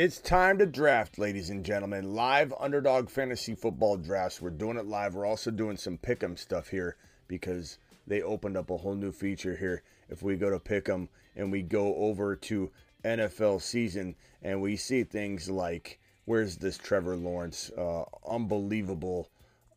It's 0.00 0.20
time 0.20 0.58
to 0.58 0.66
draft, 0.66 1.18
ladies 1.18 1.50
and 1.50 1.64
gentlemen. 1.64 2.14
Live 2.14 2.54
underdog 2.60 3.10
fantasy 3.10 3.56
football 3.56 3.96
drafts. 3.96 4.40
We're 4.40 4.50
doing 4.50 4.76
it 4.76 4.86
live. 4.86 5.16
We're 5.16 5.26
also 5.26 5.50
doing 5.50 5.76
some 5.76 5.98
pick'em 5.98 6.38
stuff 6.38 6.68
here 6.68 6.94
because 7.26 7.78
they 8.06 8.22
opened 8.22 8.56
up 8.56 8.70
a 8.70 8.76
whole 8.76 8.94
new 8.94 9.10
feature 9.10 9.56
here. 9.56 9.82
If 10.08 10.22
we 10.22 10.36
go 10.36 10.50
to 10.50 10.60
pick'em 10.60 11.08
and 11.34 11.50
we 11.50 11.62
go 11.62 11.96
over 11.96 12.36
to 12.36 12.70
NFL 13.04 13.60
season 13.60 14.14
and 14.40 14.62
we 14.62 14.76
see 14.76 15.02
things 15.02 15.50
like 15.50 15.98
where's 16.26 16.58
this 16.58 16.78
Trevor 16.78 17.16
Lawrence 17.16 17.72
uh, 17.76 18.04
unbelievable 18.24 19.28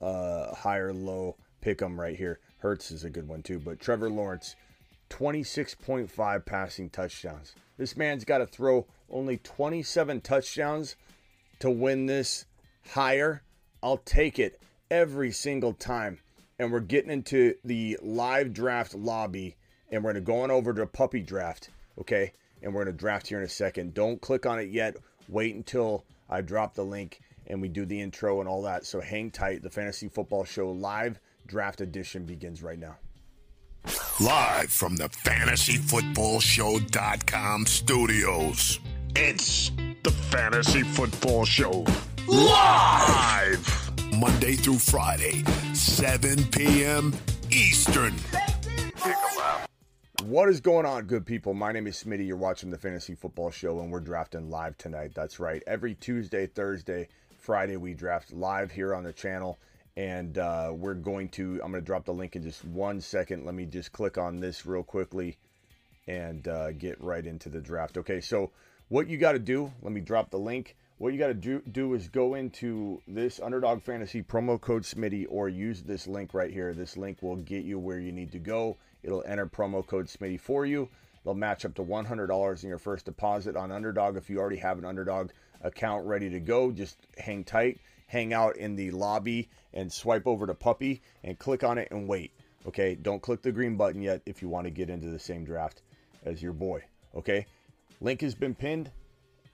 uh, 0.01 0.53
higher 0.53 0.93
low 0.93 1.35
pick'em 1.63 1.97
right 1.97 2.15
here. 2.15 2.39
Hurts 2.59 2.91
is 2.91 3.05
a 3.05 3.09
good 3.09 3.27
one 3.27 3.41
too, 3.41 3.57
but 3.57 3.79
Trevor 3.79 4.11
Lawrence 4.11 4.55
26.5 5.09 6.45
passing 6.45 6.91
touchdowns. 6.91 7.55
This 7.82 7.98
man's 7.98 8.25
got 8.25 8.38
to 8.38 8.45
throw 8.45 8.86
only 9.09 9.38
27 9.38 10.21
touchdowns 10.21 10.95
to 11.57 11.71
win 11.71 12.05
this 12.05 12.46
higher. 12.92 13.42
I'll 13.82 13.97
take 13.97 14.38
it 14.38 14.61
every 14.92 15.32
single 15.32 15.74
time. 15.74 16.19
And 16.60 16.71
we're 16.71 16.79
getting 16.82 17.10
into 17.10 17.55
the 17.65 17.97
live 18.04 18.54
draft 18.54 18.93
lobby 18.93 19.55
and 19.91 20.04
we're 20.04 20.14
going 20.14 20.24
to 20.24 20.32
go 20.32 20.41
on 20.41 20.52
over 20.52 20.75
to 20.75 20.86
puppy 20.86 21.21
draft, 21.21 21.71
okay? 22.00 22.33
And 22.61 22.71
we're 22.71 22.83
going 22.83 22.96
to 22.96 23.00
draft 23.00 23.25
here 23.25 23.39
in 23.39 23.46
a 23.46 23.50
second. 23.50 23.96
Don't 23.96 24.21
click 24.21 24.46
on 24.46 24.60
it 24.60 24.69
yet. 24.69 24.97
Wait 25.27 25.55
until 25.55 26.05
I 26.29 26.41
drop 26.41 26.75
the 26.75 26.86
link 26.86 27.19
and 27.47 27.63
we 27.63 27.68
do 27.68 27.88
the 27.88 28.00
intro 28.00 28.41
and 28.41 28.47
all 28.47 28.61
that. 28.61 28.86
So 28.86 29.02
hang 29.02 29.32
tight. 29.32 29.63
The 29.63 29.71
Fantasy 29.71 30.07
Football 30.07 30.43
Show 30.43 30.69
live 30.69 31.19
draft 31.47 31.82
edition 31.82 32.25
begins 32.25 32.61
right 32.61 32.77
now. 32.77 32.97
Live 34.22 34.72
from 34.72 34.95
the 34.98 35.09
fantasyfootballshow.com 35.09 37.66
studios. 37.66 38.80
It's 39.16 39.72
the 40.03 40.11
Fantasy 40.11 40.84
Football 40.84 41.44
Show. 41.44 41.84
Live! 42.28 43.91
Monday 44.19 44.53
through 44.53 44.78
Friday, 44.78 45.44
7 45.73 46.44
p.m. 46.52 47.16
Eastern. 47.50 48.13
What 50.25 50.50
is 50.50 50.61
going 50.61 50.85
on, 50.85 51.06
good 51.06 51.25
people? 51.25 51.56
My 51.56 51.72
name 51.72 51.88
is 51.88 52.03
Smitty. 52.03 52.28
You're 52.28 52.38
watching 52.38 52.69
the 52.69 52.78
Fantasy 52.78 53.16
Football 53.16 53.50
Show, 53.50 53.80
and 53.80 53.91
we're 53.91 54.02
drafting 54.02 54.52
live 54.52 54.78
tonight. 54.78 55.13
That's 55.16 55.39
right. 55.39 55.63
Every 55.66 55.95
Tuesday, 55.95 56.45
Thursday, 56.45 57.08
Friday, 57.39 57.78
we 57.78 57.95
draft 57.95 58.31
live 58.31 58.69
here 58.69 58.94
on 58.94 59.03
the 59.03 59.13
channel. 59.13 59.58
And 60.02 60.39
uh, 60.39 60.73
we're 60.75 60.95
going 60.95 61.30
to, 61.30 61.61
I'm 61.63 61.69
going 61.69 61.73
to 61.73 61.81
drop 61.81 62.05
the 62.05 62.13
link 62.13 62.35
in 62.35 62.41
just 62.41 62.66
one 62.66 62.99
second. 63.02 63.45
Let 63.45 63.53
me 63.53 63.67
just 63.67 63.91
click 63.91 64.17
on 64.17 64.39
this 64.39 64.66
real 64.66 64.81
quickly 64.81 65.38
and 66.07 66.47
uh, 66.47 66.71
get 66.71 66.99
right 66.99 67.23
into 67.23 67.49
the 67.49 67.61
draft. 67.61 67.99
Okay, 67.99 68.19
so 68.19 68.49
what 68.89 69.07
you 69.07 69.19
got 69.19 69.33
to 69.33 69.39
do, 69.39 69.72
let 69.83 69.91
me 69.91 70.02
drop 70.02 70.31
the 70.31 70.39
link. 70.39 70.75
What 70.97 71.13
you 71.13 71.19
got 71.19 71.27
to 71.27 71.35
do, 71.35 71.61
do 71.72 71.94
is 71.94 72.07
go 72.07 72.33
into 72.33 72.99
this 73.07 73.39
Underdog 73.39 73.83
Fantasy 73.83 74.23
promo 74.23 74.59
code 74.59 74.81
Smitty 74.81 75.27
or 75.29 75.49
use 75.49 75.83
this 75.83 76.07
link 76.07 76.33
right 76.33 76.52
here. 76.52 76.73
This 76.73 76.97
link 76.97 77.22
will 77.22 77.35
get 77.35 77.63
you 77.63 77.77
where 77.77 77.99
you 77.99 78.11
need 78.11 78.31
to 78.31 78.39
go. 78.39 78.77
It'll 79.03 79.23
enter 79.27 79.45
promo 79.45 79.85
code 79.85 80.07
Smitty 80.07 80.39
for 80.39 80.66
you. 80.66 80.89
They'll 81.23 81.35
match 81.35 81.63
up 81.63 81.75
to 81.75 81.83
$100 81.83 82.63
in 82.63 82.69
your 82.69 82.79
first 82.79 83.05
deposit 83.05 83.55
on 83.55 83.72
Underdog. 83.72 84.17
If 84.17 84.31
you 84.31 84.39
already 84.39 84.57
have 84.57 84.79
an 84.79 84.85
Underdog 84.85 85.29
account 85.61 86.07
ready 86.07 86.31
to 86.31 86.39
go, 86.39 86.72
just 86.72 86.97
hang 87.19 87.44
tight, 87.44 87.79
hang 88.11 88.33
out 88.33 88.57
in 88.57 88.75
the 88.75 88.91
lobby 88.91 89.49
and 89.73 89.91
swipe 89.91 90.27
over 90.27 90.45
to 90.45 90.53
Puppy 90.53 91.01
and 91.23 91.39
click 91.39 91.63
on 91.63 91.77
it 91.77 91.87
and 91.91 92.09
wait. 92.09 92.33
Okay, 92.67 92.93
don't 92.93 93.21
click 93.21 93.41
the 93.41 93.53
green 93.53 93.77
button 93.77 94.01
yet 94.01 94.21
if 94.25 94.41
you 94.41 94.49
want 94.49 94.65
to 94.65 94.71
get 94.71 94.89
into 94.89 95.07
the 95.07 95.17
same 95.17 95.45
draft 95.45 95.81
as 96.25 96.43
your 96.43 96.51
boy. 96.51 96.83
Okay, 97.15 97.45
Link 98.01 98.19
has 98.19 98.35
been 98.35 98.53
pinned 98.53 98.91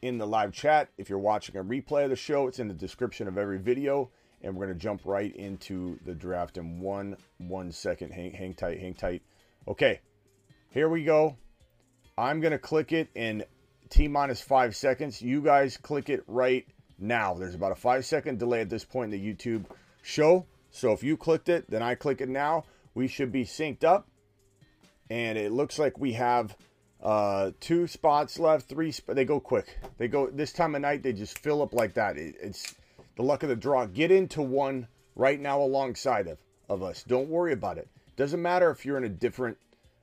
in 0.01 0.17
the 0.17 0.25
live 0.25 0.51
chat. 0.51 0.89
If 0.97 1.07
you're 1.07 1.19
watching 1.19 1.55
a 1.55 1.63
replay 1.63 2.05
of 2.05 2.09
the 2.09 2.15
show, 2.15 2.47
it's 2.47 2.57
in 2.57 2.67
the 2.67 2.73
description 2.73 3.27
of 3.27 3.37
every 3.37 3.59
video. 3.59 4.09
And 4.41 4.55
we're 4.55 4.65
going 4.65 4.77
to 4.77 4.83
jump 4.83 5.01
right 5.05 5.35
into 5.35 5.99
the 6.03 6.15
draft 6.15 6.57
in 6.57 6.79
one 6.79 7.15
one 7.37 7.71
second. 7.71 8.11
Hang, 8.11 8.31
hang 8.31 8.55
tight, 8.55 8.79
hang 8.79 8.95
tight. 8.95 9.21
Okay, 9.67 9.99
here 10.71 10.89
we 10.89 11.03
go. 11.03 11.37
I'm 12.17 12.39
going 12.39 12.51
to 12.51 12.59
click 12.59 12.91
it 12.91 13.09
in 13.13 13.43
T 13.89 14.07
minus 14.07 14.41
five 14.41 14.75
seconds. 14.75 15.21
You 15.21 15.41
guys 15.41 15.77
click 15.77 16.09
it 16.09 16.23
right 16.27 16.65
now. 16.97 17.33
There's 17.33 17.55
about 17.55 17.71
a 17.71 17.75
five 17.75 18.05
second 18.05 18.39
delay 18.39 18.61
at 18.61 18.69
this 18.69 18.85
point 18.85 19.13
in 19.13 19.21
the 19.21 19.33
YouTube 19.33 19.65
show. 20.01 20.45
So 20.71 20.91
if 20.91 21.03
you 21.03 21.17
clicked 21.17 21.49
it, 21.49 21.69
then 21.69 21.81
I 21.81 21.95
click 21.95 22.21
it 22.21 22.29
now. 22.29 22.65
We 22.93 23.07
should 23.07 23.31
be 23.31 23.45
synced 23.45 23.83
up. 23.83 24.07
And 25.09 25.37
it 25.37 25.51
looks 25.51 25.79
like 25.79 25.97
we 25.97 26.13
have 26.13 26.55
uh, 27.01 27.51
two 27.59 27.87
spots 27.87 28.39
left, 28.39 28.67
three. 28.67 28.91
Sp- 28.91 29.13
they 29.13 29.25
go 29.25 29.39
quick. 29.39 29.77
They 29.97 30.07
go 30.07 30.29
this 30.29 30.51
time 30.51 30.75
of 30.75 30.81
night. 30.81 31.03
They 31.03 31.13
just 31.13 31.39
fill 31.39 31.61
up 31.61 31.73
like 31.73 31.93
that. 31.93 32.17
It, 32.17 32.35
it's 32.41 32.75
the 33.15 33.23
luck 33.23 33.43
of 33.43 33.49
the 33.49 33.55
draw. 33.55 33.85
Get 33.85 34.11
into 34.11 34.41
one 34.41 34.87
right 35.15 35.39
now 35.39 35.61
alongside 35.61 36.27
of 36.27 36.39
of 36.69 36.83
us. 36.83 37.03
Don't 37.03 37.29
worry 37.29 37.53
about 37.53 37.77
it. 37.77 37.87
Doesn't 38.15 38.41
matter 38.41 38.69
if 38.71 38.85
you're 38.85 38.97
in 38.97 39.03
a 39.03 39.09
different 39.09 39.57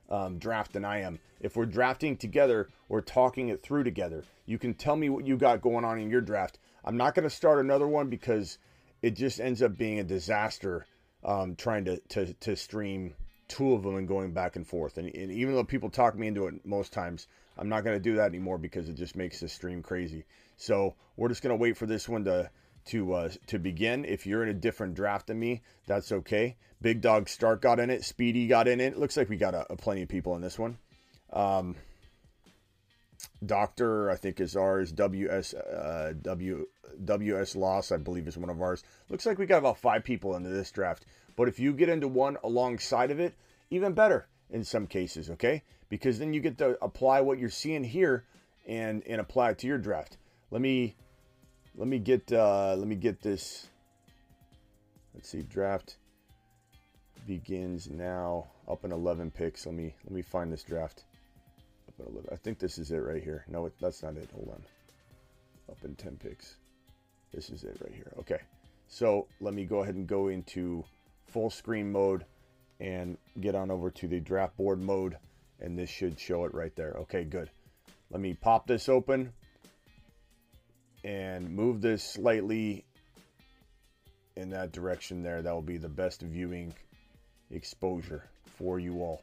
um, 0.09 0.37
draft 0.37 0.73
than 0.73 0.85
I 0.85 1.01
am. 1.01 1.19
If 1.39 1.55
we're 1.55 1.65
drafting 1.65 2.17
together, 2.17 2.69
we're 2.89 3.01
talking 3.01 3.49
it 3.49 3.61
through 3.61 3.83
together. 3.83 4.23
You 4.45 4.57
can 4.57 4.73
tell 4.73 4.95
me 4.95 5.09
what 5.09 5.27
you 5.27 5.37
got 5.37 5.61
going 5.61 5.85
on 5.85 5.99
in 5.99 6.09
your 6.09 6.21
draft. 6.21 6.59
I'm 6.85 6.97
not 6.97 7.15
going 7.15 7.27
to 7.27 7.35
start 7.35 7.59
another 7.59 7.87
one 7.87 8.09
because 8.09 8.59
it 9.01 9.15
just 9.15 9.41
ends 9.41 9.61
up 9.61 9.77
being 9.77 9.99
a 9.99 10.03
disaster 10.03 10.85
um, 11.23 11.55
trying 11.55 11.85
to, 11.85 11.97
to 12.09 12.33
to 12.33 12.55
stream 12.55 13.15
two 13.47 13.73
of 13.73 13.83
them 13.83 13.95
and 13.95 14.07
going 14.07 14.31
back 14.31 14.55
and 14.55 14.67
forth. 14.67 14.97
And, 14.97 15.13
and 15.13 15.31
even 15.31 15.55
though 15.55 15.63
people 15.63 15.89
talk 15.89 16.15
me 16.15 16.27
into 16.27 16.47
it 16.47 16.65
most 16.65 16.93
times, 16.93 17.27
I'm 17.57 17.69
not 17.69 17.83
going 17.83 17.95
to 17.95 18.03
do 18.03 18.15
that 18.15 18.27
anymore 18.27 18.57
because 18.57 18.89
it 18.89 18.95
just 18.95 19.15
makes 19.15 19.39
the 19.39 19.47
stream 19.47 19.81
crazy. 19.81 20.25
So 20.57 20.95
we're 21.17 21.29
just 21.29 21.41
going 21.41 21.55
to 21.55 21.61
wait 21.61 21.77
for 21.77 21.85
this 21.85 22.07
one 22.07 22.23
to 22.25 22.49
to 22.85 23.13
uh, 23.13 23.29
to 23.47 23.59
begin. 23.59 24.05
If 24.05 24.27
you're 24.27 24.43
in 24.43 24.49
a 24.49 24.53
different 24.53 24.93
draft 24.93 25.27
than 25.27 25.39
me, 25.39 25.63
that's 25.87 26.11
okay. 26.11 26.55
Big 26.81 27.01
Dog 27.01 27.27
Stark 27.27 27.61
got 27.61 27.79
in 27.79 27.89
it. 27.89 28.03
Speedy 28.03 28.47
got 28.47 28.67
in 28.67 28.79
it. 28.79 28.97
Looks 28.97 29.17
like 29.17 29.29
we 29.29 29.37
got 29.37 29.55
a, 29.55 29.71
a 29.71 29.75
plenty 29.75 30.03
of 30.03 30.09
people 30.09 30.35
in 30.35 30.41
this 30.41 30.59
one. 30.59 30.77
Um, 31.33 31.75
Doctor, 33.45 34.09
I 34.09 34.15
think 34.15 34.39
is 34.39 34.55
ours. 34.55 34.91
WS 34.91 35.53
uh, 35.53 36.13
W 36.21 36.67
WS 37.03 37.55
Loss, 37.55 37.91
I 37.91 37.97
believe, 37.97 38.27
is 38.27 38.37
one 38.37 38.49
of 38.49 38.61
ours. 38.61 38.83
Looks 39.09 39.25
like 39.25 39.37
we 39.37 39.45
got 39.45 39.57
about 39.57 39.77
five 39.77 40.03
people 40.03 40.35
into 40.35 40.49
this 40.49 40.71
draft. 40.71 41.05
But 41.35 41.47
if 41.47 41.59
you 41.59 41.73
get 41.73 41.89
into 41.89 42.07
one 42.07 42.37
alongside 42.43 43.11
of 43.11 43.19
it, 43.19 43.35
even 43.69 43.93
better 43.93 44.27
in 44.49 44.63
some 44.63 44.87
cases, 44.87 45.29
okay? 45.31 45.63
Because 45.89 46.19
then 46.19 46.33
you 46.33 46.39
get 46.39 46.57
to 46.59 46.77
apply 46.81 47.21
what 47.21 47.39
you're 47.39 47.49
seeing 47.49 47.83
here 47.83 48.23
and 48.67 49.03
and 49.05 49.19
apply 49.19 49.51
it 49.51 49.59
to 49.59 49.67
your 49.67 49.77
draft. 49.77 50.17
Let 50.51 50.61
me 50.61 50.95
let 51.75 51.87
me 51.87 51.99
get 51.99 52.31
uh, 52.31 52.75
let 52.77 52.87
me 52.87 52.95
get 52.95 53.21
this. 53.21 53.67
Let's 55.13 55.29
see, 55.29 55.41
draft 55.41 55.97
begins 57.27 57.89
now. 57.89 58.47
Up 58.67 58.83
in 58.83 58.91
11 58.91 59.31
picks. 59.31 59.65
Let 59.65 59.75
me 59.75 59.93
let 60.03 60.11
me 60.11 60.21
find 60.21 60.51
this 60.51 60.63
draft. 60.63 61.03
Up 61.99 62.07
in 62.07 62.13
11. 62.13 62.29
I 62.31 62.35
think 62.35 62.59
this 62.59 62.77
is 62.77 62.91
it 62.91 62.97
right 62.97 63.23
here. 63.23 63.45
No, 63.47 63.65
it, 63.65 63.73
that's 63.79 64.03
not 64.03 64.17
it. 64.17 64.29
Hold 64.33 64.49
on. 64.49 64.63
Up 65.69 65.77
in 65.83 65.95
10 65.95 66.17
picks. 66.17 66.55
This 67.33 67.49
is 67.49 67.63
it 67.63 67.77
right 67.81 67.93
here. 67.93 68.11
Okay. 68.19 68.39
So 68.87 69.27
let 69.41 69.53
me 69.53 69.65
go 69.65 69.81
ahead 69.81 69.95
and 69.95 70.07
go 70.07 70.27
into 70.27 70.83
full 71.27 71.49
screen 71.49 71.91
mode 71.91 72.25
and 72.79 73.17
get 73.39 73.55
on 73.55 73.71
over 73.71 73.89
to 73.89 74.07
the 74.07 74.19
draft 74.19 74.55
board 74.57 74.81
mode 74.81 75.17
and 75.59 75.77
this 75.77 75.89
should 75.89 76.19
show 76.19 76.45
it 76.45 76.53
right 76.53 76.75
there. 76.75 76.93
Okay, 77.01 77.23
good. 77.23 77.49
Let 78.11 78.21
me 78.21 78.33
pop 78.33 78.67
this 78.67 78.89
open 78.89 79.33
and 81.03 81.49
move 81.49 81.81
this 81.81 82.03
slightly 82.03 82.85
in 84.35 84.49
that 84.51 84.71
direction 84.71 85.23
there. 85.23 85.41
That 85.41 85.53
will 85.53 85.61
be 85.61 85.77
the 85.77 85.89
best 85.89 86.21
viewing 86.21 86.73
exposure 87.51 88.23
for 88.57 88.79
you 88.79 89.01
all. 89.01 89.21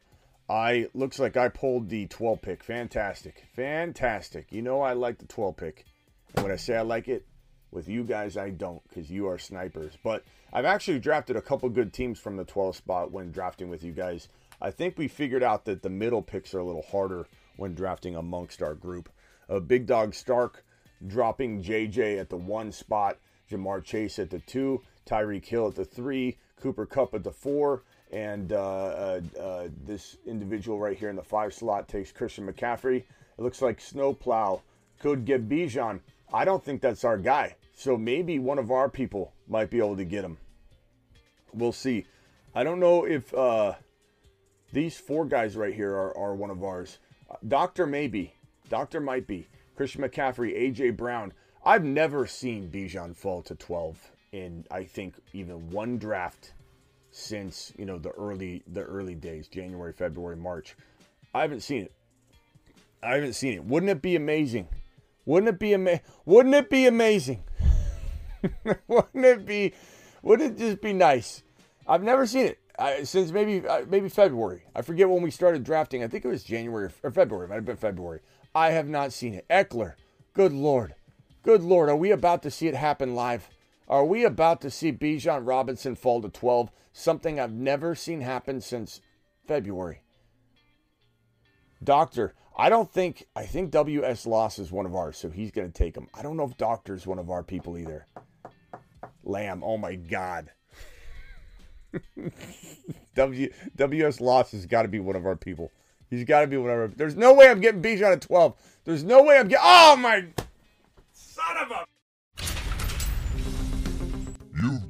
I 0.53 0.89
looks 0.93 1.19
like 1.19 1.39
I 1.39 1.49
pulled 1.49 1.89
the 1.89 2.07
12 2.09 2.43
pick. 2.43 2.63
Fantastic. 2.63 3.45
Fantastic. 3.57 4.53
You 4.53 4.61
know 4.61 4.83
I 4.83 4.93
like 4.93 5.17
the 5.17 5.27
12 5.27 5.57
pick. 5.57 5.87
And 6.35 6.43
when 6.43 6.53
I 6.53 6.57
say 6.57 6.77
I 6.77 6.83
like 6.83 7.09
it, 7.09 7.25
with 7.71 7.89
you 7.89 8.05
guys 8.05 8.37
I 8.37 8.51
don't 8.51 8.87
because 8.87 9.11
you 9.11 9.29
are 9.29 9.39
snipers. 9.39 9.97
But 10.05 10.25
I've 10.53 10.67
actually 10.67 10.99
drafted 10.99 11.37
a 11.37 11.41
couple 11.41 11.71
good 11.71 11.95
teams 11.95 12.19
from 12.19 12.37
the 12.37 12.45
12 12.45 12.77
spot 12.77 13.11
when 13.11 13.33
drafting 13.33 13.71
with 13.71 13.83
you 13.83 13.93
guys. 13.93 14.29
I 14.61 14.71
think 14.71 14.99
we 14.99 15.09
figured 15.09 15.43
out 15.43 15.65
that 15.65 15.83
the 15.83 15.89
middle 15.89 16.21
picks 16.21 16.53
are 16.53 16.59
a 16.59 16.65
little 16.65 16.83
harder 16.83 17.27
when 17.57 17.75
drafting 17.75 18.15
amongst 18.15 18.63
our 18.63 18.75
group. 18.75 19.09
Uh, 19.49 19.59
Big 19.59 19.87
Dog 19.87 20.15
Stark 20.15 20.67
dropping 21.07 21.63
JJ 21.63 22.21
at 22.21 22.29
the 22.29 22.37
one 22.37 22.73
spot, 22.73 23.17
Ja'Marr 23.51 23.83
Chase 23.83 24.19
at 24.19 24.29
the 24.29 24.41
two, 24.41 24.83
Tyreek 25.07 25.47
Hill 25.47 25.69
at 25.69 25.77
the 25.77 25.87
three, 25.87 26.37
Cooper 26.61 26.85
Kupp 26.85 27.15
at 27.15 27.25
the 27.25 27.33
four, 27.33 27.85
and 28.13 28.53
uh, 28.53 28.57
uh, 28.57 29.21
uh, 29.41 29.69
this 29.85 30.19
individual 30.27 30.79
right 30.79 30.97
here 30.97 31.09
in 31.09 31.17
the 31.17 31.23
five 31.23 31.55
slot 31.55 31.89
takes 31.89 32.13
Christian 32.13 32.47
McCaffrey. 32.47 32.99
It 32.99 33.43
looks 33.43 33.63
like 33.63 33.81
Snowplow 33.81 34.61
could 35.01 35.25
get 35.25 35.49
Bijan. 35.49 36.01
I 36.33 36.45
don't 36.45 36.63
think 36.63 36.83
that's 36.83 37.05
our 37.05 37.19
guy. 37.19 37.57
So 37.75 37.97
maybe 37.97 38.39
one 38.39 38.59
of 38.59 38.71
our 38.71 38.89
people 38.89 39.33
might 39.49 39.71
be 39.71 39.79
able 39.79 39.97
to 39.97 40.05
get 40.05 40.25
him. 40.25 40.37
We'll 41.55 41.73
see. 41.73 42.07
I 42.55 42.65
don't 42.65 42.81
know 42.81 43.07
if 43.07 43.33
uh, 43.35 43.75
these 44.73 44.99
four 44.99 45.25
guys 45.25 45.57
right 45.57 45.75
here 45.75 45.93
are, 45.93 46.17
are 46.17 46.35
one 46.35 46.51
of 46.51 46.63
ours. 46.63 46.99
Doctor 47.47 47.87
maybe. 47.87 48.35
Doctor 48.69 49.01
might 49.01 49.27
be. 49.27 49.49
Christian 49.75 50.03
McCaffrey, 50.03 50.55
AJ 50.55 50.97
Brown. 50.97 51.33
I've 51.65 51.85
never 51.85 52.27
seen 52.27 52.71
Bijan 52.71 53.17
fall 53.17 53.43
to 53.43 53.55
12 53.55 54.13
in 54.33 54.67
I 54.71 54.85
think 54.85 55.15
even 55.33 55.71
one 55.71 55.99
draft 55.99 56.53
since, 57.13 57.73
you 57.79 57.85
know, 57.85 57.99
the 57.99 58.11
early 58.11 58.63
the 58.67 58.83
early 58.83 59.15
days, 59.15 59.47
January, 59.47 59.93
February, 59.93 60.37
March. 60.37 60.75
I 61.35 61.43
haven't 61.43 61.61
seen 61.61 61.83
it. 61.83 61.93
I 63.03 63.15
haven't 63.15 63.35
seen 63.35 63.53
it. 63.55 63.65
Wouldn't 63.65 63.91
it 63.91 64.03
be 64.03 64.17
amazing? 64.17 64.69
Wouldn't 65.25 65.49
it 65.49 65.59
be 65.61 65.75
ama- 65.75 66.01
Wouldn't 66.25 66.55
it 66.55 66.69
be 66.69 66.87
amazing? 66.87 67.45
wouldn't 68.89 69.25
it 69.25 69.47
be 69.47 69.73
wouldn't 70.23 70.53
it 70.53 70.59
just 70.59 70.81
be 70.81 70.93
nice? 70.93 71.43
I've 71.87 72.03
never 72.03 72.27
seen 72.27 72.47
it. 72.47 72.59
I, 72.79 73.03
since 73.03 73.31
maybe 73.31 73.67
uh, 73.67 73.85
maybe 73.89 74.09
February. 74.09 74.63
I 74.75 74.83
forget 74.83 75.09
when 75.09 75.23
we 75.23 75.31
started 75.31 75.63
drafting. 75.63 76.03
I 76.03 76.09
think 76.09 76.25
it 76.25 76.29
was 76.29 76.43
January 76.43 76.91
or 77.03 77.11
February. 77.11 77.47
It 77.47 77.49
might 77.51 77.57
have 77.57 77.67
been 77.67 77.77
February. 77.77 78.21
I 78.55 78.71
have 78.71 78.89
not 78.89 79.13
seen 79.13 79.35
it. 79.35 79.47
Ekeler, 79.49 79.95
good 80.33 80.53
lord, 80.53 80.95
good 81.43 81.63
lord. 81.63 81.91
Are 81.91 81.97
we 81.97 82.11
about 82.11 82.43
to 82.45 82.51
see 82.51 82.69
it 82.69 82.75
happen 82.75 83.15
live? 83.15 83.49
Are 83.93 84.07
we 84.07 84.25
about 84.25 84.63
to 84.63 84.71
see 84.71 84.91
Bijan 84.91 85.47
Robinson 85.47 85.97
fall 85.97 86.23
to 86.23 86.31
12? 86.31 86.71
Something 86.95 87.39
I've 87.39 87.53
never 87.53 87.95
seen 87.95 88.23
happen 88.23 88.63
since 88.63 89.03
February. 89.47 90.01
Doctor, 91.85 92.33
I 92.57 92.71
don't 92.71 92.91
think 92.91 93.27
I 93.37 93.45
think 93.45 93.71
WS 93.71 94.25
Loss 94.25 94.59
is 94.59 94.73
one 94.73 94.87
of 94.87 94.95
ours, 94.95 95.19
so 95.19 95.29
he's 95.29 95.51
going 95.51 95.71
to 95.71 95.79
take 95.79 95.95
him. 95.95 96.09
I 96.15 96.23
don't 96.23 96.39
know 96.39 96.45
if 96.45 96.57
Doctor's 96.57 97.07
one 97.07 97.19
of 97.19 97.29
our 97.29 97.43
people 97.43 97.77
either. 97.77 98.07
Lamb, 99.25 99.63
oh 99.63 99.77
my 99.77 99.97
god. 99.97 100.53
W 103.15 103.53
WS 103.77 104.21
Loss 104.23 104.53
has 104.53 104.65
got 104.65 104.83
to 104.83 104.89
be 104.89 105.01
one 105.01 105.17
of 105.17 105.27
our 105.27 105.37
people. 105.37 105.71
He's 106.09 106.25
got 106.25 106.41
to 106.41 106.47
be 106.47 106.57
one 106.57 106.71
of 106.71 106.79
our. 106.79 106.89
There's 106.89 107.17
no 107.17 107.35
way 107.35 107.51
I'm 107.51 107.61
getting 107.61 107.83
Bijan 107.83 108.11
at 108.11 108.23
12. 108.23 108.55
There's 108.87 109.05
no 109.05 109.23
way 109.23 109.37
I'm 109.37 109.49
getting. 109.49 109.67
Oh 109.67 109.97
my 109.97 110.29
son 111.13 111.57
of 111.61 111.71
a. 111.73 111.92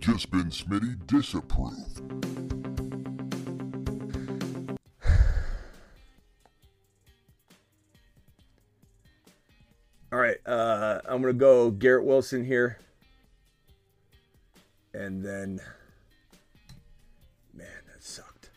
just 0.02 0.30
been 0.32 0.50
Smitty 0.50 1.06
disapproved. 1.06 2.00
All 10.12 10.18
right, 10.18 10.38
uh, 10.44 10.98
I'm 11.04 11.20
gonna 11.20 11.32
go 11.32 11.70
Garrett 11.70 12.04
Wilson 12.04 12.44
here, 12.44 12.78
and 14.92 15.24
then, 15.24 15.60
man, 17.54 17.68
that 17.86 18.02
sucked. 18.02 18.50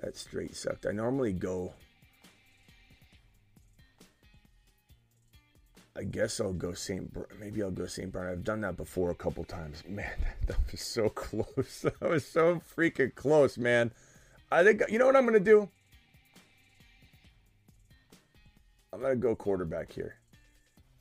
That 0.00 0.16
straight 0.16 0.56
sucked. 0.56 0.86
I 0.86 0.92
normally 0.92 1.34
go. 1.34 1.74
I 5.96 6.02
guess 6.02 6.40
I'll 6.40 6.52
go 6.52 6.72
St. 6.72 7.12
Br- 7.12 7.22
maybe 7.38 7.62
I'll 7.62 7.70
go 7.70 7.86
St. 7.86 8.10
Brown. 8.10 8.26
I've 8.26 8.42
done 8.42 8.60
that 8.62 8.76
before 8.76 9.10
a 9.10 9.14
couple 9.14 9.44
times. 9.44 9.84
Man, 9.88 10.10
that 10.46 10.56
was 10.70 10.80
so 10.80 11.08
close. 11.08 11.86
That 12.00 12.10
was 12.10 12.26
so 12.26 12.60
freaking 12.76 13.14
close, 13.14 13.56
man. 13.56 13.92
I 14.50 14.64
think 14.64 14.82
you 14.88 14.98
know 14.98 15.06
what 15.06 15.16
I'm 15.16 15.24
gonna 15.24 15.40
do. 15.40 15.68
I'm 18.92 19.00
gonna 19.00 19.16
go 19.16 19.36
quarterback 19.36 19.92
here. 19.92 20.16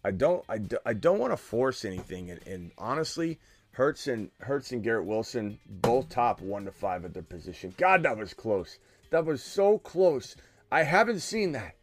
I 0.05 0.11
don't 0.11 0.43
I, 0.47 0.57
do, 0.59 0.77
I 0.85 0.93
don't 0.93 1.19
want 1.19 1.33
to 1.33 1.37
force 1.37 1.85
anything 1.85 2.29
and, 2.29 2.45
and 2.45 2.71
honestly 2.77 3.39
Hurts 3.71 4.07
and 4.07 4.29
Hurts 4.39 4.71
and 4.71 4.83
Garrett 4.83 5.05
Wilson 5.05 5.57
both 5.67 6.09
top 6.09 6.41
1 6.41 6.65
to 6.65 6.71
5 6.71 7.05
at 7.05 7.13
their 7.13 7.23
position. 7.23 7.73
God 7.77 8.03
that 8.03 8.17
was 8.17 8.33
close. 8.33 8.77
That 9.09 9.25
was 9.25 9.41
so 9.43 9.79
close. 9.79 10.35
I 10.71 10.83
haven't 10.83 11.21
seen 11.21 11.53
that 11.53 11.75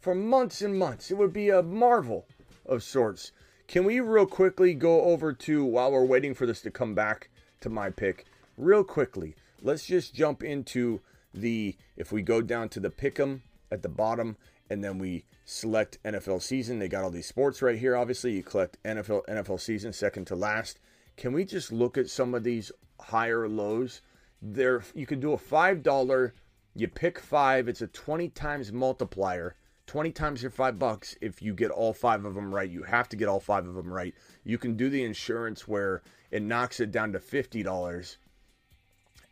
for 0.00 0.14
months 0.14 0.60
and 0.60 0.78
months. 0.78 1.10
It 1.10 1.16
would 1.16 1.32
be 1.32 1.50
a 1.50 1.62
marvel 1.62 2.26
of 2.68 2.82
sorts. 2.82 3.32
Can 3.66 3.84
we 3.84 4.00
real 4.00 4.26
quickly 4.26 4.74
go 4.74 5.02
over 5.02 5.32
to 5.32 5.64
while 5.64 5.92
we're 5.92 6.04
waiting 6.04 6.34
for 6.34 6.46
this 6.46 6.60
to 6.62 6.70
come 6.70 6.94
back 6.94 7.28
to 7.60 7.68
my 7.68 7.90
pick 7.90 8.24
real 8.56 8.84
quickly. 8.84 9.34
Let's 9.62 9.86
just 9.86 10.14
jump 10.14 10.42
into 10.42 11.00
the 11.34 11.76
if 11.96 12.12
we 12.12 12.22
go 12.22 12.40
down 12.40 12.68
to 12.70 12.80
the 12.80 12.90
pick'em 12.90 13.40
at 13.70 13.82
the 13.82 13.88
bottom 13.88 14.36
and 14.70 14.82
then 14.82 14.98
we 14.98 15.24
select 15.44 16.02
NFL 16.04 16.42
season. 16.42 16.78
They 16.78 16.88
got 16.88 17.04
all 17.04 17.10
these 17.10 17.26
sports 17.26 17.62
right 17.62 17.78
here. 17.78 17.96
Obviously, 17.96 18.32
you 18.32 18.42
collect 18.42 18.82
NFL 18.82 19.26
NFL 19.26 19.60
season 19.60 19.92
second 19.92 20.26
to 20.26 20.36
last. 20.36 20.78
Can 21.16 21.32
we 21.32 21.44
just 21.44 21.72
look 21.72 21.96
at 21.98 22.10
some 22.10 22.34
of 22.34 22.44
these 22.44 22.70
higher 23.00 23.48
lows? 23.48 24.02
There, 24.40 24.82
you 24.94 25.06
can 25.06 25.20
do 25.20 25.32
a 25.32 25.38
five 25.38 25.82
dollar. 25.82 26.34
You 26.74 26.86
pick 26.88 27.18
five. 27.18 27.66
It's 27.68 27.82
a 27.82 27.88
twenty 27.88 28.28
times 28.28 28.72
multiplier. 28.72 29.56
20 29.88 30.12
times 30.12 30.42
your 30.42 30.50
five 30.50 30.78
bucks 30.78 31.16
if 31.20 31.40
you 31.42 31.54
get 31.54 31.70
all 31.70 31.94
five 31.94 32.24
of 32.24 32.34
them 32.34 32.54
right. 32.54 32.70
You 32.70 32.82
have 32.82 33.08
to 33.08 33.16
get 33.16 33.26
all 33.26 33.40
five 33.40 33.66
of 33.66 33.74
them 33.74 33.92
right. 33.92 34.14
You 34.44 34.58
can 34.58 34.76
do 34.76 34.90
the 34.90 35.02
insurance 35.02 35.66
where 35.66 36.02
it 36.30 36.42
knocks 36.42 36.78
it 36.78 36.92
down 36.92 37.12
to 37.12 37.18
$50 37.18 38.16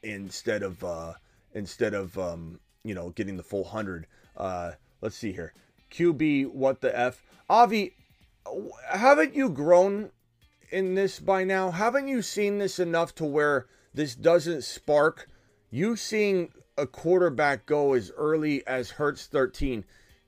instead 0.02 0.62
of, 0.62 0.82
uh, 0.82 1.12
instead 1.52 1.92
of, 1.92 2.18
um, 2.18 2.58
you 2.82 2.94
know, 2.94 3.10
getting 3.10 3.36
the 3.36 3.42
full 3.42 3.64
hundred. 3.64 4.06
Uh, 4.36 4.72
let's 5.02 5.16
see 5.16 5.32
here. 5.32 5.52
QB, 5.90 6.52
what 6.52 6.80
the 6.80 6.98
F? 6.98 7.22
Avi, 7.50 7.92
haven't 8.90 9.34
you 9.34 9.50
grown 9.50 10.10
in 10.70 10.94
this 10.94 11.20
by 11.20 11.44
now? 11.44 11.70
Haven't 11.70 12.08
you 12.08 12.22
seen 12.22 12.58
this 12.58 12.78
enough 12.78 13.14
to 13.16 13.26
where 13.26 13.66
this 13.92 14.14
doesn't 14.14 14.64
spark? 14.64 15.28
You 15.70 15.96
seeing 15.96 16.50
a 16.78 16.86
quarterback 16.86 17.66
go 17.66 17.92
as 17.92 18.10
early 18.16 18.66
as 18.66 18.92
Hurts 18.92 19.26
13 19.26 19.84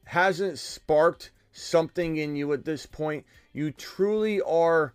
hasn't 0.09 0.59
sparked 0.59 1.31
something 1.53 2.17
in 2.17 2.35
you 2.35 2.51
at 2.55 2.65
this 2.65 2.87
point. 2.87 3.27
You 3.53 3.71
truly 3.71 4.41
are 4.41 4.95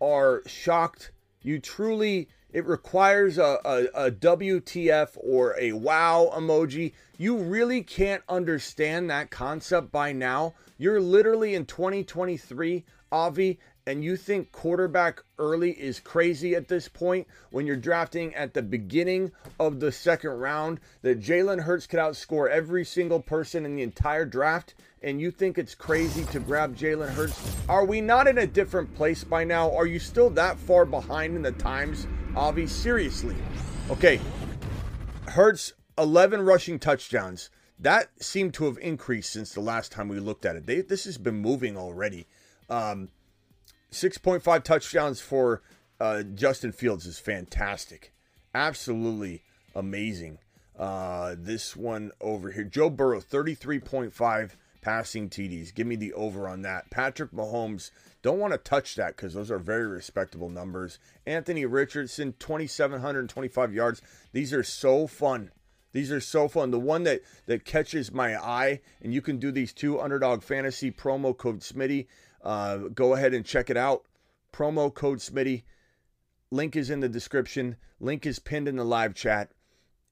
are 0.00 0.42
shocked. 0.46 1.10
You 1.42 1.58
truly 1.58 2.28
it 2.52 2.64
requires 2.64 3.38
a, 3.38 3.58
a, 3.64 4.06
a, 4.06 4.10
WTF 4.12 5.16
or 5.16 5.56
a 5.58 5.72
wow 5.72 6.30
emoji. 6.32 6.92
You 7.18 7.38
really 7.38 7.82
can't 7.82 8.22
understand 8.28 9.10
that 9.10 9.30
concept 9.30 9.90
by 9.90 10.12
now. 10.12 10.54
You're 10.78 11.00
literally 11.00 11.54
in 11.56 11.66
2023, 11.66 12.84
Avi, 13.10 13.58
and 13.86 14.04
you 14.04 14.16
think 14.16 14.52
quarterback 14.52 15.22
early 15.38 15.72
is 15.72 15.98
crazy 15.98 16.54
at 16.54 16.68
this 16.68 16.88
point 16.88 17.26
when 17.50 17.66
you're 17.66 17.76
drafting 17.76 18.34
at 18.34 18.54
the 18.54 18.62
beginning 18.62 19.32
of 19.58 19.80
the 19.80 19.90
second 19.90 20.30
round 20.30 20.78
that 21.02 21.20
Jalen 21.20 21.62
Hurts 21.62 21.86
could 21.86 21.98
outscore 21.98 22.48
every 22.48 22.84
single 22.84 23.20
person 23.20 23.66
in 23.66 23.76
the 23.76 23.82
entire 23.82 24.24
draft 24.24 24.74
and 25.02 25.20
you 25.20 25.32
think 25.32 25.58
it's 25.58 25.74
crazy 25.74 26.24
to 26.26 26.38
grab 26.38 26.76
Jalen 26.76 27.08
Hurts? 27.08 27.40
Are 27.68 27.84
we 27.84 28.00
not 28.00 28.28
in 28.28 28.38
a 28.38 28.46
different 28.46 28.94
place 28.94 29.24
by 29.24 29.42
now? 29.42 29.74
Are 29.74 29.86
you 29.86 29.98
still 29.98 30.30
that 30.30 30.58
far 30.58 30.84
behind 30.84 31.34
in 31.34 31.42
the 31.42 31.52
times, 31.52 32.06
Avi? 32.36 32.68
Seriously. 32.68 33.36
Okay. 33.90 34.20
Hurts 35.26 35.72
11 35.98 36.42
rushing 36.42 36.78
touchdowns. 36.78 37.50
That 37.80 38.10
seemed 38.22 38.54
to 38.54 38.66
have 38.66 38.78
increased 38.78 39.32
since 39.32 39.52
the 39.52 39.60
last 39.60 39.90
time 39.90 40.06
we 40.06 40.20
looked 40.20 40.46
at 40.46 40.54
it. 40.54 40.66
They, 40.66 40.82
this 40.82 41.04
has 41.04 41.18
been 41.18 41.34
moving 41.34 41.76
already. 41.76 42.28
Um, 42.70 43.08
6.5 43.92 44.62
touchdowns 44.64 45.20
for 45.20 45.62
uh, 46.00 46.22
Justin 46.22 46.72
Fields 46.72 47.06
is 47.06 47.18
fantastic. 47.18 48.12
Absolutely 48.54 49.42
amazing. 49.74 50.38
Uh, 50.78 51.36
this 51.38 51.76
one 51.76 52.10
over 52.20 52.50
here, 52.50 52.64
Joe 52.64 52.90
Burrow, 52.90 53.20
33.5 53.20 54.52
passing 54.80 55.28
TDs. 55.28 55.74
Give 55.74 55.86
me 55.86 55.96
the 55.96 56.12
over 56.14 56.48
on 56.48 56.62
that. 56.62 56.90
Patrick 56.90 57.30
Mahomes, 57.32 57.90
don't 58.22 58.38
want 58.38 58.52
to 58.52 58.58
touch 58.58 58.96
that 58.96 59.16
because 59.16 59.34
those 59.34 59.50
are 59.50 59.58
very 59.58 59.86
respectable 59.86 60.48
numbers. 60.48 60.98
Anthony 61.26 61.66
Richardson, 61.66 62.34
2,725 62.38 63.74
yards. 63.74 64.02
These 64.32 64.52
are 64.52 64.64
so 64.64 65.06
fun. 65.06 65.50
These 65.92 66.10
are 66.10 66.20
so 66.20 66.48
fun. 66.48 66.70
The 66.70 66.80
one 66.80 67.04
that, 67.04 67.20
that 67.46 67.64
catches 67.64 68.12
my 68.12 68.36
eye, 68.36 68.80
and 69.00 69.12
you 69.12 69.20
can 69.20 69.38
do 69.38 69.52
these 69.52 69.72
two 69.72 70.00
underdog 70.00 70.42
fantasy 70.42 70.90
promo 70.90 71.36
code 71.36 71.60
Smitty. 71.60 72.06
Uh, 72.42 72.78
go 72.94 73.14
ahead 73.14 73.34
and 73.34 73.44
check 73.44 73.70
it 73.70 73.76
out. 73.76 74.04
Promo 74.52 74.92
code 74.92 75.18
Smitty. 75.18 75.62
Link 76.50 76.76
is 76.76 76.90
in 76.90 77.00
the 77.00 77.08
description. 77.08 77.76
Link 78.00 78.26
is 78.26 78.38
pinned 78.38 78.68
in 78.68 78.76
the 78.76 78.84
live 78.84 79.14
chat. 79.14 79.52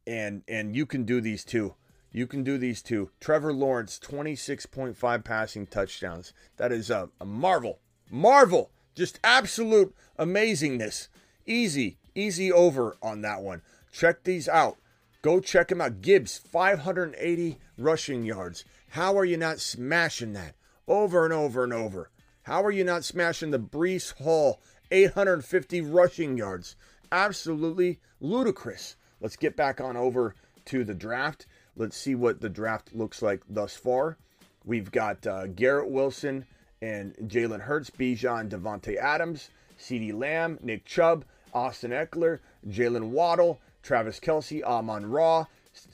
And 0.07 0.43
and 0.49 0.75
you 0.75 0.87
can 0.87 1.05
do 1.05 1.21
these 1.21 1.45
too. 1.45 1.75
You 2.13 2.27
can 2.27 2.43
do 2.43 2.59
these 2.59 2.83
two. 2.83 3.11
Trevor 3.21 3.53
Lawrence, 3.53 4.01
26.5 4.03 5.25
passing 5.25 5.67
touchdowns. 5.67 6.33
That 6.57 6.73
is 6.73 6.91
a, 6.91 7.09
a 7.21 7.25
marvel. 7.25 7.79
Marvel. 8.11 8.71
Just 8.95 9.21
absolute 9.23 9.95
amazingness. 10.19 11.09
Easy, 11.47 11.99
easy 12.15 12.51
over 12.51 12.97
on 13.01 13.23
that 13.23 13.41
one. 13.41 13.63
Check 13.93 14.25
these 14.25 14.49
out. 14.49 14.79
Go 15.23 15.41
check 15.41 15.71
him 15.71 15.81
out. 15.81 16.01
Gibbs, 16.01 16.39
580 16.39 17.59
rushing 17.77 18.25
yards. 18.25 18.65
How 18.91 19.19
are 19.19 19.25
you 19.25 19.37
not 19.37 19.61
smashing 19.61 20.33
that 20.33 20.55
over 20.89 21.25
and 21.25 21.33
over 21.33 21.65
and 21.65 21.73
over? 21.73 22.11
How 22.45 22.65
are 22.65 22.71
you 22.71 22.85
not 22.85 23.05
smashing 23.05 23.51
the 23.51 23.59
Breece 23.59 24.15
Hall, 24.15 24.61
850 24.91 25.83
rushing 25.83 26.39
yards? 26.39 26.75
Absolutely 27.13 28.01
ludicrous. 28.21 28.97
Let's 29.21 29.37
get 29.37 29.57
back 29.57 29.81
on 29.81 29.97
over 29.97 30.35
to 30.67 30.85
the 30.85 30.95
draft. 30.95 31.47
Let's 31.77 31.97
see 31.97 32.15
what 32.15 32.41
the 32.41 32.49
draft 32.49 32.95
looks 32.95 33.21
like 33.21 33.43
thus 33.49 33.77
far. 33.77 34.17
We've 34.65 34.91
got 34.91 35.27
uh, 35.27 35.47
Garrett 35.49 35.91
Wilson 35.91 36.47
and 36.81 37.15
Jalen 37.17 37.61
Hurts, 37.61 37.91
Bijan, 37.91 38.49
Davante 38.49 38.97
Adams, 38.97 39.51
CeeDee 39.79 40.19
Lamb, 40.19 40.59
Nick 40.63 40.85
Chubb, 40.85 41.25
Austin 41.53 41.91
Ekeler, 41.91 42.39
Jalen 42.69 43.11
Waddle, 43.11 43.61
Travis 43.83 44.21
Kelce, 44.21 44.63
Amon 44.63 45.11
Ra, 45.11 45.47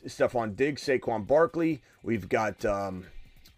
Stefon 0.06 0.56
Diggs, 0.56 0.82
Saquon 0.82 1.26
Barkley. 1.26 1.80
We've 2.02 2.28
got, 2.28 2.64
um, 2.64 3.04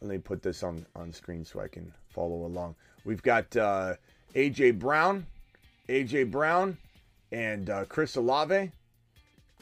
let 0.01 0.11
me 0.11 0.19
put 0.19 0.43
this 0.43 0.63
on, 0.63 0.85
on 0.95 1.13
screen 1.13 1.45
so 1.45 1.61
I 1.61 1.69
can 1.69 1.93
follow 2.09 2.47
along. 2.47 2.75
We've 3.05 3.23
got 3.23 3.57
uh, 3.57 3.95
A.J. 4.35 4.73
Brown, 4.73 5.27
A.J. 5.89 6.25
Brown, 6.25 6.77
and 7.33 7.71
uh, 7.71 7.85
Chris 7.87 8.17
Olave. 8.17 8.71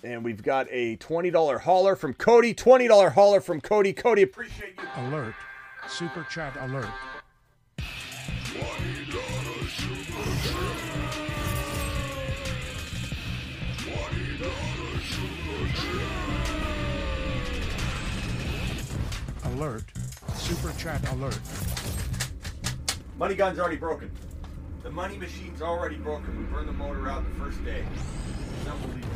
And 0.04 0.24
we've 0.24 0.42
got 0.42 0.66
a 0.70 0.96
$20 0.98 1.60
hauler 1.60 1.96
from 1.96 2.14
Cody. 2.14 2.54
$20 2.54 3.12
hauler 3.12 3.40
from 3.40 3.60
Cody. 3.60 3.92
Cody, 3.92 4.22
appreciate 4.22 4.74
you. 4.78 5.06
Alert. 5.06 5.34
Super 5.88 6.26
chat 6.30 6.56
alert. 6.60 6.90
Alert. 19.56 19.84
Super 20.34 20.70
chat 20.72 21.10
alert. 21.12 21.40
Money 23.16 23.34
gun's 23.34 23.58
already 23.58 23.78
broken. 23.78 24.10
The 24.82 24.90
money 24.90 25.16
machine's 25.16 25.62
already 25.62 25.96
broken. 25.96 26.36
We 26.36 26.44
burned 26.44 26.68
the 26.68 26.74
motor 26.74 27.08
out 27.08 27.24
the 27.24 27.40
first 27.40 27.64
day. 27.64 27.82
It's 28.60 28.68
unbelievable. 28.68 29.08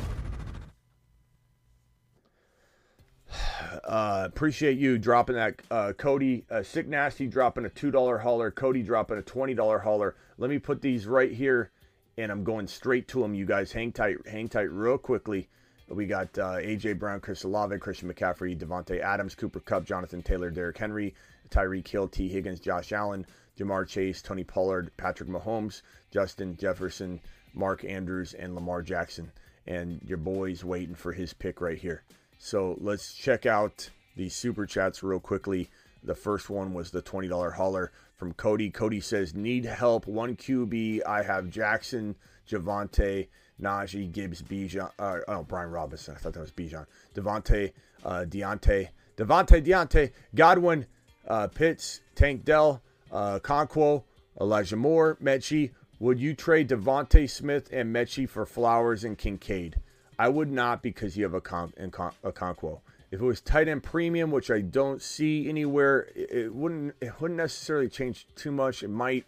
Uh, 3.85 4.25
appreciate 4.25 4.79
you 4.79 4.99
dropping 4.99 5.37
that, 5.37 5.61
uh, 5.71 5.93
Cody. 5.93 6.45
Uh, 6.51 6.63
Sick 6.63 6.87
Nasty 6.87 7.27
dropping 7.27 7.65
a 7.65 7.69
two 7.69 7.91
dollar 7.91 8.19
hauler. 8.19 8.51
Cody 8.51 8.83
dropping 8.83 9.19
a 9.19 9.23
twenty 9.23 9.55
dollar 9.55 9.81
hauler. 9.81 10.17
Let 10.39 10.49
me 10.49 10.59
put 10.59 10.81
these 10.81 11.07
right 11.07 11.33
here, 11.33 11.71
and 12.17 12.31
I'm 12.31 12.45
going 12.45 12.67
straight 12.67 13.09
to 13.09 13.21
them. 13.21 13.35
You 13.35 13.47
guys, 13.47 13.73
hang 13.73 13.93
tight, 13.93 14.17
hang 14.27 14.49
tight, 14.49 14.71
real 14.71 14.97
quickly. 14.97 15.49
We 15.91 16.07
got 16.07 16.39
uh, 16.39 16.59
AJ 16.59 17.01
Brown, 17.01 17.19
Chris 17.19 17.43
Olave, 17.43 17.77
Christian 17.79 18.13
McCaffrey, 18.13 18.57
Davante 18.57 19.01
Adams, 19.01 19.35
Cooper 19.35 19.59
Kupp, 19.59 19.85
Jonathan 19.85 20.23
Taylor, 20.23 20.51
Derrick 20.51 20.79
Henry, 20.79 21.15
Tyreek 21.51 21.89
Hill, 21.89 22.07
Tee 22.07 22.29
Higgins, 22.29 22.61
Josh 22.61 22.93
Allen, 22.93 23.27
Ja'Marr 23.59 23.89
Chase, 23.89 24.23
Tony 24.23 24.45
Pollard, 24.45 24.93
Patrick 24.97 25.29
Mahomes, 25.29 25.83
Justin 26.13 26.57
Jefferson, 26.57 27.21
Mark 27.55 27.85
Andrews, 27.85 28.35
and 28.35 28.55
Lamar 28.55 28.83
Jackson. 28.83 29.33
And 29.67 30.01
your 30.05 30.19
boy's 30.19 30.65
waiting 30.65 30.95
for 30.95 31.13
his 31.13 31.33
pick 31.33 31.61
right 31.61 31.79
here. 31.79 32.05
So 32.39 32.77
let's 32.81 33.13
check 33.13 33.45
out 33.45 33.91
the 34.17 34.29
super 34.29 34.67
chats 34.67 35.03
real 35.03 35.21
quickly. 35.21 35.71
The 36.05 36.15
first 36.15 36.49
one 36.49 36.73
was 36.73 36.91
the 36.91 37.03
$20 37.03 37.55
hauler 37.55 37.93
from 38.15 38.33
Cody. 38.35 38.71
Cody 38.71 39.01
says, 39.01 39.35
Need 39.35 39.65
help. 39.65 40.07
One 40.07 40.37
QB. 40.37 41.01
I 41.07 41.23
have 41.23 41.51
Jackson, 41.51 42.15
Javonte, 42.49 43.29
Najee, 43.61 44.11
Gibbs, 44.11 44.43
Bijan. 44.43 44.91
Uh, 44.99 45.19
oh, 45.29 45.43
Brian 45.43 45.71
Robinson. 45.71 46.15
I 46.17 46.19
thought 46.19 46.35
that 46.35 46.41
was 46.41 46.53
Bijan. 46.53 46.87
Devontae, 47.15 47.73
uh, 48.05 48.25
Deontay. 48.29 48.89
Devontae, 49.17 49.65
Deontay, 49.65 50.13
Godwin, 50.35 50.87
uh, 51.29 51.47
Pitts, 51.49 52.01
Tank 52.15 52.45
Dell, 52.45 52.83
uh, 53.13 53.39
Conquo, 53.41 54.05
Elijah 54.41 54.77
Moore, 54.77 55.19
Metchie. 55.23 55.71
Would 55.99 56.19
you 56.19 56.35
trade 56.35 56.69
DeVonta 56.71 57.29
Smith 57.29 57.69
and 57.73 57.95
Metchie 57.95 58.29
for 58.29 58.47
Flowers 58.47 59.05
and 59.05 59.19
Kincaid? 59.19 59.77
I 60.19 60.29
would 60.29 60.51
not 60.51 60.83
because 60.83 61.17
you 61.17 61.25
have 61.25 61.35
a, 61.35 61.41
con- 61.41 61.73
a 61.77 62.33
Conquo. 62.33 62.81
If 63.11 63.21
it 63.21 63.25
was 63.25 63.41
tight 63.41 63.69
end 63.69 63.83
premium, 63.83 64.31
which 64.31 64.51
I 64.51 64.61
don't 64.61 65.03
see 65.03 65.49
anywhere, 65.49 66.09
it, 66.15 66.31
it 66.31 66.55
wouldn't 66.55 66.95
it 67.01 67.21
wouldn't 67.21 67.39
necessarily 67.39 67.89
change 67.89 68.27
too 68.37 68.53
much. 68.53 68.83
It 68.83 68.89
might, 68.89 69.27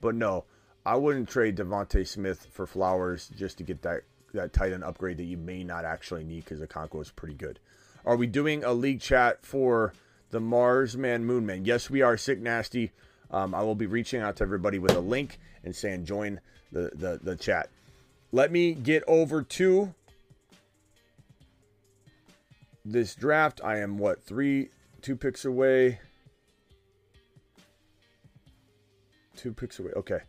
but 0.00 0.14
no, 0.14 0.44
I 0.88 0.96
wouldn't 0.96 1.28
trade 1.28 1.56
DeVonta 1.56 2.08
Smith 2.08 2.46
for 2.50 2.66
Flowers 2.66 3.30
just 3.36 3.58
to 3.58 3.62
get 3.62 3.82
that 3.82 4.04
that 4.32 4.54
tight 4.54 4.72
end 4.72 4.82
upgrade 4.82 5.18
that 5.18 5.24
you 5.24 5.36
may 5.36 5.62
not 5.62 5.84
actually 5.84 6.24
need 6.24 6.44
because 6.46 6.60
the 6.60 6.66
Conquo 6.66 7.02
is 7.02 7.10
pretty 7.10 7.34
good. 7.34 7.58
Are 8.06 8.16
we 8.16 8.26
doing 8.26 8.64
a 8.64 8.72
league 8.72 9.02
chat 9.02 9.44
for 9.44 9.92
the 10.30 10.40
Mars 10.40 10.96
Man 10.96 11.26
Moon 11.26 11.44
Man? 11.44 11.66
Yes, 11.66 11.90
we 11.90 12.00
are. 12.00 12.16
Sick 12.16 12.40
Nasty. 12.40 12.92
Um, 13.30 13.54
I 13.54 13.60
will 13.60 13.74
be 13.74 13.84
reaching 13.84 14.22
out 14.22 14.36
to 14.36 14.44
everybody 14.44 14.78
with 14.78 14.94
a 14.94 15.00
link 15.00 15.38
and 15.62 15.76
saying 15.76 16.06
join 16.06 16.40
the, 16.72 16.90
the, 16.94 17.20
the 17.22 17.36
chat. 17.36 17.68
Let 18.32 18.50
me 18.50 18.72
get 18.72 19.04
over 19.06 19.42
to 19.42 19.92
this 22.82 23.14
draft. 23.14 23.60
I 23.62 23.80
am 23.80 23.98
what 23.98 24.24
three, 24.24 24.70
two 25.02 25.16
picks 25.16 25.44
away. 25.44 26.00
Two 29.36 29.52
picks 29.52 29.78
away. 29.78 29.92
Okay. 29.94 30.20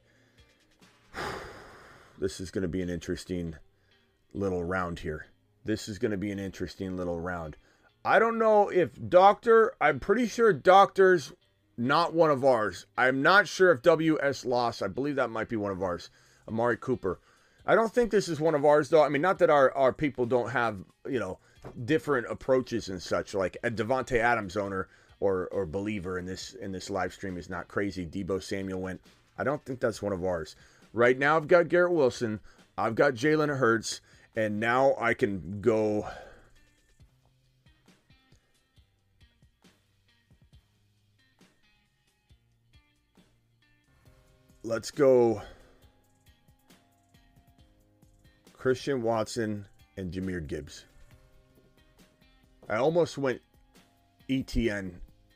This 2.17 2.39
is 2.39 2.51
going 2.51 2.63
to 2.63 2.67
be 2.67 2.81
an 2.81 2.89
interesting 2.89 3.55
little 4.33 4.63
round 4.63 4.99
here. 4.99 5.27
This 5.65 5.87
is 5.87 5.99
going 5.99 6.11
to 6.11 6.17
be 6.17 6.31
an 6.31 6.39
interesting 6.39 6.97
little 6.97 7.19
round. 7.19 7.57
I 8.03 8.19
don't 8.19 8.37
know 8.37 8.69
if 8.69 8.91
Doctor, 9.09 9.73
I'm 9.79 9.99
pretty 9.99 10.27
sure 10.27 10.53
Doctor's 10.53 11.33
not 11.77 12.13
one 12.13 12.31
of 12.31 12.43
ours. 12.43 12.85
I'm 12.97 13.21
not 13.21 13.47
sure 13.47 13.71
if 13.71 13.81
WS 13.81 14.45
lost. 14.45 14.83
I 14.83 14.87
believe 14.87 15.15
that 15.15 15.29
might 15.29 15.49
be 15.49 15.55
one 15.55 15.71
of 15.71 15.81
ours. 15.81 16.09
Amari 16.47 16.77
Cooper. 16.77 17.19
I 17.65 17.75
don't 17.75 17.93
think 17.93 18.11
this 18.11 18.27
is 18.27 18.39
one 18.39 18.55
of 18.55 18.65
ours, 18.65 18.89
though. 18.89 19.03
I 19.03 19.09
mean, 19.09 19.21
not 19.21 19.39
that 19.39 19.49
our, 19.49 19.71
our 19.75 19.93
people 19.93 20.25
don't 20.25 20.49
have, 20.49 20.79
you 21.07 21.19
know, 21.19 21.39
different 21.85 22.27
approaches 22.29 22.89
and 22.89 23.01
such. 23.01 23.33
Like 23.33 23.57
a 23.63 23.71
Davante 23.71 24.17
Adams 24.17 24.57
owner 24.57 24.87
or 25.19 25.47
or 25.51 25.65
believer 25.65 26.17
in 26.17 26.25
this 26.25 26.53
in 26.53 26.71
this 26.71 26.89
live 26.89 27.13
stream 27.13 27.37
is 27.37 27.49
not 27.49 27.67
crazy. 27.67 28.05
Deebo 28.05 28.41
Samuel 28.41 28.81
went. 28.81 29.01
I 29.37 29.43
don't 29.43 29.63
think 29.63 29.79
that's 29.79 30.01
one 30.01 30.13
of 30.13 30.23
ours. 30.23 30.55
Right 30.93 31.17
now, 31.17 31.37
I've 31.37 31.47
got 31.47 31.69
Garrett 31.69 31.93
Wilson. 31.93 32.39
I've 32.77 32.95
got 32.95 33.13
Jalen 33.13 33.57
Hurts, 33.57 34.01
and 34.35 34.59
now 34.59 34.95
I 34.99 35.13
can 35.13 35.61
go. 35.61 36.07
Let's 44.63 44.91
go. 44.91 45.41
Christian 48.53 49.01
Watson 49.01 49.65
and 49.95 50.11
Jahmyr 50.11 50.45
Gibbs. 50.45 50.85
I 52.67 52.75
almost 52.75 53.17
went 53.17 53.41
ETN 54.29 54.91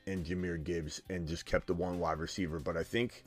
and 0.07 0.25
Jahmyr 0.25 0.63
Gibbs 0.63 1.01
and 1.09 1.27
just 1.27 1.45
kept 1.45 1.67
the 1.67 1.73
one 1.73 1.99
wide 1.99 2.19
receiver, 2.19 2.59
but 2.59 2.75
I 2.75 2.83
think 2.83 3.23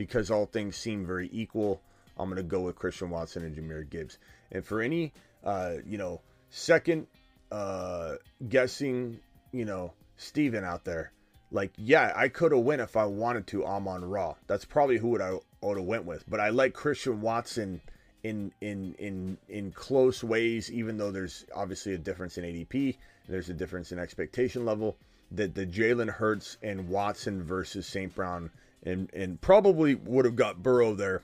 because 0.00 0.30
all 0.30 0.46
things 0.46 0.76
seem 0.76 1.04
very 1.04 1.28
equal, 1.30 1.82
I'm 2.16 2.30
going 2.30 2.38
to 2.38 2.42
go 2.42 2.62
with 2.62 2.74
Christian 2.74 3.10
Watson 3.10 3.44
and 3.44 3.54
Jahmyr 3.54 3.86
Gibbs. 3.90 4.16
And 4.50 4.64
for 4.64 4.80
any, 4.80 5.12
uh, 5.44 5.74
you 5.84 5.98
know, 5.98 6.22
second 6.48 7.06
uh, 7.52 8.14
guessing, 8.48 9.20
you 9.52 9.66
know, 9.66 9.92
Steven 10.16 10.64
out 10.64 10.86
there, 10.86 11.12
like, 11.52 11.72
yeah, 11.76 12.14
I 12.16 12.30
could 12.30 12.52
have 12.52 12.62
went 12.62 12.80
if 12.80 12.96
I 12.96 13.04
wanted 13.04 13.46
to 13.48 13.66
Amon 13.66 14.02
Ra. 14.02 14.36
That's 14.46 14.64
probably 14.64 14.96
who 14.96 15.08
would 15.08 15.20
I 15.20 15.38
would 15.60 15.76
have 15.76 15.86
went 15.86 16.06
with. 16.06 16.24
But 16.26 16.40
I 16.40 16.48
like 16.48 16.72
Christian 16.72 17.20
Watson 17.20 17.82
in 18.22 18.52
in 18.62 18.94
in 18.98 19.36
in 19.50 19.70
close 19.70 20.24
ways, 20.24 20.72
even 20.72 20.96
though 20.96 21.10
there's 21.10 21.44
obviously 21.54 21.92
a 21.92 21.98
difference 21.98 22.38
in 22.38 22.44
ADP. 22.44 22.96
There's 23.28 23.50
a 23.50 23.54
difference 23.54 23.92
in 23.92 23.98
expectation 23.98 24.64
level. 24.64 24.96
That 25.32 25.54
the 25.54 25.66
Jalen 25.66 26.08
Hurts 26.08 26.56
and 26.62 26.88
Watson 26.88 27.42
versus 27.42 27.86
St. 27.86 28.14
Brown 28.14 28.50
and 28.82 29.10
and 29.12 29.40
probably 29.40 29.94
would 29.94 30.24
have 30.24 30.36
got 30.36 30.62
Burrow 30.62 30.94
there. 30.94 31.22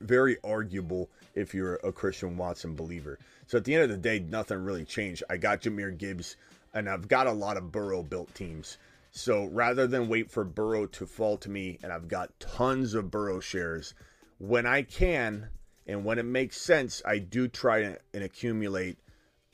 Very 0.00 0.36
arguable 0.42 1.10
if 1.34 1.54
you're 1.54 1.76
a 1.76 1.92
Christian 1.92 2.36
Watson 2.36 2.74
believer. 2.74 3.18
So 3.46 3.58
at 3.58 3.64
the 3.64 3.74
end 3.74 3.84
of 3.84 3.90
the 3.90 3.96
day, 3.96 4.18
nothing 4.18 4.64
really 4.64 4.84
changed. 4.84 5.22
I 5.30 5.36
got 5.36 5.62
Jahmyr 5.62 5.96
Gibbs, 5.96 6.36
and 6.74 6.88
I've 6.88 7.08
got 7.08 7.26
a 7.26 7.32
lot 7.32 7.56
of 7.56 7.70
Burrow 7.70 8.02
built 8.02 8.34
teams. 8.34 8.78
So 9.12 9.44
rather 9.46 9.86
than 9.86 10.08
wait 10.08 10.30
for 10.30 10.42
Burrow 10.42 10.86
to 10.86 11.06
fall 11.06 11.36
to 11.38 11.50
me, 11.50 11.78
and 11.82 11.92
I've 11.92 12.08
got 12.08 12.38
tons 12.40 12.94
of 12.94 13.10
Burrow 13.10 13.40
shares, 13.40 13.94
when 14.38 14.66
I 14.66 14.82
can 14.82 15.50
and 15.86 16.04
when 16.04 16.18
it 16.18 16.24
makes 16.24 16.60
sense, 16.60 17.02
I 17.04 17.18
do 17.18 17.48
try 17.48 17.96
and 18.14 18.22
accumulate 18.22 18.98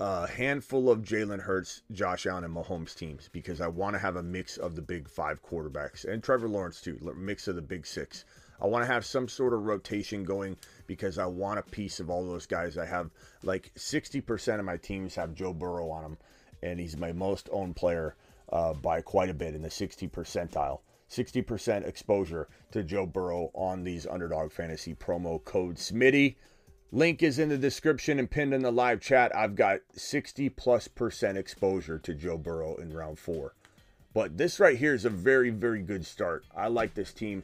a 0.00 0.28
handful 0.28 0.90
of 0.90 1.02
Jalen 1.02 1.40
Hurts, 1.40 1.82
Josh 1.90 2.26
Allen, 2.26 2.44
and 2.44 2.54
Mahomes 2.54 2.94
teams 2.94 3.28
because 3.32 3.60
I 3.60 3.66
want 3.66 3.94
to 3.94 3.98
have 3.98 4.14
a 4.14 4.22
mix 4.22 4.56
of 4.56 4.76
the 4.76 4.82
big 4.82 5.08
five 5.08 5.42
quarterbacks 5.42 6.04
and 6.04 6.22
Trevor 6.22 6.48
Lawrence 6.48 6.80
too, 6.80 6.98
mix 7.16 7.48
of 7.48 7.56
the 7.56 7.62
big 7.62 7.84
six. 7.84 8.24
I 8.60 8.66
want 8.66 8.84
to 8.84 8.92
have 8.92 9.04
some 9.04 9.28
sort 9.28 9.54
of 9.54 9.66
rotation 9.66 10.24
going 10.24 10.56
because 10.86 11.18
I 11.18 11.26
want 11.26 11.58
a 11.58 11.62
piece 11.62 11.98
of 12.00 12.10
all 12.10 12.24
those 12.24 12.46
guys. 12.46 12.78
I 12.78 12.86
have 12.86 13.10
like 13.42 13.72
60% 13.76 14.58
of 14.58 14.64
my 14.64 14.76
teams 14.76 15.14
have 15.16 15.34
Joe 15.34 15.52
Burrow 15.52 15.90
on 15.90 16.02
them, 16.02 16.18
and 16.62 16.78
he's 16.78 16.96
my 16.96 17.12
most 17.12 17.48
owned 17.52 17.76
player 17.76 18.16
uh, 18.52 18.74
by 18.74 19.00
quite 19.00 19.30
a 19.30 19.34
bit 19.34 19.54
in 19.54 19.62
the 19.62 19.70
60 19.70 20.08
percentile. 20.08 20.80
60% 21.10 21.86
exposure 21.86 22.48
to 22.70 22.82
Joe 22.82 23.06
Burrow 23.06 23.50
on 23.54 23.82
these 23.82 24.06
underdog 24.06 24.52
fantasy 24.52 24.94
promo 24.94 25.42
code 25.44 25.76
Smitty. 25.76 26.36
Link 26.90 27.22
is 27.22 27.38
in 27.38 27.50
the 27.50 27.58
description 27.58 28.18
and 28.18 28.30
pinned 28.30 28.54
in 28.54 28.62
the 28.62 28.70
live 28.72 29.00
chat. 29.00 29.34
I've 29.36 29.54
got 29.54 29.80
60 29.92 30.48
plus 30.50 30.88
percent 30.88 31.36
exposure 31.36 31.98
to 31.98 32.14
Joe 32.14 32.38
Burrow 32.38 32.76
in 32.76 32.94
round 32.94 33.18
four. 33.18 33.54
But 34.14 34.38
this 34.38 34.58
right 34.58 34.78
here 34.78 34.94
is 34.94 35.04
a 35.04 35.10
very, 35.10 35.50
very 35.50 35.82
good 35.82 36.06
start. 36.06 36.44
I 36.56 36.68
like 36.68 36.94
this 36.94 37.12
team. 37.12 37.42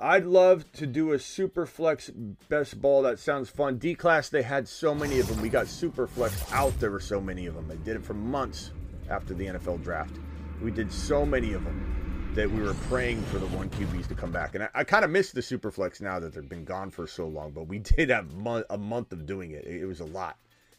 I'd 0.00 0.24
love 0.24 0.70
to 0.72 0.86
do 0.86 1.12
a 1.12 1.20
super 1.20 1.66
flex 1.66 2.10
best 2.48 2.80
ball. 2.80 3.02
That 3.02 3.20
sounds 3.20 3.48
fun. 3.48 3.78
D 3.78 3.94
class, 3.94 4.28
they 4.28 4.42
had 4.42 4.66
so 4.66 4.92
many 4.92 5.20
of 5.20 5.28
them. 5.28 5.40
We 5.40 5.50
got 5.50 5.68
super 5.68 6.08
flex 6.08 6.42
out. 6.52 6.78
There 6.80 6.90
were 6.90 6.98
so 7.00 7.20
many 7.20 7.46
of 7.46 7.54
them. 7.54 7.68
They 7.68 7.76
did 7.76 7.94
it 7.96 8.04
for 8.04 8.14
months 8.14 8.72
after 9.08 9.34
the 9.34 9.46
NFL 9.46 9.84
draft. 9.84 10.16
We 10.60 10.72
did 10.72 10.92
so 10.92 11.24
many 11.24 11.52
of 11.52 11.62
them 11.62 11.99
that 12.34 12.48
we 12.48 12.62
were 12.62 12.74
praying 12.88 13.20
for 13.22 13.38
the 13.38 13.46
one 13.46 13.68
QBs 13.70 14.06
to 14.06 14.14
come 14.14 14.30
back. 14.30 14.54
And 14.54 14.64
I, 14.64 14.68
I 14.74 14.84
kind 14.84 15.04
of 15.04 15.10
miss 15.10 15.32
the 15.32 15.42
super 15.42 15.70
flex 15.72 16.00
now 16.00 16.20
that 16.20 16.32
they've 16.32 16.48
been 16.48 16.64
gone 16.64 16.90
for 16.90 17.06
so 17.06 17.26
long. 17.26 17.50
But 17.50 17.66
we 17.66 17.78
did 17.96 18.10
have 18.10 18.32
a 18.70 18.78
month 18.78 19.12
of 19.12 19.26
doing 19.26 19.50
it. 19.50 19.64
it. 19.64 19.82
It 19.82 19.86
was 19.86 20.00
a 20.00 20.04
lot. 20.04 20.36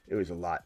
It 0.08 0.15
was 0.15 0.29
a 0.29 0.36
lot. 0.36 0.63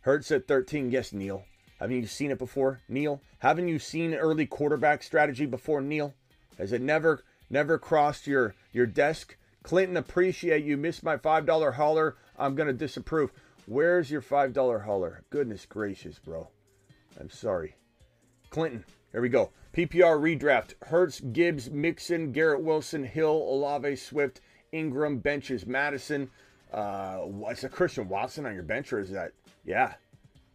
Hurts 0.00 0.30
at 0.32 0.48
13. 0.48 0.90
Yes, 0.90 1.12
Neil. 1.12 1.44
Haven't 1.78 1.96
you 1.96 2.06
seen 2.06 2.30
it 2.30 2.38
before, 2.38 2.80
Neil? 2.88 3.20
Haven't 3.38 3.68
you 3.68 3.78
seen 3.78 4.14
early 4.14 4.46
quarterback 4.46 5.02
strategy 5.02 5.46
before, 5.46 5.80
Neil? 5.80 6.14
Has 6.58 6.72
it 6.72 6.80
never 6.80 7.22
never 7.50 7.78
crossed 7.78 8.26
your 8.26 8.54
your 8.72 8.86
desk? 8.86 9.36
Clinton, 9.62 9.96
appreciate 9.96 10.64
you. 10.64 10.76
Missed 10.76 11.02
my 11.02 11.16
five 11.16 11.46
dollar 11.46 11.72
holler. 11.72 12.16
I'm 12.38 12.54
gonna 12.54 12.72
disapprove. 12.72 13.32
Where's 13.66 14.10
your 14.10 14.20
five 14.20 14.52
dollar 14.52 14.80
holler? 14.80 15.24
Goodness 15.30 15.66
gracious, 15.66 16.18
bro. 16.18 16.48
I'm 17.18 17.30
sorry. 17.30 17.76
Clinton, 18.50 18.84
here 19.14 19.22
we 19.22 19.28
go. 19.28 19.52
PPR 19.72 20.18
redraft. 20.18 20.74
Hurts, 20.88 21.20
Gibbs, 21.20 21.70
Mixon, 21.70 22.32
Garrett 22.32 22.60
Wilson, 22.60 23.04
Hill, 23.04 23.30
Olave, 23.30 23.94
Swift, 23.94 24.40
Ingram, 24.72 25.18
benches, 25.18 25.68
Mattison. 25.68 26.28
Uh, 26.72 27.18
what's 27.18 27.62
a 27.62 27.68
Christian 27.68 28.08
Watson 28.08 28.44
on 28.44 28.54
your 28.54 28.64
bench, 28.64 28.92
or 28.92 28.98
is 28.98 29.10
that? 29.10 29.30
Yeah, 29.64 29.94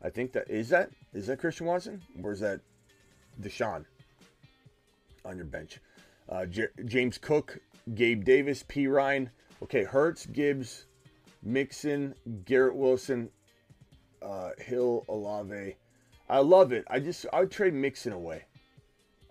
I 0.03 0.09
think 0.09 0.33
that 0.33 0.49
is 0.49 0.67
that 0.69 0.91
is 1.13 1.27
that 1.27 1.39
Christian 1.39 1.67
Watson 1.67 2.01
or 2.21 2.33
is 2.33 2.41
that 2.41 2.59
Deshaun 3.39 3.85
on 5.23 5.37
your 5.37 5.45
bench? 5.45 5.79
Uh, 6.27 6.45
J- 6.45 6.67
James 6.83 7.17
Cook, 7.17 7.59
Gabe 7.95 8.25
Davis, 8.25 8.65
P 8.67 8.87
Ryan. 8.87 9.29
Okay, 9.63 9.85
Hurts, 9.85 10.25
Gibbs, 10.25 10.85
Mixon, 11.43 12.13
Garrett 12.43 12.75
Wilson, 12.75 13.29
uh, 14.21 14.49
Hill, 14.57 15.05
Olave. 15.07 15.77
I 16.29 16.39
love 16.39 16.71
it. 16.71 16.86
I 16.88 17.00
just 17.00 17.25
I 17.33 17.39
would 17.39 17.51
trade 17.51 17.74
Mixon 17.74 18.13
away. 18.13 18.43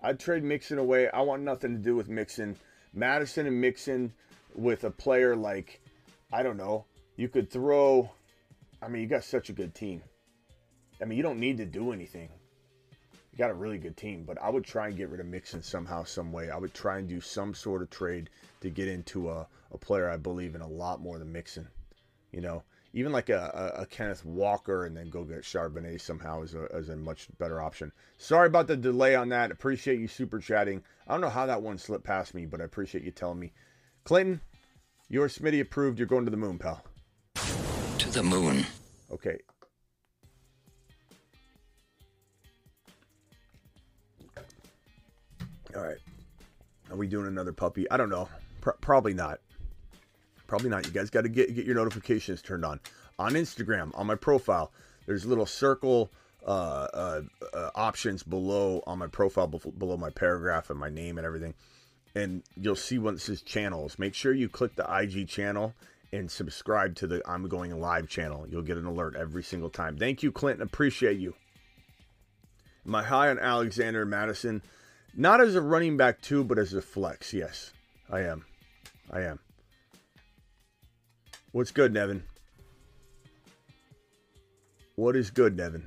I'd 0.03 0.19
trade 0.19 0.43
Mixon 0.43 0.79
away. 0.79 1.09
I 1.09 1.21
want 1.21 1.43
nothing 1.43 1.73
to 1.73 1.83
do 1.83 1.95
with 1.95 2.09
Mixon. 2.09 2.57
Mattison 2.93 3.47
and 3.47 3.61
Mixon 3.61 4.13
with 4.55 4.85
a 4.85 4.91
player 4.91 5.37
like 5.37 5.81
I 6.33 6.43
don't 6.43 6.57
know. 6.57 6.85
You 7.17 7.29
could 7.29 7.51
throw. 7.51 8.11
I 8.83 8.89
mean, 8.89 9.03
you 9.03 9.09
got 9.09 9.25
such 9.25 9.49
a 9.49 9.53
good 9.53 9.75
team. 9.75 10.03
I 11.01 11.05
mean, 11.05 11.17
you 11.17 11.23
don't 11.23 11.41
need 11.41 11.59
to 11.59 11.65
do 11.65 11.93
anything. 11.93 12.29
You 13.33 13.39
got 13.39 13.51
a 13.51 13.55
really 13.55 13.79
good 13.79 13.97
team, 13.97 14.25
but 14.25 14.41
I 14.43 14.51
would 14.51 14.65
try 14.65 14.89
and 14.89 14.97
get 14.97 15.11
rid 15.11 15.21
of 15.21 15.27
Mixon 15.27 15.63
somehow, 15.63 16.03
some 16.05 16.33
way. 16.33 16.51
I 16.51 16.59
would 16.59 16.75
try 16.75 16.99
and 16.99 17.09
do 17.09 17.21
some 17.21 17.55
sort 17.55 17.83
of 17.83 17.91
trade 17.91 18.31
to 18.61 18.71
get 18.71 18.89
into 18.89 19.31
a, 19.31 19.47
a 19.71 19.79
player 19.79 20.09
I 20.09 20.17
believe 20.17 20.57
in 20.57 20.61
a 20.61 20.69
lot 20.69 21.01
more 21.01 21.19
than 21.19 21.33
Mixon. 21.33 21.69
You 22.33 22.41
know, 22.41 22.63
even 22.95 23.13
like 23.13 23.29
a, 23.29 23.73
a, 23.77 23.83
a 23.83 23.87
Kenneth 23.87 24.25
Walker 24.25 24.87
and 24.87 24.97
then 24.97 25.11
go 25.11 25.25
get 25.25 25.43
Charbonnet 25.43 26.01
somehow 26.01 26.43
is 26.43 26.55
a, 26.55 26.65
is 26.77 26.89
a 26.89 26.97
much 26.97 27.29
better 27.39 27.61
option. 27.61 27.93
Sorry 28.17 28.47
about 28.47 28.67
the 28.67 28.77
delay 28.77 29.15
on 29.15 29.29
that. 29.29 29.51
Appreciate 29.51 30.01
you 30.01 30.09
super 30.09 30.39
chatting. 30.39 30.83
I 31.07 31.13
don't 31.13 31.21
know 31.21 31.29
how 31.29 31.47
that 31.47 31.63
one 31.63 31.79
slipped 31.79 32.05
past 32.05 32.35
me, 32.35 32.47
but 32.47 32.61
I 32.61 32.65
appreciate 32.65 33.05
you 33.05 33.11
telling 33.11 33.39
me. 33.39 33.53
Clinton, 34.05 34.41
your 35.09 35.29
Smitty 35.29 35.61
approved. 35.61 35.99
You're 35.99 36.09
going 36.09 36.25
to 36.25 36.31
the 36.31 36.37
moon, 36.37 36.59
pal. 36.59 36.83
To 37.99 38.11
the 38.11 38.23
moon. 38.23 38.65
Okay. 39.13 39.39
All 45.77 45.83
right. 45.83 45.99
Are 46.91 46.97
we 46.97 47.07
doing 47.07 47.27
another 47.27 47.53
puppy? 47.53 47.91
I 47.91 47.99
don't 47.99 48.09
know. 48.09 48.29
Pro- 48.63 48.75
probably 48.81 49.13
not. 49.13 49.41
Probably 50.49 50.71
not. 50.71 50.87
You 50.87 50.93
guys 50.93 51.11
got 51.11 51.23
to 51.23 51.29
get 51.29 51.55
get 51.55 51.65
your 51.65 51.77
notifications 51.77 52.43
turned 52.43 52.65
on. 52.65 52.81
On 53.21 53.35
Instagram, 53.35 53.91
on 53.95 54.07
my 54.07 54.17
profile, 54.17 54.73
there's 55.07 55.25
little 55.25 55.47
circle 55.47 56.11
uh, 56.45 56.89
uh, 56.95 57.21
uh, 57.53 57.71
options 57.75 58.23
below 58.23 58.83
on 58.87 58.99
my 58.99 59.07
profile, 59.07 59.47
below 59.47 59.97
my 59.97 60.11
paragraph 60.11 60.71
and 60.71 60.81
my 60.81 60.89
name 60.89 61.19
and 61.19 61.27
everything. 61.27 61.55
And 62.15 62.43
you'll 62.57 62.77
see 62.77 62.99
what 62.99 63.21
says 63.21 63.43
channels. 63.43 63.99
Make 63.99 64.15
sure 64.15 64.33
you 64.33 64.49
click 64.49 64.75
the 64.75 64.87
IG 64.91 65.29
channel 65.29 65.75
and 66.13 66.31
subscribe 66.31 66.95
to 66.97 67.07
the 67.07 67.23
I'm 67.29 67.49
Going 67.49 67.79
Live 67.79 68.09
channel. 68.09 68.47
You'll 68.49 68.63
get 68.63 68.79
an 68.79 68.87
alert 68.87 69.15
every 69.17 69.43
single 69.43 69.69
time. 69.69 69.99
Thank 69.99 70.23
you, 70.23 70.33
Clinton. 70.33 70.63
Appreciate 70.63 71.19
you. 71.19 71.35
My 72.85 73.03
high 73.03 73.29
on 73.29 73.39
Alexander 73.39 74.07
Mattison, 74.07 74.63
not 75.15 75.43
as 75.43 75.55
a 75.55 75.61
running 75.61 75.99
back 75.99 76.23
too, 76.23 76.43
but 76.43 76.59
as 76.59 76.73
a 76.73 76.81
flex. 76.81 77.35
Yes, 77.35 77.73
I 78.11 78.21
am. 78.21 78.47
I 79.11 79.21
am. 79.23 79.41
What's 81.59 81.73
good, 81.73 81.93
Nevin? 81.93 82.23
What 84.95 85.17
is 85.17 85.33
good, 85.33 85.57
Nevin? 85.57 85.85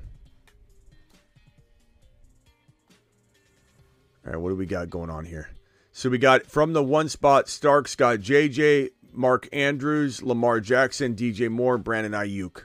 All 4.26 4.32
right, 4.32 4.36
what 4.36 4.50
do 4.50 4.54
we 4.54 4.66
got 4.66 4.90
going 4.90 5.08
on 5.08 5.24
here? 5.24 5.48
So 5.92 6.10
we 6.10 6.18
got 6.18 6.44
from 6.44 6.74
the 6.74 6.82
one 6.82 7.08
spot, 7.08 7.48
Starks 7.48 7.96
got 7.96 8.18
JJ, 8.18 8.90
Mark 9.14 9.48
Andrews, 9.50 10.22
Lamar 10.22 10.60
Jackson, 10.60 11.16
DJ 11.16 11.48
Moore, 11.48 11.78
Brandon 11.78 12.12
Aiyuk. 12.12 12.64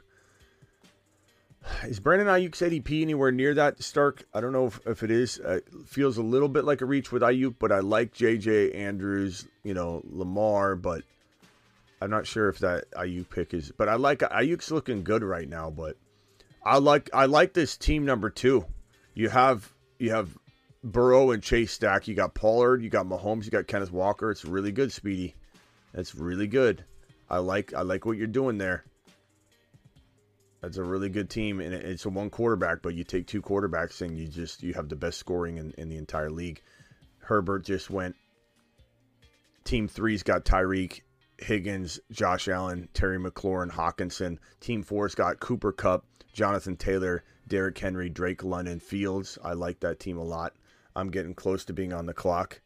Is 1.84 2.02
Brandon 2.02 2.28
Aiyuk's 2.28 2.60
ADP 2.60 3.04
anywhere 3.04 3.32
near 3.32 3.54
that, 3.54 3.82
Stark? 3.82 4.26
I 4.34 4.42
don't 4.42 4.52
know 4.52 4.66
if, 4.66 4.82
if 4.86 5.02
it 5.02 5.12
is. 5.12 5.40
Uh, 5.40 5.62
it 5.66 5.68
feels 5.86 6.18
a 6.18 6.24
little 6.24 6.50
bit 6.50 6.66
like 6.66 6.82
a 6.82 6.86
reach 6.86 7.14
with 7.14 7.22
Aiyuk, 7.22 7.56
but 7.58 7.72
I 7.72 7.80
like 7.80 8.14
JJ, 8.14 8.76
Andrews, 8.76 9.48
you 9.64 9.74
know, 9.74 10.02
Lamar, 10.04 10.76
but 10.76 11.04
I'm 12.00 12.10
not 12.10 12.28
sure 12.28 12.50
if 12.50 12.60
that 12.60 12.86
IU 13.02 13.24
pick 13.24 13.54
is. 13.54 13.72
But 13.76 13.90
I 13.90 13.96
like 13.96 14.22
IU's 14.22 14.72
looking 14.72 15.04
good 15.04 15.24
right 15.24 15.50
now, 15.50 15.70
but 15.70 15.98
I 16.64 16.78
like 16.78 17.10
I 17.14 17.26
like 17.26 17.54
this 17.54 17.78
team 17.78 18.06
number 18.06 18.30
two. 18.30 18.66
You 19.14 19.30
have 19.30 19.74
you 19.98 20.12
have 20.12 20.38
Burrow 20.84 21.32
and 21.32 21.42
Chase 21.42 21.72
Stack. 21.72 22.08
You 22.08 22.16
got 22.16 22.36
Pollard. 22.36 22.84
You 22.84 22.90
got 22.90 23.08
Mahomes. 23.08 23.46
You 23.46 23.52
got 23.52 23.68
Kenneth 23.68 23.92
Walker. 23.92 24.32
It's 24.32 24.46
really 24.46 24.72
good, 24.72 24.92
Speedy. 24.92 25.36
That's 25.94 26.14
really 26.14 26.48
good. 26.48 26.84
I 27.30 27.40
like 27.40 27.74
I 27.74 27.82
like 27.82 28.06
what 28.06 28.18
you're 28.18 28.28
doing 28.28 28.58
there. 28.58 28.84
That's 30.62 30.78
a 30.78 30.84
really 30.84 31.10
good 31.10 31.30
team, 31.30 31.60
and 31.60 31.74
it's 31.74 32.06
a 32.06 32.10
one 32.10 32.30
quarterback. 32.30 32.82
But 32.82 32.96
you 32.96 33.04
take 33.04 33.28
two 33.28 33.42
quarterbacks, 33.42 34.02
and 34.02 34.18
you 34.18 34.28
just 34.28 34.64
you 34.64 34.74
have 34.74 34.90
the 34.90 34.96
best 34.96 35.18
scoring 35.18 35.58
in, 35.58 35.74
in 35.78 35.90
the 35.90 35.98
entire 35.98 36.30
league. 36.30 36.62
Herbert 37.20 37.66
just 37.66 37.90
went. 37.90 38.16
Team 39.64 39.88
three's 39.88 40.24
got 40.24 40.46
Tyreek, 40.46 41.02
Higgins, 41.40 42.00
Josh 42.12 42.48
Allen, 42.48 42.90
Terry 42.94 43.20
McLaurin, 43.20 43.72
Hockenson. 43.72 44.38
Team 44.60 44.84
four's 44.84 45.16
got 45.16 45.40
Cooper 45.40 45.72
Kupp, 45.72 46.06
Jonathan 46.34 46.76
Taylor, 46.76 47.24
Derrick 47.48 47.78
Henry, 47.78 48.10
Drake 48.10 48.44
London, 48.44 48.80
Fields. 48.80 49.38
I 49.44 49.54
like 49.54 49.80
that 49.82 50.00
team 50.00 50.18
a 50.18 50.24
lot. 50.24 50.54
I'm 50.96 51.10
getting 51.10 51.36
close 51.36 51.66
to 51.66 51.74
being 51.74 51.94
on 51.94 52.06
the 52.06 52.14
clock. 52.14 52.62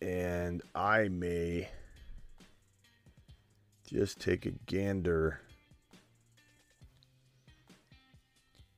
And 0.00 0.62
I 0.74 1.08
may 1.08 1.68
just 3.86 4.20
take 4.20 4.46
a 4.46 4.52
gander. 4.66 5.40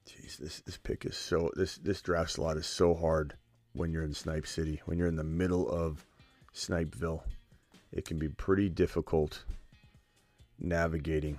Jeez, 0.08 0.38
this, 0.38 0.60
this 0.60 0.78
pick 0.78 1.04
is 1.04 1.16
so 1.16 1.50
this 1.54 1.76
this 1.78 2.00
draft 2.00 2.30
slot 2.30 2.56
is 2.56 2.66
so 2.66 2.94
hard 2.94 3.34
when 3.72 3.92
you're 3.92 4.04
in 4.04 4.14
Snipe 4.14 4.46
City. 4.46 4.80
When 4.86 4.96
you're 4.96 5.08
in 5.08 5.16
the 5.16 5.24
middle 5.24 5.68
of 5.68 6.06
Snipeville. 6.54 7.22
It 7.92 8.04
can 8.04 8.18
be 8.18 8.28
pretty 8.28 8.68
difficult 8.68 9.44
navigating. 10.58 11.38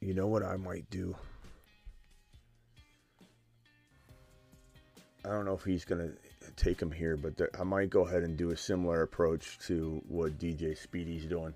You 0.00 0.14
know 0.14 0.26
what 0.26 0.42
I 0.42 0.56
might 0.56 0.88
do? 0.90 1.16
I 5.24 5.30
don't 5.30 5.44
know 5.44 5.54
if 5.54 5.64
he's 5.64 5.84
going 5.84 6.00
to 6.00 6.52
take 6.54 6.80
him 6.80 6.92
here, 6.92 7.16
but 7.16 7.36
there, 7.36 7.50
I 7.58 7.64
might 7.64 7.90
go 7.90 8.06
ahead 8.06 8.22
and 8.22 8.36
do 8.36 8.50
a 8.50 8.56
similar 8.56 9.02
approach 9.02 9.58
to 9.66 10.00
what 10.06 10.38
DJ 10.38 10.78
Speedy's 10.78 11.26
doing. 11.26 11.54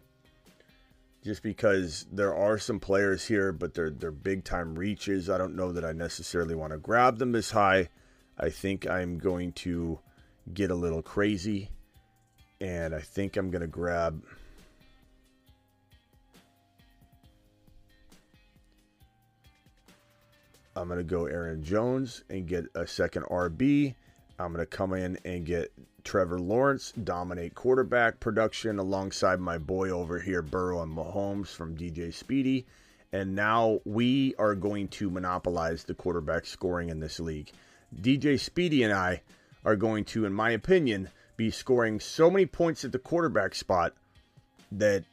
Just 1.22 1.42
because 1.42 2.06
there 2.10 2.34
are 2.34 2.58
some 2.58 2.80
players 2.80 3.26
here, 3.26 3.52
but 3.52 3.74
they're 3.74 3.90
they're 3.90 4.10
big 4.10 4.42
time 4.42 4.74
reaches. 4.74 5.28
I 5.28 5.36
don't 5.36 5.54
know 5.54 5.70
that 5.70 5.84
I 5.84 5.92
necessarily 5.92 6.54
want 6.54 6.72
to 6.72 6.78
grab 6.78 7.18
them 7.18 7.32
this 7.32 7.50
high. 7.50 7.90
I 8.38 8.48
think 8.48 8.88
I'm 8.88 9.18
going 9.18 9.52
to 9.52 10.00
get 10.52 10.70
a 10.70 10.74
little 10.74 11.02
crazy, 11.02 11.70
and 12.60 12.94
I 12.94 13.00
think 13.00 13.36
I'm 13.36 13.50
going 13.50 13.62
to 13.62 13.66
grab. 13.66 14.22
I'm 20.76 20.88
going 20.88 20.98
to 20.98 21.04
go 21.04 21.26
Aaron 21.26 21.62
Jones 21.62 22.24
and 22.30 22.46
get 22.46 22.64
a 22.74 22.86
second 22.86 23.24
RB. 23.24 23.94
I'm 24.38 24.52
going 24.52 24.64
to 24.64 24.66
come 24.66 24.94
in 24.94 25.18
and 25.24 25.44
get 25.44 25.72
Trevor 26.04 26.38
Lawrence, 26.38 26.92
dominate 26.92 27.54
quarterback 27.54 28.20
production 28.20 28.78
alongside 28.78 29.40
my 29.40 29.58
boy 29.58 29.90
over 29.90 30.18
here, 30.18 30.42
Burrow 30.42 30.82
and 30.82 30.96
Mahomes 30.96 31.48
from 31.48 31.76
DJ 31.76 32.12
Speedy. 32.12 32.66
And 33.12 33.34
now 33.34 33.80
we 33.84 34.34
are 34.38 34.54
going 34.54 34.88
to 34.88 35.10
monopolize 35.10 35.84
the 35.84 35.94
quarterback 35.94 36.46
scoring 36.46 36.88
in 36.88 37.00
this 37.00 37.20
league. 37.20 37.50
DJ 38.00 38.38
Speedy 38.38 38.82
and 38.84 38.92
I 38.92 39.22
are 39.64 39.76
going 39.76 40.04
to, 40.04 40.24
in 40.24 40.32
my 40.32 40.50
opinion, 40.50 41.08
be 41.36 41.50
scoring 41.50 42.00
so 42.00 42.30
many 42.30 42.46
points 42.46 42.84
at 42.84 42.92
the 42.92 42.98
quarterback 42.98 43.54
spot 43.54 43.94
that 44.72 45.04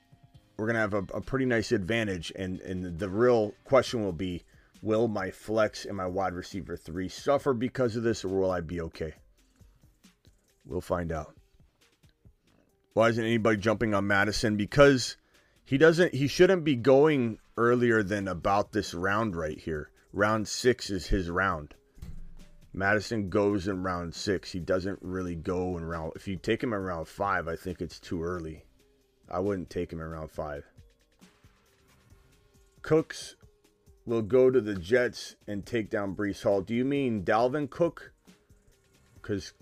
we're 0.58 0.66
going 0.66 0.76
to 0.76 0.82
have 0.82 0.94
a, 0.94 1.06
a 1.14 1.22
pretty 1.22 1.46
nice 1.46 1.72
advantage. 1.72 2.32
And, 2.36 2.60
and 2.62 2.98
the 3.00 3.10
real 3.10 3.54
question 3.64 4.04
will 4.04 4.14
be 4.14 4.44
will 4.82 5.08
my 5.08 5.32
flex 5.32 5.86
and 5.86 5.98
my 5.98 6.06
wide 6.06 6.34
receiver 6.34 6.78
three 6.78 7.10
suffer 7.10 7.54
because 7.54 7.96
of 7.96 8.04
this, 8.04 8.24
or 8.24 8.30
will 8.30 8.52
I 8.52 8.62
be 8.62 8.82
okay? 8.82 9.14
We'll 10.66 10.82
find 10.82 11.12
out. 11.12 11.34
Why 12.94 13.10
isn't 13.10 13.24
anybody 13.24 13.58
jumping 13.58 13.94
on 13.94 14.08
Mattison? 14.08 14.58
Because 14.58 15.18
he 15.64 15.78
doesn't 15.78 16.14
he 16.14 16.28
shouldn't 16.28 16.64
be 16.64 16.76
going 16.76 17.40
earlier 17.58 18.04
than 18.04 18.28
about 18.28 18.72
this 18.72 18.94
round 18.94 19.36
right 19.36 19.60
here. 19.60 19.92
Round 20.14 20.48
six 20.48 20.90
is 20.90 21.08
his 21.08 21.30
round. 21.30 21.76
Mattison 22.78 23.30
goes 23.30 23.68
in 23.68 23.82
round 23.82 24.14
six. 24.14 24.52
He 24.52 24.60
doesn't 24.60 25.00
really 25.02 25.34
go 25.34 25.78
in 25.78 25.84
round. 25.84 26.12
If 26.16 26.28
you 26.28 26.36
take 26.36 26.62
him 26.62 26.74
in 26.74 26.80
round 26.80 27.08
five, 27.08 27.48
I 27.48 27.56
think 27.56 27.82
it's 27.82 28.00
too 28.00 28.24
early. 28.24 28.66
I 29.28 29.40
wouldn't 29.40 29.72
take 29.72 29.92
him 29.92 30.00
in 30.00 30.06
round 30.06 30.30
five. 30.30 30.64
Cooks 32.84 33.36
will 34.06 34.22
go 34.22 34.52
to 34.52 34.62
the 34.62 34.76
Jets 34.76 35.38
and 35.48 35.66
take 35.66 35.90
down 35.90 36.16
Breece 36.16 36.44
Hall. 36.44 36.62
Do 36.62 36.76
you 36.76 36.86
mean 36.86 37.24
Dalvin 37.24 37.68
Cook? 37.68 38.14
Because 39.16 39.54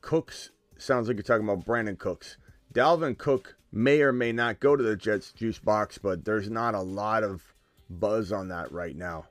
Cooks 0.00 0.50
sounds 0.78 1.08
like 1.08 1.18
you're 1.18 1.24
talking 1.24 1.46
about 1.46 1.66
Brandin 1.66 1.98
Cooks. 1.98 2.38
Dalvin 2.72 3.18
Cook 3.18 3.58
may 3.70 4.00
or 4.00 4.12
may 4.12 4.32
not 4.32 4.60
go 4.60 4.76
to 4.76 4.82
the 4.82 4.96
Jets 4.96 5.30
juice 5.32 5.58
box, 5.58 5.98
but 5.98 6.24
there's 6.24 6.48
not 6.48 6.74
a 6.74 6.80
lot 6.80 7.22
of 7.22 7.54
buzz 7.90 8.32
on 8.32 8.48
that 8.48 8.72
right 8.72 8.96
now. 8.96 9.26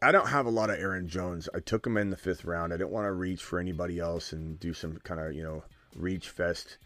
I 0.00 0.12
don't 0.12 0.28
have 0.28 0.46
a 0.46 0.50
lot 0.50 0.70
of 0.70 0.78
Aaron 0.78 1.08
Jones. 1.08 1.48
I 1.54 1.60
took 1.60 1.86
him 1.86 1.96
in 1.96 2.10
the 2.10 2.16
fifth 2.16 2.44
round. 2.44 2.72
I 2.72 2.76
didn't 2.76 2.90
want 2.90 3.06
to 3.06 3.12
reach 3.12 3.42
for 3.42 3.58
anybody 3.58 3.98
else 3.98 4.32
and 4.32 4.58
do 4.60 4.72
some 4.72 4.98
kind 5.02 5.20
of, 5.20 5.32
you 5.32 5.42
know, 5.42 5.64
reach 5.96 6.28
fest. 6.28 6.78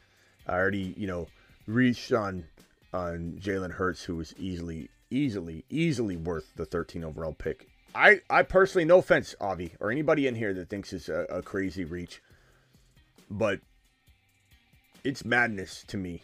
I 0.46 0.54
already, 0.54 0.94
you 0.96 1.06
know, 1.06 1.28
reached 1.66 2.12
on 2.12 2.44
on 2.92 3.38
Jalen 3.40 3.72
Hurts, 3.72 4.04
who 4.04 4.16
was 4.16 4.34
easily, 4.38 4.90
easily, 5.10 5.64
easily 5.70 6.16
worth 6.16 6.54
the 6.56 6.66
13 6.66 7.04
overall 7.04 7.32
pick. 7.32 7.68
I, 7.94 8.20
I 8.28 8.42
personally, 8.42 8.84
no 8.84 8.98
offense, 8.98 9.34
Avi, 9.40 9.74
or 9.80 9.90
anybody 9.90 10.26
in 10.26 10.34
here 10.34 10.54
that 10.54 10.68
thinks 10.68 10.92
it's 10.92 11.08
a, 11.08 11.26
a 11.30 11.42
crazy 11.42 11.84
reach, 11.84 12.22
but 13.30 13.60
it's 15.04 15.24
madness 15.24 15.84
to 15.88 15.96
me 15.96 16.22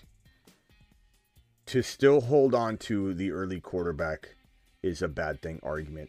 to 1.67 1.83
still 1.83 2.23
hold 2.23 2.55
on 2.55 2.79
to 2.79 3.13
the 3.13 3.31
early 3.31 3.61
quarterback 3.61 4.37
is 4.83 5.03
a 5.03 5.09
bad 5.09 5.43
thing 5.43 5.61
argument. 5.63 6.09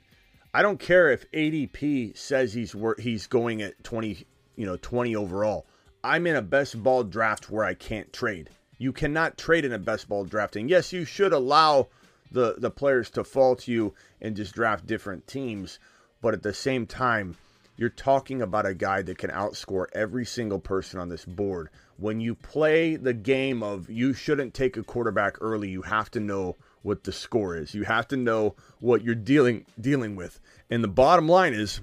I 0.52 0.64
don't 0.64 0.80
care 0.80 1.12
if 1.12 1.30
ADP 1.32 2.18
says 2.18 2.54
he's 2.54 2.76
he's 2.98 3.28
going 3.28 3.62
at 3.62 3.84
20, 3.84 4.26
you 4.56 4.66
know, 4.66 4.78
20 4.78 5.16
overall. 5.16 5.68
I'm 6.04 6.26
in 6.26 6.36
a 6.36 6.42
best 6.42 6.82
ball 6.82 7.04
draft 7.04 7.52
where 7.52 7.64
I 7.64 7.76
can't 7.76 8.12
trade. 8.12 8.50
You 8.80 8.92
cannot 8.92 9.38
trade 9.38 9.64
in 9.64 9.74
a 9.74 9.78
best 9.78 10.10
ball 10.10 10.26
drafting. 10.26 10.68
Yes, 10.68 10.92
you 10.92 11.06
should 11.06 11.34
allow 11.34 11.90
the 12.32 12.56
the 12.58 12.72
players 12.72 13.12
to 13.12 13.24
fall 13.24 13.56
to 13.58 13.72
you 13.72 13.94
and 14.22 14.36
just 14.36 14.56
draft 14.56 14.88
different 14.88 15.28
teams, 15.28 15.78
but 16.22 16.34
at 16.34 16.42
the 16.42 16.54
same 16.54 16.88
time, 16.88 17.38
you're 17.76 17.90
talking 17.90 18.42
about 18.42 18.66
a 18.66 18.74
guy 18.74 19.04
that 19.04 19.18
can 19.18 19.30
outscore 19.30 19.86
every 19.94 20.26
single 20.26 20.60
person 20.60 21.00
on 21.00 21.10
this 21.10 21.26
board. 21.26 21.70
When 21.98 22.20
you 22.20 22.34
play 22.34 22.96
the 22.96 23.14
game 23.14 23.62
of 23.62 23.90
you 23.90 24.14
shouldn't 24.14 24.54
take 24.54 24.78
a 24.78 24.84
quarterback 24.84 25.38
early, 25.42 25.70
you 25.70 25.84
have 25.84 26.10
to 26.12 26.20
know 26.20 26.56
what 26.82 27.04
the 27.04 27.12
score 27.12 27.56
is. 27.56 27.74
You 27.74 27.84
have 27.84 28.08
to 28.10 28.18
know 28.18 28.56
what 28.80 29.04
you're 29.04 29.16
dealing 29.16 29.66
dealing 29.80 30.16
with. 30.16 30.40
And 30.70 30.84
the 30.84 30.88
bottom 30.88 31.28
line 31.28 31.54
is 31.54 31.82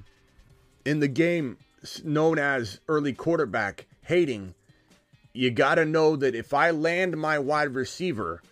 in 0.84 1.00
the 1.00 1.08
game 1.08 1.58
known 2.04 2.38
as 2.38 2.80
early 2.88 3.12
quarterback 3.12 3.86
hating, 4.02 4.54
you 5.32 5.50
got 5.50 5.76
to 5.76 5.84
know 5.84 6.16
that 6.16 6.34
if 6.34 6.54
I 6.54 6.70
land 6.70 7.16
my 7.16 7.38
wide 7.38 7.74
receiver 7.74 8.42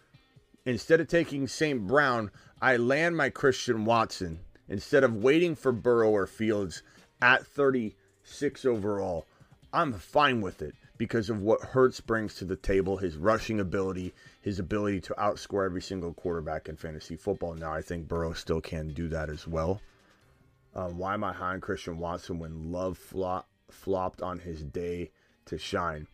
instead 0.66 1.00
of 1.00 1.08
taking 1.08 1.48
St. 1.48 1.86
Brown, 1.86 2.30
I 2.60 2.76
land 2.76 3.16
my 3.16 3.30
Christian 3.30 3.84
Watson 3.84 4.40
instead 4.68 5.04
of 5.04 5.16
waiting 5.16 5.54
for 5.54 5.72
Burrow 5.72 6.10
or 6.10 6.26
Fields 6.26 6.82
at 7.22 7.46
36 7.46 8.64
overall. 8.64 9.26
I'm 9.72 9.92
fine 9.94 10.40
with 10.40 10.62
it 10.62 10.74
because 10.98 11.30
of 11.30 11.40
what 11.40 11.60
Hurts 11.60 12.00
brings 12.00 12.34
to 12.36 12.44
the 12.44 12.56
table, 12.56 12.96
his 12.96 13.16
rushing 13.16 13.60
ability, 13.60 14.14
his 14.44 14.58
ability 14.58 15.00
to 15.00 15.14
outscore 15.14 15.64
every 15.64 15.80
single 15.80 16.12
quarterback 16.12 16.68
in 16.68 16.76
fantasy 16.76 17.16
football. 17.16 17.54
Now, 17.54 17.72
I 17.72 17.80
think 17.80 18.06
Burrow 18.06 18.34
still 18.34 18.60
can 18.60 18.88
do 18.88 19.08
that 19.08 19.30
as 19.30 19.48
well. 19.48 19.80
Um, 20.74 20.98
why 20.98 21.14
am 21.14 21.24
I 21.24 21.32
high 21.32 21.54
on 21.54 21.62
Christian 21.62 21.98
Watson 21.98 22.38
when 22.38 22.70
Love 22.70 22.98
flop, 22.98 23.48
flopped 23.70 24.20
on 24.20 24.40
his 24.40 24.62
day 24.62 25.12
to 25.46 25.56
shine? 25.56 26.08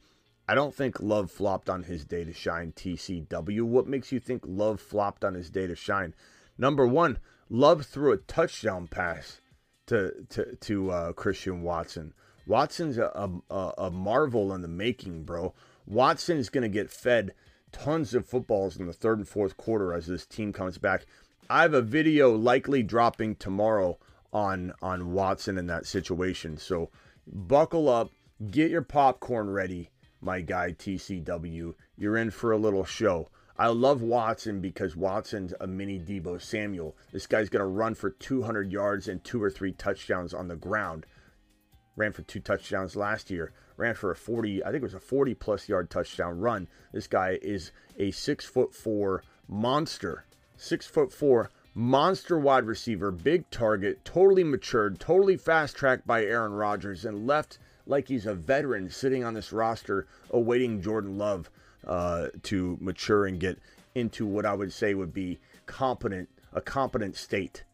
I 0.49 0.55
don't 0.55 0.73
think 0.73 1.01
Love 1.01 1.29
flopped 1.29 1.69
on 1.69 1.83
his 1.83 2.05
day 2.05 2.23
to 2.23 2.33
shine, 2.33 2.71
TCW. 2.71 3.63
What 3.65 3.89
makes 3.89 4.13
you 4.13 4.21
think 4.21 4.45
Love 4.47 4.81
flopped 4.81 5.25
on 5.25 5.35
his 5.35 5.51
day 5.51 5.67
to 5.67 5.75
shine? 5.75 6.15
Number 6.57 6.87
one, 6.87 7.19
Love 7.49 7.85
threw 7.85 8.13
a 8.13 8.17
touchdown 8.17 8.87
pass 8.87 9.41
to 9.87 10.15
to 10.29 10.55
to 10.55 10.91
uh, 10.93 11.13
Christian 11.15 11.63
Watson. 11.63 12.15
Watson's 12.47 12.97
a, 12.97 13.29
a, 13.51 13.73
a 13.77 13.91
marvel 13.91 14.55
in 14.55 14.63
the 14.63 14.69
making, 14.69 15.25
bro. 15.25 15.53
Watson 15.85 16.37
is 16.37 16.49
going 16.49 16.63
to 16.63 16.69
get 16.69 16.91
fed 16.91 17.35
tons 17.73 18.15
of 18.15 18.27
footballs 18.27 18.77
in 18.77 18.87
the 18.87 18.93
third 18.93 19.19
and 19.19 19.29
fourth 19.29 19.57
quarter 19.57 19.93
as 19.93 20.07
this 20.07 20.27
team 20.27 20.53
comes 20.53 20.79
back. 20.79 21.07
I 21.49 21.63
have 21.63 21.75
a 21.75 21.83
video 21.83 22.35
likely 22.35 22.83
dropping 22.83 23.37
tomorrow 23.37 23.99
on 24.33 24.73
on 24.81 25.13
Watson 25.13 25.59
in 25.59 25.67
that 25.67 25.87
situation. 25.87 26.57
So 26.57 26.91
buckle 27.27 27.89
up, 27.89 28.11
get 28.51 28.71
your 28.71 28.83
popcorn 28.83 29.51
ready 29.51 29.91
my 30.21 30.41
guy 30.41 30.73
TCW. 30.73 31.75
You're 31.97 32.17
in 32.17 32.31
for 32.31 32.53
a 32.53 32.59
little 32.59 32.85
show. 32.85 33.31
I 33.57 33.69
love 33.69 34.01
Watson 34.03 34.61
because 34.61 34.97
Watson's 34.97 35.53
a 35.61 35.67
mini 35.67 35.99
Deebo 35.99 36.41
Samuel. 36.41 36.97
This 37.13 37.27
guy's 37.27 37.51
going 37.51 37.61
to 37.61 37.67
run 37.67 37.95
for 37.95 38.11
200 38.11 38.73
yards 38.73 39.09
and 39.09 39.23
two 39.23 39.43
or 39.43 39.51
three 39.51 39.73
touchdowns 39.73 40.33
on 40.33 40.49
the 40.49 40.57
ground. 40.57 41.05
Ran 41.97 42.13
for 42.13 42.23
two 42.23 42.41
touchdowns 42.41 42.97
last 42.97 43.31
year. 43.31 43.53
Ran 43.81 43.95
for 43.95 44.11
a 44.11 44.17
40, 44.17 44.63
I 44.63 44.67
think 44.67 44.77
it 44.77 44.83
was 44.83 44.95
a 44.95 45.01
40 45.01 45.35
plus 45.35 45.69
yard 45.69 45.89
touchdown 45.91 46.39
run. 46.39 46.69
This 46.93 47.07
guy 47.07 47.39
is 47.41 47.73
a 47.99 48.11
six 48.11 48.45
foot 48.45 48.75
four 48.75 49.25
monster. 49.49 50.25
Six 50.57 50.87
foot 50.87 51.13
four 51.13 51.51
monster 51.75 52.39
wide 52.39 52.65
receiver, 52.65 53.11
big 53.11 53.49
target, 53.51 54.05
totally 54.05 54.45
matured, 54.45 55.01
totally 55.01 55.37
fast 55.37 55.77
tracked 55.77 56.07
by 56.07 56.25
Aaron 56.25 56.53
Rodgers, 56.53 57.07
and 57.07 57.27
left 57.27 57.59
like 57.87 58.09
he's 58.09 58.27
a 58.27 58.35
veteran 58.35 58.91
sitting 58.91 59.25
on 59.25 59.35
this 59.35 59.53
roster 59.53 60.07
awaiting 60.31 60.83
Jordan 60.83 61.17
Love 61.17 61.51
uh, 61.87 62.29
to 62.43 62.77
mature 62.81 63.27
and 63.27 63.41
get 63.41 63.59
into 63.95 64.27
what 64.27 64.45
I 64.45 64.53
would 64.53 64.73
say 64.73 64.95
would 64.95 65.15
be 65.15 65.39
competent 65.67 66.29
a 66.53 66.61
competent 66.61 67.17
state. 67.17 67.65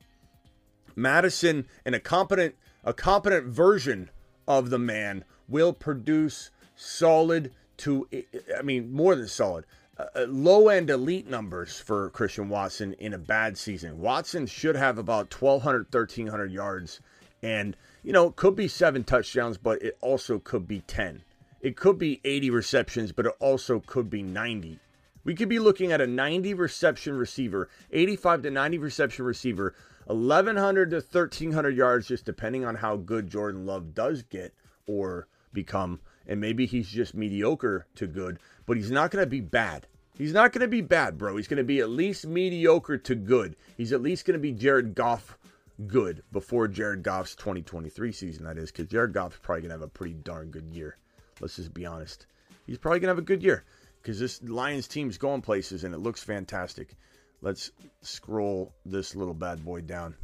Madison 0.94 1.66
and 1.84 1.94
a 1.94 2.00
competent 2.00 2.54
a 2.84 2.92
competent 2.92 3.46
version 3.46 4.10
of 4.46 4.70
the 4.70 4.78
man 4.78 5.24
will 5.48 5.72
produce 5.72 6.50
solid 6.74 7.52
to 7.78 8.08
I 8.56 8.62
mean 8.62 8.92
more 8.92 9.14
than 9.14 9.28
solid 9.28 9.64
uh, 9.98 10.26
low 10.28 10.68
end 10.68 10.90
elite 10.90 11.28
numbers 11.28 11.78
for 11.78 12.10
Christian 12.10 12.48
Watson 12.48 12.92
in 12.94 13.14
a 13.14 13.18
bad 13.18 13.56
season. 13.56 14.00
Watson 14.00 14.46
should 14.46 14.76
have 14.76 14.98
about 14.98 15.32
1200 15.32 15.86
1300 15.90 16.52
yards 16.52 17.00
and 17.42 17.76
you 18.02 18.12
know, 18.12 18.28
it 18.28 18.36
could 18.36 18.54
be 18.54 18.68
seven 18.68 19.02
touchdowns, 19.02 19.58
but 19.58 19.82
it 19.82 19.96
also 20.00 20.38
could 20.38 20.68
be 20.68 20.80
10. 20.82 21.22
It 21.60 21.76
could 21.76 21.98
be 21.98 22.20
80 22.24 22.50
receptions, 22.50 23.10
but 23.10 23.26
it 23.26 23.32
also 23.40 23.80
could 23.80 24.08
be 24.08 24.22
90. 24.22 24.78
We 25.24 25.34
could 25.34 25.48
be 25.48 25.58
looking 25.58 25.90
at 25.90 26.00
a 26.00 26.06
90 26.06 26.54
reception 26.54 27.16
receiver, 27.16 27.68
85 27.90 28.42
to 28.42 28.50
90 28.52 28.78
reception 28.78 29.24
receiver, 29.24 29.74
1100 30.06 30.90
to 30.90 30.96
1300 30.96 31.76
yards, 31.76 32.06
just 32.06 32.24
depending 32.24 32.64
on 32.64 32.76
how 32.76 32.96
good 32.96 33.28
Jordan 33.28 33.66
Love 33.66 33.92
does 33.92 34.22
get 34.22 34.54
or 34.86 35.26
become. 35.56 36.00
And 36.28 36.40
maybe 36.40 36.66
he's 36.66 36.88
just 36.88 37.14
mediocre 37.14 37.86
to 37.96 38.06
good, 38.06 38.38
but 38.66 38.76
he's 38.76 38.90
not 38.90 39.10
going 39.10 39.24
to 39.24 39.30
be 39.30 39.40
bad. 39.40 39.88
He's 40.18 40.32
not 40.32 40.52
going 40.52 40.62
to 40.62 40.68
be 40.68 40.80
bad, 40.80 41.18
bro. 41.18 41.36
He's 41.36 41.48
going 41.48 41.58
to 41.58 41.64
be 41.64 41.80
at 41.80 41.90
least 41.90 42.26
mediocre 42.26 42.98
to 42.98 43.14
good. 43.14 43.56
He's 43.76 43.92
at 43.92 44.02
least 44.02 44.24
going 44.24 44.38
to 44.38 44.40
be 44.40 44.52
Jared 44.52 44.94
Goff 44.94 45.38
good 45.86 46.22
before 46.32 46.68
Jared 46.68 47.02
Goff's 47.02 47.34
2023 47.34 48.12
season, 48.12 48.44
that 48.44 48.58
is, 48.58 48.72
because 48.72 48.86
Jared 48.86 49.12
Goff's 49.12 49.38
probably 49.42 49.62
going 49.62 49.70
to 49.70 49.74
have 49.74 49.82
a 49.82 49.88
pretty 49.88 50.14
darn 50.14 50.50
good 50.50 50.70
year. 50.70 50.96
Let's 51.40 51.56
just 51.56 51.74
be 51.74 51.86
honest. 51.86 52.26
He's 52.66 52.78
probably 52.78 53.00
going 53.00 53.08
to 53.08 53.14
have 53.16 53.18
a 53.18 53.22
good 53.22 53.42
year 53.42 53.64
because 54.02 54.18
this 54.18 54.42
Lions 54.42 54.88
team's 54.88 55.18
going 55.18 55.42
places 55.42 55.84
and 55.84 55.94
it 55.94 55.98
looks 55.98 56.22
fantastic. 56.22 56.94
Let's 57.42 57.70
scroll 58.00 58.74
this 58.84 59.14
little 59.14 59.34
bad 59.34 59.64
boy 59.64 59.82
down 59.82 60.16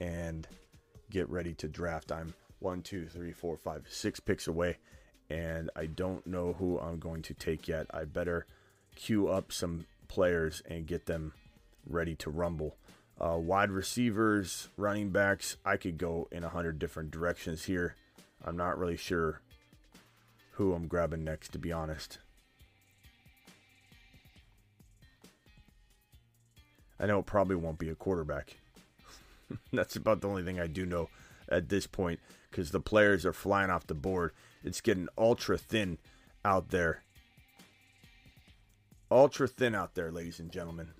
and 0.00 0.46
get 1.10 1.28
ready 1.28 1.54
to 1.54 1.68
draft. 1.68 2.12
I'm 2.12 2.32
one, 2.64 2.82
two, 2.82 3.06
three, 3.06 3.30
four, 3.30 3.56
five, 3.58 3.84
six 3.88 4.18
picks 4.18 4.48
away. 4.48 4.78
and 5.30 5.70
I 5.76 5.86
don't 5.86 6.26
know 6.26 6.54
who 6.54 6.78
I'm 6.78 6.98
going 6.98 7.22
to 7.22 7.34
take 7.34 7.68
yet. 7.68 7.86
I 7.92 8.04
better 8.04 8.46
queue 8.96 9.28
up 9.28 9.52
some 9.52 9.86
players 10.08 10.62
and 10.68 10.86
get 10.86 11.06
them 11.06 11.32
ready 11.88 12.14
to 12.16 12.30
rumble. 12.30 12.76
Uh, 13.20 13.38
wide 13.38 13.70
receivers, 13.70 14.68
running 14.76 15.10
backs, 15.10 15.56
I 15.64 15.76
could 15.76 15.98
go 15.98 16.28
in 16.32 16.42
a 16.42 16.48
hundred 16.48 16.78
different 16.78 17.10
directions 17.10 17.64
here. 17.64 17.94
I'm 18.44 18.56
not 18.56 18.78
really 18.78 18.96
sure 18.96 19.40
who 20.52 20.72
I'm 20.74 20.88
grabbing 20.88 21.24
next, 21.24 21.52
to 21.52 21.58
be 21.58 21.72
honest. 21.72 22.18
I 26.98 27.06
know 27.06 27.20
it 27.20 27.26
probably 27.26 27.56
won't 27.56 27.78
be 27.78 27.88
a 27.88 27.94
quarterback. 27.94 28.56
That's 29.72 29.96
about 29.96 30.20
the 30.20 30.28
only 30.28 30.42
thing 30.42 30.60
I 30.60 30.66
do 30.66 30.86
know 30.86 31.08
at 31.48 31.68
this 31.68 31.86
point 31.86 32.20
because 32.54 32.70
the 32.70 32.80
players 32.80 33.26
are 33.26 33.32
flying 33.32 33.68
off 33.68 33.88
the 33.88 33.94
board. 33.94 34.30
It's 34.62 34.80
getting 34.80 35.08
ultra 35.18 35.58
thin 35.58 35.98
out 36.44 36.68
there. 36.68 37.02
Ultra 39.10 39.48
thin 39.48 39.74
out 39.74 39.96
there, 39.96 40.12
ladies 40.12 40.38
and 40.38 40.52
gentlemen. 40.52 40.90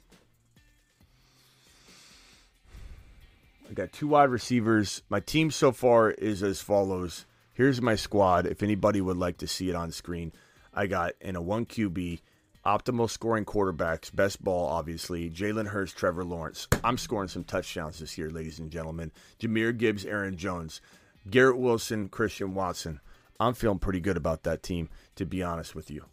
I 3.71 3.73
got 3.73 3.93
two 3.93 4.09
wide 4.09 4.31
receivers. 4.31 5.03
My 5.09 5.21
team 5.21 5.53
so 5.53 5.71
far 5.71 6.11
is 6.11 6.43
as 6.43 6.61
follows. 6.61 7.25
Here's 7.53 7.81
my 7.81 7.95
squad. 7.95 8.47
If 8.47 8.61
anybody 8.61 9.01
would 9.01 9.17
like 9.17 9.39
to 9.39 9.47
see 9.47 9.71
it 9.71 9.77
on 9.77 9.93
screen, 9.93 10.33
I 10.75 10.89
got 10.89 11.13
in 11.21 11.37
a 11.37 11.41
1 11.41 11.67
QB, 11.67 12.19
optimal 12.67 13.09
scoring 13.09 13.45
quarterbacks, 13.45 14.15
best 14.15 14.43
ball, 14.43 14.67
obviously, 14.67 15.31
Jalen 15.31 15.69
Hurts, 15.69 15.93
Trevor 15.93 16.25
Lawrence. 16.25 16.67
I'm 16.83 16.99
scoring 16.99 17.29
some 17.29 17.45
touchdowns 17.45 18.01
this 18.01 18.19
year, 18.19 18.31
ladies 18.31 18.59
and 18.59 18.73
gentlemen. 18.73 19.13
Jahmyr 19.39 19.77
Gibbs, 19.77 20.05
Aaron 20.05 20.37
Jones, 20.37 20.81
Garrett 21.29 21.59
Wilson, 21.59 22.09
Christian 22.09 22.55
Watson. 22.55 23.01
I'm 23.41 23.55
feeling 23.55 23.79
pretty 23.79 24.01
good 24.01 24.17
about 24.17 24.45
that 24.45 24.63
team, 24.63 24.89
to 25.17 25.25
be 25.25 25.43
honest 25.43 25.75
with 25.75 25.91
you. 25.91 26.05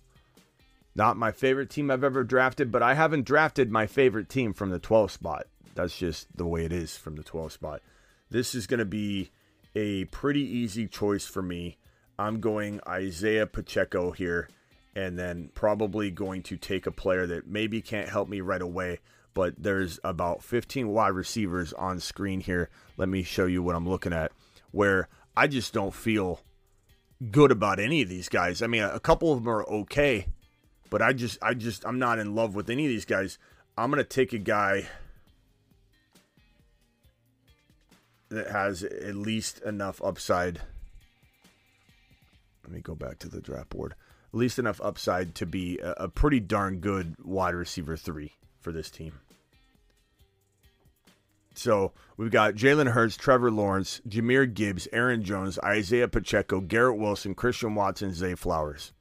Not 0.96 1.18
my 1.18 1.32
favorite 1.32 1.70
team 1.70 1.90
I've 1.90 2.04
ever 2.04 2.24
drafted, 2.24 2.72
but 2.72 2.84
I 2.84 2.96
haven't 2.96 3.26
drafted 3.26 3.72
my 3.72 3.88
favorite 3.88 4.30
team 4.30 4.54
from 4.54 4.72
the 4.72 4.80
12 4.80 5.12
spot. 5.12 5.48
That's 5.76 5.98
just 5.98 6.36
the 6.36 6.46
way 6.46 6.66
it 6.66 6.74
is 6.74 6.98
from 6.98 7.16
the 7.16 7.24
12 7.24 7.54
spot. 7.54 7.82
This 8.30 8.56
is 8.56 8.68
going 8.68 8.80
to 8.80 8.86
be 8.86 9.32
a 9.76 10.06
pretty 10.06 10.42
easy 10.42 10.88
choice 10.88 11.26
for 11.26 11.42
me. 11.42 11.78
I'm 12.20 12.40
going 12.40 12.82
Isaiah 12.88 13.48
Pacheco 13.48 14.12
here, 14.12 14.50
and 14.96 15.18
then 15.18 15.50
probably 15.54 16.12
going 16.12 16.44
to 16.44 16.58
take 16.58 16.86
a 16.86 16.92
player 16.92 17.26
that 17.28 17.48
maybe 17.48 17.82
can't 17.82 18.10
help 18.10 18.28
me 18.28 18.42
right 18.42 18.62
away, 18.62 19.00
but 19.34 19.54
there's 19.58 20.00
about 20.04 20.44
15 20.44 20.90
wide 20.90 21.10
receivers 21.10 21.72
on 21.74 22.00
screen 22.00 22.42
here. 22.42 22.70
Let 22.98 23.08
me 23.08 23.24
show 23.24 23.46
you 23.46 23.64
what 23.64 23.76
I'm 23.76 23.88
looking 23.88 24.14
at, 24.14 24.34
where 24.72 25.08
I 25.36 25.48
just 25.48 25.74
don't 25.74 25.94
feel 25.94 26.42
good 27.30 27.52
about 27.52 27.80
any 27.80 28.02
of 28.02 28.10
these 28.10 28.30
guys. 28.30 28.62
I 28.62 28.68
mean, 28.68 28.84
a 28.84 29.00
couple 29.00 29.32
of 29.32 29.44
them 29.44 29.50
are 29.50 29.64
okay, 29.64 30.28
but 30.90 31.02
I 31.02 31.14
just, 31.14 31.38
I 31.42 31.54
just, 31.54 31.86
I'm 31.86 32.00
not 32.00 32.20
in 32.20 32.36
love 32.36 32.56
with 32.56 32.70
any 32.70 32.86
of 32.86 32.90
these 32.90 33.06
guys. 33.06 33.38
I'm 33.78 33.90
gonna 33.90 34.04
take 34.04 34.34
a 34.34 34.40
guy 34.40 34.88
that 38.30 38.50
has 38.50 38.84
at 38.84 39.16
least 39.16 39.62
enough 39.62 40.02
upside. 40.04 40.62
Let 42.64 42.74
me 42.74 42.80
go 42.80 42.96
back 42.96 43.20
to 43.20 43.30
the 43.30 43.42
draft 43.42 43.70
board. 43.70 43.96
At 44.34 44.40
least 44.40 44.58
enough 44.58 44.80
upside 44.82 45.36
to 45.36 45.46
be 45.46 45.78
a, 45.80 45.92
a 45.92 46.08
pretty 46.08 46.40
darn 46.40 46.80
good 46.80 47.16
wide 47.22 47.56
receiver 47.56 47.98
three 47.98 48.34
for 48.62 48.72
this 48.72 48.90
team. 48.90 49.14
So 51.54 51.92
we've 52.18 52.32
got 52.32 52.56
Jalen 52.56 52.92
Hurts, 52.92 53.18
Trevor 53.18 53.52
Lawrence, 53.52 54.02
Jahmyr 54.08 54.52
Gibbs, 54.52 54.88
Aaron 54.94 55.24
Jones, 55.24 55.60
Isaiah 55.60 56.08
Pacheco, 56.08 56.62
Garrett 56.62 56.98
Wilson, 56.98 57.36
Christian 57.36 57.76
Watson, 57.76 58.14
Zay 58.14 58.36
Flowers. 58.36 58.94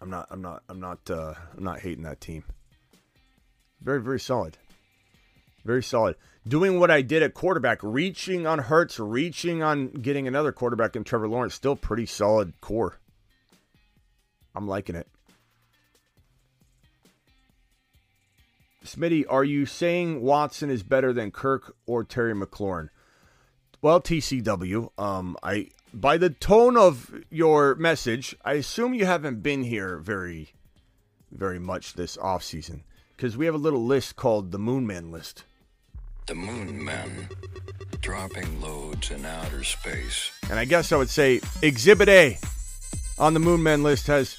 I'm 0.00 0.10
not. 0.10 0.26
I'm 0.30 0.42
not. 0.42 0.62
I'm 0.68 0.80
not. 0.80 0.98
Uh, 1.08 1.34
I'm 1.56 1.64
not 1.64 1.80
hating 1.80 2.04
that 2.04 2.20
team. 2.20 2.44
Very, 3.80 4.00
very 4.00 4.20
solid. 4.20 4.58
Very 5.64 5.82
solid. 5.82 6.16
Doing 6.46 6.80
what 6.80 6.90
I 6.90 7.02
did 7.02 7.22
at 7.22 7.34
quarterback, 7.34 7.78
reaching 7.82 8.46
on 8.46 8.58
Hurts, 8.58 8.98
reaching 8.98 9.62
on 9.62 9.88
getting 9.88 10.26
another 10.26 10.50
quarterback 10.50 10.96
in 10.96 11.04
Trevor 11.04 11.28
Lawrence. 11.28 11.54
Still 11.54 11.76
pretty 11.76 12.06
solid 12.06 12.60
core. 12.60 12.98
I'm 14.54 14.66
liking 14.66 14.96
it. 14.96 15.06
Smitty, 18.84 19.24
are 19.28 19.44
you 19.44 19.66
saying 19.66 20.22
Watson 20.22 20.70
is 20.70 20.82
better 20.82 21.12
than 21.12 21.30
Kirk 21.30 21.74
or 21.86 22.04
Terry 22.04 22.34
McLaurin? 22.34 22.88
Well, 23.80 24.00
TCW, 24.00 24.90
um, 24.98 25.36
I 25.42 25.68
by 25.94 26.16
the 26.16 26.30
tone 26.30 26.76
of 26.76 27.12
your 27.30 27.74
message, 27.74 28.34
I 28.44 28.54
assume 28.54 28.94
you 28.94 29.04
haven't 29.04 29.42
been 29.42 29.64
here 29.64 29.98
very, 29.98 30.54
very 31.30 31.58
much 31.58 31.94
this 31.94 32.16
off 32.16 32.42
season 32.42 32.84
because 33.16 33.36
we 33.36 33.46
have 33.46 33.54
a 33.54 33.58
little 33.58 33.84
list 33.84 34.16
called 34.16 34.52
the 34.52 34.58
Moon 34.58 34.86
Man 34.86 35.10
list. 35.10 35.44
The 36.26 36.34
Moon 36.34 36.84
Men 36.84 37.28
dropping 38.00 38.60
loads 38.60 39.10
in 39.10 39.24
outer 39.24 39.64
space. 39.64 40.30
And 40.48 40.58
I 40.58 40.64
guess 40.64 40.92
I 40.92 40.96
would 40.96 41.10
say 41.10 41.40
Exhibit 41.62 42.08
A 42.08 42.38
on 43.18 43.34
the 43.34 43.40
Moon 43.40 43.62
Man 43.62 43.82
list 43.82 44.06
has 44.06 44.36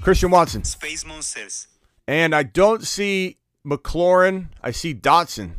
Christian 0.00 0.30
Watson. 0.30 0.64
Space 0.64 1.04
Monsters. 1.04 1.68
And 2.08 2.34
I 2.34 2.44
don't 2.44 2.84
see 2.84 3.38
McLaurin. 3.66 4.48
I 4.62 4.70
see 4.70 4.94
Dotson. 4.94 5.54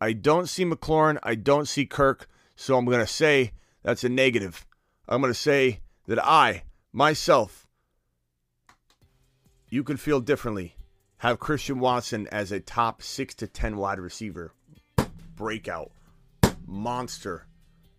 I 0.00 0.12
don't 0.12 0.48
see 0.48 0.64
McLaurin. 0.64 1.18
I 1.22 1.36
don't 1.36 1.68
see 1.68 1.86
Kirk. 1.86 2.28
So 2.56 2.76
I'm 2.76 2.84
going 2.84 2.98
to 2.98 3.06
say 3.06 3.52
that's 3.82 4.02
a 4.02 4.08
negative. 4.08 4.66
I'm 5.08 5.20
going 5.20 5.32
to 5.32 5.38
say 5.38 5.80
that 6.08 6.22
I, 6.22 6.64
myself, 6.92 7.68
you 9.68 9.84
can 9.84 9.96
feel 9.96 10.20
differently. 10.20 10.74
Have 11.18 11.38
Christian 11.38 11.78
Watson 11.78 12.28
as 12.32 12.50
a 12.50 12.60
top 12.60 13.02
six 13.02 13.34
to 13.36 13.46
10 13.46 13.76
wide 13.76 14.00
receiver. 14.00 14.52
Breakout. 15.36 15.92
Monster. 16.66 17.46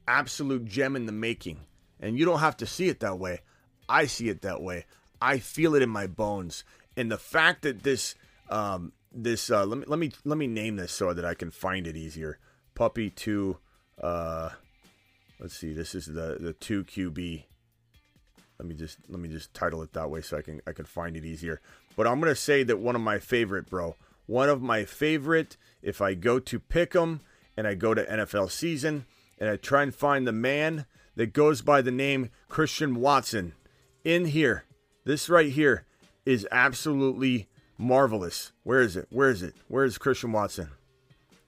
Absolute 0.07 0.65
gem 0.65 0.95
in 0.95 1.05
the 1.05 1.11
making. 1.11 1.61
And 1.99 2.19
you 2.19 2.25
don't 2.25 2.39
have 2.39 2.57
to 2.57 2.65
see 2.65 2.89
it 2.89 2.99
that 2.99 3.19
way. 3.19 3.39
I 3.87 4.05
see 4.05 4.29
it 4.29 4.41
that 4.41 4.61
way. 4.61 4.85
I 5.21 5.39
feel 5.39 5.75
it 5.75 5.81
in 5.81 5.89
my 5.89 6.07
bones. 6.07 6.63
And 6.97 7.11
the 7.11 7.17
fact 7.17 7.63
that 7.63 7.83
this 7.83 8.15
um, 8.49 8.93
this 9.11 9.49
uh, 9.49 9.65
let 9.65 9.79
me 9.79 9.85
let 9.87 9.99
me 9.99 10.11
let 10.25 10.37
me 10.37 10.47
name 10.47 10.75
this 10.75 10.91
so 10.91 11.13
that 11.13 11.25
I 11.25 11.33
can 11.33 11.51
find 11.51 11.87
it 11.87 11.97
easier. 11.97 12.39
Puppy 12.75 13.09
two. 13.09 13.57
Uh, 14.01 14.49
let's 15.39 15.55
see. 15.55 15.73
This 15.73 15.95
is 15.95 16.05
the 16.05 16.37
the 16.39 16.53
two 16.53 16.83
QB. 16.83 17.43
Let 18.59 18.67
me 18.67 18.75
just 18.75 18.99
let 19.07 19.19
me 19.19 19.29
just 19.29 19.53
title 19.53 19.81
it 19.81 19.93
that 19.93 20.09
way 20.09 20.21
so 20.21 20.37
I 20.37 20.41
can 20.41 20.61
I 20.67 20.73
can 20.73 20.85
find 20.85 21.17
it 21.17 21.25
easier. 21.25 21.61
But 21.95 22.07
I'm 22.07 22.19
gonna 22.19 22.35
say 22.35 22.63
that 22.63 22.77
one 22.77 22.95
of 22.95 23.01
my 23.01 23.19
favorite, 23.19 23.69
bro. 23.69 23.95
One 24.25 24.49
of 24.49 24.61
my 24.61 24.85
favorite. 24.85 25.57
If 25.81 26.01
I 26.01 26.13
go 26.13 26.39
to 26.39 26.59
pick 26.59 26.95
'em 26.95 27.21
and 27.57 27.65
I 27.65 27.73
go 27.73 27.93
to 27.93 28.03
NFL 28.03 28.51
season 28.51 29.05
and 29.39 29.49
I 29.49 29.55
try 29.55 29.83
and 29.83 29.95
find 29.95 30.27
the 30.27 30.31
man 30.31 30.85
that 31.15 31.33
goes 31.33 31.61
by 31.61 31.81
the 31.81 31.91
name 31.91 32.29
Christian 32.47 32.95
Watson 32.95 33.53
in 34.03 34.25
here. 34.25 34.65
This 35.05 35.29
right 35.29 35.51
here 35.51 35.85
is 36.25 36.47
absolutely 36.51 37.47
marvelous. 37.79 38.51
Where 38.63 38.81
is 38.81 38.95
it? 38.95 39.07
Where 39.09 39.29
is 39.29 39.41
it? 39.41 39.55
Where 39.67 39.85
is 39.85 39.97
Christian 39.97 40.31
Watson? 40.31 40.69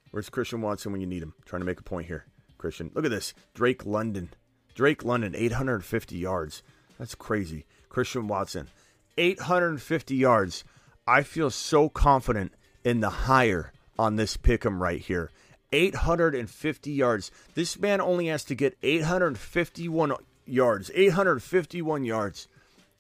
Where's 0.10 0.30
Christian 0.30 0.62
Watson 0.62 0.92
when 0.92 1.02
you 1.02 1.08
need 1.08 1.22
him? 1.22 1.34
trying 1.46 1.60
to 1.60 1.66
make 1.66 1.80
a 1.80 1.84
point 1.84 2.08
here. 2.08 2.26
Christian, 2.58 2.90
look 2.96 3.06
at 3.06 3.12
this. 3.12 3.34
Drake 3.54 3.86
London. 3.86 4.30
Drake 4.74 5.04
London, 5.04 5.36
850 5.36 6.18
yards. 6.18 6.64
That's 6.98 7.16
crazy. 7.16 7.66
Christian 7.90 8.28
Watson, 8.28 8.70
850 9.18 10.16
yards. 10.16 10.64
I 11.06 11.24
feel 11.24 11.50
so 11.50 11.90
confident 11.90 12.54
in 12.84 13.02
the 13.02 13.10
higher 13.10 13.74
on 14.00 14.16
this 14.16 14.38
pick 14.38 14.66
'em 14.66 14.82
right 14.82 15.02
here. 15.02 15.30
850 15.74 16.92
yards. 16.92 17.32
This 17.54 17.78
man 17.78 18.00
only 18.00 18.28
has 18.28 18.44
to 18.46 18.56
get 18.56 18.78
851 18.82 20.14
yards. 20.46 20.92
851 20.94 22.06
yards 22.06 22.48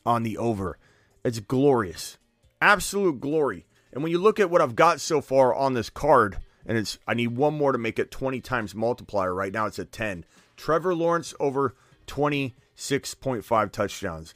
on 0.06 0.24
the 0.24 0.38
over. 0.38 0.78
It's 1.24 1.40
glorious. 1.40 2.18
Absolute 2.62 3.20
glory. 3.20 3.66
And 3.92 4.04
when 4.04 4.12
you 4.12 4.20
look 4.20 4.40
at 4.40 4.50
what 4.50 4.62
I've 4.62 4.76
got 4.76 5.02
so 5.02 5.20
far 5.20 5.54
on 5.54 5.74
this 5.74 5.90
card, 5.90 6.38
and 6.66 6.78
it's 6.78 7.00
I 7.08 7.14
need 7.14 7.36
one 7.36 7.56
more 7.56 7.72
to 7.72 7.78
make 7.78 8.00
it 8.00 8.12
20 8.12 8.40
times 8.42 8.76
multiplier. 8.76 9.34
Right 9.34 9.52
now 9.52 9.66
it's 9.66 9.80
at 9.80 9.92
10. 9.92 10.26
Trevor 10.56 10.94
Lawrence 10.94 11.34
over 11.40 11.76
26.5 12.08 13.72
touchdowns. 13.72 14.34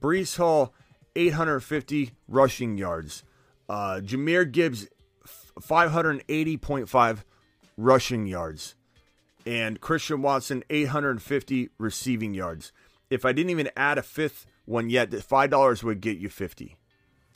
Breece 0.00 0.36
Hall 0.36 0.74
850 1.14 2.12
rushing 2.26 2.78
yards. 2.78 3.22
Uh, 3.68 4.00
Jahmyr 4.02 4.50
Gibbs 4.50 4.88
580.5 5.60 7.18
rushing 7.76 8.26
yards. 8.26 8.74
And 9.44 9.80
Christian 9.80 10.22
Watson 10.22 10.64
850 10.70 11.70
receiving 11.78 12.34
yards. 12.34 12.72
If 13.10 13.24
I 13.24 13.32
didn't 13.32 13.50
even 13.50 13.70
add 13.76 13.98
a 13.98 14.02
fifth 14.02 14.46
one 14.64 14.88
yet, 14.88 15.10
$5 15.10 15.82
would 15.82 16.00
get 16.00 16.18
you 16.18 16.28
50. 16.28 16.76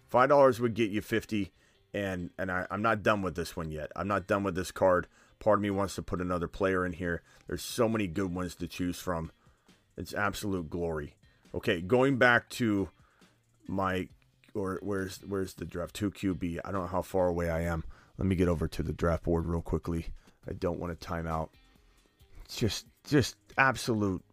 Five 0.08 0.28
dollars 0.28 0.60
would 0.60 0.74
get 0.74 0.90
you 0.90 1.00
fifty, 1.00 1.52
and 1.92 2.30
and 2.38 2.50
I, 2.50 2.66
I'm 2.70 2.82
not 2.82 3.02
done 3.02 3.22
with 3.22 3.34
this 3.34 3.56
one 3.56 3.70
yet. 3.70 3.90
I'm 3.96 4.08
not 4.08 4.26
done 4.26 4.44
with 4.44 4.54
this 4.54 4.70
card. 4.70 5.06
Part 5.38 5.58
of 5.58 5.62
me 5.62 5.70
wants 5.70 5.94
to 5.96 6.02
put 6.02 6.20
another 6.20 6.48
player 6.48 6.86
in 6.86 6.92
here. 6.92 7.22
There's 7.46 7.62
so 7.62 7.88
many 7.88 8.06
good 8.06 8.34
ones 8.34 8.54
to 8.56 8.66
choose 8.66 8.98
from. 8.98 9.30
It's 9.96 10.14
absolute 10.14 10.70
glory. 10.70 11.14
Okay, 11.54 11.80
going 11.80 12.16
back 12.16 12.48
to 12.50 12.88
my 13.66 14.08
or 14.54 14.78
where's 14.82 15.18
where's 15.26 15.54
the 15.54 15.64
draft 15.64 15.94
two 15.94 16.10
QB? 16.10 16.60
I 16.64 16.72
don't 16.72 16.82
know 16.82 16.86
how 16.86 17.02
far 17.02 17.28
away 17.28 17.50
I 17.50 17.62
am. 17.62 17.84
Let 18.18 18.26
me 18.26 18.36
get 18.36 18.48
over 18.48 18.66
to 18.68 18.82
the 18.82 18.92
draft 18.92 19.24
board 19.24 19.46
real 19.46 19.62
quickly. 19.62 20.06
I 20.48 20.52
don't 20.52 20.78
want 20.78 20.98
to 20.98 21.06
time 21.06 21.26
out. 21.26 21.50
It's 22.44 22.56
just 22.56 22.86
just 23.04 23.36
absolute 23.58 24.24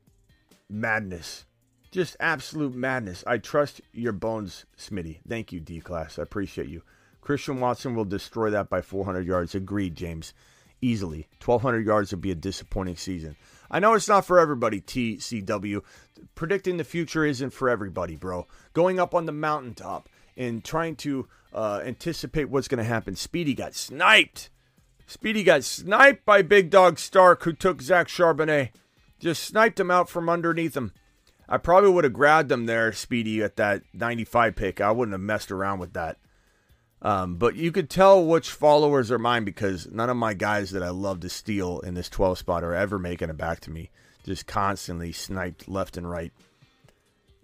madness. 0.69 1.45
Just 1.93 2.17
absolute 2.19 2.73
madness. 2.73 3.23
I 3.27 3.37
trust 3.37 3.79
your 3.91 4.13
bones, 4.13 4.65
Smitty. 4.75 5.19
Thank 5.29 5.51
you, 5.51 5.59
D 5.59 5.79
class. 5.79 6.17
I 6.17 6.23
appreciate 6.23 6.67
you. 6.67 6.81
Christian 7.21 7.59
Watson 7.59 7.93
will 7.93 8.03
destroy 8.03 8.49
that 8.49 8.67
by 8.67 8.81
400 8.81 9.27
yards. 9.27 9.53
Agreed, 9.53 9.93
James. 9.93 10.33
Easily. 10.81 11.27
1,200 11.45 11.85
yards 11.85 12.09
would 12.09 12.19
be 12.19 12.31
a 12.31 12.35
disappointing 12.35 12.95
season. 12.95 13.35
I 13.69 13.77
know 13.77 13.93
it's 13.93 14.07
not 14.07 14.25
for 14.25 14.39
everybody, 14.39 14.81
TCW. 14.81 15.83
Predicting 16.33 16.77
the 16.77 16.83
future 16.83 17.25
isn't 17.25 17.51
for 17.51 17.69
everybody, 17.69 18.15
bro. 18.15 18.47
Going 18.73 18.99
up 18.99 19.13
on 19.13 19.27
the 19.27 19.31
mountaintop 19.31 20.09
and 20.35 20.65
trying 20.65 20.95
to 20.95 21.27
uh, 21.53 21.81
anticipate 21.85 22.49
what's 22.49 22.67
going 22.67 22.79
to 22.79 22.83
happen. 22.83 23.15
Speedy 23.15 23.53
got 23.53 23.75
sniped. 23.75 24.49
Speedy 25.05 25.43
got 25.43 25.63
sniped 25.63 26.25
by 26.25 26.41
Big 26.41 26.71
Dog 26.71 26.97
Stark, 26.97 27.43
who 27.43 27.53
took 27.53 27.83
Zach 27.83 28.07
Charbonnet. 28.07 28.69
Just 29.19 29.43
sniped 29.43 29.79
him 29.79 29.91
out 29.91 30.09
from 30.09 30.27
underneath 30.27 30.75
him. 30.75 30.91
I 31.47 31.57
probably 31.57 31.89
would 31.89 32.03
have 32.03 32.13
grabbed 32.13 32.51
him 32.51 32.65
there, 32.65 32.91
Speedy, 32.93 33.43
at 33.43 33.57
that 33.57 33.83
95 33.93 34.55
pick. 34.55 34.81
I 34.81 34.91
wouldn't 34.91 35.13
have 35.13 35.21
messed 35.21 35.51
around 35.51 35.79
with 35.79 35.93
that. 35.93 36.17
Um, 37.01 37.35
but 37.35 37.55
you 37.55 37.71
could 37.71 37.89
tell 37.89 38.25
which 38.25 38.49
followers 38.49 39.11
are 39.11 39.19
mine 39.19 39.43
because 39.43 39.91
none 39.91 40.09
of 40.09 40.15
my 40.15 40.33
guys 40.33 40.71
that 40.71 40.81
I 40.81 40.89
love 40.89 41.19
to 41.21 41.29
steal 41.29 41.79
in 41.81 41.95
this 41.95 42.07
12 42.09 42.37
spot 42.37 42.63
are 42.63 42.73
ever 42.73 42.97
making 42.97 43.29
it 43.29 43.37
back 43.37 43.59
to 43.61 43.71
me. 43.71 43.91
Just 44.23 44.47
constantly 44.47 45.11
sniped 45.11 45.67
left 45.67 45.97
and 45.97 46.09
right. 46.09 46.31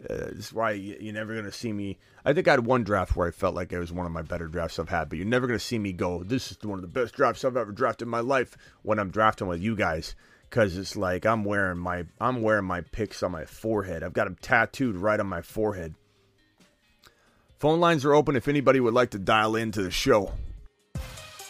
Uh, 0.02 0.32
this 0.32 0.46
is 0.46 0.54
why 0.54 0.72
you, 0.72 1.10
are 1.10 1.14
never 1.14 1.34
going 1.34 1.44
to 1.44 1.52
see 1.52 1.74
me. 1.74 1.98
I 2.24 2.32
think 2.32 2.48
I 2.48 2.52
had 2.52 2.66
one 2.66 2.86
draft 2.86 3.18
where 3.18 3.28
I 3.28 3.32
felt 3.32 3.54
like 3.54 3.74
it 3.74 3.80
was 3.80 3.92
one 3.92 4.06
of 4.06 4.14
my 4.14 4.22
better 4.22 4.48
drafts 4.48 4.80
I've 4.80 4.88
had, 4.88 5.10
but 5.10 5.18
you're 5.18 5.28
never 5.28 5.46
going 5.46 5.60
to 5.60 5.66
see 5.66 5.78
me 5.78 5.92
go, 5.92 6.24
this 6.24 6.52
is 6.52 6.58
one 6.64 6.80
of 6.80 6.82
the 6.82 6.88
best 6.88 7.16
drafts 7.16 7.44
I've 7.44 7.58
ever 7.58 7.74
drafted 7.74 8.06
in 8.06 8.10
my 8.10 8.22
life 8.22 8.56
when 8.82 8.98
I'm 8.98 9.12
drafting 9.12 9.48
with 9.48 9.62
you 9.62 9.76
guys. 9.76 10.16
Because 10.50 10.78
it's 10.78 10.96
like 10.96 11.26
I'm 11.26 11.44
wearing 11.44 11.78
my 11.78 12.06
I'm 12.20 12.42
wearing 12.42 12.66
my 12.66 12.82
picks 12.82 13.22
on 13.22 13.32
my 13.32 13.46
forehead. 13.46 14.04
I've 14.04 14.14
got 14.14 14.24
them 14.24 14.38
tattooed 14.42 14.96
right 14.96 15.20
on 15.20 15.28
my 15.28 15.42
forehead. 15.42 15.94
Phone 17.60 17.80
lines 17.80 18.04
are 18.06 18.14
open 18.14 18.36
if 18.36 18.48
anybody 18.48 18.80
would 18.80 18.94
like 18.94 19.12
to 19.12 19.20
dial 19.20 19.56
into 19.56 19.84
the 19.84 19.92
show. 19.92 20.34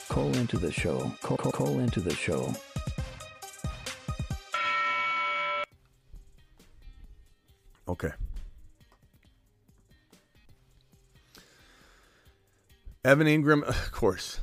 Call 0.10 0.36
into 0.36 0.58
the 0.58 0.72
show. 0.72 1.12
Call, 1.22 1.38
call, 1.38 1.52
call 1.52 1.80
into 1.80 2.02
the 2.02 2.16
show. 2.16 2.54
Okay. 7.88 8.12
Evan 13.06 13.28
Engram, 13.28 13.64
of 13.64 13.92
course, 13.92 14.40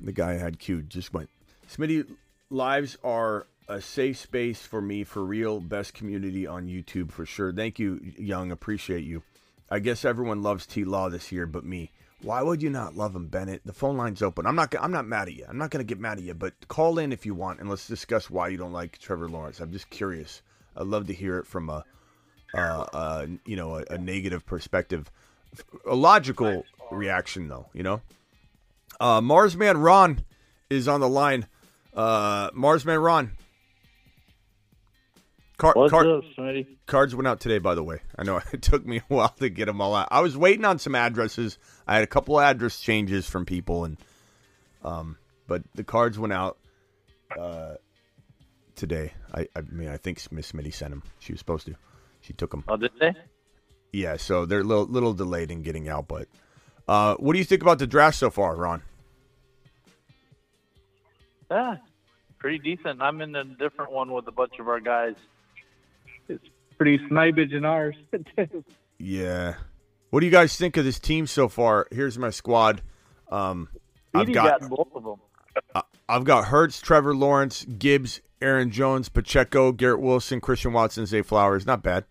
the 0.00 0.12
guy 0.12 0.32
I 0.32 0.38
had 0.38 0.58
queued 0.58 0.90
just 0.90 1.14
went. 1.14 1.30
Smitty, 1.68 2.06
lives 2.50 2.98
are 3.02 3.46
a 3.68 3.80
safe 3.80 4.18
space 4.18 4.62
for 4.62 4.80
me 4.80 5.04
for 5.04 5.24
real. 5.24 5.60
Best 5.60 5.94
community 5.94 6.46
on 6.46 6.66
YouTube 6.66 7.10
for 7.10 7.26
sure. 7.26 7.52
Thank 7.52 7.78
you, 7.78 8.00
Young. 8.18 8.50
Appreciate 8.50 9.04
you. 9.04 9.22
I 9.70 9.80
guess 9.80 10.04
everyone 10.04 10.42
loves 10.42 10.66
T 10.66 10.84
Law 10.84 11.08
this 11.08 11.32
year, 11.32 11.46
but 11.46 11.64
me. 11.64 11.90
Why 12.22 12.42
would 12.42 12.62
you 12.62 12.70
not 12.70 12.96
love 12.96 13.14
him, 13.14 13.26
Bennett? 13.26 13.62
The 13.64 13.74
phone 13.74 13.96
line's 13.96 14.22
open. 14.22 14.46
I'm 14.46 14.56
not. 14.56 14.74
I'm 14.80 14.92
not 14.92 15.06
mad 15.06 15.28
at 15.28 15.34
you. 15.34 15.44
I'm 15.48 15.58
not 15.58 15.70
going 15.70 15.84
to 15.84 15.88
get 15.88 16.00
mad 16.00 16.18
at 16.18 16.24
you, 16.24 16.34
but 16.34 16.54
call 16.68 16.98
in 16.98 17.12
if 17.12 17.26
you 17.26 17.34
want, 17.34 17.60
and 17.60 17.68
let's 17.68 17.86
discuss 17.86 18.30
why 18.30 18.48
you 18.48 18.56
don't 18.56 18.72
like 18.72 18.98
Trevor 18.98 19.28
Lawrence. 19.28 19.60
I'm 19.60 19.72
just 19.72 19.90
curious. 19.90 20.42
I'd 20.76 20.86
love 20.86 21.06
to 21.08 21.14
hear 21.14 21.38
it 21.38 21.46
from 21.46 21.68
a, 21.68 21.84
uh, 22.54 22.86
uh, 22.92 23.26
you 23.44 23.56
know, 23.56 23.76
a, 23.76 23.84
a, 23.90 23.98
negative 23.98 24.44
perspective, 24.44 25.10
a 25.86 25.94
logical 25.94 26.64
reaction 26.90 27.48
though. 27.48 27.66
You 27.72 27.82
know, 27.82 28.00
uh, 29.00 29.20
Marsman 29.20 29.76
Ron 29.76 30.24
is 30.70 30.88
on 30.88 31.00
the 31.00 31.08
line. 31.08 31.46
Uh, 31.94 32.50
Marsman 32.54 32.98
Ron, 32.98 33.32
Car- 35.58 35.72
What's 35.74 35.90
car- 35.90 36.06
up, 36.18 36.24
Smitty? 36.36 36.66
Cards 36.86 37.14
went 37.14 37.26
out 37.26 37.40
today, 37.40 37.58
by 37.58 37.74
the 37.74 37.82
way. 37.82 38.00
I 38.18 38.24
know 38.24 38.40
it 38.52 38.62
took 38.62 38.84
me 38.84 38.98
a 38.98 39.14
while 39.14 39.28
to 39.40 39.48
get 39.48 39.66
them 39.66 39.80
all 39.80 39.94
out. 39.94 40.08
I 40.10 40.20
was 40.20 40.36
waiting 40.36 40.64
on 40.64 40.78
some 40.78 40.94
addresses. 40.94 41.58
I 41.86 41.94
had 41.94 42.04
a 42.04 42.06
couple 42.06 42.38
address 42.40 42.78
changes 42.78 43.26
from 43.28 43.46
people, 43.46 43.84
and 43.84 43.96
um, 44.84 45.16
but 45.46 45.62
the 45.74 45.84
cards 45.84 46.18
went 46.18 46.32
out 46.32 46.58
uh, 47.38 47.74
today. 48.74 49.14
I, 49.34 49.48
I 49.56 49.62
mean, 49.62 49.88
I 49.88 49.96
think 49.96 50.20
Miss 50.30 50.52
Smitty 50.52 50.74
sent 50.74 50.90
them. 50.90 51.02
She 51.20 51.32
was 51.32 51.40
supposed 51.40 51.66
to. 51.66 51.74
She 52.20 52.32
took 52.32 52.50
them. 52.50 52.64
Oh, 52.68 52.76
did 52.76 52.92
they? 53.00 53.14
Yeah, 53.92 54.16
so 54.16 54.44
they're 54.44 54.60
a 54.60 54.64
little, 54.64 54.84
little 54.84 55.14
delayed 55.14 55.50
in 55.50 55.62
getting 55.62 55.88
out. 55.88 56.06
But 56.06 56.28
uh, 56.86 57.14
what 57.14 57.32
do 57.32 57.38
you 57.38 57.44
think 57.44 57.62
about 57.62 57.78
the 57.78 57.86
draft 57.86 58.18
so 58.18 58.30
far, 58.30 58.56
Ron? 58.56 58.82
Yeah, 61.50 61.76
pretty 62.38 62.58
decent. 62.58 63.00
I'm 63.00 63.20
in 63.22 63.34
a 63.34 63.44
different 63.44 63.92
one 63.92 64.12
with 64.12 64.26
a 64.26 64.32
bunch 64.32 64.58
of 64.58 64.68
our 64.68 64.80
guys 64.80 65.14
pretty 66.76 66.98
snipage 67.10 67.52
in 67.52 67.64
ours. 67.64 67.96
yeah. 68.98 69.54
What 70.10 70.20
do 70.20 70.26
you 70.26 70.32
guys 70.32 70.56
think 70.56 70.76
of 70.76 70.84
this 70.84 70.98
team 70.98 71.26
so 71.26 71.48
far? 71.48 71.86
Here's 71.90 72.18
my 72.18 72.30
squad. 72.30 72.82
Um, 73.30 73.68
I've 74.14 74.32
got, 74.32 74.60
got, 74.60 74.70
both 74.70 74.88
of 74.94 75.04
them. 75.04 75.82
I've 76.08 76.24
got 76.24 76.46
Hurts, 76.46 76.80
Trevor 76.80 77.14
Lawrence, 77.14 77.64
Gibbs, 77.64 78.20
Aaron 78.40 78.70
Jones, 78.70 79.08
Pacheco, 79.08 79.72
Garrett 79.72 80.00
Wilson, 80.00 80.40
Christian 80.40 80.72
Watson, 80.72 81.06
Zay 81.06 81.22
Flowers. 81.22 81.66
Not 81.66 81.82
bad. 81.82 82.04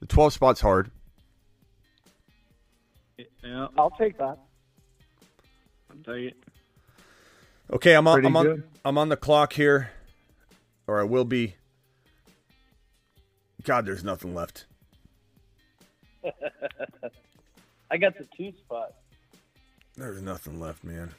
The 0.00 0.06
12 0.06 0.32
spot's 0.32 0.60
hard. 0.60 0.90
Yeah, 3.18 3.68
I'll 3.78 3.90
take 3.90 4.18
that. 4.18 4.38
I'll 5.90 6.14
take 6.14 6.32
it. 6.32 6.36
Okay, 7.70 7.94
I'm 7.94 8.06
on. 8.06 8.24
I'm 8.24 8.36
on. 8.36 8.64
I'm 8.84 8.98
on 8.98 9.08
the 9.08 9.16
clock 9.16 9.52
here, 9.52 9.90
or 10.86 11.00
I 11.00 11.04
will 11.04 11.24
be 11.24 11.56
God, 13.66 13.84
there's 13.84 14.04
nothing 14.04 14.32
left. 14.32 14.66
I 17.90 17.96
got 17.96 18.16
the 18.16 18.24
two 18.36 18.52
spot. 18.58 18.92
There's 19.96 20.22
nothing 20.22 20.60
left, 20.60 20.84
man. 20.84 21.12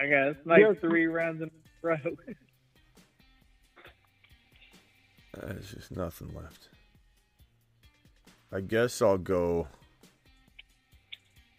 I 0.00 0.06
got 0.06 0.28
it's 0.28 0.46
like 0.46 0.80
three 0.80 1.06
rounds 1.06 1.42
in 1.42 1.48
a 1.48 1.86
row. 1.86 1.96
There's 5.42 5.72
just 5.72 5.90
nothing 5.90 6.32
left. 6.34 6.68
I 8.50 8.60
guess 8.60 9.02
I'll 9.02 9.18
go. 9.18 9.66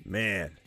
Man. 0.06 0.58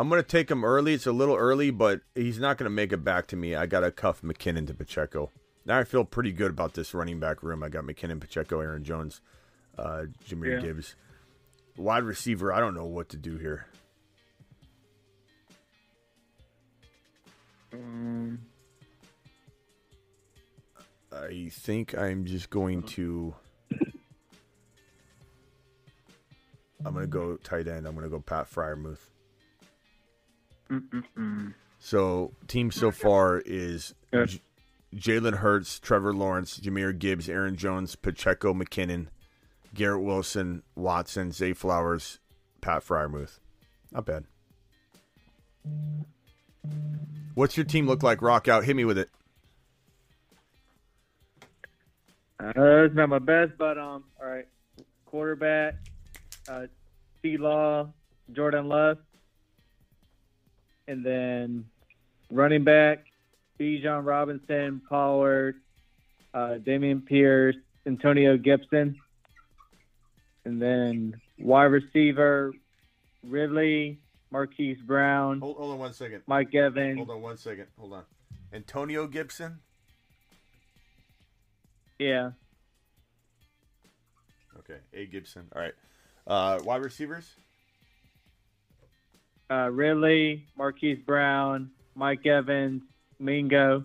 I'm 0.00 0.08
going 0.08 0.22
to 0.22 0.26
take 0.26 0.50
him 0.50 0.64
early. 0.64 0.94
It's 0.94 1.06
a 1.06 1.12
little 1.12 1.36
early, 1.36 1.70
but 1.70 2.00
he's 2.14 2.38
not 2.38 2.56
going 2.56 2.64
to 2.64 2.74
make 2.74 2.90
it 2.90 3.04
back 3.04 3.26
to 3.26 3.36
me. 3.36 3.54
I 3.54 3.66
got 3.66 3.80
to 3.80 3.90
cuff 3.90 4.22
McKinnon 4.22 4.66
to 4.68 4.74
Pacheco. 4.74 5.30
Now 5.66 5.78
I 5.78 5.84
feel 5.84 6.06
pretty 6.06 6.32
good 6.32 6.50
about 6.50 6.72
this 6.72 6.94
running 6.94 7.20
back 7.20 7.42
room. 7.42 7.62
I 7.62 7.68
got 7.68 7.84
McKinnon, 7.84 8.18
Pacheco, 8.18 8.60
Aaron 8.60 8.82
Jones, 8.82 9.20
uh, 9.76 10.04
Jahmyr 10.26 10.54
yeah. 10.54 10.60
Gibbs. 10.62 10.94
Wide 11.76 12.04
receiver, 12.04 12.50
I 12.50 12.60
don't 12.60 12.72
know 12.72 12.86
what 12.86 13.10
to 13.10 13.18
do 13.18 13.36
here. 13.36 13.66
Um, 17.74 18.38
I 21.12 21.50
think 21.52 21.94
I'm 21.94 22.24
just 22.24 22.48
going 22.48 22.84
to. 22.84 23.34
I'm 26.86 26.94
going 26.94 27.04
to 27.04 27.06
go 27.06 27.36
tight 27.36 27.68
end. 27.68 27.86
I'm 27.86 27.92
going 27.92 28.04
to 28.04 28.10
go 28.10 28.20
Pat 28.20 28.50
Freiermuth. 28.50 29.10
Mm-mm-mm. 30.70 31.54
So 31.78 32.32
team 32.46 32.70
so 32.70 32.90
far 32.90 33.42
is 33.44 33.94
J- 34.12 34.40
Jalen 34.94 35.36
Hurts, 35.38 35.78
Trevor 35.80 36.12
Lawrence, 36.12 36.60
Jahmyr 36.60 36.96
Gibbs, 36.96 37.28
Aaron 37.28 37.56
Jones, 37.56 37.96
Pacheco, 37.96 38.52
McKinnon, 38.52 39.06
Garrett 39.74 40.02
Wilson, 40.02 40.62
Watson, 40.74 41.32
Zay 41.32 41.52
Flowers, 41.52 42.18
Pat 42.60 42.84
Freiermuth. 42.84 43.38
Not 43.92 44.04
bad. 44.04 44.24
What's 47.34 47.56
your 47.56 47.64
team 47.64 47.86
look 47.86 48.02
like? 48.02 48.22
Rock 48.22 48.48
out. 48.48 48.64
Hit 48.64 48.76
me 48.76 48.84
with 48.84 48.98
it. 48.98 49.10
Uh, 52.38 52.84
it's 52.84 52.94
not 52.94 53.08
my 53.08 53.18
best, 53.18 53.52
but 53.58 53.78
um, 53.78 54.04
all 54.20 54.28
right. 54.28 54.46
Quarterback, 55.04 55.74
uh, 56.48 56.66
T. 57.22 57.36
Law, 57.36 57.92
Jordan 58.32 58.68
Love, 58.68 58.98
and 60.88 61.04
then 61.04 61.64
running 62.30 62.64
back, 62.64 63.04
Bijan 63.58 64.04
Robinson, 64.04 64.80
Pollard, 64.88 65.56
uh, 66.34 66.56
Dameon 66.64 67.04
Pierce, 67.04 67.56
Antonio 67.86 68.36
Gibson, 68.36 68.98
and 70.44 70.60
then 70.60 71.20
wide 71.38 71.64
receiver, 71.64 72.52
Ridley, 73.26 73.98
Marquise 74.30 74.78
Brown, 74.86 75.40
Hold, 75.40 75.56
hold 75.56 75.72
on 75.72 75.78
one 75.78 75.92
second. 75.92 76.22
Mike 76.26 76.54
Evans. 76.54 76.96
Hold 76.96 77.10
on 77.10 77.20
one 77.20 77.36
second. 77.36 77.66
Hold 77.78 77.92
on. 77.94 78.04
Antonio 78.52 79.06
Gibson. 79.06 79.58
Yeah. 81.98 82.30
Okay, 84.58 84.78
A 84.94 85.06
Gibson. 85.06 85.48
All 85.54 85.60
right. 85.60 85.74
Uh, 86.26 86.60
wide 86.64 86.82
receivers. 86.82 87.34
Uh, 89.50 89.68
Ridley, 89.68 90.46
Marquise 90.56 91.00
Brown, 91.04 91.70
Mike 91.96 92.24
Evans, 92.24 92.82
Mingo, 93.18 93.84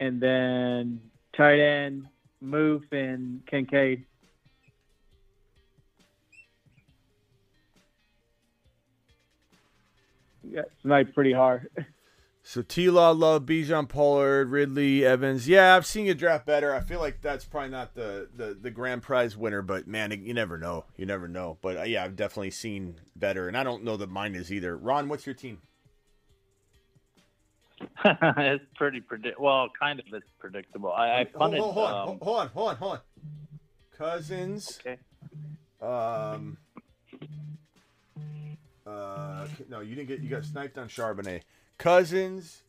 and 0.00 0.18
then 0.20 1.00
tight 1.36 1.60
end, 1.60 2.06
Moof 2.42 2.82
and 2.92 3.44
Kincaid. 3.46 4.06
Yeah, 10.50 10.62
sniped 10.82 11.14
pretty 11.14 11.32
hard. 11.32 11.68
So 12.42 12.62
T 12.62 12.88
Law, 12.88 13.10
Love, 13.10 13.42
Bijan 13.42 13.88
Pollard, 13.88 14.50
Ridley, 14.50 15.04
Evans. 15.04 15.46
Yeah, 15.46 15.76
I've 15.76 15.86
seen 15.86 16.06
you 16.06 16.14
draft 16.14 16.46
better. 16.46 16.74
I 16.74 16.80
feel 16.80 16.98
like 16.98 17.20
that's 17.20 17.44
probably 17.44 17.70
not 17.70 17.94
the, 17.94 18.28
the, 18.34 18.56
the 18.60 18.70
grand 18.70 19.02
prize 19.02 19.36
winner, 19.36 19.62
but 19.62 19.86
man, 19.86 20.10
you 20.10 20.32
never 20.32 20.56
know. 20.56 20.84
You 20.96 21.06
never 21.06 21.28
know. 21.28 21.58
But 21.60 21.76
uh, 21.76 21.82
yeah, 21.82 22.02
I've 22.02 22.16
definitely 22.16 22.50
seen 22.50 22.96
better, 23.14 23.46
and 23.46 23.56
I 23.56 23.62
don't 23.62 23.84
know 23.84 23.96
that 23.98 24.10
mine 24.10 24.34
is 24.34 24.50
either. 24.50 24.76
Ron, 24.76 25.08
what's 25.08 25.26
your 25.26 25.34
team? 25.34 25.58
it's 28.04 28.64
pretty 28.74 29.00
predict. 29.00 29.38
Well, 29.38 29.68
kind 29.78 30.00
of. 30.00 30.06
It's 30.12 30.26
predictable. 30.38 30.92
I, 30.92 31.10
I 31.10 31.16
hold, 31.16 31.34
punted. 31.34 31.60
hold, 31.60 31.74
hold 31.74 31.86
on, 31.86 32.08
um, 32.08 32.18
hold 32.20 32.38
on, 32.38 32.48
hold 32.48 32.68
on, 32.68 32.76
hold 32.76 32.92
on. 32.92 33.00
Cousins. 33.96 34.80
okay. 34.80 34.98
Um. 35.80 36.56
Uh, 38.86 39.46
no, 39.68 39.80
you 39.80 39.94
didn't 39.94 40.08
get. 40.08 40.20
You 40.20 40.30
got 40.30 40.44
sniped 40.44 40.78
on 40.78 40.88
Charbonnet. 40.88 41.42
Cousins. 41.80 42.62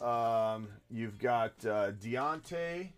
Um, 0.00 0.68
you've 0.90 1.18
got 1.18 1.52
uh, 1.66 1.92
Diontae. 1.92 2.88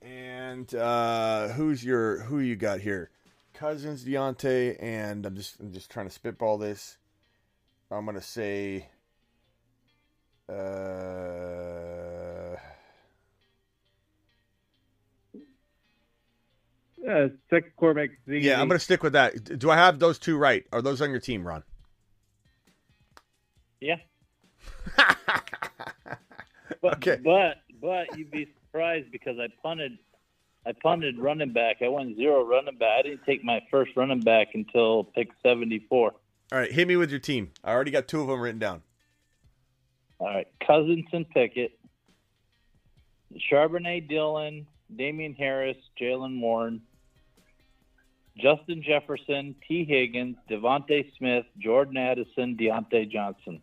And 0.00 0.72
uh, 0.72 1.48
who's 1.48 1.84
your 1.84 2.20
who 2.20 2.38
you 2.38 2.54
got 2.54 2.78
here? 2.78 3.10
Cousins, 3.54 4.04
Diontae, 4.04 4.80
and 4.80 5.26
I'm 5.26 5.34
just 5.34 5.58
I'm 5.58 5.72
just 5.72 5.90
trying 5.90 6.06
to 6.06 6.12
spitball 6.12 6.58
this. 6.58 6.96
I'm 7.90 8.06
gonna 8.06 8.20
say. 8.22 8.88
Uh, 10.48 10.54
Uh, 17.08 17.28
second 17.48 17.72
quarterback. 17.76 18.10
is 18.26 18.44
yeah, 18.44 18.60
I'm 18.60 18.68
gonna 18.68 18.78
stick 18.78 19.02
with 19.02 19.14
that. 19.14 19.58
Do 19.58 19.70
I 19.70 19.76
have 19.76 19.98
those 19.98 20.18
two 20.18 20.36
right? 20.36 20.66
Are 20.72 20.82
those 20.82 21.00
on 21.00 21.10
your 21.10 21.20
team, 21.20 21.46
Ron? 21.46 21.62
Yeah. 23.80 23.96
But, 26.82 26.96
Okay. 26.98 27.18
But 27.24 27.62
but 27.80 28.16
you'd 28.16 28.30
be 28.30 28.48
surprised 28.66 29.10
because 29.10 29.38
I 29.38 29.48
punted. 29.62 29.98
I 30.66 30.72
punted 30.82 31.18
running 31.18 31.52
back. 31.52 31.76
I 31.82 31.88
went 31.88 32.16
zero 32.16 32.44
running 32.44 32.76
back. 32.76 32.98
I 32.98 33.02
didn't 33.02 33.24
take 33.24 33.42
my 33.42 33.60
first 33.70 33.92
running 33.96 34.20
back 34.20 34.48
until 34.54 35.04
pick 35.04 35.30
seventy 35.42 35.84
four. 35.88 36.12
All 36.52 36.58
right, 36.58 36.70
hit 36.70 36.86
me 36.86 36.96
with 36.96 37.10
your 37.10 37.20
team. 37.20 37.50
I 37.64 37.72
already 37.72 37.90
got 37.90 38.06
two 38.06 38.20
of 38.20 38.28
them 38.28 38.40
written 38.40 38.58
down. 38.58 38.82
All 40.18 40.26
right, 40.28 40.46
Cousins 40.66 41.06
and 41.12 41.28
Pickett, 41.30 41.78
Charbonnet, 43.50 44.08
Dillon, 44.08 44.66
Damien 44.94 45.34
Harris, 45.34 45.76
Jaylen 46.00 46.40
Warren, 46.40 46.82
Justin 48.38 48.82
Jefferson, 48.82 49.54
T. 49.66 49.84
Higgins, 49.84 50.36
DeVonta 50.48 51.04
Smith, 51.18 51.44
Jordan 51.58 51.96
Addison, 51.96 52.56
Diontae 52.56 53.10
Johnson, 53.10 53.60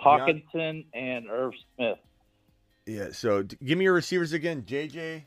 Hockenson, 0.00 0.84
and 0.94 1.28
Irv 1.28 1.52
Smith. 1.74 1.98
Yeah. 2.86 3.08
So 3.12 3.42
d- 3.42 3.56
give 3.64 3.76
me 3.78 3.84
your 3.84 3.94
receivers 3.94 4.32
again. 4.32 4.62
JJ. 4.62 5.22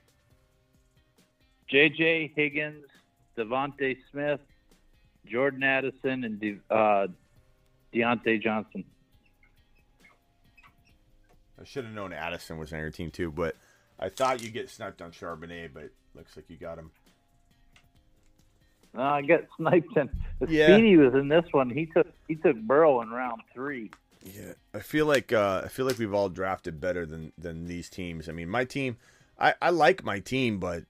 J.J. 1.69 2.31
Higgins, 2.33 2.85
DeVonta 3.37 3.97
Smith, 4.09 4.39
Jordan 5.25 5.63
Addison, 5.63 6.23
and 6.23 6.39
De- 6.39 6.59
uh, 6.71 7.07
Diontae 7.93 8.41
Johnson. 8.41 8.85
I 11.59 11.65
should 11.65 11.83
have 11.83 11.93
known 11.93 12.13
Addison 12.13 12.57
was 12.57 12.71
on 12.71 12.79
your 12.79 12.91
team 12.91 13.11
too, 13.11 13.31
but 13.31 13.55
I 13.99 14.09
thought 14.09 14.41
you'd 14.41 14.53
get 14.53 14.69
sniped 14.69 15.01
on 15.01 15.11
Charbonnet, 15.11 15.73
but 15.73 15.89
looks 16.15 16.37
like 16.37 16.49
you 16.49 16.55
got 16.55 16.77
him. 16.77 16.91
No, 18.93 19.01
I 19.01 19.21
got 19.21 19.41
sniped 19.57 19.95
in. 19.95 20.09
Yeah. 20.47 20.67
Speedy 20.67 20.97
was 20.97 21.13
in 21.13 21.27
this 21.27 21.45
one. 21.51 21.69
He 21.69 21.85
took 21.87 22.07
he 22.27 22.35
took 22.35 22.57
Burrow 22.57 23.01
in 23.01 23.09
round 23.09 23.41
three. 23.53 23.91
Yeah, 24.23 24.53
I 24.73 24.79
feel 24.79 25.05
like 25.05 25.31
uh, 25.31 25.61
I 25.65 25.67
feel 25.67 25.85
like 25.85 25.99
we've 25.99 26.13
all 26.13 26.29
drafted 26.29 26.79
better 26.79 27.05
than 27.05 27.31
than 27.37 27.65
these 27.65 27.89
teams. 27.89 28.27
I 28.27 28.31
mean, 28.31 28.49
my 28.49 28.65
team, 28.65 28.97
I, 29.39 29.53
I 29.61 29.69
like 29.69 30.03
my 30.03 30.19
team, 30.19 30.59
but 30.59 30.83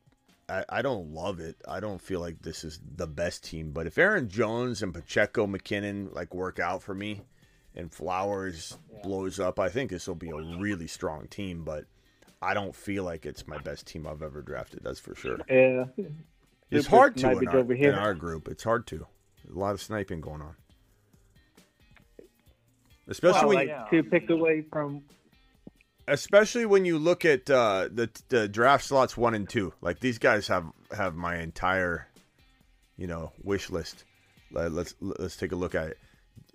I, 0.50 0.64
I 0.70 0.82
don't 0.82 1.14
love 1.14 1.39
it. 1.39 1.58
I 1.68 1.80
don't 1.80 2.02
feel 2.02 2.20
like 2.20 2.41
this 2.41 2.64
is 2.64 2.80
the 2.95 3.08
best 3.08 3.43
team. 3.43 3.72
But 3.72 3.88
if 3.88 3.98
Aaron 3.98 4.30
Jones 4.30 4.82
and 4.82 4.93
Pacheco, 4.93 5.45
McKinnon 5.45 6.14
like 6.14 6.34
work 6.34 6.60
out 6.60 6.82
for 6.82 6.95
me, 6.95 7.22
and 7.76 7.91
Flowers 7.91 8.78
blows 9.04 9.39
up, 9.39 9.60
I 9.60 9.70
think 9.70 9.91
this 9.91 10.08
will 10.08 10.16
be 10.16 10.30
a 10.30 10.58
really 10.60 10.88
strong 10.88 11.28
team. 11.28 11.64
But 11.64 11.86
I 12.41 12.54
don't 12.54 12.76
feel 12.76 13.04
like 13.04 13.26
it's 13.26 13.48
my 13.48 13.58
best 13.58 13.88
team 13.88 14.08
I've 14.08 14.24
ever 14.24 14.41
drafted. 14.41 14.82
That's 14.84 15.00
for 15.00 15.16
sure. 15.16 15.39
Yeah. 15.50 15.86
It's 16.72 16.88
hard 16.88 17.15
to 17.18 17.32
in 17.32 17.47
our, 17.47 17.72
in 17.74 17.93
our 17.95 18.13
group. 18.13 18.47
It's 18.47 18.63
hard 18.63 18.88
to. 18.88 19.07
There's 19.43 19.55
a 19.55 19.59
lot 19.59 19.74
of 19.74 19.82
sniping 19.82 20.22
going 20.22 20.41
on. 20.41 20.55
Especially 23.07 23.39
Well, 23.39 23.47
when 23.49 23.55
like 23.57 23.68
you, 23.68 23.74
yeah. 23.74 23.86
two 23.89 24.03
picks 24.03 24.30
away 24.30 24.65
from 24.72 25.03
especially 26.09 26.65
when 26.65 26.86
you 26.86 26.97
look 26.97 27.26
at 27.26 27.49
uh, 27.49 27.88
the 27.91 28.09
the 28.30 28.47
draft 28.47 28.84
slots 28.86 29.15
one 29.15 29.34
and 29.34 29.47
two. 29.47 29.74
Like 29.82 29.99
these 29.99 30.18
guys 30.18 30.47
have 30.47 30.65
have 30.95 31.15
my 31.15 31.38
entire, 31.38 32.07
you 32.97 33.07
know, 33.07 33.32
wish 33.43 33.70
list. 33.70 34.03
Let- 34.51 34.72
Let's 34.72 34.93
let's 35.01 35.38
take 35.38 35.51
a 35.53 35.55
look 35.55 35.76
at 35.76 35.89
it. 35.89 35.97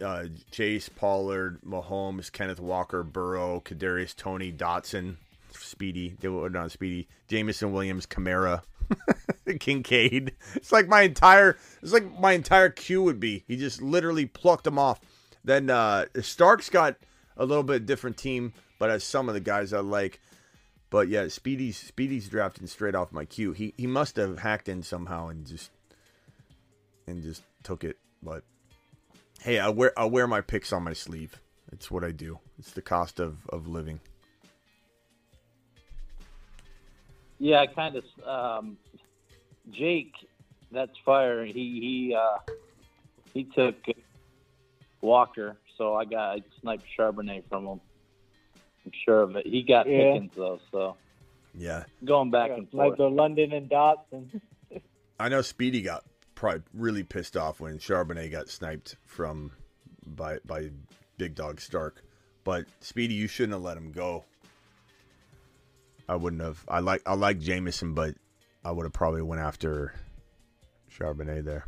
Uh, 0.03 0.25
Chase, 0.51 0.89
Pollard, 0.89 1.61
Mahomes, 1.63 2.31
Kenneth 2.33 2.61
Walker, 2.61 3.03
Burrow, 3.03 3.61
Kadarius, 3.65 4.17
Toney, 4.17 4.53
Dotson, 4.53 5.17
Speedy. 5.53 6.17
They 6.21 6.29
were 6.29 6.51
not 6.51 6.71
Speedy. 6.71 7.09
Jameson 7.29 7.73
Williams, 7.73 8.07
Kamara, 8.07 8.63
Kincaid. 9.61 10.35
It's 10.55 10.73
like 10.73 10.89
my 10.89 11.03
entire. 11.03 11.57
It's 11.83 11.93
like 11.93 12.19
my 12.19 12.33
entire 12.33 12.71
queue 12.71 13.03
would 13.03 13.21
be. 13.21 13.45
He 13.47 13.57
just 13.57 13.83
literally 13.83 14.27
plucked 14.27 14.65
them 14.65 14.79
off. 14.79 15.01
Then 15.45 15.71
uh, 15.71 16.07
Stark's 16.21 16.71
got 16.71 16.97
a 17.37 17.45
little 17.45 17.65
bit 17.65 17.87
different 17.87 18.17
team, 18.17 18.53
but 18.79 18.91
as 18.91 19.05
some 19.05 19.29
of 19.29 19.35
the 19.35 19.41
guys 19.41 19.73
I 19.73 19.81
like. 19.81 20.21
But 20.91 21.09
yeah, 21.09 21.29
Speedy's 21.29 21.79
Speedy's 21.79 22.29
drafting 22.29 22.67
straight 22.67 22.95
off 22.95 23.13
my 23.13 23.25
queue. 23.25 23.53
He 23.53 23.73
he 23.77 23.87
must 23.87 24.17
have 24.17 24.39
hacked 24.41 24.69
in 24.69 24.83
somehow 24.83 25.29
and 25.29 25.47
just 25.47 25.71
and 27.07 27.23
just 27.23 27.43
took 27.63 27.83
it. 27.83 27.97
But 28.23 28.45
hey, 29.41 29.59
I 29.59 29.71
wear 29.71 29.99
I 29.99 30.05
wear 30.05 30.27
my 30.27 30.43
picks 30.43 30.73
on 30.73 30.83
my 30.85 30.93
sleeve. 30.93 31.41
It's 31.73 31.91
what 31.91 32.05
I 32.05 32.13
do. 32.13 32.39
It's 32.59 32.73
the 32.73 32.83
cost 32.83 33.19
of 33.21 33.39
of 33.49 33.67
living. 33.67 34.01
Yeah, 37.39 37.61
I 37.61 37.67
kind 37.67 37.97
of 37.97 38.05
um, 38.25 38.77
Jake. 39.71 40.13
That's 40.71 40.97
fire. 41.05 41.45
He 41.45 41.53
he 41.53 42.17
uh, 42.19 42.39
he 43.35 43.45
took 43.45 43.77
Walker, 45.01 45.57
so 45.77 45.95
I 45.95 46.05
got 46.05 46.37
I 46.37 46.43
sniped 46.61 46.85
Charbonnet 46.99 47.45
from 47.49 47.67
him. 47.67 47.81
I'm 48.85 48.93
sure 49.05 49.23
of 49.23 49.37
it. 49.37 49.47
He 49.47 49.63
got 49.63 49.87
Yeah. 49.87 50.13
Pickens 50.13 50.33
though, 50.35 50.61
so 50.71 50.97
Yeah, 51.55 51.85
going 52.05 52.31
back 52.31 52.51
and 52.51 52.69
forth. 52.71 52.89
like 52.91 52.97
the 52.97 53.11
London 53.11 53.53
and 53.53 53.69
Dotson. 53.71 54.41
I 55.21 55.29
know 55.29 55.43
Speedy 55.43 55.83
got 55.83 56.05
probably 56.35 56.63
really 56.75 57.03
pissed 57.05 57.37
off 57.37 57.61
when 57.61 57.79
Charbonnet 57.79 58.31
got 58.31 58.49
sniped 58.49 58.97
from 59.07 59.53
by 60.07 60.39
by 60.47 60.71
Big 61.19 61.35
Dog 61.35 61.61
Stark. 61.61 62.03
But 62.45 62.65
Speedy, 62.81 63.15
you 63.15 63.29
shouldn't 63.29 63.53
have 63.53 63.63
let 63.63 63.77
him 63.77 63.93
go. 63.93 64.25
I 66.09 66.17
wouldn't 66.17 66.43
have. 66.43 66.65
I 66.67 66.81
like 66.81 67.03
I 67.07 67.15
like 67.15 67.39
Jameson, 67.39 67.95
but 67.95 68.15
I 68.65 68.71
would 68.71 68.85
have 68.85 68.93
probably 68.93 69.23
went 69.23 69.43
after 69.43 69.95
Charbonnet 70.91 71.45
there. 71.45 71.67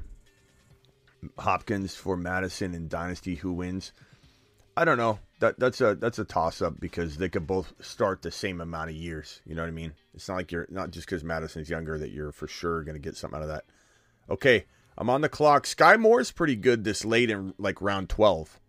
Hopkins 1.39 1.95
for 1.95 2.17
Madison 2.17 2.75
and 2.75 2.89
Dynasty. 2.89 3.37
Who 3.37 3.53
wins? 3.53 3.93
I 4.77 4.85
don't 4.85 4.99
know. 4.99 5.19
That 5.41 5.59
that's 5.59 5.81
a 5.81 5.95
that's 5.95 6.19
a 6.19 6.25
toss 6.25 6.63
up 6.63 6.79
because 6.81 7.17
they 7.17 7.29
could 7.29 7.47
both 7.47 7.73
start 7.81 8.23
the 8.23 8.31
same 8.31 8.61
amount 8.61 8.91
of 8.91 8.97
years. 8.97 9.41
You 9.45 9.55
know 9.55 9.63
what 9.63 9.69
I 9.69 9.73
mean? 9.73 9.93
It's 10.15 10.29
not 10.29 10.37
like 10.37 10.53
you're 10.53 10.67
not 10.71 10.91
just 10.91 11.07
because 11.07 11.25
Madison's 11.25 11.71
younger 11.71 11.99
that 11.99 12.11
you're 12.11 12.33
for 12.33 12.47
sure 12.47 12.83
going 12.83 12.95
to 12.95 13.01
get 13.01 13.17
something 13.17 13.37
out 13.37 13.43
of 13.43 13.49
that. 13.49 13.65
Okay, 14.31 14.65
I'm 14.97 15.11
on 15.11 15.21
the 15.21 15.29
clock. 15.29 15.67
Sky 15.67 15.97
Moore's 15.97 16.31
pretty 16.31 16.57
good 16.57 16.85
this 16.85 17.05
late 17.05 17.31
in 17.31 17.55
like 17.59 17.83
round 17.83 18.09
12. 18.09 18.61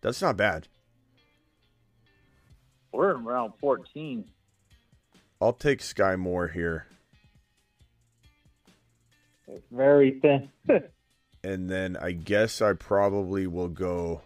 That's 0.00 0.22
not 0.22 0.36
bad. 0.36 0.68
We're 2.92 3.16
in 3.16 3.24
round 3.24 3.54
14. 3.60 4.24
I'll 5.40 5.52
take 5.52 5.82
Sky 5.82 6.16
Moore 6.16 6.48
here. 6.48 6.86
It's 9.48 9.66
very 9.70 10.18
thin. 10.20 10.50
and 11.44 11.70
then 11.70 11.96
I 11.96 12.12
guess 12.12 12.60
I 12.60 12.72
probably 12.72 13.46
will 13.46 13.68
go. 13.68 14.22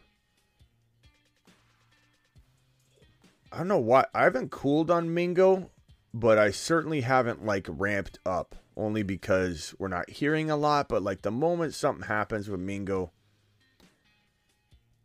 I 3.53 3.59
don't 3.59 3.69
know 3.69 3.79
why 3.79 4.07
I 4.15 4.25
haven't 4.25 4.51
cooled 4.51 4.91
on 4.91 5.13
Mingo, 5.13 5.71
but 6.15 6.39
I 6.39 6.51
certainly 6.51 7.01
haven't 7.01 7.45
like 7.45 7.67
ramped 7.69 8.19
up. 8.25 8.55
Only 8.77 9.03
because 9.03 9.75
we're 9.79 9.89
not 9.89 10.09
hearing 10.09 10.51
a 10.51 10.57
lot, 10.57 10.89
but 10.89 11.03
like 11.03 11.23
the 11.23 11.31
moment 11.31 11.75
something 11.75 12.07
happens 12.07 12.49
with 12.49 12.61
Mingo, 12.61 13.11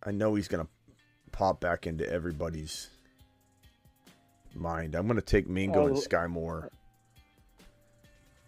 I 0.03 0.11
know 0.11 0.35
he's 0.35 0.47
gonna 0.47 0.67
pop 1.31 1.59
back 1.59 1.85
into 1.85 2.09
everybody's 2.09 2.89
mind. 4.53 4.95
I'm 4.95 5.07
gonna 5.07 5.21
take 5.21 5.49
Mingo 5.49 5.87
and 5.87 5.97
Oh. 5.97 5.99
Sky 5.99 6.27
Moore. 6.27 6.69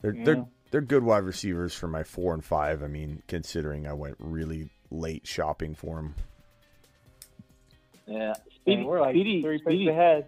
They're 0.01 0.13
Yeah. 0.15 0.23
they're 0.23 0.45
they're 0.71 0.81
good 0.81 1.03
wide 1.03 1.23
receivers 1.23 1.73
for 1.73 1.87
my 1.87 2.03
four 2.03 2.33
and 2.33 2.43
five. 2.43 2.83
I 2.83 2.87
mean, 2.87 3.23
considering 3.27 3.87
I 3.87 3.93
went 3.93 4.15
really 4.19 4.69
late 4.91 5.25
shopping 5.27 5.75
for 5.75 5.95
them. 5.97 6.15
Yeah, 8.07 8.29
And 8.29 8.37
Speedy, 8.55 8.83
we're 8.83 9.01
like 9.01 9.13
Speedy, 9.13 9.41
three 9.41 9.57
picks 9.57 9.65
Speedy, 9.65 9.87
ahead, 9.89 10.25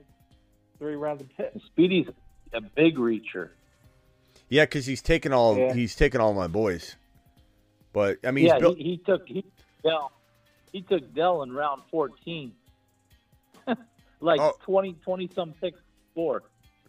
three 0.79 0.95
rounds 0.95 1.23
ahead. 1.37 1.59
Speedy's 1.65 2.07
a 2.53 2.61
big 2.61 2.97
reacher. 2.97 3.49
Yeah, 4.49 4.65
because 4.65 4.85
he's 4.85 5.01
taken 5.01 5.31
all 5.31 5.55
Yeah. 5.57 5.73
he's 5.73 5.95
taken 5.95 6.19
all 6.19 6.33
my 6.33 6.47
boys. 6.47 6.95
But 7.93 8.19
I 8.23 8.31
mean, 8.31 8.45
he's 8.45 8.53
yeah, 8.53 8.59
built, 8.59 8.77
he, 8.77 8.83
he 8.83 8.97
took 8.97 9.27
he 9.27 9.45
Dell. 9.83 10.11
He 10.73 10.81
took 10.81 11.13
Dell 11.13 11.41
in 11.43 11.51
round 11.53 11.83
fourteen. 11.89 12.51
like 14.19 14.39
Oh. 14.41 14.53
twenty, 14.63 14.93
twenty 15.03 15.27
20 15.27 15.33
some 15.35 15.53
picks 15.61 15.79
before. 16.13 16.43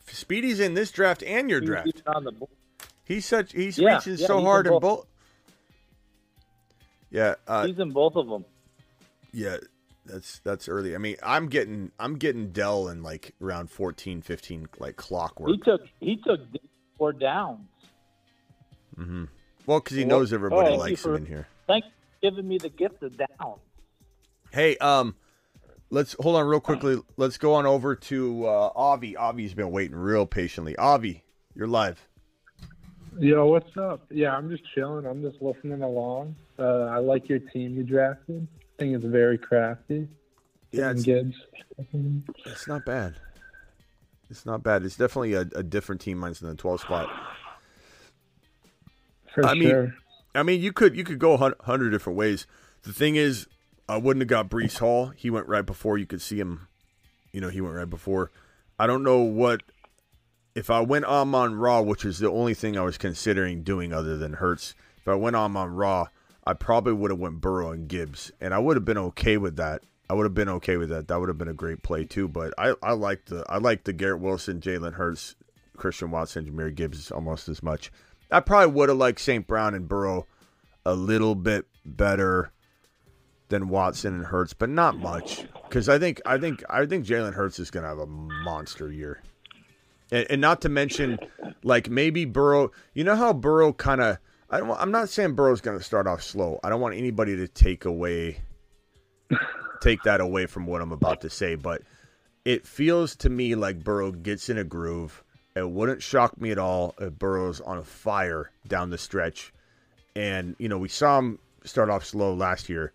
Speedy's 0.09 0.59
in 0.59 0.75
this 0.75 0.91
draft 0.91 1.23
and 1.23 1.49
your 1.49 1.61
He 1.61 1.67
draft. 1.67 1.87
even 1.89 2.03
on 2.09 2.25
the 2.25 2.33
board. 2.33 2.51
He's 3.11 3.27
such 3.27 3.51
he's 3.51 3.77
Yeah, 3.77 3.97
reaching 3.97 4.19
yeah, 4.19 4.27
so 4.29 4.39
he's 4.39 4.47
hard 4.47 4.69
in 4.69 4.73
both. 4.75 4.83
both. 4.83 5.07
Yeah, 7.11 7.35
uh, 7.49 7.67
He's 7.67 7.77
in 7.81 7.91
both 7.91 8.15
of 8.15 8.29
them. 8.29 8.45
yeah, 9.33 9.57
that's 10.07 10.39
that's 10.45 10.69
early. 10.69 10.95
I 10.95 10.99
mean, 10.99 11.17
I'm 11.21 11.49
getting 11.49 11.91
I'm 11.99 12.19
getting 12.19 12.53
Dell 12.53 12.87
in 12.87 13.03
like 13.03 13.35
around 13.43 13.69
14, 13.73 14.23
15, 14.23 14.69
like 14.79 14.95
clockwork. 14.95 15.51
He 15.51 15.59
took 15.59 15.81
he 15.99 16.17
took 16.25 16.39
four 16.99 17.13
downs. 17.13 17.67
hmm 18.95 19.25
Well, 19.67 19.81
because 19.81 19.97
he 19.97 20.05
Well, 20.05 20.21
knows 20.21 20.33
everybody 20.33 20.71
you 20.71 20.77
likes 20.77 21.05
him 21.05 21.11
for- 21.11 21.17
in 21.17 21.27
here. 21.27 21.49
Thanks 21.67 21.89
for 21.89 22.31
giving 22.31 22.47
me 22.47 22.59
the 22.59 22.69
gift 22.69 23.03
of 23.03 23.17
down. 23.17 23.57
Hey, 24.53 24.77
um, 24.77 25.17
let's 25.91 26.15
hold 26.21 26.37
on 26.37 26.47
real 26.47 26.61
quickly. 26.61 27.01
Let's 27.17 27.39
go 27.39 27.55
on 27.55 27.67
over 27.67 27.97
to 27.97 28.47
uh, 28.47 28.71
Avi. 28.77 29.17
Avi's 29.19 29.55
been 29.55 29.73
waiting 29.73 29.97
real 29.97 30.27
patiently. 30.27 30.77
Avi, 30.77 31.25
you're 31.57 31.67
live. 31.67 32.07
Yo, 33.19 33.47
what's 33.47 33.77
up? 33.77 34.07
Yeah, 34.11 34.37
I'm 34.37 34.49
just 34.51 34.63
chilling. 34.75 35.05
I'm 35.07 35.23
just 35.23 35.43
listening 35.43 35.83
along. 35.83 36.37
Uh, 36.59 36.85
I 36.85 36.99
like 36.99 37.29
your 37.29 37.39
team 37.39 37.77
you 37.77 37.83
drafted. 37.83 38.47
I 38.61 38.65
think 38.79 38.95
it's 38.95 39.05
very 39.05 39.37
crafty. 39.39 40.09
Yeah, 40.73 40.93
it's, 40.93 41.03
Gibbs. 41.03 41.37
it's 42.47 42.69
not 42.69 42.85
bad. 42.85 43.17
It's 44.31 44.47
not 44.47 44.63
bad. 44.63 44.85
It's 44.85 44.97
definitely 44.97 45.35
a, 45.35 45.41
a 45.57 45.63
different 45.63 46.01
team 46.01 46.19
mine's 46.19 46.41
in 46.41 46.49
the 46.49 46.55
12 46.55 46.83
spot. 46.83 47.09
For 49.35 49.45
I 49.45 49.55
mean- 49.55 49.95
I 50.33 50.45
mean, 50.45 50.61
you 50.61 50.73
could 50.73 50.95
you 50.97 51.03
could 51.03 51.19
go 51.19 51.33
a 51.35 51.55
hundred 51.65 51.91
different 51.91 52.17
ways. 52.17 52.47
The 52.85 52.93
thing 52.93 53.17
is, 53.17 53.49
I 53.89 53.97
wouldn't 53.97 54.21
have 54.23 54.29
got 54.29 54.49
Breece 54.49 54.79
Hall. 54.79 55.09
He 55.09 55.29
went 55.29 55.49
right 55.49 55.67
before 55.67 55.99
you 55.99 56.07
could 56.07 56.23
see 56.23 56.39
him. 56.39 56.69
You 57.33 57.41
know, 57.41 57.49
he 57.49 57.61
went 57.61 57.75
right 57.75 57.91
before. 57.91 58.31
I 58.79 58.87
don't 58.87 59.03
know 59.03 59.19
what 59.19 59.63
if 60.55 60.71
I 60.71 60.81
went 60.81 61.05
um 61.05 61.35
Amon-Ra, 61.35 61.81
which 61.83 62.05
is 62.05 62.19
the 62.19 62.31
only 62.31 62.55
thing 62.55 62.77
I 62.77 62.83
was 62.83 62.99
considering 62.99 63.63
doing 63.63 63.93
other 63.93 64.17
than 64.17 64.35
Hurts. 64.35 64.75
If 64.99 65.09
I 65.09 65.15
went 65.15 65.37
um 65.37 65.57
Amon-Ra, 65.57 66.07
I 66.45 66.55
probably 66.55 66.93
would 66.93 67.11
have 67.11 67.21
went 67.21 67.41
Burrow 67.41 67.71
and 67.71 67.89
Gibbs, 67.89 68.33
and 68.41 68.55
I 68.55 68.59
would 68.59 68.77
have 68.77 68.85
been 68.85 68.99
okay 68.99 69.37
with 69.37 69.57
that. 69.57 69.83
I 70.09 70.15
would 70.15 70.25
have 70.25 70.35
been 70.35 70.49
okay 70.49 70.77
with 70.77 70.89
that. 70.89 71.07
That 71.09 71.21
would 71.21 71.29
have 71.29 71.39
been 71.39 71.49
a 71.49 71.55
great 71.55 71.83
play 71.83 72.05
too. 72.05 72.29
But 72.29 72.53
I 72.59 72.75
I 72.83 72.93
like 72.93 73.27
the 73.27 73.45
I 73.49 73.59
like 73.59 73.85
the 73.85 73.93
Garrett 73.93 74.21
Wilson, 74.21 74.61
Jalen 74.61 74.95
Hurts, 74.95 75.37
Christian 75.77 76.11
Watson, 76.11 76.47
Jahmyr 76.47 76.75
Gibbs 76.75 77.11
almost 77.11 77.49
as 77.49 77.63
much. 77.63 77.93
I 78.31 78.41
probably 78.41 78.73
would 78.73 78.89
have 78.89 78.99
liked 78.99 79.21
St. 79.21 79.47
Brown 79.47 79.75
and 79.75 79.89
Burrow 79.89 80.27
a 80.85 80.95
little 80.95 81.35
bit 81.35 81.67
better 81.85 82.53
than 83.49 83.69
Watson 83.69 84.15
and 84.15 84.27
Hurts, 84.27 84.53
but 84.53 84.69
not 84.69 84.97
much. 84.99 85.45
Because 85.65 85.89
I 85.89 85.99
think 85.99 86.21
I 86.25 86.39
think 86.39 86.65
I 86.69 86.87
think 86.87 87.07
Jalen 87.07 87.35
Hurts 87.35 87.59
is 87.59 87.71
going 87.71 87.83
to 87.83 87.89
have 87.89 87.99
a 87.99 88.07
monster 88.07 88.91
year, 88.91 89.23
and, 90.13 90.27
and 90.31 90.41
not 90.41 90.63
to 90.63 90.69
mention, 90.69 91.19
like 91.63 91.91
maybe 91.91 92.25
Burrow. 92.25 92.71
You 92.95 93.05
know 93.05 93.17
how 93.17 93.33
Burrow 93.33 93.73
kind 93.73 94.01
of. 94.01 94.19
I 94.51 94.59
don't. 94.59 94.71
I'm 94.71 94.91
not 94.91 95.09
saying 95.09 95.35
Burrow's 95.35 95.61
going 95.61 95.79
to 95.79 95.85
start 95.85 96.07
off 96.07 96.23
slow. 96.23 96.59
I 96.65 96.69
don't 96.69 96.81
want 96.81 96.97
anybody 96.97 97.37
to 97.37 97.49
take 97.49 97.85
away, 97.85 98.41
take 99.81 100.03
that 100.03 100.21
away 100.21 100.47
from 100.47 100.67
what 100.67 100.83
I'm 100.83 100.93
about 100.93 101.21
to 101.23 101.31
say, 101.31 101.55
but 101.55 101.83
it 102.45 102.67
feels 102.67 103.17
to 103.17 103.29
me 103.29 103.55
like 103.55 103.85
Burrow 103.85 104.13
gets 104.13 104.49
in 104.49 104.59
a 104.59 104.65
groove. 104.65 105.23
It 105.55 105.69
wouldn't 105.69 106.03
shock 106.03 106.41
me 106.41 106.51
at 106.51 106.59
all 106.59 106.95
if 107.01 107.19
Burrow's 107.19 107.61
on 107.61 107.79
a 107.79 107.85
fire 107.85 108.51
down 108.67 108.91
the 108.91 108.99
stretch. 108.99 109.53
And, 110.17 110.57
you 110.59 110.69
know, 110.69 110.79
we 110.79 110.89
saw 110.89 111.19
him 111.19 111.39
start 111.65 111.91
off 111.91 112.05
slow 112.05 112.35
last 112.35 112.69
year. 112.69 112.93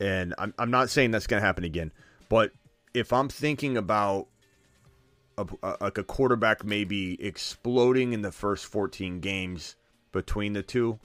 And 0.00 0.34
I'm, 0.38 0.54
I'm 0.58 0.70
not 0.70 0.90
saying 0.90 1.10
that's 1.10 1.26
going 1.26 1.40
to 1.40 1.46
happen 1.46 1.64
again. 1.64 1.92
But 2.28 2.52
if 2.94 3.12
I'm 3.12 3.28
thinking 3.28 3.76
about 3.76 4.28
a, 5.40 5.46
a, 5.62 5.76
like 5.80 5.98
a 5.98 6.04
quarterback 6.04 6.64
maybe 6.64 7.22
exploding 7.22 8.12
in 8.12 8.22
the 8.22 8.32
first 8.32 8.66
14 8.66 9.20
games 9.20 9.76
between 10.12 10.52
the 10.52 10.62
two, 10.62 10.98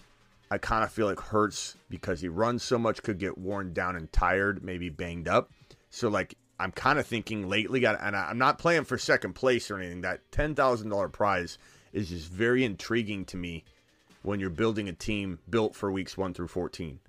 I 0.51 0.57
kind 0.57 0.83
of 0.83 0.91
feel 0.91 1.07
like 1.07 1.19
Hurts 1.19 1.75
because 1.89 2.21
he 2.21 2.27
runs 2.27 2.63
so 2.63 2.77
much 2.77 3.03
could 3.03 3.19
get 3.19 3.37
worn 3.37 3.73
down 3.73 3.95
and 3.95 4.11
tired, 4.11 4.63
maybe 4.63 4.89
banged 4.89 5.27
up. 5.27 5.51
So 5.89 6.09
like 6.09 6.35
I'm 6.59 6.71
kind 6.71 6.99
of 6.99 7.05
thinking 7.05 7.49
lately, 7.49 7.85
and 7.85 8.15
I'm 8.15 8.37
not 8.37 8.59
playing 8.59 8.85
for 8.85 8.97
second 8.97 9.33
place 9.33 9.69
or 9.69 9.77
anything. 9.77 10.01
That 10.01 10.31
ten 10.31 10.55
thousand 10.55 10.89
dollar 10.89 11.09
prize 11.09 11.57
is 11.91 12.09
just 12.09 12.29
very 12.29 12.63
intriguing 12.63 13.25
to 13.25 13.37
me 13.37 13.63
when 14.21 14.39
you're 14.39 14.49
building 14.49 14.87
a 14.87 14.93
team 14.93 15.39
built 15.49 15.75
for 15.75 15.91
weeks 15.91 16.17
one 16.17 16.33
through 16.33 16.47
fourteen. 16.47 16.99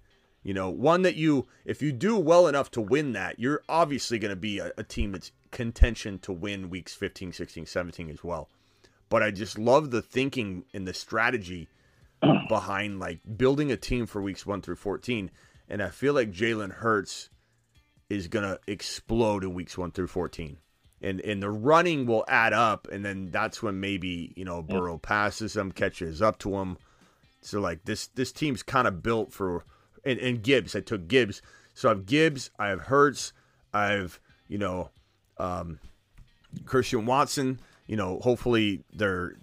You 0.43 0.55
know, 0.55 0.71
one 0.71 1.03
that 1.03 1.17
you, 1.17 1.49
if 1.65 1.83
you 1.83 1.91
do 1.91 2.17
well 2.17 2.47
enough 2.47 2.71
to 2.73 2.81
win 2.81 3.15
that, 3.15 3.41
you're 3.41 3.63
obviously 3.69 4.21
going 4.21 4.31
to 4.31 4.37
be 4.37 4.61
a, 4.61 4.71
a 4.79 4.85
team 4.85 5.11
that's 5.11 5.33
contention 5.57 6.19
to 6.19 6.35
win 6.35 6.69
weeks 6.69 6.95
15, 6.95 7.33
16, 7.33 7.65
17 7.65 8.11
as 8.11 8.23
well. 8.23 8.51
But 9.09 9.23
I 9.23 9.31
just 9.31 9.59
love 9.59 9.91
the 9.91 10.03
thinking 10.03 10.67
and 10.75 10.87
the 10.87 10.93
strategy 10.93 11.69
behind 12.51 13.01
like 13.01 13.21
building 13.39 13.73
a 13.73 13.77
team 13.79 14.05
for 14.05 14.21
weeks 14.21 14.45
one 14.45 14.61
through 14.61 14.77
14. 14.77 15.31
And 15.71 15.83
I 15.83 15.89
feel 15.89 16.13
like 16.13 16.31
Jalen 16.31 16.73
Hurts 16.73 17.31
is 18.11 18.29
going 18.29 18.45
to 18.45 18.61
explode 18.67 19.45
in 19.45 19.55
weeks 19.55 19.79
one 19.79 19.93
through 19.93 20.09
14. 20.09 20.59
And, 21.01 21.23
and 21.23 21.43
the 21.43 21.49
running 21.49 22.05
will 22.05 22.27
add 22.29 22.53
up. 22.53 22.87
And 22.93 23.03
then 23.03 23.31
that's 23.31 23.63
when 23.63 23.81
maybe, 23.81 24.35
you 24.37 24.45
know, 24.45 24.63
mm. 24.63 24.69
Burrow 24.69 24.99
passes 24.99 25.57
him, 25.57 25.73
catches 25.73 26.21
up 26.21 26.39
to 26.41 26.55
him. 26.57 26.77
So 27.41 27.61
like 27.61 27.83
this, 27.87 28.09
this 28.09 28.31
team's 28.31 28.63
kind 28.63 28.87
of 28.87 29.03
built 29.03 29.33
for, 29.33 29.65
and, 30.05 30.19
and 30.19 30.43
Gibbs, 30.43 30.77
I 30.77 30.81
took 30.81 31.09
Gibbs. 31.09 31.41
So 31.73 31.89
I 31.89 31.93
have 31.93 32.05
Gibbs, 32.05 32.51
I 32.59 32.69
have 32.69 32.83
Hurts, 32.83 33.33
I 33.73 33.93
have, 33.93 34.21
you 34.49 34.59
know, 34.59 34.91
um, 35.39 35.79
Christian 36.65 37.07
Watson, 37.07 37.61
you 37.87 37.97
know, 37.97 38.19
hopefully 38.21 38.85
they're 38.93 39.35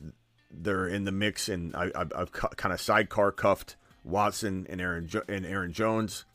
they're 0.52 0.88
in 0.88 1.04
the 1.04 1.12
mix, 1.12 1.50
and 1.50 1.76
I, 1.76 1.90
cu- 2.32 2.48
kind 2.50 2.74
of 2.74 2.80
sidecar 2.80 3.32
cuffed 3.32 3.76
Watson 4.04 4.68
and 4.70 4.80
Aaron 4.80 5.08
jo- 5.08 5.24
and 5.28 5.46
Aaron 5.46 5.74
Jones. 5.74 6.26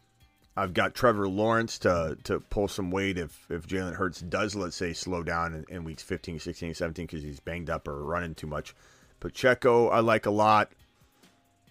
I've 0.57 0.75
got 0.75 0.95
Trevor 0.95 1.29
Lawrence 1.29 1.79
to 1.81 2.19
to 2.25 2.41
pull 2.41 2.67
some 2.69 2.91
weight 2.91 3.17
if 3.17 3.47
if 3.51 3.67
Jalen 3.67 3.95
Hurts 3.95 4.21
does, 4.21 4.57
let's 4.57 4.77
say, 4.77 4.93
slow 4.93 5.23
down 5.23 5.55
in, 5.55 5.65
in 5.69 5.85
weeks 5.85 6.03
15, 6.03 6.41
16, 6.41 6.75
17 6.75 7.07
because 7.07 7.23
he's 7.23 7.41
banged 7.41 7.71
up 7.71 7.87
or 7.87 8.03
running 8.03 8.35
too 8.35 8.49
much. 8.49 8.75
Pacheco, 9.21 9.89
I 9.89 10.01
like 10.01 10.27
a 10.27 10.31
lot. 10.31 10.73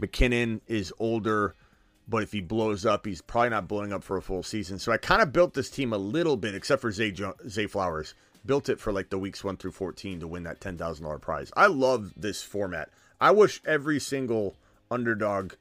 McKinnon 0.01 0.61
is 0.67 0.93
older, 0.99 1.55
but 2.07 2.23
if 2.23 2.31
he 2.31 2.39
blows 2.39 2.85
up, 2.85 3.05
he's 3.05 3.21
probably 3.21 3.49
not 3.49 3.67
blowing 3.67 3.91
up 3.91 4.03
for 4.03 4.17
a 4.17 4.21
full 4.21 4.43
season. 4.43 4.79
So 4.79 4.91
I 4.91 4.97
kind 4.97 5.21
of 5.21 5.33
built 5.33 5.53
this 5.53 5.69
team 5.69 5.91
a 5.91 5.97
little 5.97 6.37
bit, 6.37 6.55
except 6.55 6.81
for 6.81 6.91
Zay, 6.91 7.13
Zay 7.47 7.67
Flowers. 7.67 8.13
Built 8.45 8.69
it 8.69 8.79
for 8.79 8.93
like 8.93 9.09
the 9.09 9.17
weeks 9.17 9.43
one 9.43 9.57
through 9.57 9.71
14 9.71 10.21
to 10.21 10.27
win 10.27 10.43
that 10.43 10.61
$10,000 10.61 11.21
prize. 11.21 11.51
I 11.57 11.67
love 11.67 12.13
this 12.15 12.41
format. 12.41 12.89
I 13.19 13.31
wish 13.31 13.61
every 13.65 13.99
single 13.99 14.55
underdog 14.89 15.53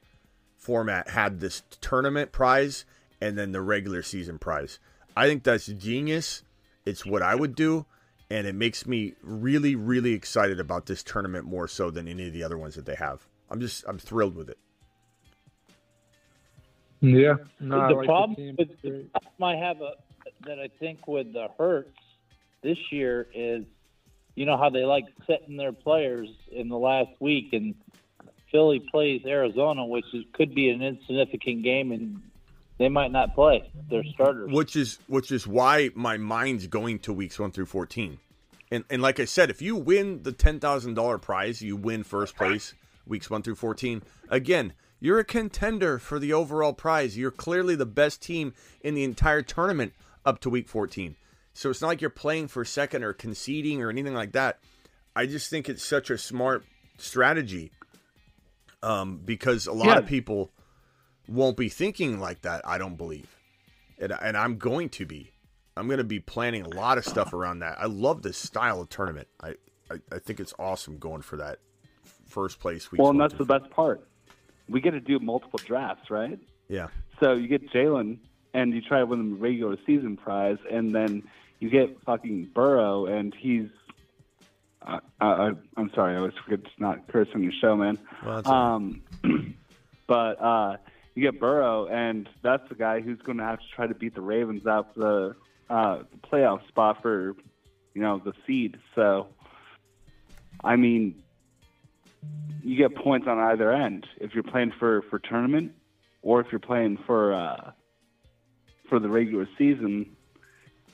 format 0.55 1.09
had 1.09 1.39
this 1.39 1.63
tournament 1.81 2.31
prize 2.31 2.85
and 3.19 3.37
then 3.37 3.51
the 3.51 3.61
regular 3.61 4.01
season 4.01 4.39
prize. 4.39 4.79
I 5.17 5.27
think 5.27 5.43
that's 5.43 5.67
genius. 5.67 6.43
It's 6.85 7.05
what 7.05 7.21
I 7.21 7.35
would 7.35 7.55
do. 7.55 7.85
And 8.29 8.47
it 8.47 8.55
makes 8.55 8.85
me 8.85 9.15
really, 9.21 9.75
really 9.75 10.13
excited 10.13 10.59
about 10.59 10.85
this 10.85 11.03
tournament 11.03 11.45
more 11.45 11.67
so 11.67 11.89
than 11.89 12.07
any 12.07 12.27
of 12.27 12.33
the 12.33 12.43
other 12.43 12.57
ones 12.57 12.75
that 12.75 12.85
they 12.85 12.95
have. 12.95 13.25
I'm 13.49 13.59
just, 13.59 13.83
I'm 13.87 13.97
thrilled 13.97 14.35
with 14.35 14.49
it. 14.49 14.57
Yeah. 17.01 17.35
No, 17.59 17.79
I 17.79 17.87
the 17.89 17.95
like 17.95 18.05
problem 18.07 18.35
team. 18.35 18.55
with 18.57 18.69
the 18.81 19.05
problem 19.11 19.43
I 19.43 19.55
have 19.55 19.81
a, 19.81 19.91
that 20.45 20.59
I 20.59 20.69
think 20.79 21.07
with 21.07 21.33
the 21.33 21.47
Hurts 21.57 21.97
this 22.63 22.77
year 22.91 23.27
is, 23.33 23.65
you 24.35 24.45
know 24.45 24.57
how 24.57 24.69
they 24.69 24.83
like 24.83 25.05
setting 25.25 25.57
their 25.57 25.73
players 25.73 26.27
in 26.51 26.69
the 26.69 26.77
last 26.77 27.11
week 27.19 27.53
and 27.53 27.75
Philly 28.51 28.79
plays 28.91 29.21
Arizona, 29.25 29.85
which 29.85 30.05
is, 30.13 30.23
could 30.33 30.55
be 30.55 30.69
an 30.69 30.81
insignificant 30.81 31.63
game, 31.63 31.91
and 31.91 32.21
they 32.77 32.87
might 32.87 33.11
not 33.11 33.35
play 33.35 33.69
their 33.89 34.03
starters. 34.13 34.51
which 34.51 34.75
is 34.75 34.99
which 35.07 35.31
is 35.31 35.45
why 35.45 35.89
my 35.95 36.17
mind's 36.17 36.67
going 36.67 36.99
to 36.99 37.13
weeks 37.13 37.37
one 37.37 37.51
through 37.51 37.65
fourteen. 37.65 38.19
And 38.71 38.83
and 38.89 39.01
like 39.01 39.19
I 39.19 39.25
said, 39.25 39.49
if 39.49 39.61
you 39.61 39.75
win 39.75 40.23
the 40.23 40.31
ten 40.31 40.59
thousand 40.59 40.93
dollar 40.93 41.17
prize, 41.17 41.61
you 41.61 41.75
win 41.75 42.03
first 42.03 42.35
place 42.35 42.73
weeks 43.05 43.29
one 43.29 43.41
through 43.41 43.55
fourteen. 43.55 44.01
Again, 44.29 44.73
you're 44.99 45.19
a 45.19 45.23
contender 45.23 45.99
for 45.99 46.19
the 46.19 46.33
overall 46.33 46.73
prize. 46.73 47.17
You're 47.17 47.31
clearly 47.31 47.75
the 47.75 47.85
best 47.85 48.21
team 48.21 48.53
in 48.81 48.93
the 48.95 49.03
entire 49.03 49.41
tournament 49.41 49.93
up 50.25 50.39
to 50.41 50.49
week 50.49 50.67
fourteen. 50.67 51.15
So 51.53 51.69
it's 51.69 51.81
not 51.81 51.87
like 51.87 52.01
you're 52.01 52.09
playing 52.09 52.49
for 52.49 52.63
second 52.65 53.03
or 53.03 53.13
conceding 53.13 53.81
or 53.81 53.89
anything 53.89 54.13
like 54.13 54.33
that. 54.33 54.59
I 55.15 55.25
just 55.25 55.49
think 55.49 55.67
it's 55.69 55.83
such 55.83 56.09
a 56.11 56.17
smart 56.17 56.63
strategy 56.99 57.71
um, 58.83 59.17
because 59.23 59.67
a 59.67 59.73
lot 59.73 59.87
Yeah. 59.87 59.97
of 59.99 60.05
people 60.05 60.51
won't 61.27 61.57
be 61.57 61.69
thinking 61.69 62.19
like 62.19 62.41
that. 62.41 62.61
I 62.65 62.77
don't 62.77 62.95
believe, 62.95 63.27
and, 63.99 64.11
and 64.21 64.37
I'm 64.37 64.57
going 64.57 64.89
to 64.89 65.05
be. 65.05 65.31
I'm 65.75 65.87
going 65.87 65.99
to 65.99 66.03
be 66.03 66.19
planning 66.19 66.63
a 66.63 66.69
lot 66.69 66.97
of 66.97 67.05
stuff 67.05 67.33
around 67.33 67.59
that. 67.59 67.77
I 67.79 67.85
love 67.85 68.23
this 68.23 68.37
style 68.37 68.81
of 68.81 68.89
tournament. 68.89 69.27
I 69.41 69.55
I, 69.91 69.95
I 70.11 70.19
think 70.19 70.39
it's 70.39 70.53
awesome 70.59 70.97
going 70.97 71.21
for 71.21 71.37
that 71.37 71.59
first 72.27 72.59
place. 72.59 72.91
weeks 72.91 72.99
Well, 72.99 73.11
and 73.11 73.19
that's 73.21 73.35
the 73.35 73.45
best 73.45 73.69
part. 73.69 74.07
We 74.69 74.81
get 74.81 74.91
to 74.91 74.99
do 74.99 75.19
multiple 75.19 75.59
drafts, 75.63 76.09
right? 76.09 76.39
Yeah, 76.67 76.87
So 77.21 77.33
you 77.33 77.47
get 77.47 77.69
Jalen, 77.71 78.17
and 78.53 78.73
you 78.73 78.81
try 78.81 78.99
to 78.99 79.05
win 79.05 79.31
the 79.31 79.35
regular 79.37 79.77
season 79.85 80.17
prize, 80.17 80.57
and 80.69 80.93
then 80.93 81.23
you 81.59 81.69
get 81.69 82.01
fucking 82.03 82.49
Burrow, 82.53 83.05
and 83.05 83.33
he's. 83.33 83.69
Uh, 84.85 84.99
uh, 85.19 85.51
I'm 85.75 85.91
sorry, 85.93 86.15
I 86.15 86.17
always 86.17 86.33
forget 86.43 86.63
to 86.63 86.69
not 86.77 87.07
curse 87.07 87.27
on 87.33 87.43
your 87.43 87.51
show, 87.59 87.75
man. 87.75 87.97
Well, 88.25 88.35
that's 88.35 88.47
all 88.47 88.53
right. 88.53 88.75
um, 88.75 89.55
but 90.07 90.41
uh, 90.41 90.77
you 91.15 91.23
get 91.23 91.39
Burrow, 91.39 91.87
and 91.87 92.29
that's 92.43 92.67
the 92.69 92.75
guy 92.75 93.01
who's 93.01 93.19
going 93.21 93.39
to 93.39 93.43
have 93.43 93.59
to 93.59 93.65
try 93.75 93.87
to 93.87 93.95
beat 93.95 94.13
the 94.13 94.21
Ravens 94.21 94.67
out 94.67 94.93
for 94.93 94.99
the, 94.99 95.73
uh, 95.73 96.03
the 96.11 96.27
playoff 96.27 96.65
spot 96.67 97.01
for, 97.01 97.35
you 97.95 98.01
know, 98.01 98.21
the 98.23 98.33
seed. 98.45 98.77
So, 98.95 99.27
I 100.63 100.75
mean, 100.75 101.23
you 102.63 102.75
get 102.77 102.95
points 102.95 103.27
on 103.27 103.37
either 103.39 103.71
end 103.71 104.05
if 104.19 104.33
you're 104.33 104.43
playing 104.43 104.71
for 104.79 105.01
for 105.09 105.19
tournament, 105.19 105.71
or 106.21 106.41
if 106.41 106.47
you're 106.51 106.59
playing 106.59 106.97
for 107.05 107.33
uh, 107.33 107.71
for 108.89 108.99
the 108.99 109.09
regular 109.09 109.47
season. 109.57 110.15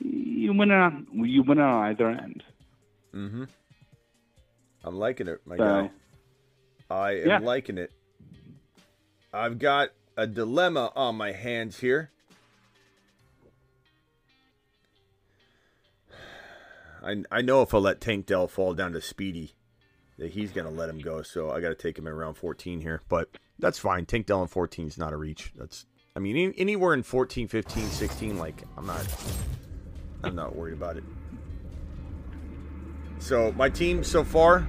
You 0.00 0.52
win 0.52 0.70
on 0.70 1.06
you 1.12 1.42
win 1.42 1.58
on 1.60 1.84
either 1.86 2.08
end. 2.10 2.42
mm-hmm. 3.14 3.44
I'm 4.84 4.96
liking 4.96 5.28
it, 5.28 5.40
my 5.46 5.56
So- 5.56 5.64
guy. 5.64 5.90
I 6.90 7.12
am 7.20 7.26
Yeah. 7.28 7.38
liking 7.38 7.78
it. 7.78 7.90
I've 9.32 9.58
got 9.58 9.90
a 10.16 10.26
dilemma 10.26 10.92
on 10.94 11.16
my 11.16 11.32
hands 11.32 11.80
here. 11.80 12.10
I 17.02 17.22
I 17.30 17.42
know 17.42 17.62
if 17.62 17.72
I 17.74 17.78
let 17.78 18.00
Tank 18.00 18.26
Dell 18.26 18.46
fall 18.48 18.74
down 18.74 18.92
to 18.92 19.00
Speedy, 19.00 19.54
that 20.18 20.30
he's 20.30 20.52
gonna 20.52 20.70
let 20.70 20.88
him 20.88 20.98
go. 20.98 21.22
So 21.22 21.50
I 21.50 21.60
got 21.60 21.70
to 21.70 21.74
take 21.74 21.98
him 21.98 22.06
at 22.06 22.12
around 22.12 22.34
14 22.34 22.80
here, 22.80 23.02
but 23.08 23.28
that's 23.58 23.78
fine. 23.78 24.06
Tank 24.06 24.26
Dell 24.26 24.42
in 24.42 24.48
14 24.48 24.86
is 24.86 24.98
not 24.98 25.12
a 25.12 25.16
reach. 25.16 25.52
That's 25.56 25.86
I 26.16 26.20
mean 26.20 26.36
any, 26.36 26.54
anywhere 26.58 26.94
in 26.94 27.02
14, 27.02 27.48
15, 27.48 27.84
16, 27.86 28.38
like 28.38 28.62
I'm 28.76 28.86
not 28.86 29.06
I'm 30.22 30.34
not 30.34 30.54
worried 30.54 30.74
about 30.74 30.96
it. 30.96 31.04
So 33.18 33.52
my 33.52 33.70
team 33.70 34.04
so 34.04 34.22
far, 34.22 34.66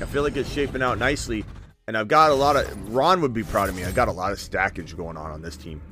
I 0.00 0.06
feel 0.06 0.22
like 0.22 0.36
it's 0.36 0.50
shaping 0.50 0.82
out 0.82 0.98
nicely, 0.98 1.44
and 1.86 1.98
I've 1.98 2.08
got 2.08 2.30
a 2.30 2.34
lot 2.34 2.56
of. 2.56 2.94
Ron 2.94 3.20
would 3.20 3.34
be 3.34 3.42
proud 3.42 3.68
of 3.68 3.76
me. 3.76 3.84
I 3.84 3.90
got 3.90 4.08
a 4.08 4.12
lot 4.12 4.32
of 4.32 4.38
stackage 4.38 4.96
going 4.96 5.18
on 5.18 5.30
on 5.30 5.42
this 5.42 5.56
team. 5.56 5.82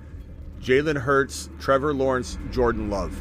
Jalen 0.61 0.97
Hurts, 0.97 1.51
Trevor 1.61 1.93
Lawrence, 1.93 2.39
Jordan 2.51 2.89
Love, 2.89 3.15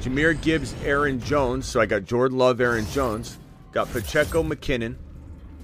Jahmyr 0.00 0.40
Gibbs, 0.40 0.72
Aaron 0.84 1.20
Jones. 1.20 1.66
So 1.66 1.80
I 1.80 1.86
got 1.86 2.04
Jordan 2.04 2.38
Love, 2.38 2.60
Aaron 2.60 2.86
Jones. 2.86 3.39
Got 3.72 3.90
Pacheco, 3.92 4.42
McKinnon. 4.42 4.96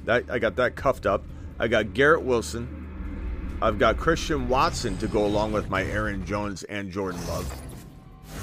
That 0.05 0.31
I 0.31 0.39
got 0.39 0.57
that 0.57 0.77
cuffed 0.77 1.07
up. 1.07 1.25
I 1.59 1.69
got 1.69 1.95
Garrett 1.95 2.23
Wilson. 2.23 3.57
I've 3.61 3.79
got 3.79 3.97
Christian 3.97 4.49
Watson 4.49 4.99
to 4.99 5.09
go 5.09 5.25
along 5.25 5.53
with 5.53 5.71
my 5.71 5.83
Aaron 5.83 6.25
Jones 6.25 6.63
and 6.65 6.93
Jordan 6.93 7.27
Love. 7.27 7.53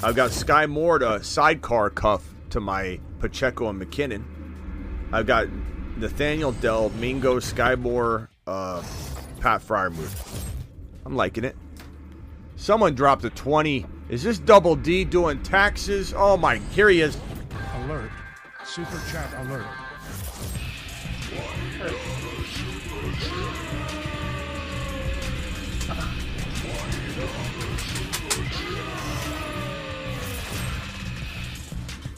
I've 0.02 0.16
got 0.16 0.32
Sky 0.32 0.66
Moore 0.66 0.98
to 0.98 1.22
sidecar 1.22 1.88
cuff 1.88 2.28
to 2.50 2.60
my 2.60 2.98
Pacheco 3.20 3.68
and 3.68 3.80
McKinnon. 3.80 4.24
I've 5.12 5.26
got 5.26 5.48
Nathaniel 5.96 6.52
Dell, 6.52 6.90
Mingo, 6.90 7.38
Sky 7.38 7.76
Moore, 7.76 8.28
uh, 8.46 8.82
Pat 9.40 9.62
Freiermuth. 9.62 10.42
I'm 11.06 11.14
liking 11.14 11.44
it. 11.44 11.56
Someone 12.56 12.94
dropped 12.94 13.24
a 13.24 13.30
20. 13.30 13.86
Is 14.08 14.22
this 14.22 14.38
Double 14.38 14.76
D 14.76 15.04
doing 15.04 15.42
taxes? 15.42 16.12
Oh 16.16 16.36
my, 16.36 16.56
here 16.72 16.88
he 16.88 17.00
is. 17.00 17.16
Alert. 17.76 18.10
Super 18.74 19.00
chat 19.08 19.32
alert. 19.38 19.66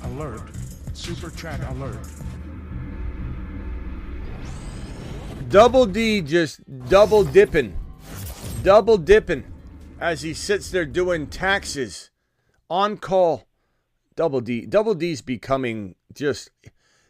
Alert. 0.02 0.40
Super 0.94 1.28
chat 1.28 1.61
alert. 1.72 1.98
Double 5.50 5.84
D 5.84 6.22
just 6.22 6.62
double 6.88 7.22
dipping. 7.22 7.78
Double 8.62 8.96
dipping 8.96 9.44
as 10.00 10.22
he 10.22 10.32
sits 10.32 10.70
there 10.70 10.86
doing 10.86 11.26
taxes 11.26 12.09
on 12.70 12.96
call. 12.96 13.46
Double 14.14 14.40
D. 14.40 14.64
Double 14.64 14.94
D's 14.94 15.20
becoming 15.20 15.96
just. 16.17 16.51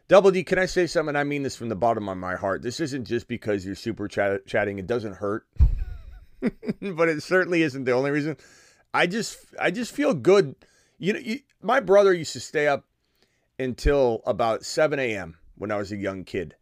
Double 0.08 0.30
D, 0.30 0.44
can 0.44 0.60
I 0.60 0.66
say 0.66 0.86
something? 0.86 1.16
I 1.16 1.24
mean 1.24 1.42
this 1.42 1.56
from 1.56 1.68
the 1.68 1.74
bottom 1.74 2.08
of 2.08 2.16
my 2.16 2.36
heart. 2.36 2.62
This 2.62 2.78
isn't 2.78 3.06
just 3.06 3.26
because 3.26 3.66
you're 3.66 3.74
super 3.74 4.06
chat- 4.06 4.46
chatting. 4.46 4.78
It 4.78 4.86
doesn't 4.86 5.14
hurt. 5.14 5.46
but 6.40 7.08
it 7.08 7.22
certainly 7.22 7.62
isn't 7.62 7.84
the 7.84 7.92
only 7.92 8.12
reason. 8.12 8.36
I 8.94 9.06
just 9.06 9.38
I 9.60 9.70
just 9.70 9.92
feel 9.92 10.14
good. 10.14 10.54
You 10.98 11.14
know, 11.14 11.18
you, 11.18 11.40
my 11.60 11.80
brother 11.80 12.14
used 12.14 12.32
to 12.34 12.40
stay 12.40 12.68
up 12.68 12.84
until 13.58 14.22
about 14.26 14.64
7 14.64 14.98
a.m. 14.98 15.38
when 15.56 15.70
I 15.70 15.76
was 15.76 15.92
a 15.92 15.96
young 15.96 16.24
kid. 16.24 16.54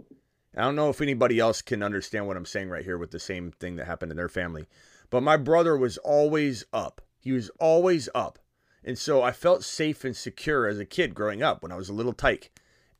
I 0.56 0.62
don't 0.62 0.76
know 0.76 0.88
if 0.88 1.00
anybody 1.00 1.38
else 1.38 1.62
can 1.62 1.82
understand 1.82 2.26
what 2.26 2.36
I'm 2.36 2.46
saying 2.46 2.70
right 2.70 2.84
here 2.84 2.98
with 2.98 3.10
the 3.10 3.18
same 3.18 3.50
thing 3.52 3.76
that 3.76 3.86
happened 3.86 4.12
in 4.12 4.16
their 4.16 4.28
family. 4.28 4.66
But 5.10 5.22
my 5.22 5.36
brother 5.36 5.76
was 5.76 5.98
always 5.98 6.64
up. 6.72 7.00
He 7.20 7.32
was 7.32 7.50
always 7.58 8.08
up. 8.14 8.38
And 8.84 8.98
so 8.98 9.22
I 9.22 9.32
felt 9.32 9.64
safe 9.64 10.04
and 10.04 10.14
secure 10.14 10.66
as 10.66 10.78
a 10.78 10.84
kid 10.84 11.14
growing 11.14 11.42
up 11.42 11.62
when 11.62 11.72
I 11.72 11.76
was 11.76 11.88
a 11.88 11.94
little 11.94 12.12
tyke. 12.12 12.52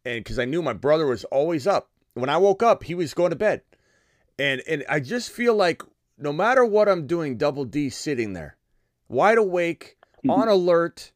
And 0.05 0.25
because 0.25 0.39
I 0.39 0.47
knew 0.47 0.63
my 0.63 0.73
brother 0.73 1.07
was 1.07 1.25
always 1.25 1.67
up. 1.67 1.91
When 2.15 2.31
I 2.31 2.39
woke 2.39 2.63
up, 2.63 2.85
he 2.85 2.95
was 2.95 3.15
going 3.15 3.31
to 3.31 3.37
bed. 3.37 3.63
And 4.39 4.63
and 4.67 4.85
I 4.89 5.01
just 5.01 5.31
feel 5.31 5.55
like 5.55 5.83
no 6.19 6.33
matter 6.33 6.65
what 6.65 6.89
I'm 6.89 7.07
doing, 7.07 7.37
Double 7.37 7.65
D 7.65 7.91
sitting 7.91 8.33
there, 8.33 8.57
wide 9.09 9.39
awake, 9.39 9.97
on 10.29 10.49
alert. 10.49 11.13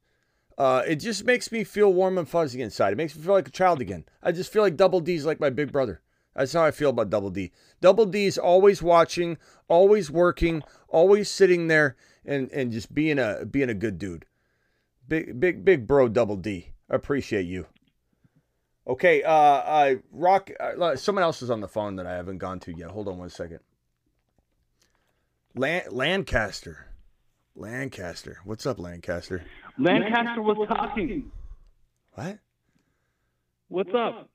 Uh, 0.57 0.83
it 0.89 0.97
just 0.97 1.25
makes 1.25 1.53
me 1.53 1.63
feel 1.63 1.93
warm 1.93 2.19
and 2.19 2.29
fuzzy 2.29 2.61
inside. 2.61 2.93
It 2.93 2.97
makes 2.97 3.17
me 3.17 3.23
feel 3.23 3.35
like 3.35 3.47
a 3.47 3.53
child 3.53 3.81
again. 3.81 4.05
I 4.23 4.33
just 4.33 4.53
feel 4.53 4.63
like 4.63 4.77
Double 4.77 5.01
D's 5.01 5.25
like 5.25 5.39
my 5.39 5.51
big 5.51 5.71
brother. 5.71 6.03
That's 6.35 6.53
how 6.53 6.65
I 6.65 6.73
feel 6.73 6.91
about 6.91 7.11
Double 7.11 7.31
D. 7.31 7.53
Double 7.81 8.07
D's 8.07 8.39
always 8.39 8.83
watching, 8.83 9.39
always 9.69 10.11
working, 10.11 10.63
always 10.89 11.31
sitting 11.31 11.69
there 11.69 11.97
and, 12.25 12.51
and 12.51 12.73
just 12.73 12.93
being 12.93 13.19
a 13.19 13.45
being 13.45 13.71
a 13.71 13.75
good 13.75 13.99
dude. 13.99 14.25
Big 15.09 15.41
big 15.41 15.65
big 15.65 15.87
bro 15.87 16.09
Double 16.09 16.37
D. 16.37 16.73
appreciate 16.91 17.47
you. 17.47 17.67
Okay, 18.87 19.23
uh 19.23 19.33
I 19.33 19.97
rock 20.13 20.51
uh, 20.61 20.97
someone 20.97 21.23
else 21.23 21.43
is 21.43 21.51
on 21.51 21.61
the 21.61 21.69
phone 21.69 21.97
that 21.97 22.07
I 22.07 22.15
haven't 22.15 22.39
gone 22.39 22.61
to 22.61 22.77
yet. 22.77 22.91
Hold 22.91 23.09
on 23.09 23.19
one 23.19 23.31
second. 23.31 23.61
Lan- 25.55 25.87
Lancaster. 25.91 26.87
Lancaster. 27.55 28.39
What's 28.45 28.67
up, 28.67 28.79
Lancaster? 28.79 29.45
Lancaster 29.79 30.43
was 30.43 30.69
talking. 30.69 31.31
What? 32.13 32.39
What's 33.69 33.91
up? 33.95 34.29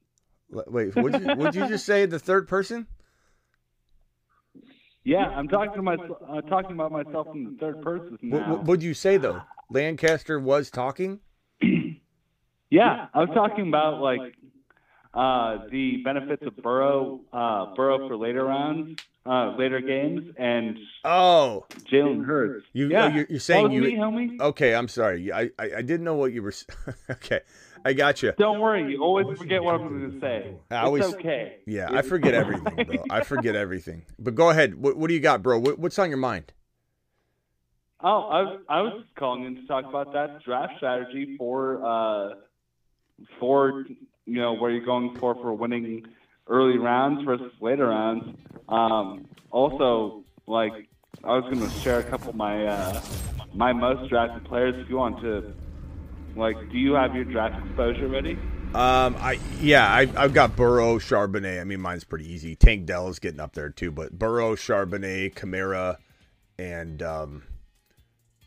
Wait, 0.49 0.95
would 0.95 1.19
you 1.21 1.35
would 1.35 1.55
you 1.55 1.67
just 1.67 1.85
say 1.85 2.05
the 2.05 2.19
third 2.19 2.47
person? 2.47 2.87
Yeah, 5.03 5.17
I'm 5.17 5.47
talking 5.47 5.73
to 5.73 5.81
myself. 5.81 6.17
Uh, 6.27 6.41
talking 6.41 6.71
about 6.73 6.91
myself 6.91 7.27
in 7.33 7.43
the 7.43 7.57
third 7.59 7.81
person 7.81 8.17
now. 8.21 8.51
what 8.51 8.65
would 8.65 8.83
you 8.83 8.93
say 8.93 9.17
though? 9.17 9.41
Lancaster 9.73 10.39
was 10.39 10.69
talking. 10.69 11.19
Yeah, 12.69 13.05
I 13.13 13.19
was 13.19 13.29
talking 13.35 13.67
about 13.67 14.01
like 14.01 14.33
uh, 15.13 15.67
the 15.69 15.97
benefits 16.03 16.41
of 16.43 16.57
Burrow, 16.57 17.21
uh, 17.31 17.75
Burrow 17.75 18.07
for 18.07 18.17
later 18.17 18.45
rounds, 18.45 18.99
uh, 19.27 19.55
later 19.59 19.79
games, 19.79 20.33
and 20.39 20.79
Oh, 21.05 21.67
Jalen 21.91 22.25
Hurts. 22.25 22.65
you 22.73 22.89
yeah, 22.89 23.05
oh, 23.05 23.07
you're, 23.15 23.27
you're 23.29 23.39
saying 23.39 23.71
you. 23.73 23.81
me, 23.81 23.93
homie. 23.93 24.41
Okay, 24.41 24.73
I'm 24.73 24.87
sorry. 24.87 25.31
I, 25.31 25.51
I 25.59 25.65
I 25.77 25.81
didn't 25.83 26.03
know 26.03 26.15
what 26.15 26.33
you 26.33 26.41
were. 26.41 26.53
okay, 27.11 27.41
I 27.85 27.93
got 27.93 28.23
you. 28.23 28.33
Don't 28.39 28.59
worry, 28.59 28.91
you 28.91 29.03
always 29.03 29.37
forget 29.37 29.63
what 29.63 29.75
I'm 29.75 29.87
going 29.89 30.11
to 30.11 30.19
say. 30.19 30.55
I 30.71 30.77
always- 30.77 31.05
it's 31.05 31.13
okay. 31.13 31.57
Yeah, 31.67 31.89
I 31.91 32.01
forget 32.01 32.33
everything, 32.33 32.85
bro. 32.87 33.03
I 33.11 33.21
forget 33.23 33.55
everything. 33.55 34.07
But 34.17 34.33
go 34.33 34.49
ahead. 34.49 34.73
What, 34.73 34.97
what 34.97 35.09
do 35.09 35.13
you 35.13 35.19
got, 35.19 35.43
bro? 35.43 35.59
What, 35.59 35.77
what's 35.77 35.99
on 35.99 36.09
your 36.09 36.17
mind? 36.17 36.53
Oh, 38.03 38.21
I, 38.23 38.41
was- 38.41 38.59
I 38.67 38.81
was 38.81 39.03
calling 39.17 39.45
in 39.45 39.55
to 39.55 39.65
talk 39.67 39.85
about 39.85 40.11
that 40.13 40.43
draft 40.43 40.73
strategy 40.77 41.35
for 41.37 41.83
uh, 41.85 42.35
for 43.39 43.85
you 44.25 44.41
know 44.41 44.53
where 44.53 44.71
you're 44.71 44.85
going 44.85 45.15
for 45.19 45.35
for 45.35 45.53
winning 45.53 46.05
early 46.47 46.77
rounds 46.77 47.23
versus 47.23 47.51
later 47.61 47.87
rounds. 47.87 48.37
Um, 48.67 49.25
also, 49.51 50.23
like 50.47 50.73
I 51.23 51.37
was 51.37 51.43
going 51.45 51.59
to 51.61 51.69
share 51.79 51.99
a 51.99 52.03
couple 52.03 52.31
of 52.31 52.35
my 52.35 52.65
uh, 52.65 53.01
my 53.53 53.71
most 53.71 54.09
drafted 54.09 54.43
players. 54.45 54.75
If 54.77 54.89
you 54.89 54.97
want 54.97 55.21
to, 55.21 55.53
like, 56.35 56.57
do 56.71 56.77
you 56.77 56.93
have 56.93 57.15
your 57.15 57.23
draft 57.25 57.65
exposure 57.65 58.07
ready? 58.09 58.37
Um, 58.75 59.15
I 59.19 59.39
yeah, 59.61 59.87
I, 59.87 60.09
I've 60.17 60.33
got 60.33 60.55
Burrow, 60.57 60.97
Charbonnet. 60.97 61.61
I 61.61 61.63
mean, 61.63 61.79
mine's 61.79 62.03
pretty 62.03 62.29
easy. 62.29 62.55
Tank 62.55 62.85
Dell 62.85 63.07
is 63.07 63.19
getting 63.19 63.39
up 63.39 63.53
there 63.53 63.69
too, 63.69 63.91
but 63.91 64.17
Burrow, 64.17 64.55
Charbonnet, 64.55 65.35
Kamara, 65.35 65.97
and 66.57 67.01
um, 67.03 67.43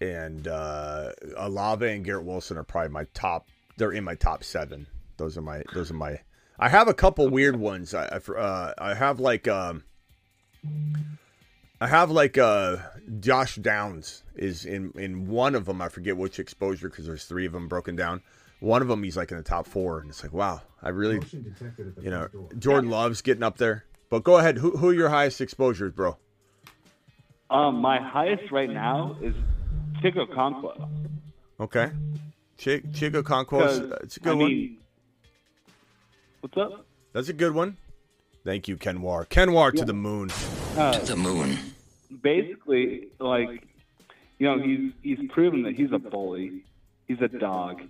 and 0.01 0.49
uh, 0.49 1.13
Olave 1.37 1.87
and 1.87 2.05
Garrett 2.05 2.25
Wilson 2.25 2.57
are 2.59 2.65
probably 2.65 2.91
my 2.91 3.05
top. 3.15 3.49
They're 3.77 3.93
in 3.93 4.05
my 4.05 4.15
top 4.15 4.45
seven. 4.45 4.87
Those 5.17 5.37
are 5.39 5.43
my. 5.43 5.63
Those 5.75 5.91
are 5.91 5.95
my. 5.95 6.21
I 6.59 6.69
have 6.69 6.89
a 6.89 6.95
couple 6.95 7.29
weird 7.29 7.57
ones. 7.57 7.95
I 7.95 8.05
I, 8.07 8.33
uh, 8.33 8.75
I 8.79 8.95
have 8.95 9.21
like 9.21 9.49
um. 9.49 9.85
I 11.81 11.87
have 11.87 12.11
like 12.11 12.39
uh 12.39 12.79
Josh 13.21 13.57
Downs 13.57 14.23
is 14.35 14.65
in 14.65 14.93
in 14.97 15.29
one 15.29 15.55
of 15.55 15.67
them. 15.67 15.83
I 15.83 15.89
forget 15.89 16.17
which 16.17 16.39
exposure 16.39 16.89
because 16.89 17.07
there's 17.07 17.25
three 17.25 17.47
of 17.47 17.53
them 17.53 17.69
broken 17.69 17.97
down. 17.97 18.23
One 18.61 18.81
of 18.81 18.89
them 18.89 19.03
he's 19.03 19.17
like 19.17 19.31
in 19.31 19.37
the 19.37 19.43
top 19.43 19.67
four, 19.67 20.01
and 20.01 20.09
it's 20.09 20.23
like 20.23 20.33
wow, 20.33 20.63
I 20.83 20.89
really, 20.91 21.21
you 22.01 22.11
know, 22.11 22.29
Jordan 22.59 22.91
Love's 22.91 23.21
getting 23.21 23.43
up 23.43 23.59
there. 23.59 23.85
But 24.09 24.25
go 24.25 24.39
ahead, 24.39 24.57
who 24.59 24.77
who 24.77 24.89
are 24.89 24.95
your 24.95 25.11
highest 25.11 25.41
exposures, 25.41 25.93
bro? 25.93 26.17
Um, 27.51 27.77
my 27.77 28.01
highest 28.01 28.51
right 28.51 28.71
now 28.71 29.17
is 29.23 29.35
Chig 30.03 30.15
Okonkwo. 30.15 30.89
Okay, 31.61 31.91
Ch- 32.59 32.83
Chico 32.95 33.23
Conquest. 33.23 33.83
It's 34.03 34.17
a 34.17 34.21
good 34.21 34.33
I 34.33 34.35
one. 34.35 34.49
mean, 34.49 34.79
what's 36.41 36.57
up? 36.57 36.87
That's 37.13 37.29
a 37.29 37.33
good 37.33 37.55
one. 37.55 37.77
Thank 38.45 38.69
you, 38.69 38.77
Kenwar. 38.77 39.27
Kenwar 39.29 39.73
to 39.75 39.85
the 39.85 39.95
moon. 39.95 40.31
Uh, 40.77 40.99
The 40.99 41.17
moon. 41.17 41.57
basically, 42.23 43.09
like, 43.19 43.67
you 44.39 44.47
know, 44.47 44.59
he's 44.63 44.93
he's 45.03 45.19
proven 45.31 45.63
that 45.63 45.75
he's 45.77 45.93
a 45.93 45.99
bully. 45.99 46.63
He's 47.09 47.21
a 47.21 47.29
dog. 47.29 47.83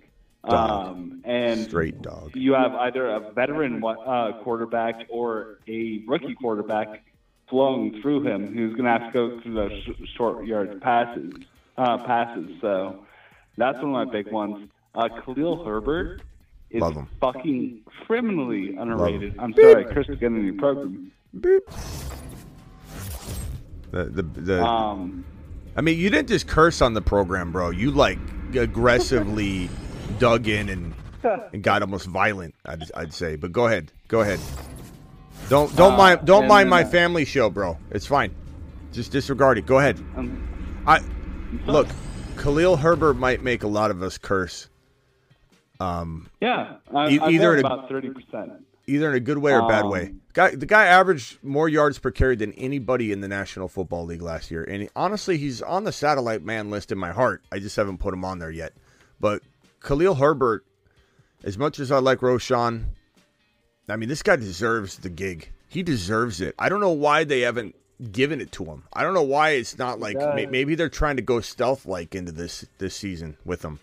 Dog. 0.47 0.87
Um, 0.87 1.21
and 1.25 1.59
Straight 1.61 2.01
dog. 2.01 2.31
you 2.35 2.53
have 2.53 2.73
either 2.75 3.07
a 3.09 3.31
veteran 3.33 3.83
uh, 3.83 4.31
quarterback 4.43 5.05
or 5.09 5.59
a 5.67 6.01
rookie 6.07 6.35
quarterback 6.35 7.03
flowing 7.49 8.01
through 8.01 8.23
him 8.23 8.53
who's 8.53 8.71
going 8.75 8.85
to 8.85 8.91
have 8.91 9.11
to 9.11 9.13
go 9.13 9.41
through 9.41 9.53
those 9.55 9.71
sh- 9.83 10.09
short 10.15 10.45
yard 10.45 10.79
passes. 10.81 11.33
Uh, 11.77 11.97
passes. 12.05 12.49
So 12.61 13.05
that's 13.57 13.77
one 13.77 13.93
of 13.95 14.07
my 14.07 14.11
big 14.11 14.31
ones. 14.31 14.69
Uh, 14.95 15.09
Khalil 15.23 15.63
Herbert 15.63 16.21
is 16.71 16.81
Love 16.81 16.95
him. 16.95 17.07
fucking 17.21 17.81
criminally 18.05 18.75
underrated. 18.75 19.33
him. 19.33 19.39
I'm 19.39 19.53
sorry, 19.53 19.85
Chris, 19.85 20.07
to 20.07 20.15
get 20.15 20.27
in 20.27 20.43
your 20.43 20.55
program. 20.55 21.11
Beep. 21.39 21.63
The 23.91 24.03
the 24.05 24.21
the. 24.23 24.63
Um, 24.63 25.23
I 25.75 25.81
mean, 25.81 25.99
you 25.99 26.09
didn't 26.09 26.29
just 26.29 26.47
curse 26.47 26.81
on 26.81 26.93
the 26.93 27.01
program, 27.01 27.51
bro. 27.51 27.69
You 27.69 27.91
like 27.91 28.17
aggressively 28.55 29.69
dug 30.19 30.47
in 30.47 30.69
and 30.69 30.93
and 31.53 31.61
got 31.61 31.81
almost 31.81 32.07
violent. 32.07 32.55
I'd, 32.65 32.83
I'd 32.95 33.13
say, 33.13 33.35
but 33.35 33.51
go 33.51 33.67
ahead, 33.67 33.91
go 34.07 34.21
ahead. 34.21 34.39
Don't 35.49 35.73
don't 35.75 35.93
Uh, 35.93 35.97
mind 35.97 36.25
don't 36.25 36.43
and 36.43 36.49
mind 36.49 36.65
then, 36.65 36.69
my 36.71 36.83
uh, 36.83 36.87
family 36.89 37.25
show, 37.25 37.49
bro. 37.49 37.77
It's 37.91 38.05
fine. 38.07 38.33
Just 38.91 39.11
disregard 39.11 39.57
it. 39.57 39.65
Go 39.65 39.77
ahead. 39.79 39.97
um, 40.15 40.47
I 40.87 41.01
look. 41.65 41.87
Khalil 42.37 42.77
Herbert 42.77 43.15
might 43.15 43.41
make 43.43 43.63
a 43.63 43.67
lot 43.67 43.89
of 43.91 44.03
us 44.03 44.17
curse, 44.17 44.69
um, 45.79 46.29
yeah, 46.41 46.75
I, 46.93 47.09
E- 47.09 47.19
either 47.31 47.55
in 47.55 47.63
a- 47.65 47.67
about 47.67 47.89
thirty 47.89 48.09
percent. 48.09 48.51
either 48.85 49.09
in 49.09 49.15
a 49.15 49.19
good 49.19 49.37
way 49.39 49.53
or 49.53 49.67
bad 49.67 49.85
Um, 49.85 49.89
way. 49.91 50.13
Guy, 50.33 50.55
the 50.55 50.65
guy 50.67 50.85
averaged 50.85 51.43
more 51.43 51.67
yards 51.67 51.97
per 51.99 52.11
carry 52.11 52.35
than 52.35 52.53
anybody 52.53 53.11
in 53.11 53.21
the 53.21 53.27
National 53.27 53.67
Football 53.67 54.05
League 54.05 54.21
last 54.21 54.51
year, 54.51 54.63
and 54.63 54.83
he- 54.83 54.89
honestly, 54.95 55.37
he's 55.37 55.61
on 55.63 55.83
the 55.83 55.91
satellite 55.91 56.43
man 56.43 56.69
list 56.69 56.91
in 56.91 56.97
my 56.97 57.11
heart. 57.11 57.43
I 57.51 57.57
just 57.59 57.75
haven't 57.75 57.97
put 57.97 58.13
him 58.13 58.23
on 58.23 58.37
there 58.39 58.51
yet. 58.51 58.73
But 59.19 59.41
Khalil 59.81 60.15
Herbert, 60.15 60.63
as 61.43 61.57
much 61.57 61.79
as 61.79 61.91
I 61.91 61.97
like 61.99 62.19
Roschon, 62.19 62.85
I 63.89 63.95
mean, 63.95 64.09
this 64.09 64.21
guy 64.21 64.35
deserves 64.35 64.97
the 64.97 65.09
gig. 65.09 65.49
He 65.69 65.81
deserves 65.81 66.39
it. 66.39 66.53
I 66.59 66.69
don't 66.69 66.81
know 66.81 66.91
why 66.91 67.23
they 67.23 67.41
haven't 67.41 67.75
given 68.11 68.41
it 68.41 68.51
to 68.53 68.65
him. 68.65 68.83
I 68.93 69.03
don't 69.03 69.13
know 69.13 69.23
why 69.23 69.51
it's 69.51 69.77
not 69.77 69.99
like 69.99 70.17
may, 70.35 70.45
maybe 70.45 70.75
they're 70.75 70.89
trying 70.89 71.15
to 71.15 71.21
go 71.21 71.41
stealth 71.41 71.85
like 71.85 72.15
into 72.15 72.31
this 72.31 72.65
this 72.77 72.95
season 72.95 73.37
with 73.45 73.63
him. 73.63 73.79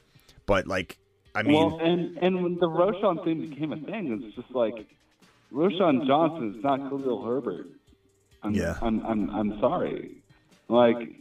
But 0.47 0.67
like, 0.67 0.99
I 1.35 1.43
mean, 1.43 1.55
well, 1.55 1.79
and 1.81 2.17
and 2.19 2.43
when 2.43 2.55
the 2.57 2.69
Roschon 2.69 3.25
thing 3.25 3.49
became 3.49 3.73
a 3.73 3.77
thing, 3.79 4.23
it's 4.23 4.37
just 4.37 4.55
like 4.55 4.75
Roschon 5.53 6.07
Johnson 6.07 6.55
is 6.57 6.63
not 6.63 6.89
Khalil 6.89 7.25
Herbert. 7.25 7.67
I'm, 8.43 8.55
Yeah. 8.55 8.77
I'm, 8.83 9.05
I'm 9.05 9.31
I'm 9.31 9.61
sorry. 9.61 10.23
Like 10.69 11.21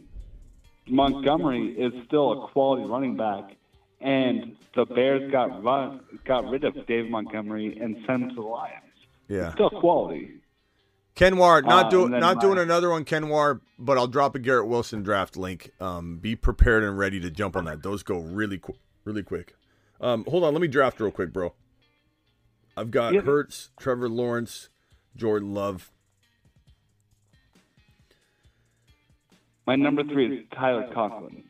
Montgomery 0.86 1.70
is 1.78 1.92
still 2.06 2.44
a 2.44 2.48
quality 2.48 2.84
running 2.84 3.16
back, 3.16 3.56
and 4.00 4.56
the 4.74 4.84
Bears 4.84 5.30
got 5.32 5.62
run, 5.62 6.00
got 6.24 6.48
rid 6.50 6.64
of 6.64 6.86
Dave 6.86 7.10
Montgomery 7.10 7.78
and 7.80 7.96
sent 8.06 8.24
him 8.24 8.28
to 8.30 8.34
the 8.36 8.40
Lions. 8.42 8.84
yeah. 9.28 9.52
Still 9.54 9.70
quality. 9.70 10.40
Kenwar, 11.16 11.62
not 11.64 11.86
Uh, 11.86 11.90
doing 11.90 12.04
and 12.06 12.14
then 12.14 12.20
not 12.20 12.36
my- 12.36 12.42
doing 12.42 12.58
another 12.58 12.90
one, 12.90 13.04
Kenwar, 13.04 13.60
but 13.78 13.96
I'll 13.96 14.08
drop 14.08 14.34
a 14.34 14.38
Garrett 14.40 14.66
Wilson 14.66 15.02
draft 15.02 15.36
link. 15.36 15.70
Um, 15.80 16.18
be 16.18 16.34
prepared 16.34 16.82
and 16.82 16.98
ready 16.98 17.20
to 17.20 17.30
jump 17.30 17.56
on 17.56 17.64
that. 17.66 17.82
Those 17.84 18.02
go 18.02 18.18
really 18.18 18.58
qu- 18.58 18.74
really 19.04 19.22
quick. 19.22 19.54
Um, 20.00 20.24
hold 20.28 20.42
on, 20.42 20.52
let 20.52 20.60
me 20.60 20.66
draft 20.68 21.00
real 21.00 21.12
quick, 21.12 21.32
bro. 21.32 21.54
I've 22.76 22.90
got 22.90 23.14
Yeah. 23.14 23.20
Hurts, 23.20 23.70
Trevor 23.78 24.08
Lawrence, 24.08 24.68
Jordan 25.14 25.54
Love. 25.54 25.92
My 29.66 29.76
number 29.76 30.02
three 30.02 30.38
is 30.40 30.44
Tyler 30.52 30.92
Conklin. 30.92 31.44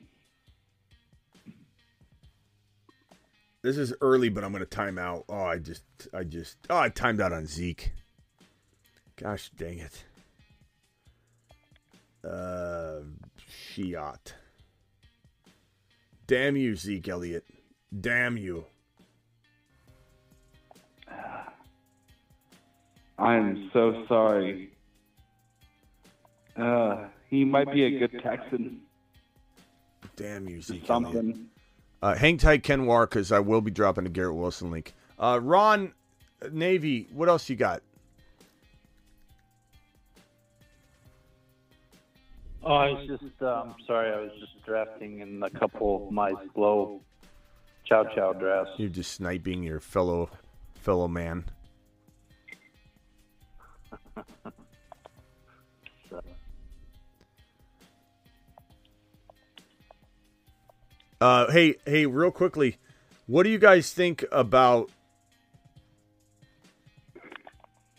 This 3.63 3.79
is 3.79 3.95
early, 4.03 4.29
but 4.29 4.45
I'm 4.45 4.53
going 4.53 4.61
to 4.61 4.67
time 4.67 4.99
out. 4.99 5.25
Oh, 5.27 5.43
I 5.45 5.57
just, 5.59 5.85
I 6.13 6.23
just, 6.23 6.59
oh, 6.69 6.77
I 6.77 6.91
timed 6.91 7.23
out 7.23 7.33
on 7.33 7.47
Zeke. 7.47 7.93
Gosh 9.17 9.51
dang 9.57 9.79
it. 9.79 10.05
Uh, 12.25 13.01
Shiat. 13.39 14.33
Damn 16.27 16.57
you, 16.57 16.75
Zeke 16.75 17.09
Elliott. 17.09 17.45
Damn 18.01 18.37
you. 18.37 18.65
I'm 23.19 23.71
so 23.73 24.05
sorry. 24.09 24.71
Uh, 26.57 27.05
he 27.29 27.45
might 27.45 27.73
be 27.73 27.85
a 27.85 27.99
good 27.99 28.21
Texan. 28.23 28.81
Damn 30.17 30.49
you, 30.49 30.61
Zeke 30.63 30.89
Elliott. 30.89 31.37
Uh, 32.03 32.15
hang 32.15 32.37
tight, 32.37 32.63
Ken 32.63 32.87
War, 32.87 33.07
because 33.07 33.33
I 33.33 33.41
will 33.41 33.61
be 33.61 33.71
dropping 33.71 34.07
a 34.07 34.11
Garrett 34.11 34.35
Wilson 34.35 34.71
link. 34.71 34.95
Uh, 35.19 35.39
Ron, 35.43 35.93
Navy, 36.51 37.07
what 37.13 37.29
else 37.29 37.49
you 37.49 37.57
got? 37.57 37.83
Oh, 42.67 42.73
I 42.73 42.93
was 42.93 43.07
just 43.07 43.43
um, 43.43 43.75
sorry. 43.87 44.11
I 44.11 44.21
was 44.21 44.31
just 44.41 44.65
drafting 44.65 45.21
in 45.21 45.43
a 45.43 45.51
couple 45.51 46.07
of 46.07 46.13
my 46.13 46.33
slow 46.55 47.03
chow 47.85 48.05
chow 48.15 48.33
drafts. 48.33 48.73
You're 48.79 48.89
just 48.89 49.13
sniping 49.13 49.63
your 49.63 49.81
fellow 49.81 50.31
fellow 50.75 51.07
man. 51.09 51.45
So, 56.11 56.21
Uh, 61.21 61.51
hey, 61.53 61.77
hey, 61.87 62.07
real 62.07 62.31
quickly, 62.31 62.77
what 63.27 63.45
do 63.45 63.51
you 63.51 63.59
guys 63.59 63.93
think 63.93 64.25
about? 64.33 64.91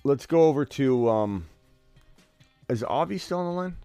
Let's 0.04 0.26
go 0.26 0.44
over 0.44 0.66
to. 0.66 1.10
Um, 1.10 1.46
is 2.70 2.84
Avi 2.84 3.18
still 3.18 3.40
on 3.40 3.46
the 3.46 3.52
line? 3.52 3.76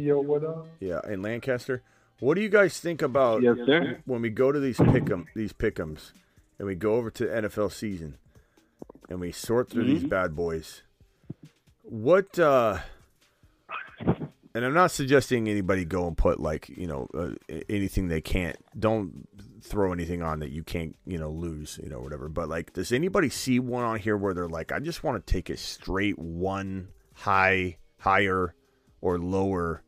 Yo, 0.00 0.18
what 0.20 0.42
up? 0.44 0.66
Yeah, 0.80 1.00
in 1.08 1.20
Lancaster. 1.20 1.82
What 2.20 2.34
do 2.34 2.40
you 2.40 2.48
guys 2.48 2.80
think 2.80 3.02
about 3.02 3.42
Yes, 3.42 3.56
sir. 3.66 3.98
when 4.06 4.22
we 4.22 4.30
go 4.30 4.50
to 4.50 4.58
these 4.58 4.78
pick'em 4.78 5.26
these 5.34 5.52
pick'ems 5.52 6.12
and 6.58 6.66
we 6.66 6.74
go 6.74 6.94
over 6.94 7.10
to 7.10 7.24
NFL 7.26 7.70
season 7.72 8.16
and 9.10 9.20
we 9.20 9.30
sort 9.30 9.68
through 9.68 9.84
these 9.84 10.04
bad 10.04 10.34
boys? 10.34 10.82
What 11.82 12.38
uh 12.38 12.78
and 14.54 14.64
I'm 14.64 14.74
not 14.74 14.90
suggesting 14.90 15.48
anybody 15.48 15.84
go 15.84 16.06
and 16.08 16.16
put 16.16 16.40
like, 16.40 16.68
you 16.70 16.86
know, 16.86 17.06
uh, 17.14 17.30
anything 17.68 18.08
they 18.08 18.20
can't. 18.22 18.56
Don't 18.78 19.28
throw 19.62 19.92
anything 19.92 20.22
on 20.22 20.40
that 20.40 20.50
you 20.50 20.64
can't, 20.64 20.96
you 21.06 21.18
know, 21.18 21.30
lose, 21.30 21.78
you 21.82 21.88
know, 21.90 22.00
whatever. 22.00 22.28
But 22.28 22.48
like, 22.48 22.72
does 22.72 22.90
anybody 22.90 23.28
see 23.28 23.60
one 23.60 23.84
on 23.84 23.98
here 23.98 24.16
where 24.16 24.34
they're 24.34 24.48
like, 24.48 24.72
I 24.72 24.78
just 24.80 25.04
want 25.04 25.24
to 25.24 25.32
take 25.32 25.50
a 25.50 25.56
straight 25.56 26.18
one 26.18 26.88
high, 27.14 27.76
higher, 27.98 28.54
or 29.00 29.18
lower 29.18 29.82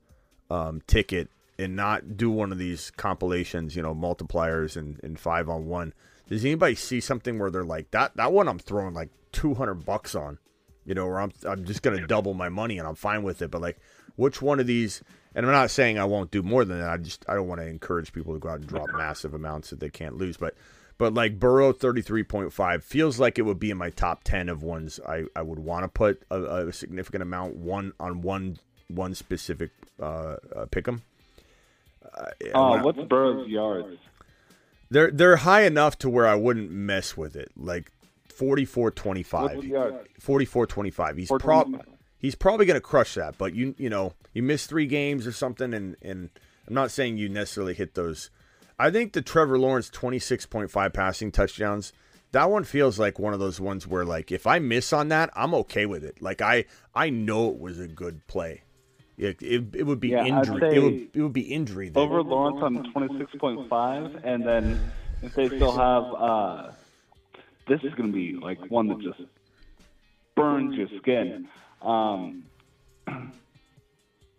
um, 0.53 0.83
ticket 0.87 1.29
and 1.59 1.75
not 1.77 2.17
do 2.17 2.31
one 2.31 2.53
of 2.53 2.59
these 2.59 2.91
compilations, 2.93 3.75
you 3.75 3.83
know, 3.83 3.95
multipliers 3.95 4.77
and, 4.77 5.01
and 5.03 5.19
five 5.19 5.49
on 5.49 5.67
one? 5.67 5.95
Does 6.29 6.45
anybody 6.45 6.75
see 6.75 7.01
something 7.01 7.39
where 7.39 7.51
they're 7.51 7.65
like 7.65 7.91
that? 7.91 8.17
That 8.17 8.33
one 8.33 8.49
I'm 8.49 8.59
throwing 8.59 8.95
like 8.95 9.11
two 9.33 9.55
hundred 9.55 9.85
bucks 9.85 10.15
on, 10.15 10.39
you 10.85 10.95
know, 10.95 11.07
or 11.07 11.21
I'm 11.21 11.33
I'm 11.47 11.65
just 11.65 11.83
gonna 11.83 12.07
double 12.07 12.35
my 12.35 12.49
money 12.49 12.79
and 12.79 12.87
I'm 12.87 12.95
fine 12.95 13.23
with 13.23 13.43
it. 13.43 13.51
But 13.51 13.63
like, 13.63 13.79
which 14.17 14.41
one 14.43 14.61
of 14.61 14.67
these? 14.67 15.03
And 15.35 15.47
I'm 15.47 15.53
not 15.53 15.71
saying 15.71 15.99
I 15.99 16.05
won't 16.05 16.31
do 16.31 16.43
more 16.43 16.65
than 16.65 16.79
that. 16.79 16.91
I 16.91 16.99
just 16.99 17.25
I 17.29 17.35
don't 17.35 17.49
want 17.49 17.61
to 17.61 17.67
encourage 17.67 18.13
people 18.13 18.35
to 18.35 18.41
go 18.41 18.51
out 18.51 18.61
and 18.61 18.67
drop 18.67 18.89
massive 18.95 19.35
amounts 19.35 19.71
that 19.71 19.81
they 19.81 19.89
can't 19.89 20.17
lose. 20.17 20.37
But 20.37 20.55
but 20.99 21.15
like 21.15 21.39
Burrow 21.39 21.73
33.5 21.73 22.83
feels 22.83 23.19
like 23.19 23.39
it 23.39 23.43
would 23.43 23.59
be 23.59 23.71
in 23.71 23.79
my 23.79 23.91
top 23.91 24.23
10 24.25 24.49
of 24.49 24.63
ones 24.63 25.01
I, 25.07 25.25
I 25.35 25.43
would 25.43 25.59
want 25.59 25.85
to 25.85 25.89
put 25.89 26.23
a, 26.31 26.69
a 26.69 26.73
significant 26.73 27.23
amount 27.23 27.57
one 27.57 27.93
on 27.99 28.21
one 28.21 28.59
one 28.89 29.15
specific 29.15 29.71
uh, 30.03 30.37
uh 30.55 30.67
pick 30.71 30.89
'em. 30.89 31.03
Uh, 32.15 32.27
Oh, 32.55 32.83
what's 32.83 32.99
Burrow's 33.09 33.49
yards? 33.49 33.99
they're 34.91 35.11
they're 35.11 35.37
high 35.37 35.63
enough 35.63 35.99
to 35.99 36.11
where 36.11 36.27
I 36.27 36.35
wouldn't 36.35 36.71
mess 36.71 37.17
with 37.17 37.35
it. 37.37 37.51
Like 37.57 37.91
44 38.29 38.91
25. 38.91 39.43
What's 39.43 39.61
the 39.63 39.69
yards? 39.69 40.09
44 40.21 40.67
25. 40.67 41.17
He's 41.17 41.29
425. 41.29 41.81
prob 41.87 41.99
he's 42.19 42.35
probably 42.35 42.67
going 42.67 42.77
to 42.77 42.81
crush 42.81 43.15
that, 43.15 43.39
but 43.39 43.55
you 43.55 43.75
you 43.79 43.89
know, 43.89 44.13
you 44.35 44.43
miss 44.43 44.67
3 44.67 44.87
games 44.87 45.27
or 45.27 45.33
something 45.33 45.73
and 45.73 45.97
and 46.03 46.31
I'm 46.69 46.75
not 46.75 46.91
saying 46.91 47.17
you 47.17 47.29
necessarily 47.29 47.75
hit 47.75 47.95
those. 47.95 48.31
I 48.79 48.91
think 48.91 49.13
the 49.13 49.23
Trevor 49.23 49.59
Lawrence 49.59 49.91
26.5 49.91 50.93
passing 50.93 51.31
touchdowns 51.33 51.93
that 52.33 52.51
one 52.51 52.65
feels 52.65 52.99
like 52.99 53.19
one 53.19 53.35
of 53.35 53.41
those 53.41 53.61
ones 53.61 53.87
where 53.87 54.05
like 54.05 54.33
if 54.33 54.47
I 54.47 54.59
miss 54.59 54.93
on 54.93 55.09
that, 55.09 55.31
I'm 55.35 55.55
okay 55.55 55.87
with 55.87 56.05
it. 56.05 56.21
Like 56.21 56.43
I 56.43 56.65
I 56.95 57.11
know 57.11 57.49
it 57.51 57.59
was 57.59 57.79
a 57.79 57.87
good 57.89 58.27
play. 58.27 58.63
It, 59.19 59.43
it, 59.43 59.65
it 59.75 59.83
would 59.85 60.01
be 60.01 60.09
Yeah, 60.09 60.25
injury. 60.25 60.77
It 60.77 60.81
would 60.83 61.09
it 61.15 61.21
would 61.23 61.33
be 61.33 61.43
injury. 61.43 61.93
Over 61.95 62.23
Lawrence 62.23 62.59
on 62.63 62.93
twenty 62.93 63.19
six 63.19 63.31
point 63.37 63.69
five, 63.69 64.21
and 64.25 64.45
then 64.47 64.81
if 65.23 65.35
they 65.35 65.49
still 65.49 65.73
have, 65.73 66.05
uh, 66.15 66.73
this 67.69 67.83
is 67.85 67.93
going 67.95 68.11
to 68.11 68.13
be 68.13 68.33
like 68.35 68.59
one 68.71 68.89
that 68.89 69.01
just 69.01 69.21
burns 70.35 70.75
your 70.77 70.89
skin. 71.01 71.47
Um, 71.83 72.45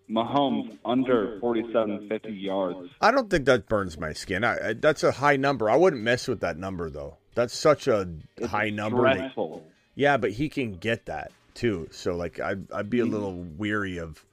Mahomes 0.09 0.78
under 0.84 1.39
forty 1.39 1.63
seven 1.71 2.09
fifty 2.09 2.34
yards. 2.34 2.89
I 2.99 3.11
don't 3.11 3.30
think 3.30 3.45
that 3.45 3.69
burns 3.69 3.97
my 3.97 4.11
skin. 4.13 4.43
I, 4.43 4.69
I, 4.69 4.74
that's 4.74 5.03
a 5.03 5.11
high 5.11 5.38
number. 5.38 5.69
I 5.69 5.76
wouldn't 5.76 6.01
mess 6.01 6.28
with 6.28 6.41
that 6.41 6.57
number 6.57 6.89
though. 6.89 7.17
That's 7.36 7.55
such 7.55 7.88
a 7.88 8.07
high 8.45 8.69
number. 8.69 9.03
that- 9.03 9.17
Dreadful. 9.17 9.65
yeah, 9.95 10.17
but 10.17 10.32
he 10.32 10.49
can 10.49 10.74
get 10.74 11.05
that 11.05 11.32
too. 11.53 11.88
So 11.91 12.15
like, 12.15 12.39
I'd 12.39 12.71
I'd 12.71 12.89
be 12.89 12.99
a 12.99 13.05
little 13.05 13.34
weary 13.36 13.97
of. 13.97 14.26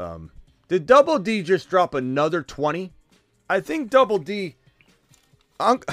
Um, 0.00 0.30
did 0.68 0.86
Double 0.86 1.18
D 1.18 1.42
just 1.42 1.68
drop 1.68 1.94
another 1.94 2.42
twenty? 2.42 2.92
I 3.48 3.60
think 3.60 3.90
Double 3.90 4.18
D. 4.18 4.56
Unc, 5.58 5.84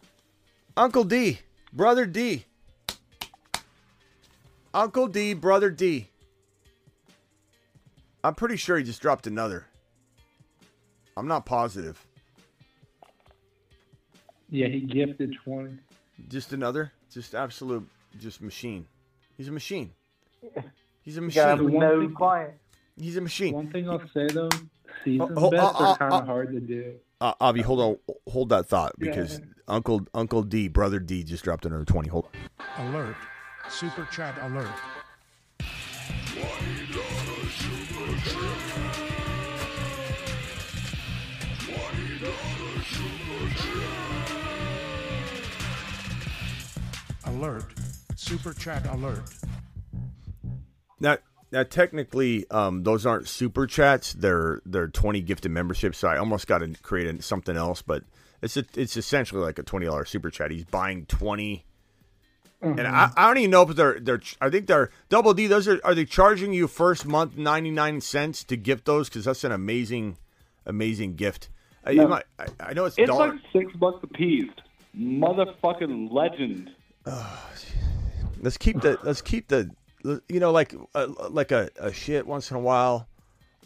Uncle 0.76 1.04
D, 1.04 1.38
Brother 1.72 2.04
D. 2.06 2.44
Uncle 4.74 5.06
D, 5.06 5.34
Brother 5.34 5.70
D. 5.70 6.08
I'm 8.24 8.34
pretty 8.34 8.56
sure 8.56 8.76
he 8.76 8.84
just 8.84 9.00
dropped 9.00 9.26
another. 9.26 9.66
I'm 11.16 11.28
not 11.28 11.46
positive. 11.46 12.04
Yeah, 14.50 14.68
he 14.68 14.80
gifted 14.80 15.36
20. 15.44 15.76
Just 16.28 16.52
another, 16.52 16.92
just 17.12 17.34
absolute, 17.34 17.86
just 18.18 18.40
machine. 18.40 18.86
He's 19.36 19.48
a 19.48 19.52
machine. 19.52 19.92
He's 21.02 21.16
a 21.16 21.20
Got 21.20 21.60
machine. 21.60 21.78
no 21.78 22.00
thing- 22.00 22.14
client. 22.14 22.54
He's 22.98 23.16
a 23.16 23.20
machine. 23.20 23.54
One 23.54 23.70
thing 23.70 23.88
I'll 23.88 24.02
say 24.12 24.26
though, 24.26 24.48
season 25.04 25.32
Oh, 25.36 25.46
oh, 25.46 25.50
bets 25.50 25.62
oh, 25.78 25.84
are 25.84 25.92
oh, 25.92 25.96
kind 25.96 26.12
oh. 26.12 26.18
of 26.18 26.26
hard 26.26 26.52
to 26.52 26.60
do. 26.60 26.94
Uh, 27.20 27.32
Avi, 27.40 27.62
hold 27.62 27.80
on, 27.80 28.14
hold 28.28 28.48
that 28.50 28.66
thought 28.66 28.92
Yeah. 28.98 29.10
because 29.10 29.40
Uncle 29.66 30.06
Uncle 30.14 30.42
D, 30.42 30.68
Brother 30.68 30.98
D, 30.98 31.22
just 31.22 31.44
dropped 31.44 31.64
another 31.66 31.84
twenty. 31.84 32.08
Hold. 32.08 32.26
on. 32.76 32.86
Alert. 32.88 33.16
Super 33.70 34.08
chat 34.10 34.34
alert. 34.42 34.68
Alert. 47.26 47.64
Super 48.16 48.54
chat 48.54 48.86
alert. 48.86 49.22
Now, 51.00 51.18
now, 51.50 51.62
technically, 51.62 52.48
um, 52.50 52.82
those 52.82 53.06
aren't 53.06 53.28
super 53.28 53.66
chats. 53.66 54.12
They're 54.12 54.60
they're 54.66 54.88
twenty 54.88 55.20
gifted 55.20 55.50
memberships. 55.50 55.98
So 55.98 56.08
I 56.08 56.18
almost 56.18 56.46
got 56.46 56.58
to 56.58 56.68
create 56.82 57.22
something 57.24 57.56
else, 57.56 57.82
but 57.82 58.04
it's 58.42 58.56
a, 58.56 58.64
it's 58.74 58.96
essentially 58.96 59.40
like 59.40 59.58
a 59.58 59.62
twenty 59.62 59.86
dollars 59.86 60.10
super 60.10 60.30
chat. 60.30 60.50
He's 60.50 60.64
buying 60.64 61.06
twenty. 61.06 61.64
And 62.60 62.80
I, 62.80 63.10
I 63.16 63.28
don't 63.28 63.38
even 63.38 63.50
know 63.52 63.62
if 63.62 63.76
they're 63.76 64.00
they're 64.00 64.20
I 64.40 64.50
think 64.50 64.66
they're 64.66 64.90
double 65.08 65.32
D. 65.32 65.46
Those 65.46 65.68
are 65.68 65.80
are 65.84 65.94
they 65.94 66.04
charging 66.04 66.52
you 66.52 66.66
first 66.66 67.06
month 67.06 67.36
ninety 67.38 67.70
nine 67.70 68.00
cents 68.00 68.42
to 68.44 68.56
gift 68.56 68.84
those 68.84 69.08
because 69.08 69.24
that's 69.26 69.44
an 69.44 69.52
amazing 69.52 70.16
amazing 70.66 71.14
gift. 71.14 71.50
I, 71.86 71.94
No. 71.94 72.08
might- 72.08 72.24
I, 72.38 72.46
I 72.60 72.72
know 72.74 72.84
it's, 72.86 72.98
It's 72.98 73.06
dollar. 73.08 73.30
like 73.34 73.40
six 73.52 73.72
bucks 73.76 74.00
a 74.02 74.08
piece. 74.08 74.50
Motherfucking 74.96 76.12
legend. 76.12 76.70
let's 78.42 78.56
keep 78.56 78.80
the 78.80 78.98
let's 79.02 79.22
keep 79.22 79.48
the 79.48 79.70
you 80.04 80.40
know 80.40 80.52
like 80.52 80.74
uh, 80.94 81.08
like 81.30 81.50
a, 81.52 81.70
a 81.78 81.92
shit 81.92 82.26
once 82.26 82.50
in 82.50 82.56
a 82.56 82.60
while 82.60 83.08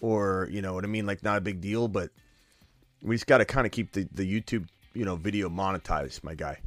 or 0.00 0.48
you 0.50 0.62
know 0.62 0.74
what 0.74 0.84
i 0.84 0.86
mean 0.86 1.06
like 1.06 1.22
not 1.22 1.36
a 1.36 1.40
big 1.40 1.60
deal 1.60 1.88
but 1.88 2.10
we 3.02 3.14
just 3.14 3.26
got 3.26 3.38
to 3.38 3.44
kind 3.44 3.66
of 3.66 3.72
keep 3.72 3.92
the, 3.92 4.08
the 4.12 4.24
youtube 4.24 4.66
you 4.94 5.04
know 5.04 5.16
video 5.16 5.48
monetized 5.48 6.24
my 6.24 6.34
guy 6.34 6.58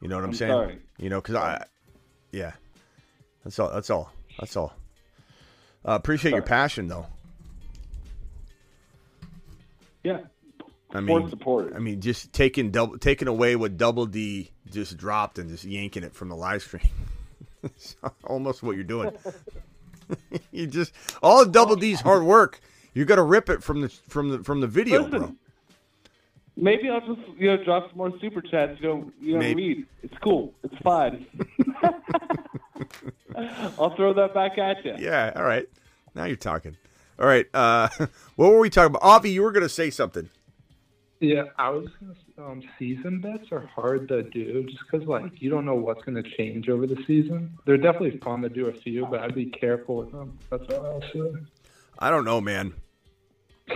you 0.00 0.08
know 0.08 0.16
what 0.16 0.24
i'm, 0.24 0.30
I'm 0.30 0.36
saying 0.36 0.52
sorry. 0.52 0.78
you 0.98 1.08
know 1.08 1.20
because 1.20 1.34
i 1.36 1.64
yeah 2.30 2.52
that's 3.44 3.58
all 3.58 3.70
that's 3.70 3.90
all 3.90 4.12
that's 4.38 4.56
all 4.56 4.74
uh, 5.86 5.92
appreciate 5.92 6.32
your 6.32 6.42
passion 6.42 6.88
though 6.88 7.06
Yeah. 10.04 10.20
I 10.94 11.00
mean, 11.00 11.30
supporters. 11.30 11.72
I 11.74 11.78
mean, 11.78 12.00
just 12.00 12.32
taking 12.32 12.70
double, 12.70 12.98
taking 12.98 13.28
away 13.28 13.56
what 13.56 13.76
Double 13.78 14.04
D 14.06 14.50
just 14.70 14.96
dropped 14.96 15.38
and 15.38 15.48
just 15.48 15.64
yanking 15.64 16.02
it 16.02 16.14
from 16.14 16.28
the 16.28 16.36
live 16.36 16.62
stream. 16.62 16.82
It's 17.62 17.96
almost 18.24 18.62
what 18.62 18.76
you're 18.76 18.84
doing. 18.84 19.12
you 20.52 20.66
just 20.66 20.92
all 21.22 21.42
of 21.42 21.52
Double 21.52 21.76
D's 21.76 22.00
hard 22.00 22.24
work. 22.24 22.60
You 22.94 23.04
got 23.04 23.16
to 23.16 23.22
rip 23.22 23.48
it 23.48 23.62
from 23.62 23.80
the 23.80 23.88
from 23.88 24.30
the 24.30 24.44
from 24.44 24.60
the 24.60 24.66
video, 24.66 25.08
bro. 25.08 25.34
Maybe 26.56 26.90
I'll 26.90 27.00
just 27.00 27.20
you 27.38 27.48
know 27.48 27.62
drop 27.64 27.88
some 27.88 27.98
more 27.98 28.12
super 28.20 28.42
chats. 28.42 28.78
You 28.80 28.88
know, 28.88 29.12
you 29.20 29.32
know, 29.34 29.38
Maybe. 29.38 29.68
read. 29.68 29.86
It's 30.02 30.18
cool. 30.22 30.52
It's 30.62 30.76
fine. 30.82 31.26
I'll 33.78 33.96
throw 33.96 34.12
that 34.12 34.34
back 34.34 34.58
at 34.58 34.84
you. 34.84 34.94
Yeah, 34.98 35.32
all 35.34 35.44
right. 35.44 35.66
Now 36.14 36.24
you're 36.24 36.36
talking. 36.36 36.76
All 37.18 37.26
right. 37.26 37.46
Uh, 37.54 37.88
what 38.36 38.52
were 38.52 38.58
we 38.58 38.68
talking 38.68 38.94
about? 38.94 39.02
Avi, 39.02 39.30
you 39.30 39.42
were 39.42 39.52
going 39.52 39.62
to 39.62 39.68
say 39.68 39.88
something. 39.90 40.28
Yeah, 41.20 41.44
I 41.56 41.70
was 41.70 41.88
gonna, 42.00 42.14
um, 42.44 42.62
season 42.78 43.20
bets 43.20 43.50
are 43.52 43.66
hard 43.66 44.08
to 44.08 44.22
do 44.24 44.64
just 44.64 44.78
because 44.90 45.06
like 45.06 45.40
you 45.40 45.50
don't 45.50 45.64
know 45.64 45.74
what's 45.74 46.02
going 46.02 46.20
to 46.22 46.28
change 46.36 46.68
over 46.68 46.86
the 46.86 46.96
season. 47.06 47.56
They're 47.64 47.76
definitely 47.76 48.18
fun 48.18 48.42
to 48.42 48.48
do 48.48 48.66
a 48.66 48.72
few, 48.72 49.06
but 49.06 49.20
I'd 49.20 49.34
be 49.34 49.46
careful 49.46 49.96
with 49.96 50.12
them. 50.12 50.38
That's 50.50 50.64
all 50.72 50.86
I'll 50.86 51.12
say. 51.12 51.32
I 51.98 52.10
don't 52.10 52.24
know, 52.24 52.40
man. 52.40 52.74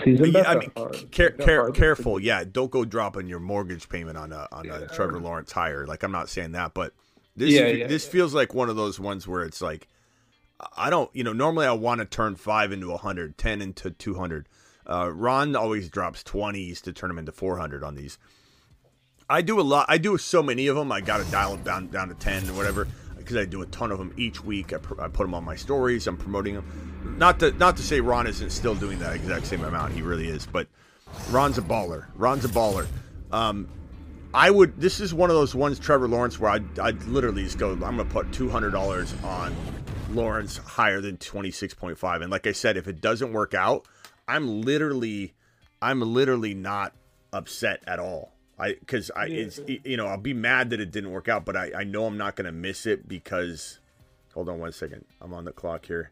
Season 0.04 0.32
bets 0.32 0.48
I 0.48 0.54
are 0.54 0.58
mean, 0.58 1.08
care, 1.10 1.30
care, 1.30 1.70
careful. 1.70 2.20
Yeah, 2.20 2.44
don't 2.44 2.70
go 2.70 2.84
dropping 2.84 3.28
your 3.28 3.40
mortgage 3.40 3.88
payment 3.88 4.18
on 4.18 4.32
a 4.32 4.48
on 4.52 4.68
a 4.68 4.86
Trevor 4.88 5.20
Lawrence 5.20 5.52
hire. 5.52 5.86
Like 5.86 6.02
I'm 6.02 6.12
not 6.12 6.28
saying 6.28 6.52
that, 6.52 6.74
but 6.74 6.92
this 7.36 7.52
Yeah, 7.54 7.66
is- 7.66 7.78
yeah, 7.78 7.86
this 7.86 8.06
feels 8.06 8.34
like 8.34 8.52
one 8.54 8.68
of 8.68 8.76
those 8.76 8.98
ones 8.98 9.28
where 9.28 9.42
it's 9.44 9.60
like 9.62 9.88
I 10.76 10.88
don't, 10.88 11.10
you 11.14 11.22
know, 11.22 11.34
normally 11.34 11.66
I 11.66 11.72
want 11.72 12.00
to 12.00 12.06
turn 12.06 12.34
five 12.34 12.72
into 12.72 12.88
100, 12.88 13.36
10 13.36 13.60
into 13.60 13.90
200. 13.90 14.48
Uh, 14.86 15.10
Ron 15.12 15.54
always 15.54 15.90
drops 15.90 16.22
20s 16.22 16.80
to 16.82 16.92
turn 16.94 17.08
them 17.08 17.18
into 17.18 17.30
400 17.32 17.84
on 17.84 17.94
these. 17.94 18.16
I 19.28 19.42
do 19.42 19.60
a 19.60 19.62
lot. 19.62 19.86
I 19.88 19.98
do 19.98 20.16
so 20.18 20.42
many 20.42 20.68
of 20.68 20.76
them. 20.76 20.92
I 20.92 21.00
got 21.00 21.24
to 21.24 21.30
dial 21.30 21.56
them 21.56 21.64
down 21.64 21.86
down 21.88 22.08
to 22.08 22.14
10 22.14 22.48
or 22.50 22.52
whatever 22.52 22.86
because 23.16 23.36
I 23.36 23.44
do 23.44 23.62
a 23.62 23.66
ton 23.66 23.90
of 23.90 23.98
them 23.98 24.14
each 24.16 24.44
week. 24.44 24.72
I, 24.72 24.78
pr- 24.78 25.00
I 25.00 25.08
put 25.08 25.24
them 25.24 25.34
on 25.34 25.44
my 25.44 25.56
stories. 25.56 26.06
I'm 26.06 26.16
promoting 26.16 26.54
them. 26.54 27.16
Not 27.18 27.40
to 27.40 27.50
not 27.52 27.76
to 27.78 27.82
say 27.82 28.00
Ron 28.00 28.26
isn't 28.26 28.50
still 28.50 28.74
doing 28.74 28.98
that 29.00 29.14
exact 29.14 29.46
same 29.46 29.64
amount. 29.64 29.94
He 29.94 30.02
really 30.02 30.28
is, 30.28 30.46
but 30.46 30.68
Ron's 31.30 31.58
a 31.58 31.62
baller. 31.62 32.06
Ron's 32.14 32.44
a 32.44 32.48
baller. 32.48 32.86
Um, 33.32 33.68
I 34.32 34.50
would. 34.50 34.80
This 34.80 35.00
is 35.00 35.12
one 35.14 35.30
of 35.30 35.36
those 35.36 35.54
ones, 35.54 35.78
Trevor 35.78 36.08
Lawrence, 36.08 36.38
where 36.38 36.50
I'd, 36.50 36.78
I'd 36.78 37.02
literally 37.04 37.44
just 37.44 37.58
go. 37.58 37.72
I'm 37.84 37.96
to 37.96 38.04
put 38.04 38.30
two 38.32 38.48
hundred 38.48 38.70
dollars 38.70 39.14
on 39.24 39.54
Lawrence 40.10 40.58
higher 40.58 41.00
than 41.00 41.16
twenty 41.16 41.50
six 41.50 41.74
point 41.74 41.98
five. 41.98 42.22
And 42.22 42.30
like 42.30 42.46
I 42.46 42.52
said, 42.52 42.76
if 42.76 42.86
it 42.86 43.00
doesn't 43.00 43.32
work 43.32 43.54
out, 43.54 43.86
I'm 44.28 44.62
literally, 44.62 45.34
I'm 45.80 46.00
literally 46.00 46.54
not 46.54 46.92
upset 47.32 47.82
at 47.86 47.98
all. 47.98 48.35
I 48.58 48.74
because 48.74 49.10
I 49.14 49.26
it's 49.26 49.60
you 49.66 49.96
know 49.96 50.06
I'll 50.06 50.16
be 50.16 50.34
mad 50.34 50.70
that 50.70 50.80
it 50.80 50.90
didn't 50.90 51.10
work 51.10 51.28
out, 51.28 51.44
but 51.44 51.56
I 51.56 51.72
I 51.78 51.84
know 51.84 52.06
I'm 52.06 52.16
not 52.16 52.36
gonna 52.36 52.52
miss 52.52 52.86
it 52.86 53.08
because. 53.08 53.80
Hold 54.34 54.50
on 54.50 54.58
one 54.58 54.72
second. 54.72 55.02
I'm 55.22 55.32
on 55.32 55.46
the 55.46 55.52
clock 55.52 55.86
here. 55.86 56.10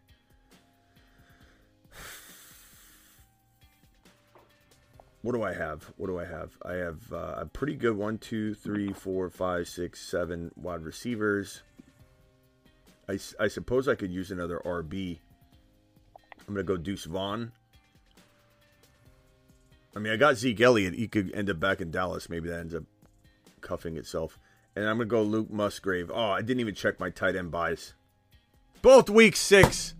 What 5.24 5.32
do 5.32 5.42
I 5.42 5.54
have? 5.54 5.90
What 5.96 6.08
do 6.08 6.18
I 6.18 6.26
have? 6.26 6.50
I 6.66 6.74
have 6.74 7.00
uh, 7.10 7.34
a 7.38 7.46
pretty 7.46 7.76
good 7.76 7.96
one, 7.96 8.18
two, 8.18 8.52
three, 8.52 8.92
four, 8.92 9.30
five, 9.30 9.66
six, 9.66 10.02
seven 10.02 10.50
wide 10.54 10.82
receivers. 10.82 11.62
I, 13.08 13.18
I 13.40 13.48
suppose 13.48 13.88
I 13.88 13.94
could 13.94 14.10
use 14.10 14.30
another 14.30 14.60
RB. 14.66 15.18
I'm 16.46 16.54
going 16.54 16.58
to 16.58 16.62
go 16.62 16.76
Deuce 16.76 17.06
Vaughn. 17.06 17.52
I 19.94 19.98
mean, 20.00 20.12
I 20.12 20.16
got 20.16 20.36
Zeke 20.36 20.60
Elliott. 20.60 20.94
He 20.94 21.06
could 21.06 21.32
end 21.34 21.48
up 21.48 21.60
back 21.60 21.80
in 21.80 21.90
Dallas. 21.90 22.28
Maybe 22.28 22.48
that 22.48 22.60
ends 22.60 22.74
up 22.74 22.84
cuffing 23.60 23.96
itself. 23.96 24.38
And 24.74 24.86
I'm 24.88 24.96
going 24.96 25.08
to 25.08 25.10
go 25.10 25.22
Luke 25.22 25.50
Musgrave. 25.50 26.10
Oh, 26.12 26.30
I 26.30 26.40
didn't 26.40 26.60
even 26.60 26.74
check 26.74 26.98
my 26.98 27.10
tight 27.10 27.36
end 27.36 27.52
byes. 27.52 27.94
Both 28.82 29.08
week 29.08 29.36
six. 29.36 29.94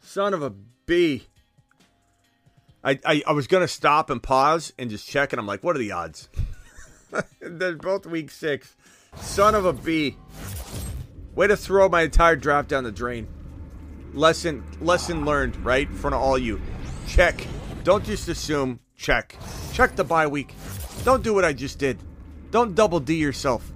Son 0.00 0.34
of 0.34 0.42
a 0.42 0.50
B. 0.86 1.26
I, 2.84 2.98
I, 3.04 3.22
I 3.26 3.32
was 3.32 3.46
going 3.46 3.60
to 3.60 3.68
stop 3.68 4.10
and 4.10 4.22
pause 4.22 4.72
and 4.78 4.90
just 4.90 5.08
check, 5.08 5.32
and 5.32 5.38
I'm 5.38 5.46
like, 5.46 5.62
what 5.62 5.76
are 5.76 5.78
the 5.78 5.92
odds? 5.92 6.28
They're 7.40 7.76
both 7.76 8.06
week 8.06 8.30
six. 8.30 8.74
Son 9.16 9.54
of 9.54 9.66
a 9.66 9.72
B. 9.72 10.16
Way 11.34 11.46
to 11.46 11.56
throw 11.56 11.88
my 11.88 12.02
entire 12.02 12.36
draft 12.36 12.68
down 12.68 12.84
the 12.84 12.92
drain. 12.92 13.28
Lesson 14.14 14.62
lesson 14.80 15.24
learned, 15.24 15.56
right? 15.64 15.88
In 15.88 15.94
front 15.94 16.14
of 16.14 16.20
all 16.20 16.38
you. 16.38 16.60
Check. 17.06 17.46
Don't 17.84 18.04
just 18.04 18.28
assume. 18.28 18.80
Check. 18.96 19.36
Check 19.72 19.96
the 19.96 20.04
bye 20.04 20.26
week. 20.26 20.54
Don't 21.04 21.22
do 21.22 21.34
what 21.34 21.44
I 21.44 21.52
just 21.52 21.78
did. 21.78 21.98
Don't 22.50 22.74
double 22.74 23.00
D 23.00 23.14
yourself. 23.14 23.72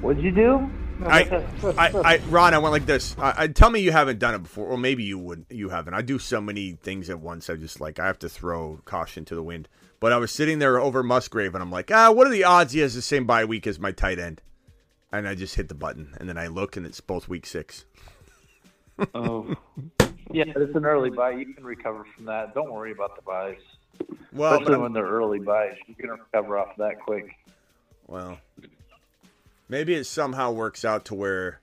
What'd 0.00 0.22
you 0.22 0.30
do? 0.30 0.70
I, 1.04 1.44
I, 1.76 1.90
I, 2.04 2.18
Ron, 2.28 2.54
I 2.54 2.58
went 2.58 2.72
like 2.72 2.86
this. 2.86 3.16
I, 3.18 3.34
I 3.36 3.46
tell 3.48 3.70
me 3.70 3.80
you 3.80 3.92
haven't 3.92 4.18
done 4.18 4.34
it 4.34 4.42
before, 4.42 4.66
or 4.66 4.78
maybe 4.78 5.02
you 5.02 5.18
would. 5.18 5.46
You 5.50 5.68
haven't. 5.68 5.94
I 5.94 6.02
do 6.02 6.18
so 6.18 6.40
many 6.40 6.72
things 6.72 7.10
at 7.10 7.20
once. 7.20 7.50
I 7.50 7.56
just 7.56 7.80
like 7.80 7.98
I 7.98 8.06
have 8.06 8.18
to 8.20 8.28
throw 8.28 8.80
caution 8.84 9.24
to 9.26 9.34
the 9.34 9.42
wind. 9.42 9.68
But 10.00 10.12
I 10.12 10.18
was 10.18 10.30
sitting 10.32 10.58
there 10.58 10.80
over 10.80 11.02
Musgrave, 11.02 11.54
and 11.54 11.62
I'm 11.62 11.70
like, 11.70 11.90
ah, 11.92 12.10
what 12.10 12.26
are 12.26 12.30
the 12.30 12.44
odds 12.44 12.72
he 12.72 12.80
has 12.80 12.94
the 12.94 13.02
same 13.02 13.26
bye 13.26 13.44
week 13.44 13.66
as 13.66 13.78
my 13.78 13.92
tight 13.92 14.18
end? 14.18 14.42
And 15.12 15.28
I 15.28 15.34
just 15.34 15.56
hit 15.56 15.68
the 15.68 15.74
button, 15.74 16.14
and 16.18 16.28
then 16.28 16.38
I 16.38 16.46
look, 16.46 16.76
and 16.76 16.86
it's 16.86 17.00
both 17.00 17.28
week 17.28 17.46
six. 17.46 17.84
Oh, 19.14 19.54
yeah, 20.30 20.44
it's 20.46 20.74
an 20.74 20.84
early 20.84 21.10
bye. 21.10 21.32
You 21.32 21.54
can 21.54 21.64
recover 21.64 22.04
from 22.16 22.26
that. 22.26 22.54
Don't 22.54 22.72
worry 22.72 22.92
about 22.92 23.16
the 23.16 23.22
byes. 23.22 23.58
Well, 24.32 24.54
Especially 24.54 24.78
when 24.78 24.92
they're 24.92 25.06
early 25.06 25.38
byes, 25.38 25.76
you 25.86 25.94
can 25.94 26.10
recover 26.10 26.58
off 26.58 26.76
that 26.78 27.00
quick. 27.00 27.36
Well, 28.06 28.38
maybe 29.68 29.94
it 29.94 30.04
somehow 30.04 30.52
works 30.52 30.84
out 30.84 31.06
to 31.06 31.14
where 31.14 31.60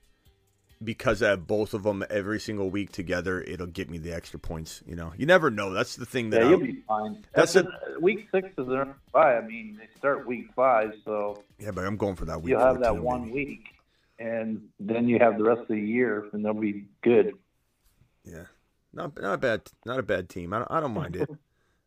because 0.84 1.21
I 1.21 1.30
have 1.30 1.45
both 1.45 1.73
of 1.73 1.84
them 1.84 2.05
every 2.09 2.39
single 2.39 2.69
week 2.69 2.91
together, 2.91 3.41
it'll 3.41 3.67
get 3.67 3.89
me 3.89 3.97
the 3.97 4.13
extra 4.13 4.39
points. 4.39 4.82
You 4.86 4.95
know, 4.95 5.13
you 5.17 5.25
never 5.25 5.49
know. 5.51 5.71
That's 5.71 5.95
the 5.95 6.05
thing 6.05 6.30
that 6.30 6.41
Yeah, 6.41 6.49
you'll 6.49 6.59
be 6.59 6.84
fine. 6.88 7.25
That's 7.34 7.53
That's 7.53 7.67
uh, 7.67 7.99
week 7.99 8.27
six 8.32 8.47
is 8.57 8.67
an 8.67 8.73
early 8.73 8.91
bye. 9.11 9.38
I 9.38 9.41
mean, 9.45 9.77
they 9.80 9.88
start 9.97 10.25
week 10.25 10.49
five, 10.55 10.93
so 11.03 11.43
yeah, 11.59 11.71
but 11.71 11.86
I'm 11.86 11.97
going 11.97 12.15
for 12.15 12.25
that 12.25 12.41
week. 12.41 12.51
you'll 12.51 12.61
have 12.61 12.80
that 12.80 12.89
14 12.89 13.03
one 13.03 13.21
maybe. 13.25 13.34
week, 13.34 13.67
and 14.20 14.67
then 14.80 15.07
you 15.07 15.17
have 15.20 15.38
the 15.38 15.43
rest 15.43 15.61
of 15.61 15.67
the 15.70 15.80
year, 15.80 16.28
and 16.34 16.43
they'll 16.43 16.53
be 16.53 16.86
good. 17.01 17.34
Yeah, 18.24 18.45
not 18.93 19.20
not 19.20 19.34
a 19.34 19.38
bad, 19.38 19.61
not 19.86 19.99
a 19.99 20.03
bad 20.03 20.30
team. 20.30 20.53
I 20.53 20.59
don't, 20.59 20.72
I 20.72 20.80
don't 20.80 20.93
mind 20.93 21.15
it. 21.15 21.30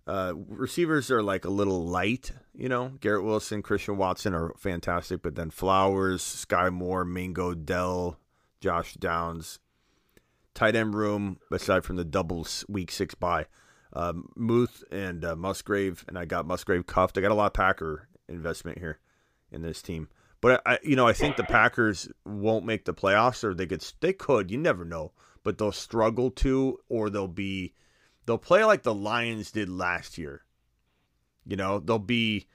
Uh, 0.05 0.33
receivers 0.49 1.13
are 1.13 1.23
like 1.23 1.45
a 1.45 1.51
little 1.51 1.87
light, 1.87 2.33
you 2.57 2.69
know. 2.69 2.89
Garrett 3.01 3.25
Wilson, 3.25 3.63
Christian 3.63 3.97
Watson 3.97 4.35
are 4.35 4.53
fantastic, 4.59 5.23
but 5.23 5.37
then 5.37 5.51
Flowers, 5.51 6.23
Sky 6.23 6.71
Moore, 6.71 7.05
Mingo, 7.05 7.55
Dell, 7.55 8.19
Josh 8.61 8.95
Downs, 8.95 9.61
tight 10.55 10.75
end 10.75 10.95
room 10.95 11.39
aside 11.53 11.85
from 11.85 11.97
the 11.97 12.05
double 12.05 12.47
week 12.69 12.91
six 12.91 13.15
bye, 13.15 13.47
um, 13.93 14.29
Muth 14.35 14.83
and 14.91 15.25
uh, 15.25 15.37
Musgrave, 15.37 16.05
and 16.09 16.19
I 16.19 16.25
got 16.25 16.47
Musgrave 16.47 16.87
cuffed. 16.87 17.17
I 17.17 17.21
got 17.21 17.31
a 17.31 17.35
lot 17.35 17.47
of 17.47 17.53
Packer 17.53 18.09
investment 18.29 18.79
here 18.79 18.99
in 19.53 19.63
this 19.63 19.83
team, 19.83 20.09
but 20.43 20.61
I, 20.67 20.79
you 20.83 20.97
know, 20.97 21.07
I 21.07 21.15
think 21.15 21.37
the 21.37 21.45
Packers 21.45 22.11
won't 22.27 22.67
make 22.67 22.85
the 22.85 22.93
playoffs, 22.93 23.43
or 23.43 23.55
they 23.55 23.67
could, 23.67 23.83
they 24.01 24.13
could. 24.13 24.51
You 24.51 24.59
never 24.59 24.85
know, 24.85 25.13
but 25.43 25.57
they'll 25.57 25.73
struggle 25.73 26.31
to, 26.33 26.79
or 26.91 27.09
they'll 27.09 27.29
be, 27.29 27.73
they'll 28.27 28.37
play 28.37 28.65
like 28.65 28.83
the 28.83 28.95
Lions 28.95 29.51
did 29.51 29.71
last 29.71 30.19
year. 30.19 30.43
You 31.47 31.57
know, 31.57 31.79
they'll 31.81 31.99
be 31.99 32.49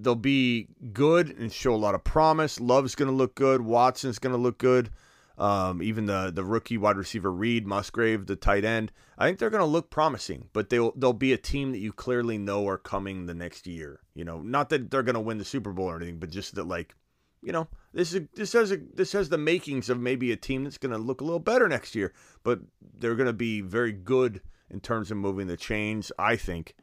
they'll 0.00 0.14
be 0.14 0.68
good 0.92 1.30
and 1.38 1.52
show 1.52 1.74
a 1.74 1.76
lot 1.76 1.94
of 1.94 2.02
promise. 2.02 2.58
Love's 2.58 2.94
going 2.94 3.10
to 3.10 3.14
look 3.14 3.34
good. 3.34 3.60
Watson's 3.60 4.18
going 4.18 4.34
to 4.34 4.40
look 4.40 4.58
good. 4.58 4.90
Um, 5.38 5.82
even 5.82 6.06
the 6.06 6.30
the 6.32 6.44
rookie 6.44 6.78
wide 6.78 6.96
receiver 6.96 7.32
Reed 7.32 7.66
Musgrave, 7.66 8.26
the 8.26 8.36
tight 8.36 8.64
end, 8.64 8.92
I 9.18 9.26
think 9.26 9.38
they're 9.38 9.50
going 9.50 9.60
to 9.60 9.66
look 9.66 9.90
promising. 9.90 10.48
But 10.52 10.70
they'll 10.70 10.92
they'll 10.92 11.12
be 11.12 11.32
a 11.32 11.38
team 11.38 11.72
that 11.72 11.78
you 11.78 11.92
clearly 11.92 12.38
know 12.38 12.66
are 12.68 12.78
coming 12.78 13.26
the 13.26 13.34
next 13.34 13.66
year. 13.66 14.00
You 14.14 14.24
know, 14.24 14.40
not 14.40 14.68
that 14.70 14.90
they're 14.90 15.02
going 15.02 15.14
to 15.14 15.20
win 15.20 15.38
the 15.38 15.44
Super 15.44 15.72
Bowl 15.72 15.86
or 15.86 15.96
anything, 15.96 16.18
but 16.18 16.30
just 16.30 16.54
that 16.54 16.68
like, 16.68 16.94
you 17.42 17.52
know, 17.52 17.68
this 17.92 18.14
is 18.14 18.28
this 18.34 18.52
has 18.52 18.72
a, 18.72 18.78
this 18.94 19.12
has 19.12 19.28
the 19.28 19.38
makings 19.38 19.90
of 19.90 20.00
maybe 20.00 20.32
a 20.32 20.36
team 20.36 20.64
that's 20.64 20.78
going 20.78 20.92
to 20.92 20.98
look 20.98 21.20
a 21.20 21.24
little 21.24 21.40
better 21.40 21.68
next 21.68 21.94
year. 21.94 22.12
But 22.42 22.60
they're 22.98 23.16
going 23.16 23.26
to 23.26 23.32
be 23.32 23.60
very 23.60 23.92
good 23.92 24.40
in 24.70 24.80
terms 24.80 25.10
of 25.10 25.16
moving 25.16 25.48
the 25.48 25.56
chains. 25.56 26.12
I 26.18 26.36
think. 26.36 26.74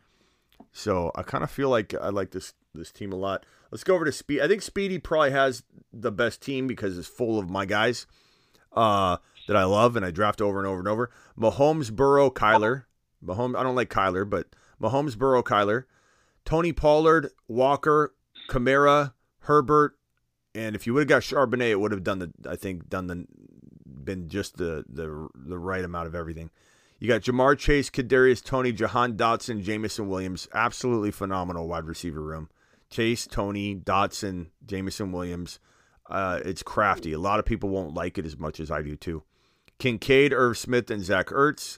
So 0.71 1.11
I 1.15 1.23
kind 1.23 1.43
of 1.43 1.49
feel 1.49 1.69
like 1.69 1.93
I 1.95 2.09
like 2.09 2.31
this 2.31 2.53
this 2.73 2.91
team 2.91 3.11
a 3.11 3.15
lot. 3.15 3.45
Let's 3.71 3.83
go 3.83 3.95
over 3.95 4.05
to 4.05 4.11
Speed. 4.11 4.41
I 4.41 4.47
think 4.47 4.61
Speedy 4.61 4.99
probably 4.99 5.31
has 5.31 5.63
the 5.93 6.11
best 6.11 6.41
team 6.41 6.67
because 6.67 6.97
it's 6.97 7.07
full 7.07 7.39
of 7.39 7.49
my 7.49 7.65
guys 7.65 8.05
uh, 8.73 9.17
that 9.47 9.55
I 9.55 9.63
love 9.63 9.95
and 9.95 10.05
I 10.05 10.11
draft 10.11 10.41
over 10.41 10.57
and 10.59 10.67
over 10.67 10.79
and 10.79 10.87
over. 10.87 11.11
Mahomes, 11.37 11.91
Burrow, 11.91 12.29
Kyler. 12.29 12.83
Mahomes. 13.23 13.57
I 13.57 13.63
don't 13.63 13.75
like 13.75 13.89
Kyler, 13.89 14.29
but 14.29 14.47
Mahomes, 14.81 15.17
Burrow, 15.17 15.43
Kyler. 15.43 15.85
Tony 16.45 16.73
Pollard, 16.73 17.29
Walker, 17.47 18.15
Kamara, 18.49 19.13
Herbert, 19.41 19.98
and 20.55 20.75
if 20.75 20.87
you 20.87 20.93
would 20.93 21.01
have 21.01 21.07
got 21.07 21.21
Charbonnet, 21.21 21.71
it 21.71 21.79
would 21.79 21.91
have 21.91 22.03
done 22.03 22.19
the. 22.19 22.31
I 22.47 22.55
think 22.55 22.89
done 22.89 23.07
the 23.07 23.25
been 23.85 24.29
just 24.29 24.57
the 24.57 24.83
the 24.89 25.29
the 25.35 25.57
right 25.57 25.83
amount 25.83 26.07
of 26.07 26.15
everything. 26.15 26.49
You 26.99 27.07
got 27.07 27.21
Ja'Marr 27.21 27.57
Chase, 27.57 27.89
Kadarius 27.89 28.43
Toney, 28.43 28.73
Jahan 28.73 29.15
Dotson, 29.15 29.63
Jameson 29.63 30.09
Williams. 30.09 30.49
Absolutely 30.53 31.11
phenomenal 31.11 31.67
wide 31.67 31.85
receiver 31.85 32.21
room. 32.21 32.49
Chase, 32.89 33.25
Toney, 33.25 33.75
Dotson, 33.75 34.47
Jameson 34.65 35.11
Williams. 35.11 35.59
Uh, 36.09 36.39
it's 36.43 36.63
crafty. 36.63 37.13
A 37.13 37.19
lot 37.19 37.39
of 37.39 37.45
people 37.45 37.69
won't 37.69 37.93
like 37.93 38.17
it 38.17 38.25
as 38.25 38.37
much 38.37 38.59
as 38.59 38.69
I 38.69 38.81
do 38.81 38.95
too. 38.95 39.23
Kincaid, 39.77 40.33
Irv 40.33 40.57
Smith, 40.57 40.91
and 40.91 41.03
Zach 41.03 41.27
Ertz, 41.27 41.77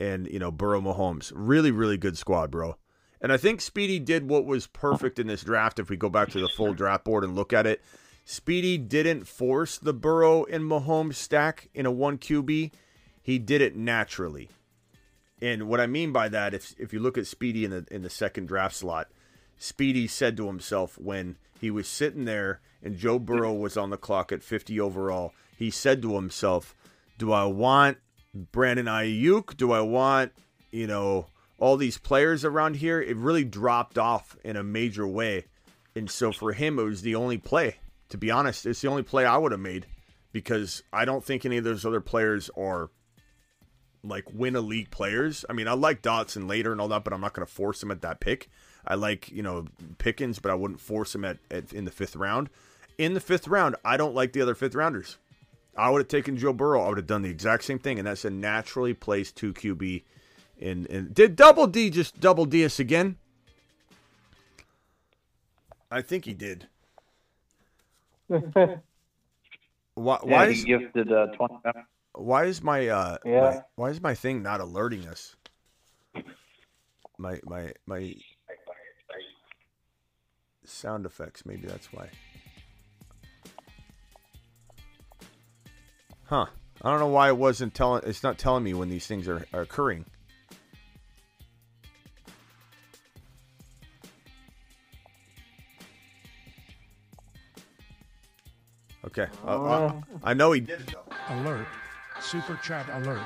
and 0.00 0.26
you 0.26 0.38
know 0.38 0.50
Burrow, 0.50 0.80
Mahomes. 0.80 1.30
Really, 1.34 1.70
really 1.70 1.98
good 1.98 2.18
squad, 2.18 2.50
bro. 2.50 2.76
And 3.24 3.32
I 3.32 3.38
think 3.38 3.62
Speedy 3.62 3.98
did 3.98 4.28
what 4.28 4.44
was 4.44 4.66
perfect 4.66 5.18
in 5.18 5.28
this 5.28 5.44
draft. 5.44 5.78
If 5.78 5.88
we 5.88 5.96
go 5.96 6.10
back 6.10 6.28
to 6.32 6.40
the 6.40 6.46
full 6.46 6.74
draft 6.74 7.04
board 7.04 7.24
and 7.24 7.34
look 7.34 7.54
at 7.54 7.66
it, 7.66 7.80
Speedy 8.26 8.76
didn't 8.76 9.24
force 9.24 9.78
the 9.78 9.94
Burrow 9.94 10.44
and 10.44 10.62
Mahomes 10.62 11.14
stack 11.14 11.70
in 11.72 11.86
a 11.86 11.90
one 11.90 12.18
QB. 12.18 12.70
He 13.22 13.38
did 13.38 13.62
it 13.62 13.76
naturally. 13.76 14.50
And 15.40 15.68
what 15.70 15.80
I 15.80 15.86
mean 15.86 16.12
by 16.12 16.28
that, 16.28 16.52
if 16.52 16.74
if 16.78 16.92
you 16.92 17.00
look 17.00 17.16
at 17.16 17.26
Speedy 17.26 17.64
in 17.64 17.70
the 17.70 17.86
in 17.90 18.02
the 18.02 18.10
second 18.10 18.44
draft 18.44 18.76
slot, 18.76 19.08
Speedy 19.56 20.06
said 20.06 20.36
to 20.36 20.46
himself 20.46 20.98
when 20.98 21.36
he 21.58 21.70
was 21.70 21.88
sitting 21.88 22.26
there 22.26 22.60
and 22.82 22.98
Joe 22.98 23.18
Burrow 23.18 23.54
was 23.54 23.78
on 23.78 23.88
the 23.88 23.96
clock 23.96 24.32
at 24.32 24.42
50 24.42 24.78
overall, 24.78 25.32
he 25.56 25.70
said 25.70 26.02
to 26.02 26.16
himself, 26.16 26.76
"Do 27.16 27.32
I 27.32 27.46
want 27.46 27.96
Brandon 28.34 28.84
Aiyuk? 28.84 29.56
Do 29.56 29.72
I 29.72 29.80
want, 29.80 30.32
you 30.70 30.86
know, 30.86 31.28
all 31.58 31.76
these 31.76 31.98
players 31.98 32.44
around 32.44 32.76
here?" 32.76 33.00
It 33.00 33.16
really 33.16 33.44
dropped 33.44 33.98
off 33.98 34.36
in 34.44 34.56
a 34.56 34.62
major 34.62 35.06
way. 35.06 35.46
And 35.94 36.10
so 36.10 36.32
for 36.32 36.52
him, 36.52 36.78
it 36.78 36.84
was 36.84 37.02
the 37.02 37.14
only 37.14 37.38
play. 37.38 37.76
To 38.10 38.18
be 38.18 38.30
honest, 38.30 38.66
it's 38.66 38.80
the 38.80 38.88
only 38.88 39.02
play 39.02 39.24
I 39.24 39.36
would 39.36 39.52
have 39.52 39.60
made 39.60 39.86
because 40.32 40.82
I 40.92 41.04
don't 41.04 41.24
think 41.24 41.44
any 41.44 41.56
of 41.56 41.64
those 41.64 41.86
other 41.86 42.00
players 42.00 42.50
are 42.56 42.90
like 44.02 44.24
win 44.32 44.56
a 44.56 44.60
league 44.60 44.90
players. 44.90 45.44
I 45.48 45.52
mean, 45.52 45.68
I 45.68 45.72
like 45.72 46.02
Dotson 46.02 46.48
later 46.48 46.72
and 46.72 46.80
all 46.80 46.88
that, 46.88 47.04
but 47.04 47.12
I'm 47.12 47.20
not 47.20 47.32
going 47.32 47.46
to 47.46 47.52
force 47.52 47.82
him 47.82 47.90
at 47.90 48.02
that 48.02 48.20
pick. 48.20 48.50
I 48.86 48.96
like 48.96 49.30
you 49.30 49.42
know 49.42 49.66
Pickens, 49.98 50.38
but 50.38 50.50
I 50.50 50.54
wouldn't 50.54 50.80
force 50.80 51.14
him 51.14 51.24
at, 51.24 51.38
at 51.50 51.72
in 51.72 51.84
the 51.84 51.90
fifth 51.90 52.16
round. 52.16 52.50
In 52.98 53.14
the 53.14 53.20
fifth 53.20 53.48
round, 53.48 53.76
I 53.84 53.96
don't 53.96 54.14
like 54.14 54.32
the 54.32 54.42
other 54.42 54.54
fifth 54.54 54.74
rounders. 54.74 55.16
I 55.76 55.90
would 55.90 56.00
have 56.00 56.08
taken 56.08 56.36
Joe 56.36 56.52
Burrow. 56.52 56.82
I 56.82 56.88
would 56.88 56.98
have 56.98 57.06
done 57.06 57.22
the 57.22 57.30
exact 57.30 57.64
same 57.64 57.78
thing, 57.78 57.98
and 57.98 58.06
that's 58.06 58.24
a 58.24 58.30
naturally 58.30 58.94
placed 58.94 59.36
two 59.36 59.52
QB. 59.52 60.04
And, 60.64 60.86
and 60.90 61.14
did 61.14 61.36
Double 61.36 61.66
D 61.66 61.90
just 61.90 62.20
double 62.20 62.46
D 62.46 62.64
us 62.64 62.80
again? 62.80 63.18
I 65.90 66.00
think 66.00 66.24
he 66.24 66.32
did. 66.32 66.68
Why? 68.28 68.40
Yeah, 69.96 70.18
why 70.22 70.46
he 70.46 70.54
is 70.54 70.64
gifted 70.64 71.12
uh, 71.12 71.26
twenty 71.36 71.56
why 72.14 72.44
is 72.44 72.62
my 72.62 72.88
uh 72.88 73.18
Yeah. 73.24 73.40
my, 73.40 73.60
why 73.76 73.90
is 73.90 74.00
my 74.00 74.14
thing 74.14 74.42
not 74.42 74.60
alerting 74.60 75.06
us? 75.06 75.36
My 77.18 77.38
my 77.44 77.72
my 77.86 78.16
sound 80.64 81.06
effects. 81.06 81.44
Maybe 81.46 81.66
that's 81.68 81.92
why. 81.92 82.08
Huh. 86.24 86.46
I 86.82 86.90
don't 86.90 87.00
know 87.00 87.06
why 87.08 87.28
it 87.28 87.36
wasn't 87.36 87.74
telling. 87.74 88.02
It's 88.04 88.22
not 88.22 88.38
telling 88.38 88.64
me 88.64 88.74
when 88.74 88.88
these 88.88 89.06
things 89.06 89.28
are, 89.28 89.46
are 89.52 89.60
occurring. 89.60 90.06
Okay. 99.06 99.26
Uh, 99.46 99.64
uh, 99.64 99.92
I 100.22 100.32
know 100.32 100.52
he 100.52 100.60
did 100.60 100.80
it 100.80 100.86
though. 100.86 101.04
Alert. 101.34 101.66
Super 102.20 102.58
chat 102.62 102.86
alert. 102.92 103.20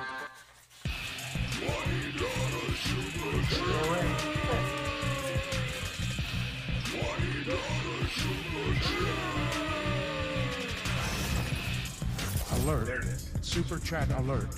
Alert. 12.53 12.87
There 12.87 12.99
it 12.99 13.05
is. 13.05 13.31
Super 13.41 13.79
chat 13.79 14.11
alert. 14.19 14.49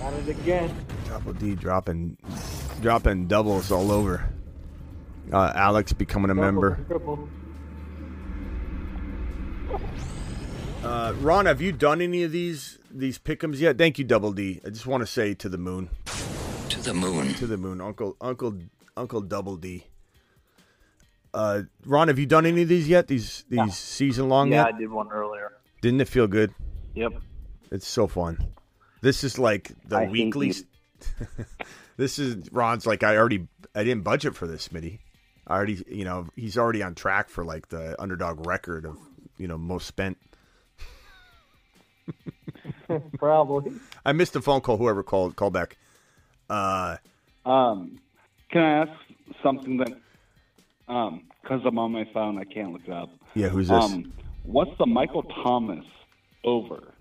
Got 0.00 0.14
it 0.14 0.28
again. 0.28 0.86
Double 1.08 1.34
D 1.34 1.54
dropping 1.54 2.16
dropping 2.80 3.26
doubles 3.26 3.70
all 3.70 3.92
over. 3.92 4.24
Uh, 5.32 5.52
Alex 5.54 5.92
becoming 5.92 6.30
a 6.30 6.34
member. 6.34 6.78
Uh, 10.82 11.14
Ron, 11.20 11.46
have 11.46 11.60
you 11.60 11.72
done 11.72 12.00
any 12.00 12.22
of 12.22 12.32
these 12.32 12.78
these 12.90 13.18
pickums 13.18 13.58
yet? 13.58 13.76
Thank 13.76 13.98
you, 13.98 14.04
Double 14.04 14.32
D. 14.32 14.60
I 14.64 14.70
just 14.70 14.86
want 14.86 15.02
to 15.02 15.06
say 15.06 15.34
to 15.34 15.48
the 15.48 15.58
moon, 15.58 15.90
To 16.68 16.80
the 16.80 16.94
moon. 16.94 17.34
to 17.34 17.46
the 17.46 17.56
moon, 17.56 17.80
Uncle 17.80 18.16
Uncle 18.20 18.58
Uncle 18.96 19.20
Double 19.20 19.56
D. 19.56 19.84
Uh, 21.34 21.62
Ron, 21.84 22.08
have 22.08 22.18
you 22.18 22.26
done 22.26 22.46
any 22.46 22.62
of 22.62 22.68
these 22.68 22.88
yet? 22.88 23.08
These 23.08 23.44
these 23.48 23.76
season 23.76 24.28
long 24.28 24.50
Yeah, 24.52 24.66
yet? 24.66 24.74
I 24.74 24.78
did 24.78 24.90
one 24.90 25.10
earlier. 25.10 25.52
Didn't 25.82 26.00
it 26.00 26.08
feel 26.08 26.26
good? 26.28 26.54
Yep. 26.94 27.14
It's 27.72 27.86
so 27.86 28.06
fun. 28.06 28.38
This 29.02 29.24
is 29.24 29.38
like 29.38 29.72
the 29.88 29.98
I 29.98 30.06
weekly. 30.08 30.54
this 31.96 32.18
is 32.18 32.50
Ron's 32.52 32.86
like 32.86 33.02
I 33.02 33.16
already 33.16 33.48
I 33.74 33.82
didn't 33.82 34.04
budget 34.04 34.34
for 34.36 34.46
this, 34.46 34.68
Smitty. 34.68 35.00
I 35.46 35.54
already 35.56 35.84
you 35.88 36.04
know 36.04 36.26
he's 36.36 36.58
already 36.58 36.82
on 36.82 36.94
track 36.94 37.28
for 37.28 37.44
like 37.44 37.68
the 37.68 38.00
underdog 38.00 38.46
record 38.46 38.84
of 38.84 38.96
you 39.38 39.46
know 39.48 39.58
most 39.58 39.86
spent. 39.86 40.18
Probably. 43.18 43.72
I 44.04 44.12
missed 44.12 44.32
the 44.32 44.40
phone 44.42 44.60
call. 44.60 44.76
Whoever 44.76 45.02
called 45.02 45.36
call 45.36 45.50
back. 45.50 45.76
Uh, 46.48 46.96
Um, 47.44 47.98
can 48.50 48.62
I 48.62 48.82
ask 48.82 48.92
something 49.42 49.78
that, 49.78 49.92
um, 50.88 51.24
because 51.42 51.62
I'm 51.66 51.78
on 51.78 51.92
my 51.92 52.04
phone, 52.14 52.38
I 52.38 52.44
can't 52.44 52.72
look 52.72 52.82
it 52.86 52.92
up. 52.92 53.10
yeah, 53.34 53.48
who's 53.48 53.68
this? 53.68 53.84
Um, 53.84 54.12
what's 54.44 54.70
the 54.78 54.86
Michael 54.86 55.24
Thomas 55.24 55.84
over? 56.44 56.92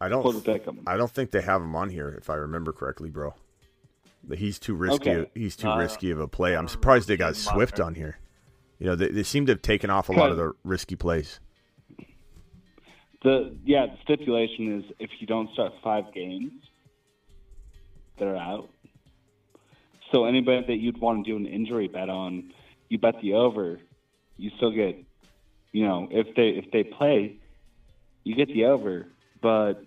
I 0.00 0.08
don't. 0.08 0.24
I 0.86 0.96
don't 0.96 1.10
think 1.10 1.32
they 1.32 1.40
have 1.42 1.60
him 1.60 1.74
on 1.74 1.90
here, 1.90 2.08
if 2.10 2.30
I 2.30 2.34
remember 2.34 2.72
correctly, 2.72 3.10
bro. 3.10 3.34
He's 4.34 4.58
too 4.58 4.74
risky. 4.74 5.10
Okay. 5.10 5.30
He's 5.34 5.56
too 5.56 5.68
Uh, 5.68 5.78
risky 5.78 6.10
of 6.10 6.20
a 6.20 6.28
play. 6.28 6.54
I'm 6.56 6.68
surprised 6.68 7.08
they 7.08 7.16
got 7.16 7.36
Swift 7.36 7.80
on 7.80 7.94
here. 7.94 8.18
You 8.78 8.86
know, 8.86 8.94
they, 8.96 9.08
they 9.08 9.22
seem 9.22 9.46
to 9.46 9.52
have 9.52 9.62
taken 9.62 9.90
off 9.90 10.08
a 10.08 10.12
lot 10.12 10.30
of 10.30 10.36
the 10.36 10.52
risky 10.64 10.96
plays. 10.96 11.40
The 13.22 13.56
yeah, 13.64 13.86
the 13.86 13.96
stipulation 14.02 14.78
is 14.78 14.84
if 15.00 15.10
you 15.18 15.26
don't 15.26 15.50
start 15.52 15.72
five 15.82 16.12
games, 16.14 16.52
they're 18.18 18.36
out. 18.36 18.68
So 20.12 20.24
anybody 20.24 20.64
that 20.66 20.76
you'd 20.76 20.98
want 20.98 21.24
to 21.24 21.30
do 21.30 21.36
an 21.36 21.46
injury 21.46 21.88
bet 21.88 22.08
on, 22.08 22.52
you 22.88 22.98
bet 22.98 23.16
the 23.20 23.34
over, 23.34 23.80
you 24.36 24.50
still 24.56 24.70
get, 24.70 24.96
you 25.72 25.84
know, 25.84 26.06
if 26.10 26.34
they 26.36 26.50
if 26.50 26.70
they 26.70 26.84
play, 26.84 27.36
you 28.22 28.36
get 28.36 28.48
the 28.48 28.66
over, 28.66 29.06
but 29.42 29.82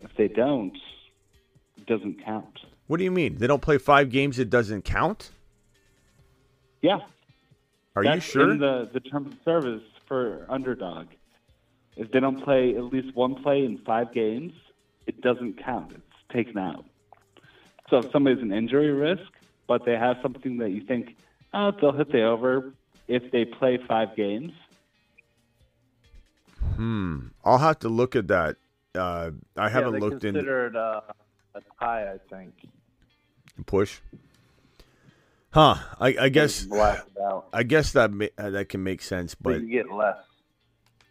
if 0.00 0.10
they 0.16 0.28
don't, 0.28 0.76
it 1.76 1.86
doesn't 1.86 2.24
count. 2.24 2.58
What 2.86 2.98
do 2.98 3.04
you 3.04 3.10
mean? 3.10 3.38
They 3.38 3.46
don't 3.46 3.62
play 3.62 3.78
five 3.78 4.10
games? 4.10 4.38
It 4.38 4.50
doesn't 4.50 4.82
count? 4.82 5.30
Yeah, 6.82 7.00
Are 7.96 8.04
you 8.04 8.10
that's 8.10 8.24
sure? 8.24 8.52
in 8.52 8.58
the 8.58 8.88
the 8.92 9.00
terms 9.00 9.32
of 9.32 9.38
service 9.44 9.82
for 10.06 10.46
underdog. 10.48 11.06
If 11.96 12.12
they 12.12 12.20
don't 12.20 12.42
play 12.42 12.76
at 12.76 12.84
least 12.84 13.16
one 13.16 13.42
play 13.42 13.64
in 13.64 13.78
five 13.78 14.12
games, 14.12 14.52
it 15.06 15.20
doesn't 15.22 15.62
count. 15.64 15.92
It's 15.92 16.32
taken 16.32 16.58
out. 16.58 16.84
So 17.88 17.98
if 17.98 18.10
somebody's 18.12 18.42
an 18.42 18.52
injury 18.52 18.90
risk, 18.90 19.32
but 19.66 19.84
they 19.84 19.96
have 19.96 20.16
something 20.22 20.58
that 20.58 20.70
you 20.70 20.82
think, 20.84 21.16
oh, 21.54 21.72
they'll 21.80 21.92
hit 21.92 22.12
the 22.12 22.22
over 22.22 22.72
if 23.08 23.30
they 23.32 23.44
play 23.44 23.78
five 23.88 24.14
games. 24.14 24.52
Hmm. 26.74 27.28
I'll 27.44 27.58
have 27.58 27.78
to 27.80 27.88
look 27.88 28.14
at 28.14 28.28
that. 28.28 28.56
Uh, 28.94 29.30
I 29.56 29.68
haven't 29.68 29.94
yeah, 29.94 30.00
they 30.00 30.06
looked 30.06 30.24
in 30.24 30.34
considered 30.34 30.76
uh, 30.76 31.00
a 31.54 31.60
tie, 31.80 32.12
I 32.12 32.18
think. 32.28 32.54
Push. 33.64 34.00
Huh. 35.50 35.76
I, 35.98 36.16
I 36.20 36.28
guess. 36.28 36.66
I 37.52 37.62
guess 37.62 37.92
that 37.92 38.12
ma- 38.12 38.26
uh, 38.36 38.50
that 38.50 38.68
can 38.68 38.82
make 38.82 39.02
sense, 39.02 39.34
But 39.34 39.62
you 39.62 39.70
get 39.70 39.90
less. 39.90 40.16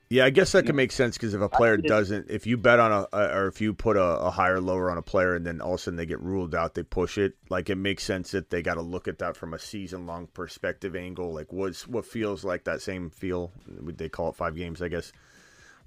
Yeah, 0.07 0.25
I 0.25 0.29
guess 0.29 0.51
that 0.51 0.67
can 0.67 0.75
make 0.75 0.91
sense 0.91 1.17
because 1.17 1.33
if 1.33 1.41
a 1.41 1.49
player 1.49 1.77
doesn't, 1.77 2.29
if 2.29 2.45
you 2.45 2.57
bet 2.57 2.79
on 2.79 2.91
a, 2.91 3.07
a- 3.11 3.37
or 3.39 3.47
if 3.47 3.59
you 3.59 3.73
put 3.73 3.97
a, 3.97 4.03
a 4.03 4.29
higher 4.29 4.61
lower 4.61 4.91
on 4.91 4.99
a 4.99 5.01
player 5.01 5.33
and 5.33 5.43
then 5.43 5.61
all 5.61 5.73
of 5.73 5.79
a 5.79 5.81
sudden 5.81 5.97
they 5.97 6.05
get 6.05 6.21
ruled 6.21 6.53
out, 6.53 6.75
they 6.75 6.83
push 6.83 7.17
it. 7.17 7.33
Like 7.49 7.71
it 7.71 7.75
makes 7.75 8.03
sense 8.03 8.31
that 8.31 8.51
they 8.51 8.61
got 8.61 8.75
to 8.75 8.81
look 8.83 9.07
at 9.07 9.17
that 9.17 9.35
from 9.35 9.55
a 9.55 9.59
season 9.59 10.05
long 10.05 10.27
perspective 10.27 10.95
angle. 10.95 11.33
Like 11.33 11.51
what's 11.51 11.87
what 11.87 12.05
feels 12.05 12.43
like 12.43 12.65
that 12.65 12.83
same 12.83 13.09
feel? 13.09 13.51
They 13.67 14.07
call 14.07 14.29
it 14.29 14.35
five 14.35 14.55
games, 14.55 14.79
I 14.83 14.89
guess. 14.89 15.11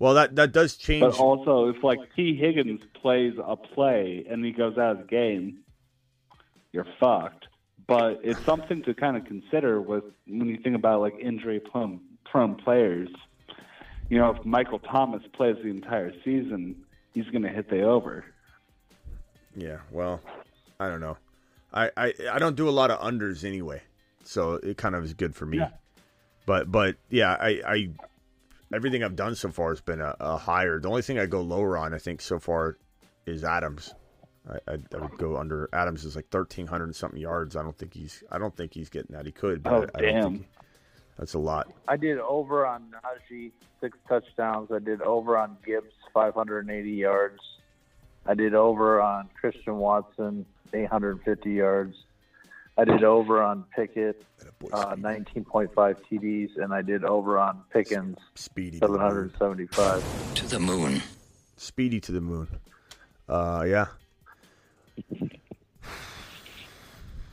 Well, 0.00 0.14
that 0.14 0.34
that 0.34 0.50
does 0.52 0.76
change. 0.76 1.02
But 1.02 1.20
also, 1.20 1.68
if 1.68 1.84
like 1.84 2.00
T. 2.16 2.36
Higgins 2.36 2.80
plays 3.00 3.34
a 3.42 3.54
play 3.54 4.26
and 4.28 4.44
he 4.44 4.50
goes 4.50 4.76
out 4.78 4.92
of 4.92 4.98
the 4.98 5.04
game, 5.04 5.60
you're 6.78 6.94
fucked. 7.00 7.46
But 7.86 8.20
it's 8.22 8.42
something 8.44 8.82
to 8.82 8.94
kind 8.94 9.16
of 9.16 9.24
consider 9.24 9.80
with 9.80 10.04
when 10.26 10.46
you 10.46 10.58
think 10.58 10.76
about 10.76 11.00
like 11.00 11.14
injury 11.18 11.58
prone 11.58 12.00
prone 12.24 12.54
players. 12.54 13.08
You 14.10 14.18
know, 14.18 14.30
if 14.30 14.44
Michael 14.44 14.78
Thomas 14.78 15.22
plays 15.32 15.56
the 15.62 15.70
entire 15.70 16.12
season, 16.24 16.76
he's 17.14 17.26
going 17.26 17.42
to 17.42 17.48
hit 17.48 17.68
the 17.68 17.82
over. 17.82 18.24
Yeah, 19.56 19.78
well, 19.90 20.20
I 20.78 20.88
don't 20.88 21.00
know. 21.00 21.16
I, 21.72 21.90
I 21.96 22.14
I 22.32 22.38
don't 22.38 22.56
do 22.56 22.68
a 22.68 22.70
lot 22.70 22.90
of 22.90 23.00
unders 23.00 23.44
anyway, 23.44 23.82
so 24.22 24.54
it 24.54 24.76
kind 24.76 24.94
of 24.94 25.04
is 25.04 25.14
good 25.14 25.34
for 25.34 25.46
me. 25.46 25.58
Yeah. 25.58 25.70
But 26.46 26.70
but 26.70 26.96
yeah, 27.08 27.36
I, 27.40 27.62
I 27.66 27.90
everything 28.72 29.02
I've 29.02 29.16
done 29.16 29.34
so 29.34 29.50
far 29.50 29.70
has 29.70 29.80
been 29.80 30.00
a, 30.00 30.14
a 30.20 30.36
higher. 30.36 30.78
The 30.78 30.88
only 30.88 31.02
thing 31.02 31.18
I 31.18 31.26
go 31.26 31.40
lower 31.40 31.76
on, 31.76 31.94
I 31.94 31.98
think, 31.98 32.20
so 32.20 32.38
far 32.38 32.76
is 33.26 33.44
Adams. 33.44 33.94
I, 34.48 34.72
I, 34.72 34.78
I 34.94 34.98
would 34.98 35.16
go 35.18 35.36
under 35.36 35.68
Adams 35.72 36.04
is 36.04 36.16
like 36.16 36.28
thirteen 36.30 36.66
hundred 36.66 36.84
and 36.84 36.96
something 36.96 37.20
yards. 37.20 37.54
I 37.56 37.62
don't 37.62 37.76
think 37.76 37.92
he's 37.94 38.22
I 38.30 38.38
don't 38.38 38.56
think 38.56 38.72
he's 38.74 38.88
getting 38.88 39.14
that. 39.14 39.26
He 39.26 39.32
could, 39.32 39.62
but 39.62 39.72
Oh, 39.72 39.86
I, 39.94 39.98
I 39.98 40.00
damn. 40.00 40.22
think 40.22 40.36
he- 40.38 40.46
that's 41.18 41.34
a 41.34 41.38
lot. 41.38 41.68
I 41.88 41.96
did 41.96 42.18
over 42.18 42.64
on 42.64 42.92
Najee, 43.04 43.50
six 43.80 43.98
touchdowns. 44.08 44.70
I 44.70 44.78
did 44.78 45.02
over 45.02 45.36
on 45.36 45.56
Gibbs, 45.66 45.92
580 46.14 46.90
yards. 46.92 47.40
I 48.24 48.34
did 48.34 48.54
over 48.54 49.00
on 49.02 49.28
Christian 49.40 49.78
Watson, 49.78 50.46
850 50.72 51.50
yards. 51.50 51.96
I 52.76 52.84
did 52.84 53.02
over 53.02 53.42
on 53.42 53.64
Pickett, 53.74 54.22
uh, 54.72 54.94
19.5 54.94 55.72
TDs, 55.74 56.56
and 56.62 56.72
I 56.72 56.82
did 56.82 57.02
over 57.04 57.36
on 57.36 57.62
Pickens, 57.72 58.16
Speedy 58.36 58.78
to 58.78 58.86
the 58.86 58.92
moon. 58.98 59.32
775. 59.40 60.34
To 60.36 60.46
the 60.46 60.60
moon. 60.60 61.02
Speedy 61.56 62.00
to 62.00 62.12
the 62.12 62.20
moon. 62.20 62.46
Uh, 63.28 63.64
yeah. 63.66 63.86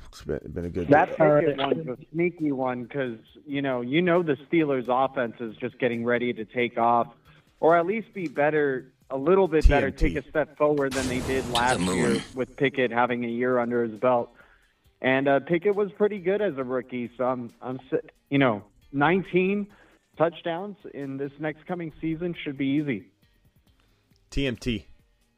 It's 0.09 0.23
been, 0.23 0.39
been 0.53 0.65
a 0.65 0.69
good. 0.69 0.87
That 0.87 1.09
Pickett 1.09 1.57
one's 1.57 1.87
a 1.87 1.97
sneaky 2.11 2.51
one 2.51 2.83
because 2.83 3.17
you 3.45 3.61
know 3.61 3.81
you 3.81 4.01
know 4.01 4.23
the 4.23 4.37
Steelers' 4.49 4.85
offense 4.87 5.35
is 5.39 5.55
just 5.57 5.77
getting 5.79 6.05
ready 6.05 6.33
to 6.33 6.45
take 6.45 6.77
off, 6.77 7.07
or 7.59 7.77
at 7.77 7.85
least 7.85 8.13
be 8.13 8.27
better, 8.27 8.93
a 9.09 9.17
little 9.17 9.47
bit 9.47 9.67
better, 9.67 9.91
TNT. 9.91 9.97
take 9.97 10.15
a 10.15 10.29
step 10.29 10.57
forward 10.57 10.93
than 10.93 11.07
they 11.07 11.19
did 11.21 11.49
last 11.49 11.79
moon. 11.79 11.97
year 11.97 12.23
with 12.33 12.55
Pickett 12.55 12.91
having 12.91 13.25
a 13.25 13.29
year 13.29 13.59
under 13.59 13.83
his 13.83 13.99
belt. 13.99 14.31
And 15.01 15.27
uh, 15.27 15.39
Pickett 15.41 15.75
was 15.75 15.91
pretty 15.91 16.19
good 16.19 16.41
as 16.41 16.57
a 16.57 16.63
rookie, 16.63 17.11
so 17.17 17.25
I'm, 17.25 17.51
I'm, 17.61 17.79
you 18.29 18.39
know, 18.39 18.63
19 18.91 19.67
touchdowns 20.17 20.77
in 20.93 21.17
this 21.17 21.31
next 21.39 21.65
coming 21.67 21.91
season 22.01 22.33
should 22.43 22.57
be 22.57 22.67
easy. 22.67 23.11
TMT. 24.31 24.85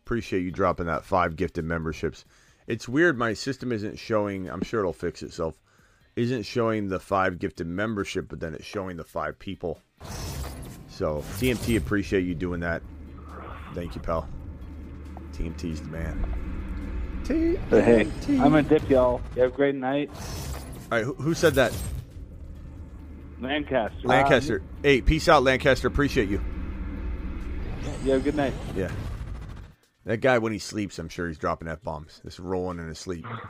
Appreciate 0.08 0.40
you 0.40 0.52
dropping 0.52 0.86
that 0.86 1.04
five 1.04 1.36
gifted 1.36 1.66
memberships. 1.66 2.24
It's 2.66 2.88
weird 2.88 3.18
my 3.18 3.34
system 3.34 3.74
isn't 3.74 4.00
showing, 4.00 4.50
I'm 4.50 4.64
sure 4.64 4.80
it'll 4.80 4.94
fix 4.94 5.22
itself. 5.22 5.60
Isn't 6.16 6.44
showing 6.44 6.88
the 6.88 6.98
five 6.98 7.40
gifted 7.40 7.68
membership, 7.68 8.30
but 8.30 8.40
then 8.40 8.54
it's 8.54 8.64
showing 8.64 8.96
the 8.96 9.04
five 9.04 9.38
people. 9.38 9.82
So 10.88 11.26
TMT 11.40 11.78
appreciate 11.78 12.24
you 12.24 12.36
doing 12.36 12.62
that. 12.62 12.84
Thank 13.74 13.96
you, 13.96 14.02
pal. 14.02 14.30
TMT's 15.34 15.82
the 15.82 15.90
man. 15.90 17.24
TMT. 17.26 17.60
But 17.70 17.84
hey, 17.84 18.10
I'm 18.30 18.52
gonna 18.52 18.64
dip 18.64 18.90
y'all. 18.90 19.20
You 19.36 19.42
have 19.42 19.52
a 19.52 19.56
great 19.58 19.76
night. 19.76 20.10
All 20.90 21.00
right, 21.00 21.04
who, 21.04 21.16
who 21.16 21.34
said 21.34 21.56
that? 21.56 21.74
Lancaster. 23.42 24.08
Lancaster. 24.08 24.62
Hey, 24.84 25.02
peace 25.02 25.28
out, 25.28 25.44
Lancaster. 25.44 25.90
Appreciate 25.90 26.30
you. 26.30 26.42
You 28.06 28.12
have 28.12 28.22
a 28.22 28.24
good 28.24 28.36
night. 28.36 28.54
Yeah. 28.74 28.90
That 30.08 30.22
guy, 30.22 30.38
when 30.38 30.54
he 30.54 30.60
sleeps, 30.60 31.00
I'm 31.00 31.10
sure 31.10 31.28
he's 31.28 31.38
dropping 31.38 31.68
F 31.68 31.84
bombs. 31.84 32.22
Just 32.24 32.40
rolling 32.40 32.80
in 32.80 32.88
his 32.88 32.98
sleep. 32.98 33.26
All 33.28 33.42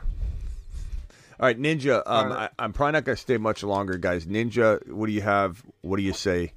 right, 1.40 1.56
Ninja. 1.56 2.02
Um, 2.04 2.32
I, 2.32 2.50
I'm 2.58 2.72
probably 2.72 2.94
not 2.94 3.04
going 3.04 3.14
to 3.14 3.22
stay 3.22 3.36
much 3.36 3.62
longer, 3.62 3.96
guys. 3.96 4.26
Ninja, 4.26 4.84
what 4.90 5.06
do 5.06 5.12
you 5.12 5.20
have? 5.20 5.62
What 5.82 5.98
do 5.98 6.02
you 6.02 6.12
say? 6.12 6.52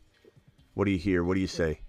What 0.73 0.86
do 0.86 0.91
you 0.91 0.98
hear? 0.98 1.23
What 1.23 1.36
do 1.36 1.40
you 1.40 1.45
say? 1.48 1.82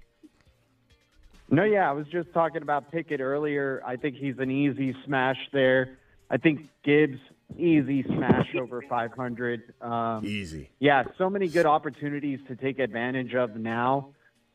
No, 1.50 1.64
yeah, 1.64 1.88
I 1.88 1.92
was 1.92 2.06
just 2.08 2.30
talking 2.34 2.60
about 2.60 2.92
Pickett 2.92 3.22
earlier. 3.22 3.82
I 3.86 3.96
think 3.96 4.16
he's 4.16 4.38
an 4.38 4.50
easy 4.50 4.94
smash 5.06 5.38
there. 5.54 5.96
I 6.30 6.36
think 6.36 6.68
Gibbs 6.84 7.18
easy 7.56 8.02
smash 8.02 8.54
over 8.60 8.82
500. 8.90 9.72
Um, 9.80 10.22
Easy. 10.26 10.70
Yeah, 10.80 11.04
so 11.16 11.30
many 11.30 11.48
good 11.48 11.66
opportunities 11.66 12.40
to 12.48 12.56
take 12.56 12.78
advantage 12.78 13.34
of 13.34 13.56
now 13.56 14.10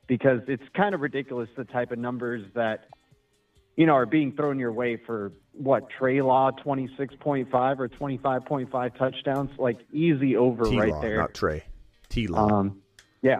because 0.06 0.42
it's 0.48 0.64
kind 0.76 0.94
of 0.94 1.02
ridiculous 1.02 1.50
the 1.58 1.66
type 1.66 1.92
of 1.92 1.98
numbers 1.98 2.46
that 2.54 2.86
you 3.78 3.86
know 3.86 3.94
are 3.94 4.06
being 4.06 4.34
thrown 4.34 4.60
your 4.60 4.74
way 4.74 4.98
for 4.98 5.32
what 5.54 5.90
Trey 5.90 6.22
Law 6.22 6.52
26.5 6.52 7.80
or 7.80 7.88
25.5 7.88 8.98
touchdowns 8.98 9.52
like 9.58 9.80
easy 9.94 10.36
over 10.36 10.66
T-Law, 10.66 10.82
right 10.82 11.02
there. 11.02 11.18
not 11.18 11.34
Trey. 11.34 11.64
T 12.10 12.28
Law. 12.28 12.48
Um, 12.48 12.82
yeah. 13.22 13.40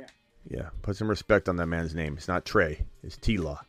yeah, 0.50 0.70
put 0.82 0.96
some 0.96 1.10
respect 1.10 1.50
on 1.50 1.58
that 1.58 1.68
man's 1.68 1.94
name. 1.94 2.16
It's 2.18 2.28
not 2.28 2.46
Trey. 2.46 2.86
It's 3.04 3.18
T 3.18 3.38
Law. 3.38 3.60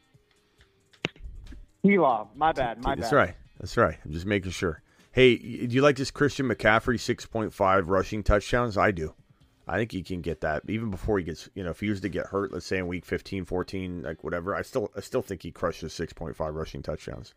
T-Law, 1.85 2.29
my 2.35 2.53
bad, 2.53 2.83
my 2.83 2.95
That's 2.95 2.97
bad. 2.97 3.03
That's 3.03 3.13
right. 3.13 3.35
That's 3.59 3.77
right. 3.77 3.97
I'm 4.05 4.13
just 4.13 4.27
making 4.27 4.53
sure. 4.53 4.83
Hey, 5.11 5.37
do 5.37 5.75
you 5.75 5.83
like 5.83 5.97
this 5.97 6.11
Christian 6.11 6.47
McCaffrey 6.47 6.97
6.5 6.97 7.83
rushing 7.87 8.23
touchdowns? 8.23 8.77
I 8.77 8.91
do. 8.91 9.15
I 9.69 9.77
think 9.79 9.93
he 9.93 10.03
can 10.03 10.21
get 10.21 10.41
that 10.41 10.63
even 10.69 10.91
before 10.91 11.19
he 11.19 11.25
gets, 11.25 11.49
you 11.55 11.63
know, 11.63 11.71
if 11.71 11.81
he 11.81 11.91
was 11.91 12.01
to 12.01 12.09
get 12.09 12.27
hurt, 12.27 12.53
let's 12.53 12.67
say 12.67 12.79
in 12.79 12.87
week 12.87 13.05
15, 13.05 13.45
14, 13.45 14.03
like 14.03 14.25
whatever, 14.25 14.55
I 14.55 14.63
still 14.63 14.91
I 14.97 15.01
still 15.01 15.23
think 15.23 15.43
he 15.43 15.51
crushes 15.51 15.93
6.5 15.93 16.35
rushing 16.55 16.83
touchdowns. 16.83 17.35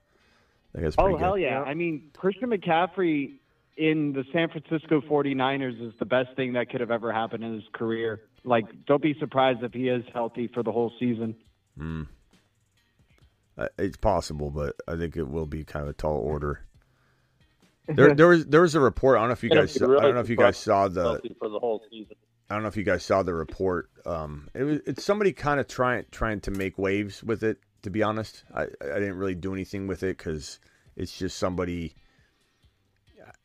I 0.74 0.78
think 0.78 0.84
that's 0.86 0.96
pretty 0.96 1.10
Oh, 1.14 1.18
good. 1.18 1.24
hell 1.24 1.38
yeah. 1.38 1.62
I 1.62 1.74
mean, 1.74 2.10
Christian 2.16 2.50
McCaffrey 2.50 3.34
in 3.78 4.14
the 4.14 4.24
San 4.32 4.50
Francisco 4.50 5.02
49ers 5.02 5.86
is 5.86 5.94
the 6.00 6.06
best 6.06 6.36
thing 6.36 6.54
that 6.54 6.70
could 6.70 6.82
have 6.82 6.92
ever 6.92 7.12
happened 7.12 7.44
in 7.44 7.54
his 7.54 7.64
career. 7.74 8.22
Like, 8.44 8.66
don't 8.86 9.02
be 9.02 9.16
surprised 9.20 9.64
if 9.64 9.74
he 9.74 9.88
is 9.90 10.04
healthy 10.14 10.48
for 10.48 10.64
the 10.64 10.72
whole 10.72 10.92
season. 11.00 11.36
Mm. 11.78 12.08
Uh, 13.58 13.68
it's 13.78 13.98
possible, 13.98 14.50
but 14.50 14.76
I 14.88 14.96
think 14.96 15.16
it 15.18 15.28
will 15.28 15.46
be 15.46 15.64
kind 15.64 15.84
of 15.84 15.90
a 15.90 15.94
tall 15.94 16.18
order. 16.18 16.62
There, 17.88 18.14
there 18.14 18.28
was 18.28 18.46
there 18.46 18.62
was 18.62 18.76
a 18.76 18.80
report. 18.80 19.18
I 19.18 19.22
don't 19.22 19.30
know 19.30 19.34
if 19.34 19.44
you 19.44 19.50
guys. 19.50 19.74
Saw, 19.74 19.86
I 19.98 20.02
don't 20.02 20.14
know 20.16 20.22
if 20.22 20.30
you 20.30 20.36
guys 20.36 20.58
saw 20.58 20.88
the. 20.88 21.20
for 21.40 21.50
the 21.50 21.60
whole 21.60 21.82
season. 21.90 22.16
I 22.50 22.54
don't 22.54 22.64
know 22.64 22.70
if 22.70 22.78
you 22.78 22.84
guys 22.84 23.04
saw 23.04 23.24
the 23.24 23.34
report. 23.34 23.90
Um, 24.06 24.50
it 24.54 24.64
was 24.64 24.80
it's 24.86 25.04
somebody 25.04 25.32
kind 25.32 25.60
of 25.60 25.68
trying 25.68 26.06
trying 26.12 26.42
to 26.42 26.52
make 26.52 26.78
waves 26.78 27.24
with 27.24 27.44
it. 27.44 27.60
To 27.84 27.90
be 27.90 28.04
honest, 28.04 28.44
I 28.54 28.64
I 28.64 29.00
didn't 29.00 29.16
really 29.16 29.36
do 29.36 29.54
anything 29.54 29.88
with 29.88 30.04
it 30.04 30.18
because 30.18 30.60
it's 30.96 31.18
just 31.18 31.38
somebody, 31.38 31.96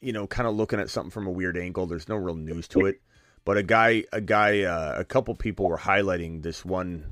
you 0.00 0.12
know, 0.12 0.26
kind 0.26 0.48
of 0.48 0.56
looking 0.56 0.80
at 0.80 0.90
something 0.90 1.10
from 1.10 1.26
a 1.26 1.30
weird 1.30 1.56
angle. 1.56 1.86
There's 1.86 2.08
no 2.08 2.16
real 2.16 2.34
news 2.34 2.68
to 2.68 2.86
it, 2.86 3.00
but 3.44 3.56
a 3.56 3.62
guy 3.62 4.04
a 4.12 4.20
guy 4.20 4.62
uh, 4.62 4.96
a 4.98 5.04
couple 5.04 5.34
people 5.34 5.68
were 5.68 5.78
highlighting 5.78 6.42
this 6.42 6.64
one 6.64 7.06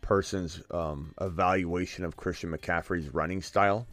person's 0.00 0.62
um, 0.70 1.14
evaluation 1.20 2.04
of 2.04 2.16
Christian 2.16 2.50
McCaffrey's 2.50 3.12
running 3.12 3.42
style 3.42 3.86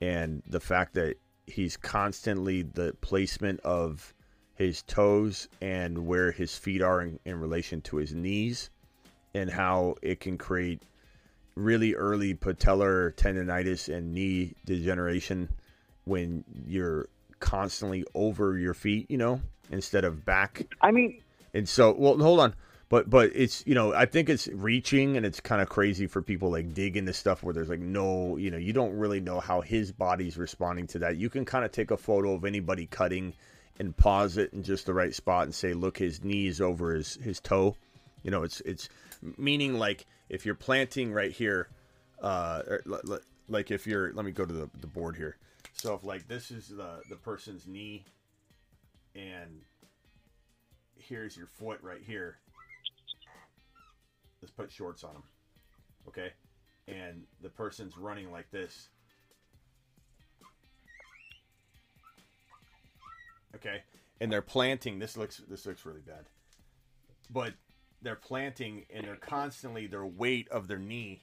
and 0.00 0.42
the 0.46 0.60
fact 0.60 0.94
that 0.94 1.16
he's 1.48 1.76
constantly 1.76 2.62
the 2.62 2.94
placement 3.00 3.60
of 3.60 4.14
his 4.54 4.82
toes 4.82 5.48
and 5.60 6.06
where 6.06 6.32
his 6.32 6.56
feet 6.56 6.82
are 6.82 7.02
in, 7.02 7.18
in 7.24 7.40
relation 7.40 7.80
to 7.80 7.96
his 7.96 8.14
knees 8.14 8.70
and 9.34 9.50
how 9.50 9.94
it 10.02 10.20
can 10.20 10.36
create 10.36 10.82
really 11.54 11.94
early 11.94 12.34
patellar 12.34 13.14
tendonitis 13.14 13.92
and 13.92 14.12
knee 14.12 14.54
degeneration 14.64 15.48
when 16.04 16.44
you're 16.66 17.08
constantly 17.40 18.04
over 18.14 18.58
your 18.58 18.74
feet, 18.74 19.10
you 19.10 19.18
know, 19.18 19.40
instead 19.70 20.04
of 20.04 20.24
back. 20.24 20.66
I 20.80 20.90
mean, 20.90 21.20
And 21.54 21.68
so, 21.68 21.94
well, 21.96 22.18
hold 22.18 22.40
on. 22.40 22.54
But 22.88 23.10
but 23.10 23.32
it's 23.34 23.66
you 23.66 23.74
know 23.74 23.92
I 23.92 24.06
think 24.06 24.28
it's 24.30 24.48
reaching 24.48 25.16
and 25.16 25.26
it's 25.26 25.40
kind 25.40 25.60
of 25.60 25.68
crazy 25.68 26.06
for 26.06 26.22
people 26.22 26.50
like 26.50 26.72
dig 26.72 26.96
into 26.96 27.12
stuff 27.12 27.42
where 27.42 27.52
there's 27.52 27.68
like 27.68 27.80
no 27.80 28.36
you 28.38 28.50
know 28.50 28.56
you 28.56 28.72
don't 28.72 28.96
really 28.96 29.20
know 29.20 29.40
how 29.40 29.60
his 29.60 29.92
body's 29.92 30.38
responding 30.38 30.86
to 30.88 31.00
that. 31.00 31.16
You 31.16 31.28
can 31.28 31.44
kind 31.44 31.64
of 31.64 31.72
take 31.72 31.90
a 31.90 31.98
photo 31.98 32.32
of 32.32 32.44
anybody 32.44 32.86
cutting 32.86 33.34
and 33.78 33.96
pause 33.96 34.38
it 34.38 34.52
in 34.54 34.62
just 34.62 34.86
the 34.86 34.94
right 34.94 35.14
spot 35.14 35.44
and 35.44 35.54
say 35.54 35.74
look 35.74 35.98
his 35.98 36.24
knees 36.24 36.60
over 36.60 36.94
his 36.94 37.16
his 37.16 37.40
toe. 37.40 37.76
You 38.22 38.30
know 38.30 38.42
it's 38.42 38.60
it's 38.62 38.88
meaning 39.36 39.78
like 39.78 40.06
if 40.30 40.46
you're 40.46 40.54
planting 40.54 41.12
right 41.12 41.32
here, 41.32 41.68
uh, 42.22 42.62
li- 42.84 43.18
like 43.48 43.70
if 43.70 43.86
you're 43.86 44.12
let 44.14 44.24
me 44.24 44.32
go 44.32 44.46
to 44.46 44.52
the, 44.52 44.70
the 44.80 44.86
board 44.86 45.16
here. 45.16 45.36
So 45.74 45.94
if 45.94 46.04
like 46.04 46.26
this 46.26 46.50
is 46.50 46.68
the 46.68 47.02
the 47.10 47.16
person's 47.16 47.66
knee 47.66 48.04
and 49.14 49.62
here's 50.96 51.36
your 51.36 51.46
foot 51.46 51.80
right 51.82 52.02
here. 52.06 52.38
Let's 54.40 54.52
put 54.52 54.70
shorts 54.70 55.04
on 55.04 55.14
them. 55.14 55.22
Okay? 56.08 56.32
And 56.86 57.24
the 57.42 57.48
person's 57.48 57.96
running 57.96 58.30
like 58.30 58.50
this. 58.50 58.88
Okay? 63.54 63.82
And 64.20 64.32
they're 64.32 64.42
planting. 64.42 64.98
This 64.98 65.16
looks 65.16 65.42
this 65.48 65.66
looks 65.66 65.84
really 65.84 66.00
bad. 66.00 66.26
But 67.30 67.54
they're 68.00 68.16
planting 68.16 68.84
and 68.94 69.04
they're 69.04 69.16
constantly 69.16 69.86
their 69.86 70.06
weight 70.06 70.48
of 70.50 70.68
their 70.68 70.78
knee 70.78 71.22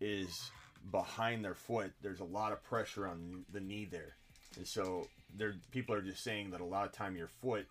is 0.00 0.50
behind 0.90 1.44
their 1.44 1.54
foot. 1.54 1.92
There's 2.02 2.20
a 2.20 2.24
lot 2.24 2.52
of 2.52 2.62
pressure 2.62 3.06
on 3.06 3.44
the 3.52 3.60
knee 3.60 3.88
there. 3.90 4.16
And 4.56 4.66
so 4.66 5.06
there 5.36 5.54
people 5.70 5.94
are 5.94 6.02
just 6.02 6.22
saying 6.22 6.50
that 6.50 6.60
a 6.60 6.64
lot 6.64 6.86
of 6.86 6.92
time 6.92 7.16
your 7.16 7.28
foot, 7.28 7.66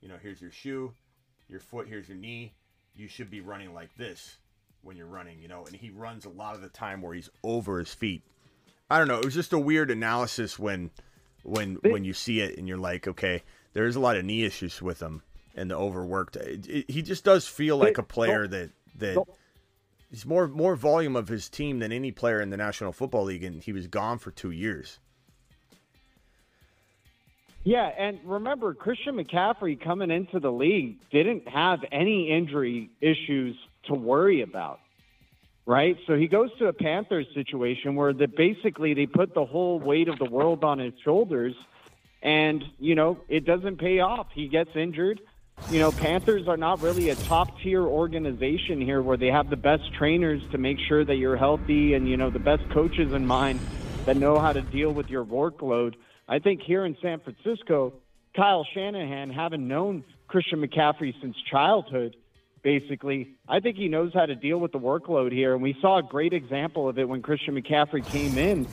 you 0.00 0.08
know, 0.08 0.16
here's 0.20 0.40
your 0.40 0.50
shoe, 0.52 0.92
your 1.48 1.60
foot, 1.60 1.88
here's 1.88 2.08
your 2.08 2.18
knee. 2.18 2.52
You 3.00 3.08
should 3.08 3.30
be 3.30 3.40
running 3.40 3.72
like 3.72 3.96
this 3.96 4.36
when 4.82 4.94
you're 4.94 5.06
running, 5.06 5.40
you 5.40 5.48
know. 5.48 5.64
And 5.64 5.74
he 5.74 5.88
runs 5.88 6.26
a 6.26 6.28
lot 6.28 6.54
of 6.54 6.60
the 6.60 6.68
time 6.68 7.00
where 7.00 7.14
he's 7.14 7.30
over 7.42 7.78
his 7.78 7.94
feet. 7.94 8.22
I 8.90 8.98
don't 8.98 9.08
know. 9.08 9.18
It 9.18 9.24
was 9.24 9.34
just 9.34 9.54
a 9.54 9.58
weird 9.58 9.90
analysis 9.90 10.58
when, 10.58 10.90
when 11.42 11.78
when 11.82 12.04
you 12.04 12.12
see 12.12 12.40
it 12.40 12.58
and 12.58 12.68
you're 12.68 12.76
like, 12.76 13.08
okay, 13.08 13.42
there's 13.72 13.96
a 13.96 14.00
lot 14.00 14.16
of 14.16 14.24
knee 14.26 14.44
issues 14.44 14.82
with 14.82 15.00
him 15.00 15.22
and 15.54 15.70
the 15.70 15.76
overworked. 15.76 16.36
It, 16.36 16.68
it, 16.68 16.90
he 16.90 17.00
just 17.00 17.24
does 17.24 17.46
feel 17.46 17.78
like 17.78 17.96
a 17.96 18.02
player 18.02 18.46
that 18.46 18.70
that 18.96 19.16
he's 20.10 20.26
more 20.26 20.46
more 20.46 20.76
volume 20.76 21.16
of 21.16 21.28
his 21.28 21.48
team 21.48 21.78
than 21.78 21.92
any 21.92 22.12
player 22.12 22.40
in 22.40 22.50
the 22.50 22.58
National 22.58 22.92
Football 22.92 23.24
League, 23.24 23.44
and 23.44 23.62
he 23.62 23.72
was 23.72 23.86
gone 23.86 24.18
for 24.18 24.30
two 24.30 24.50
years. 24.50 24.98
Yeah, 27.62 27.84
and 27.86 28.20
remember, 28.24 28.72
Christian 28.72 29.16
McCaffrey 29.16 29.78
coming 29.78 30.10
into 30.10 30.40
the 30.40 30.50
league 30.50 30.96
didn't 31.10 31.46
have 31.46 31.80
any 31.92 32.30
injury 32.30 32.90
issues 33.02 33.54
to 33.84 33.94
worry 33.94 34.40
about, 34.40 34.80
right? 35.66 35.98
So 36.06 36.16
he 36.16 36.26
goes 36.26 36.48
to 36.58 36.68
a 36.68 36.72
Panthers 36.72 37.26
situation 37.34 37.96
where 37.96 38.14
the, 38.14 38.28
basically 38.28 38.94
they 38.94 39.06
put 39.06 39.34
the 39.34 39.44
whole 39.44 39.78
weight 39.78 40.08
of 40.08 40.18
the 40.18 40.24
world 40.24 40.64
on 40.64 40.78
his 40.78 40.94
shoulders, 41.04 41.54
and, 42.22 42.64
you 42.78 42.94
know, 42.94 43.18
it 43.28 43.44
doesn't 43.44 43.76
pay 43.76 44.00
off. 44.00 44.28
He 44.32 44.48
gets 44.48 44.74
injured. 44.74 45.20
You 45.70 45.80
know, 45.80 45.92
Panthers 45.92 46.48
are 46.48 46.56
not 46.56 46.80
really 46.80 47.10
a 47.10 47.14
top 47.14 47.60
tier 47.60 47.82
organization 47.82 48.80
here 48.80 49.02
where 49.02 49.18
they 49.18 49.26
have 49.26 49.50
the 49.50 49.56
best 49.56 49.92
trainers 49.92 50.40
to 50.52 50.58
make 50.58 50.78
sure 50.88 51.04
that 51.04 51.16
you're 51.16 51.36
healthy 51.36 51.92
and, 51.92 52.08
you 52.08 52.16
know, 52.16 52.30
the 52.30 52.38
best 52.38 52.66
coaches 52.70 53.12
in 53.12 53.26
mind 53.26 53.60
that 54.06 54.16
know 54.16 54.38
how 54.38 54.54
to 54.54 54.62
deal 54.62 54.90
with 54.90 55.10
your 55.10 55.26
workload. 55.26 55.94
I 56.30 56.38
think 56.38 56.62
here 56.62 56.86
in 56.86 56.96
San 57.02 57.18
Francisco, 57.20 57.92
Kyle 58.36 58.64
Shanahan, 58.72 59.30
having 59.30 59.66
known 59.66 60.04
Christian 60.28 60.64
McCaffrey 60.64 61.12
since 61.20 61.36
childhood, 61.50 62.14
basically, 62.62 63.32
I 63.48 63.58
think 63.58 63.76
he 63.76 63.88
knows 63.88 64.12
how 64.14 64.26
to 64.26 64.36
deal 64.36 64.58
with 64.58 64.70
the 64.70 64.78
workload 64.78 65.32
here. 65.32 65.54
And 65.54 65.62
we 65.62 65.76
saw 65.80 65.98
a 65.98 66.02
great 66.04 66.32
example 66.32 66.88
of 66.88 67.00
it 67.00 67.08
when 67.08 67.20
Christian 67.20 67.60
McCaffrey 67.60 68.06
came 68.06 68.38
in 68.38 68.68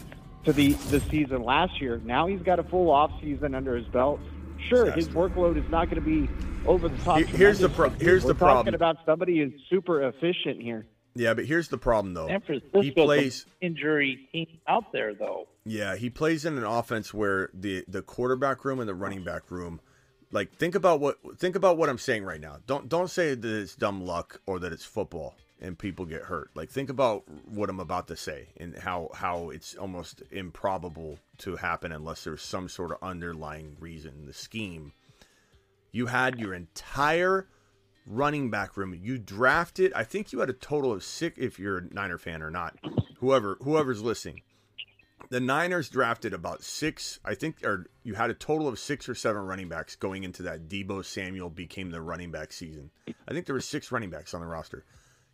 to 0.45 0.53
the, 0.53 0.73
the 0.91 0.99
season 1.09 1.43
last 1.43 1.81
year. 1.81 1.99
Now 2.05 2.27
he's 2.27 2.41
got 2.43 2.59
a 2.59 2.63
full 2.63 2.91
off 2.91 3.11
season 3.21 3.55
under 3.55 3.75
his 3.75 3.87
belt. 3.87 4.19
Sure, 4.69 4.91
his 4.91 5.09
workload 5.09 5.57
is 5.57 5.69
not 5.71 5.89
going 5.89 6.01
to 6.03 6.07
be 6.07 6.29
over 6.67 6.87
the 6.89 6.97
top. 6.99 7.17
Here- 7.17 7.25
here's 7.25 7.59
the 7.59 7.69
pro- 7.69 7.89
here's 7.89 8.23
we're 8.23 8.33
the 8.33 8.39
talking 8.39 8.75
about 8.75 8.97
somebody 9.03 9.39
who's 9.39 9.53
super 9.67 10.03
efficient 10.03 10.61
here. 10.61 10.85
Yeah, 11.17 11.33
but 11.33 11.45
here's 11.45 11.67
the 11.69 11.77
problem 11.77 12.13
though. 12.13 12.27
San 12.27 12.41
Francisco's 12.41 12.83
He 12.83 12.91
plays. 12.91 13.45
injury 13.61 14.27
team 14.31 14.47
out 14.67 14.91
there, 14.91 15.13
though. 15.13 15.47
Yeah, 15.65 15.95
he 15.95 16.09
plays 16.09 16.45
in 16.45 16.57
an 16.57 16.63
offense 16.63 17.13
where 17.13 17.49
the 17.53 17.83
the 17.87 18.01
quarterback 18.01 18.63
room 18.63 18.79
and 18.79 18.87
the 18.87 18.93
running 18.95 19.23
back 19.23 19.49
room, 19.51 19.79
like 20.31 20.53
think 20.57 20.75
about 20.75 20.99
what 20.99 21.17
think 21.37 21.55
about 21.55 21.77
what 21.77 21.89
I'm 21.89 21.97
saying 21.97 22.23
right 22.23 22.39
now. 22.41 22.57
Don't 22.67 22.87
don't 22.87 23.09
say 23.09 23.33
that 23.35 23.61
it's 23.61 23.75
dumb 23.75 24.05
luck 24.05 24.41
or 24.45 24.59
that 24.59 24.71
it's 24.71 24.85
football. 24.85 25.35
and 25.59 25.75
people 25.79 26.05
get 26.05 26.21
hurt. 26.21 26.51
Like 26.53 26.69
think 26.69 26.89
about 26.89 27.23
what 27.47 27.67
I'm 27.69 27.79
about 27.79 28.07
to 28.09 28.15
say 28.15 28.49
and 28.57 28.77
how 28.77 29.09
how 29.13 29.49
it's 29.49 29.73
almost 29.75 30.21
improbable 30.31 31.17
to 31.39 31.55
happen 31.55 31.91
unless 31.91 32.23
there's 32.23 32.43
some 32.43 32.69
sort 32.69 32.91
of 32.91 32.97
underlying 33.01 33.75
reason. 33.79 34.13
In 34.19 34.25
the 34.27 34.33
scheme. 34.33 34.93
You 35.91 36.05
had 36.07 36.39
your 36.39 36.53
entire 36.53 37.47
running 38.07 38.49
back 38.49 38.77
room. 38.77 38.97
You 38.99 39.17
drafted. 39.17 39.93
I 39.93 40.03
think 40.03 40.31
you 40.31 40.39
had 40.39 40.49
a 40.49 40.53
total 40.53 40.91
of 40.91 41.03
six. 41.03 41.37
If 41.37 41.59
you're 41.59 41.77
a 41.77 41.93
Niner 41.93 42.17
fan 42.17 42.41
or 42.41 42.49
not, 42.49 42.75
whoever 43.17 43.57
whoever's 43.61 44.01
listening, 44.01 44.41
the 45.29 45.39
Niners 45.39 45.89
drafted 45.89 46.33
about 46.33 46.63
six. 46.63 47.19
I 47.25 47.35
think, 47.35 47.63
or 47.63 47.87
you 48.03 48.15
had 48.15 48.29
a 48.29 48.35
total 48.35 48.67
of 48.67 48.79
six 48.79 49.09
or 49.09 49.15
seven 49.15 49.41
running 49.43 49.69
backs 49.69 49.95
going 49.95 50.23
into 50.23 50.43
that. 50.43 50.67
Debo 50.67 51.03
Samuel 51.03 51.49
became 51.49 51.91
the 51.91 52.01
running 52.01 52.31
back 52.31 52.53
season. 52.53 52.91
I 53.27 53.33
think 53.33 53.45
there 53.45 53.55
were 53.55 53.61
six 53.61 53.91
running 53.91 54.09
backs 54.09 54.33
on 54.33 54.41
the 54.41 54.47
roster. 54.47 54.85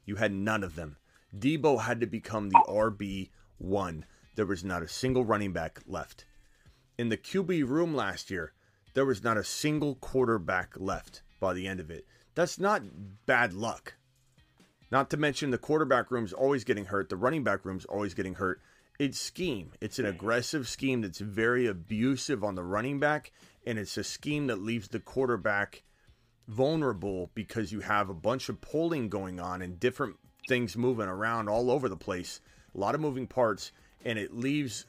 You 0.06 0.16
had 0.16 0.34
none 0.34 0.64
of 0.64 0.76
them. 0.76 0.98
Debo 1.38 1.82
had 1.82 2.00
to 2.02 2.08
become 2.08 2.50
the 2.50 2.64
RB 2.68 3.30
one. 3.58 4.06
There 4.36 4.46
was 4.46 4.64
not 4.64 4.84
a 4.84 4.88
single 4.88 5.24
running 5.24 5.54
back 5.54 5.80
left. 5.86 6.26
In 6.98 7.10
the 7.10 7.18
QB 7.18 7.68
room 7.68 7.96
last 7.96 8.30
year, 8.30 8.54
there 8.94 9.06
was 9.06 9.24
not 9.24 9.38
a 9.38 9.44
single 9.44 9.96
quarterback 9.96 10.74
left 10.78 11.24
by 11.40 11.54
the 11.54 11.68
end 11.68 11.80
of 11.80 11.90
it. 11.90 12.06
That's 12.36 12.60
not 12.60 12.84
bad 13.26 13.54
luck. 13.54 13.96
Not 14.92 15.10
to 15.10 15.18
mention 15.18 15.52
the 15.52 15.58
quarterback 15.58 16.12
room's 16.12 16.34
always 16.34 16.64
getting 16.64 16.86
hurt, 16.86 17.10
the 17.10 17.16
running 17.16 17.44
back 17.44 17.66
room's 17.66 17.86
always 17.86 18.14
getting 18.14 18.36
hurt. 18.36 18.62
It's 19.00 19.20
scheme. 19.20 19.72
It's 19.82 19.98
an 19.98 20.06
aggressive 20.06 20.68
scheme 20.68 21.02
that's 21.02 21.20
very 21.20 21.66
abusive 21.66 22.44
on 22.44 22.56
the 22.56 22.64
running 22.64 23.00
back, 23.00 23.32
and 23.66 23.80
it's 23.80 23.98
a 23.98 24.04
scheme 24.04 24.48
that 24.48 24.62
leaves 24.62 24.88
the 24.88 25.00
quarterback 25.00 25.84
vulnerable 26.48 27.32
because 27.34 27.72
you 27.72 27.80
have 27.80 28.10
a 28.10 28.14
bunch 28.14 28.50
of 28.50 28.62
polling 28.62 29.10
going 29.10 29.40
on 29.40 29.62
and 29.62 29.80
different 29.80 30.18
things 30.48 30.78
moving 30.78 31.08
around 31.08 31.50
all 31.50 31.72
over 31.72 31.90
the 31.90 31.98
place, 31.98 32.40
a 32.76 32.78
lot 32.78 32.94
of 32.94 33.02
moving 33.02 33.26
parts, 33.26 33.72
and 34.06 34.20
it 34.20 34.34
leaves 34.34 34.86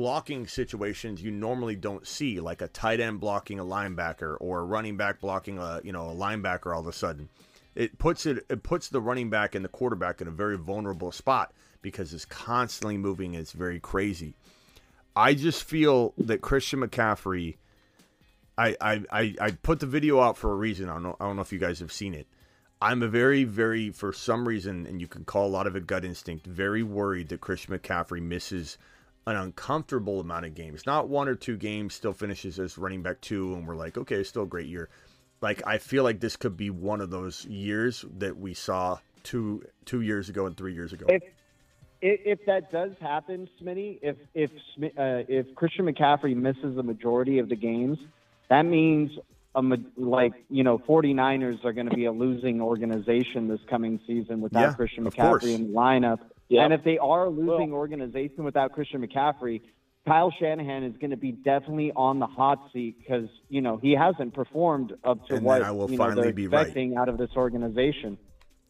blocking 0.00 0.46
situations 0.46 1.22
you 1.22 1.30
normally 1.30 1.76
don't 1.76 2.06
see, 2.06 2.40
like 2.40 2.62
a 2.62 2.68
tight 2.68 3.00
end 3.00 3.20
blocking 3.20 3.60
a 3.60 3.64
linebacker 3.64 4.34
or 4.40 4.60
a 4.60 4.64
running 4.64 4.96
back 4.96 5.20
blocking 5.20 5.58
a 5.58 5.82
you 5.84 5.92
know 5.92 6.08
a 6.08 6.14
linebacker 6.14 6.74
all 6.74 6.80
of 6.80 6.86
a 6.86 6.92
sudden. 6.92 7.28
It 7.74 7.98
puts 7.98 8.24
it 8.24 8.46
it 8.48 8.62
puts 8.62 8.88
the 8.88 9.00
running 9.02 9.28
back 9.28 9.54
and 9.54 9.62
the 9.62 9.68
quarterback 9.68 10.22
in 10.22 10.26
a 10.26 10.30
very 10.30 10.56
vulnerable 10.56 11.12
spot 11.12 11.52
because 11.82 12.14
it's 12.14 12.24
constantly 12.24 12.96
moving. 12.96 13.34
It's 13.34 13.52
very 13.52 13.78
crazy. 13.78 14.32
I 15.14 15.34
just 15.34 15.64
feel 15.64 16.14
that 16.16 16.40
Christian 16.40 16.80
McCaffrey. 16.80 17.56
I, 18.56 18.76
I, 18.80 19.02
I, 19.12 19.34
I 19.38 19.50
put 19.50 19.80
the 19.80 19.86
video 19.86 20.20
out 20.20 20.38
for 20.38 20.50
a 20.50 20.56
reason. 20.56 20.88
I 20.88 20.94
don't 20.94 21.02
know. 21.02 21.16
I 21.20 21.26
don't 21.26 21.36
know 21.36 21.42
if 21.42 21.52
you 21.52 21.58
guys 21.58 21.80
have 21.80 21.92
seen 21.92 22.14
it. 22.14 22.26
I'm 22.80 23.02
a 23.02 23.08
very, 23.08 23.44
very, 23.44 23.90
for 23.90 24.12
some 24.12 24.48
reason, 24.48 24.86
and 24.86 25.00
you 25.00 25.08
can 25.08 25.24
call 25.24 25.46
a 25.46 25.48
lot 25.48 25.66
of 25.66 25.76
it 25.76 25.86
gut 25.86 26.04
instinct, 26.04 26.46
very 26.46 26.82
worried 26.82 27.28
that 27.28 27.40
Christian 27.40 27.78
McCaffrey 27.78 28.22
misses 28.22 28.78
an 29.26 29.36
uncomfortable 29.36 30.20
amount 30.20 30.46
of 30.46 30.54
games. 30.54 30.86
Not 30.86 31.08
one 31.08 31.28
or 31.28 31.34
two 31.34 31.56
games, 31.56 31.94
still 31.94 32.12
finishes 32.12 32.58
as 32.58 32.78
running 32.78 33.02
back 33.02 33.20
two, 33.20 33.54
and 33.54 33.66
we're 33.66 33.76
like, 33.76 33.98
okay, 33.98 34.16
it's 34.16 34.28
still 34.28 34.44
a 34.44 34.46
great 34.46 34.66
year. 34.66 34.88
Like 35.40 35.66
I 35.66 35.78
feel 35.78 36.04
like 36.04 36.20
this 36.20 36.36
could 36.36 36.56
be 36.56 36.70
one 36.70 37.00
of 37.00 37.10
those 37.10 37.44
years 37.46 38.04
that 38.18 38.36
we 38.36 38.54
saw 38.54 38.98
two 39.22 39.64
two 39.84 40.02
years 40.02 40.28
ago 40.28 40.46
and 40.46 40.56
three 40.56 40.74
years 40.74 40.92
ago. 40.92 41.06
If 41.08 41.22
if, 42.02 42.46
that 42.46 42.72
does 42.72 42.92
happen, 43.00 43.48
Smitty, 43.60 43.98
if 44.02 44.16
if 44.34 44.50
uh, 44.50 45.24
if 45.28 45.54
Christian 45.54 45.86
McCaffrey 45.86 46.34
misses 46.34 46.76
the 46.76 46.82
majority 46.82 47.38
of 47.38 47.48
the 47.48 47.56
games, 47.56 47.98
that 48.48 48.62
means 48.62 49.10
a, 49.54 49.62
like 49.96 50.32
you 50.48 50.64
know 50.64 50.78
49ers 50.78 51.64
are 51.64 51.72
going 51.72 51.88
to 51.88 51.94
be 51.94 52.06
a 52.06 52.12
losing 52.12 52.60
organization 52.60 53.48
this 53.48 53.60
coming 53.68 54.00
season 54.06 54.40
without 54.40 54.60
Yeah, 54.60 54.72
Christian. 54.74 55.04
McCaffrey 55.04 55.54
in 55.54 55.72
the 55.72 55.78
lineup. 55.78 56.20
Yeah. 56.50 56.64
And 56.64 56.74
if 56.74 56.84
they 56.84 56.98
are 56.98 57.24
a 57.24 57.30
losing 57.30 57.72
organization 57.72 58.44
without 58.44 58.72
Christian 58.72 59.06
McCaffrey, 59.06 59.62
Kyle 60.06 60.32
Shanahan 60.38 60.82
is 60.84 60.96
going 60.98 61.10
to 61.12 61.16
be 61.16 61.32
definitely 61.32 61.92
on 61.94 62.18
the 62.18 62.26
hot 62.26 62.58
seat 62.72 62.96
because 62.98 63.28
you 63.48 63.60
know 63.62 63.78
he 63.78 63.92
hasn't 63.92 64.34
performed 64.34 64.92
up 65.04 65.26
to 65.28 65.34
And 65.36 65.38
then 65.38 65.44
what 65.44 65.62
I 65.62 65.70
will 65.70 65.90
you 65.90 65.96
know, 65.96 66.14
they're 66.14 66.32
be 66.32 66.48
right. 66.48 66.62
expecting 66.62 66.96
out 66.96 67.08
of 67.08 67.16
this 67.18 67.30
organization. 67.36 68.18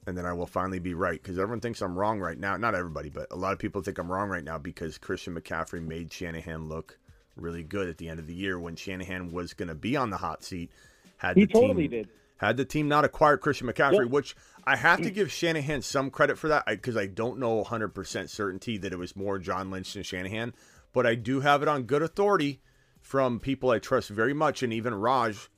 and 0.07 0.17
then 0.19 0.27
I 0.27 0.33
will 0.33 0.47
finally 0.47 0.79
be 0.79 0.95
right 0.95 1.21
because 1.23 1.39
everyone 1.39 1.61
thinks 1.61 1.81
I'm 1.83 1.97
wrong 1.99 2.21
right 2.21 2.39
now. 2.39 2.57
Not 2.57 2.75
everybody, 2.75 3.11
but 3.11 3.29
a 3.31 3.37
lot 3.37 3.53
of 3.53 3.59
people 3.59 3.81
think 3.83 3.99
I'm 3.99 4.11
wrong 4.11 4.29
right 4.29 4.45
now 4.45 4.59
because 4.59 4.99
Christian 4.99 5.35
McCaffrey 5.35 5.83
made 5.83 6.13
Shanahan 6.13 6.69
look 6.69 6.99
really 7.37 7.63
good 7.63 7.89
at 7.89 7.97
the 7.99 8.09
end 8.09 8.19
of 8.21 8.27
the 8.27 8.35
year 8.35 8.59
when 8.59 8.77
Shanahan 8.77 9.31
was 9.31 9.55
going 9.55 9.69
to 9.69 9.75
be 9.75 9.97
on 9.97 10.11
the 10.11 10.17
hot 10.19 10.43
seat. 10.43 10.71
Had 11.17 11.37
He 11.37 11.45
the 11.47 11.53
totally 11.53 11.89
team, 11.89 11.91
did. 11.91 12.09
Had 12.41 12.57
the 12.57 12.65
team 12.65 12.89
not 12.89 13.05
acquired 13.05 13.43
Christian 13.43 13.67
McCaffrey, 13.67 14.07
Yeah. 14.07 14.11
which 14.11 14.35
I 14.65 14.77
have 14.77 15.03
to 15.03 15.11
mm. 15.11 15.15
give 15.15 15.31
Shanahan 15.31 15.83
some 15.83 16.11
credit 16.11 16.39
for 16.39 16.49
that 16.49 16.65
because 16.65 16.97
I 16.97 17.07
don't 17.07 17.39
know 17.39 17.63
100% 17.63 18.31
certainty 18.31 18.79
that 18.79 18.95
it 18.95 18.99
was 18.99 19.15
more 19.15 19.39
John 19.39 19.71
Lynch 19.71 19.93
than 19.93 20.03
Shanahan, 20.05 20.55
but 20.95 21.07
I 21.07 21.17
do 21.17 21.41
have 21.41 21.61
it 21.61 21.69
on 21.69 21.83
good 21.83 22.01
authority 22.01 22.63
from 23.03 23.41
people 23.41 23.69
I 23.71 23.79
trust 23.79 24.09
very 24.09 24.33
much, 24.33 24.63
and 24.63 24.73
even 24.73 24.95
Raj, 24.95 25.51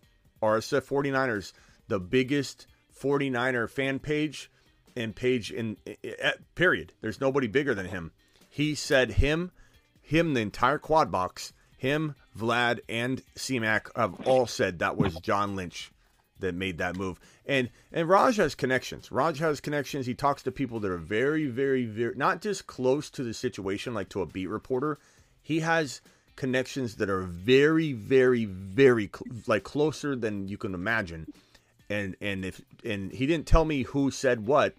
RSF 0.42 0.84
49ers, 0.84 1.52
the 1.86 2.00
biggest 2.00 2.66
49er 3.00 3.70
fan 3.70 4.00
page 4.00 4.50
and 4.96 5.14
page 5.14 5.52
in, 5.52 5.76
i- 5.86 5.96
i- 6.04 6.34
period. 6.56 6.94
There's 7.00 7.20
nobody 7.20 7.46
bigger 7.46 7.74
than 7.76 7.86
him. 7.86 8.10
He 8.48 8.74
said 8.74 9.12
him, 9.12 9.52
him, 10.00 10.34
the 10.34 10.40
entire 10.40 10.78
quad 10.78 11.12
box, 11.12 11.52
him, 11.78 12.16
Vlad, 12.36 12.80
and 12.88 13.22
C-Mac 13.36 13.88
have 13.96 14.20
all 14.26 14.48
said 14.48 14.80
that 14.80 14.96
was 14.96 15.14
John 15.20 15.54
Lynch 15.54 15.92
that 16.42 16.54
made 16.54 16.78
that 16.78 16.96
move. 16.96 17.18
And 17.46 17.70
and 17.92 18.08
Raj 18.08 18.36
has 18.36 18.54
connections. 18.54 19.10
Raj 19.10 19.38
has 19.38 19.60
connections. 19.60 20.06
He 20.06 20.14
talks 20.14 20.42
to 20.42 20.52
people 20.52 20.78
that 20.80 20.90
are 20.90 20.98
very, 20.98 21.46
very, 21.46 21.86
very 21.86 22.14
not 22.14 22.42
just 22.42 22.66
close 22.66 23.10
to 23.10 23.24
the 23.24 23.34
situation, 23.34 23.94
like 23.94 24.10
to 24.10 24.20
a 24.20 24.26
beat 24.26 24.48
reporter. 24.48 24.98
He 25.42 25.60
has 25.60 26.00
connections 26.36 26.96
that 26.96 27.10
are 27.10 27.22
very, 27.22 27.92
very, 27.92 28.44
very 28.44 29.10
cl- 29.14 29.42
like 29.46 29.64
closer 29.64 30.14
than 30.14 30.48
you 30.48 30.56
can 30.56 30.74
imagine. 30.74 31.32
And 31.90 32.16
and 32.20 32.44
if 32.44 32.60
and 32.84 33.12
he 33.12 33.26
didn't 33.26 33.46
tell 33.46 33.64
me 33.64 33.82
who 33.82 34.10
said 34.10 34.46
what, 34.46 34.74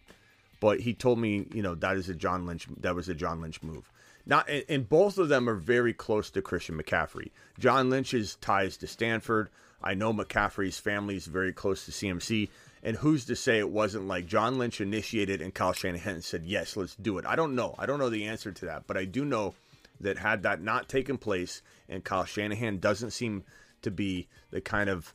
but 0.59 0.79
he 0.79 0.93
told 0.93 1.19
me, 1.19 1.47
you 1.53 1.61
know, 1.61 1.75
that 1.75 1.97
is 1.97 2.09
a 2.09 2.15
John 2.15 2.45
Lynch. 2.45 2.67
That 2.79 2.95
was 2.95 3.09
a 3.09 3.13
John 3.13 3.41
Lynch 3.41 3.61
move. 3.61 3.91
Not 4.25 4.49
and, 4.49 4.63
and 4.69 4.89
both 4.89 5.17
of 5.17 5.29
them 5.29 5.49
are 5.49 5.55
very 5.55 5.93
close 5.93 6.29
to 6.31 6.41
Christian 6.41 6.81
McCaffrey. 6.81 7.31
John 7.59 7.89
Lynch's 7.89 8.35
ties 8.35 8.77
to 8.77 8.87
Stanford. 8.87 9.49
I 9.83 9.93
know 9.93 10.13
McCaffrey's 10.13 10.79
family 10.79 11.15
is 11.15 11.25
very 11.25 11.53
close 11.53 11.85
to 11.85 11.91
CMC. 11.91 12.49
And 12.81 12.97
who's 12.97 13.25
to 13.25 13.35
say 13.35 13.59
it 13.59 13.69
wasn't 13.69 14.07
like 14.07 14.25
John 14.25 14.57
Lynch 14.57 14.81
initiated 14.81 15.41
and 15.41 15.53
Kyle 15.53 15.73
Shanahan 15.73 16.21
said, 16.21 16.43
yes, 16.45 16.75
let's 16.75 16.95
do 16.95 17.17
it? 17.17 17.25
I 17.25 17.35
don't 17.35 17.55
know. 17.55 17.75
I 17.77 17.85
don't 17.85 17.99
know 17.99 18.09
the 18.09 18.25
answer 18.25 18.51
to 18.51 18.65
that. 18.65 18.87
But 18.87 18.97
I 18.97 19.05
do 19.05 19.23
know 19.23 19.55
that 20.01 20.17
had 20.17 20.43
that 20.43 20.61
not 20.61 20.89
taken 20.89 21.17
place 21.17 21.61
and 21.87 22.03
Kyle 22.03 22.25
Shanahan 22.25 22.79
doesn't 22.79 23.11
seem 23.11 23.43
to 23.83 23.91
be 23.91 24.27
the 24.51 24.61
kind 24.61 24.89
of 24.89 25.13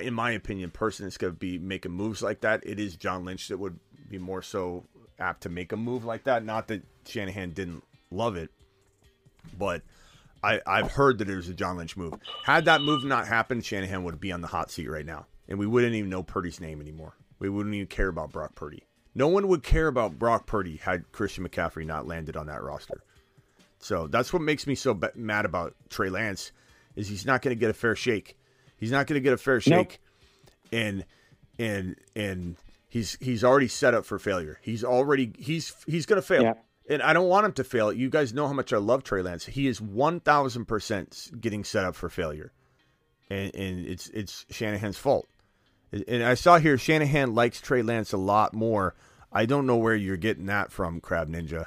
in 0.00 0.14
my 0.14 0.30
opinion, 0.30 0.70
person 0.70 1.04
that's 1.04 1.18
going 1.18 1.34
to 1.34 1.38
be 1.38 1.58
making 1.58 1.92
moves 1.92 2.22
like 2.22 2.40
that, 2.40 2.62
it 2.64 2.80
is 2.80 2.96
John 2.96 3.24
Lynch 3.24 3.48
that 3.48 3.58
would 3.58 3.78
be 4.08 4.18
more 4.18 4.40
so 4.40 4.84
apt 5.18 5.42
to 5.42 5.48
make 5.48 5.72
a 5.72 5.76
move 5.76 6.04
like 6.04 6.24
that. 6.24 6.44
Not 6.44 6.68
that 6.68 6.82
Shanahan 7.06 7.50
didn't 7.50 7.84
love 8.10 8.36
it, 8.36 8.50
but 9.58 9.82
I, 10.42 10.60
I've 10.66 10.92
heard 10.92 11.18
that 11.18 11.28
it 11.28 11.36
was 11.36 11.48
a 11.48 11.54
John 11.54 11.76
Lynch 11.76 11.96
move. 11.96 12.14
Had 12.44 12.64
that 12.64 12.80
move 12.82 13.04
not 13.04 13.26
happened, 13.26 13.64
Shanahan 13.64 14.04
would 14.04 14.20
be 14.20 14.32
on 14.32 14.40
the 14.40 14.48
hot 14.48 14.70
seat 14.70 14.88
right 14.88 15.06
now, 15.06 15.26
and 15.48 15.58
we 15.58 15.66
wouldn't 15.66 15.94
even 15.94 16.10
know 16.10 16.22
Purdy's 16.22 16.60
name 16.60 16.80
anymore. 16.80 17.14
We 17.38 17.48
wouldn't 17.48 17.74
even 17.74 17.86
care 17.86 18.08
about 18.08 18.32
Brock 18.32 18.54
Purdy. 18.54 18.84
No 19.14 19.28
one 19.28 19.48
would 19.48 19.62
care 19.62 19.88
about 19.88 20.18
Brock 20.18 20.46
Purdy 20.46 20.76
had 20.76 21.10
Christian 21.12 21.46
McCaffrey 21.46 21.84
not 21.86 22.06
landed 22.06 22.36
on 22.36 22.46
that 22.46 22.62
roster. 22.62 23.02
So 23.78 24.06
that's 24.06 24.32
what 24.32 24.42
makes 24.42 24.66
me 24.66 24.74
so 24.74 24.98
mad 25.14 25.44
about 25.44 25.74
Trey 25.90 26.08
Lance 26.08 26.52
is 26.96 27.08
he's 27.08 27.26
not 27.26 27.42
going 27.42 27.54
to 27.54 27.58
get 27.58 27.70
a 27.70 27.74
fair 27.74 27.96
shake. 27.96 28.36
He's 28.76 28.90
not 28.92 29.06
going 29.06 29.20
to 29.20 29.22
get 29.22 29.32
a 29.32 29.38
fair 29.38 29.60
shake, 29.60 30.00
and 30.72 31.04
and 31.58 31.96
and 32.16 32.56
he's 32.88 33.16
he's 33.20 33.44
already 33.44 33.68
set 33.68 33.94
up 33.94 34.04
for 34.04 34.18
failure. 34.18 34.58
He's 34.62 34.82
already 34.84 35.32
he's 35.38 35.74
he's 35.86 36.06
going 36.06 36.20
to 36.20 36.26
fail, 36.26 36.42
Yeah. 36.42 36.54
And 36.88 37.02
I 37.02 37.12
don't 37.12 37.28
want 37.28 37.46
him 37.46 37.52
to 37.54 37.64
fail. 37.64 37.92
You 37.92 38.10
guys 38.10 38.32
know 38.32 38.46
how 38.46 38.52
much 38.52 38.72
I 38.72 38.78
love 38.78 39.04
Trey 39.04 39.22
Lance. 39.22 39.46
He 39.46 39.66
is 39.66 39.80
one 39.80 40.20
thousand 40.20 40.66
percent 40.66 41.30
getting 41.40 41.64
set 41.64 41.84
up 41.84 41.94
for 41.94 42.08
failure, 42.08 42.52
and 43.30 43.54
and 43.54 43.86
it's 43.86 44.08
it's 44.08 44.46
Shanahan's 44.50 44.98
fault. 44.98 45.28
And 45.92 46.22
I 46.22 46.34
saw 46.34 46.58
here 46.58 46.78
Shanahan 46.78 47.34
likes 47.34 47.60
Trey 47.60 47.82
Lance 47.82 48.12
a 48.12 48.16
lot 48.16 48.54
more. 48.54 48.94
I 49.30 49.46
don't 49.46 49.66
know 49.66 49.76
where 49.76 49.94
you're 49.94 50.16
getting 50.16 50.46
that 50.46 50.72
from, 50.72 51.00
Crab 51.00 51.28
Ninja. 51.28 51.66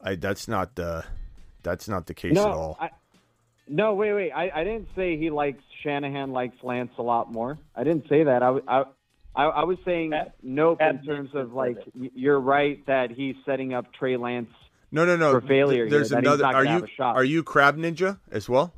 I 0.00 0.16
that's 0.16 0.48
not 0.48 0.74
the 0.74 1.04
that's 1.62 1.88
not 1.88 2.06
the 2.06 2.14
case 2.14 2.34
no, 2.34 2.46
at 2.46 2.52
all. 2.52 2.76
I, 2.80 2.90
no, 3.68 3.94
wait, 3.94 4.12
wait. 4.12 4.32
I, 4.32 4.50
I 4.52 4.64
didn't 4.64 4.88
say 4.96 5.16
he 5.16 5.30
likes 5.30 5.62
Shanahan 5.82 6.32
likes 6.32 6.56
Lance 6.62 6.90
a 6.98 7.02
lot 7.02 7.30
more. 7.30 7.58
I 7.76 7.84
didn't 7.84 8.08
say 8.08 8.24
that. 8.24 8.42
I, 8.42 8.58
I, 8.66 8.84
I, 9.34 9.44
I 9.44 9.64
was 9.64 9.78
saying 9.84 10.12
nope 10.42 10.80
in 10.80 11.02
terms 11.04 11.30
of 11.34 11.52
like 11.52 11.78
y- 11.94 12.10
you're 12.14 12.40
right 12.40 12.84
that 12.86 13.10
he's 13.10 13.36
setting 13.46 13.74
up 13.74 13.92
Trey 13.92 14.16
Lance. 14.16 14.50
No, 14.92 15.04
no, 15.04 15.16
no. 15.16 15.32
For 15.32 15.40
failure 15.40 15.88
There's 15.88 16.10
here, 16.10 16.18
another. 16.18 16.44
Are 16.46 16.64
you 16.64 16.70
have 16.70 16.84
a 16.84 16.88
shot. 16.88 17.16
are 17.16 17.24
you 17.24 17.42
Crab 17.42 17.76
Ninja 17.76 18.18
as 18.32 18.48
well? 18.48 18.72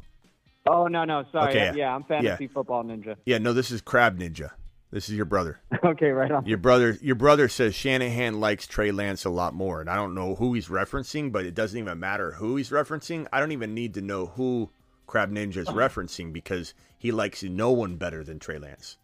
Oh 0.67 0.87
no, 0.87 1.05
no, 1.05 1.25
sorry. 1.33 1.51
Okay, 1.51 1.79
yeah. 1.79 1.95
I'm 1.95 2.05
fantasy 2.05 2.45
yeah. 2.45 2.51
football 2.53 2.85
ninja. 2.85 3.17
Yeah, 3.25 3.39
no. 3.39 3.53
This 3.53 3.71
is 3.71 3.81
Crab 3.81 4.19
Ninja. 4.19 4.51
This 4.93 5.09
is 5.09 5.17
your 5.17 5.25
brother. 5.25 5.61
Okay, 5.85 6.11
right 6.11 6.31
on. 6.31 6.47
Your 6.47 6.59
brother, 6.59 6.97
your 7.03 7.17
brother 7.17 7.49
says 7.49 7.75
Shanahan 7.75 8.39
likes 8.39 8.69
Trey 8.69 8.93
Lance 8.93 9.25
a 9.25 9.31
lot 9.31 9.53
more, 9.53 9.81
and 9.81 9.91
I 9.91 9.97
don't 9.97 10.15
know 10.15 10.37
who 10.37 10.55
he's 10.55 10.69
referencing, 10.69 11.33
but 11.33 11.45
it 11.45 11.55
doesn't 11.55 11.77
even 11.77 11.99
matter 11.99 12.33
who 12.33 12.55
he's 12.57 12.71
referencing. 12.71 13.27
I 13.33 13.41
don't 13.41 13.51
even 13.51 13.75
need 13.75 13.95
to 13.95 14.01
know 14.01 14.27
who 14.27 14.71
Crab 15.09 15.33
Ninja 15.33 15.57
is 15.57 15.69
referencing 15.69 16.33
because 16.33 16.73
he 16.97 17.11
likes 17.11 17.43
no 17.43 17.73
one 17.73 17.97
better 17.97 18.23
than 18.23 18.39
Trey 18.39 18.59
Lance. 18.59 18.97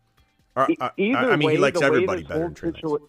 Or, 0.59 0.63
uh, 0.81 0.91
E- 0.99 1.11
Either 1.13 1.33
I 1.33 1.37
mean, 1.37 1.47
way, 1.47 1.53
he 1.55 1.59
likes 1.59 1.81
everybody 1.81 2.23
better 2.23 2.35
whole 2.35 2.43
than 2.49 2.55
Trey 2.55 2.71
Lance. 2.71 2.83
situa- 2.83 3.09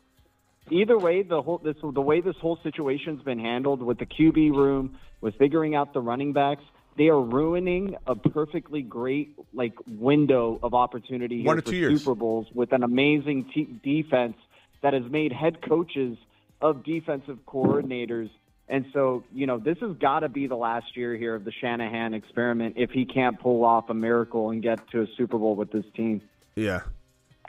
Either 0.71 0.97
way, 0.99 1.23
the 1.23 1.41
whole 1.41 1.57
this 1.57 1.75
the 1.81 2.01
way 2.01 2.21
this 2.21 2.35
whole 2.37 2.57
situation's 2.61 3.23
been 3.23 3.39
handled 3.39 3.81
with 3.81 3.97
the 3.97 4.05
QB 4.05 4.51
room, 4.51 4.97
with 5.19 5.35
figuring 5.35 5.73
out 5.75 5.93
the 5.93 6.01
running 6.01 6.31
backs, 6.31 6.61
they 6.95 7.07
are 7.07 7.19
ruining 7.19 7.95
a 8.05 8.15
perfectly 8.15 8.83
great 8.83 9.35
like 9.53 9.73
window 9.87 10.59
of 10.61 10.75
opportunity 10.75 11.37
here 11.37 11.45
One 11.47 11.55
to 11.55 11.61
for 11.63 11.71
two 11.71 11.75
years. 11.77 12.03
Super 12.03 12.13
Bowls 12.13 12.45
with 12.53 12.71
an 12.71 12.83
amazing 12.83 13.45
te- 13.53 13.79
defense 13.83 14.37
that 14.81 14.93
has 14.93 15.03
made 15.09 15.31
head 15.33 15.61
coaches 15.67 16.17
of 16.61 16.83
defensive 16.83 17.39
coordinators. 17.47 18.29
And 18.67 18.85
so, 18.93 19.23
you 19.33 19.47
know, 19.47 19.57
this 19.57 19.79
has 19.79 19.97
got 19.97 20.19
to 20.19 20.29
be 20.29 20.45
the 20.45 20.55
last 20.55 20.95
year 20.95 21.15
here 21.15 21.33
of 21.33 21.45
the 21.45 21.51
Shanahan 21.51 22.13
experiment 22.13 22.75
if 22.77 22.91
he 22.91 23.05
can't 23.05 23.39
pull 23.39 23.65
off 23.65 23.89
a 23.89 23.95
miracle 23.95 24.51
and 24.51 24.61
get 24.61 24.87
to 24.91 25.01
a 25.01 25.07
Super 25.17 25.39
Bowl 25.39 25.55
with 25.55 25.71
this 25.71 25.85
team. 25.95 26.21
Yeah, 26.55 26.81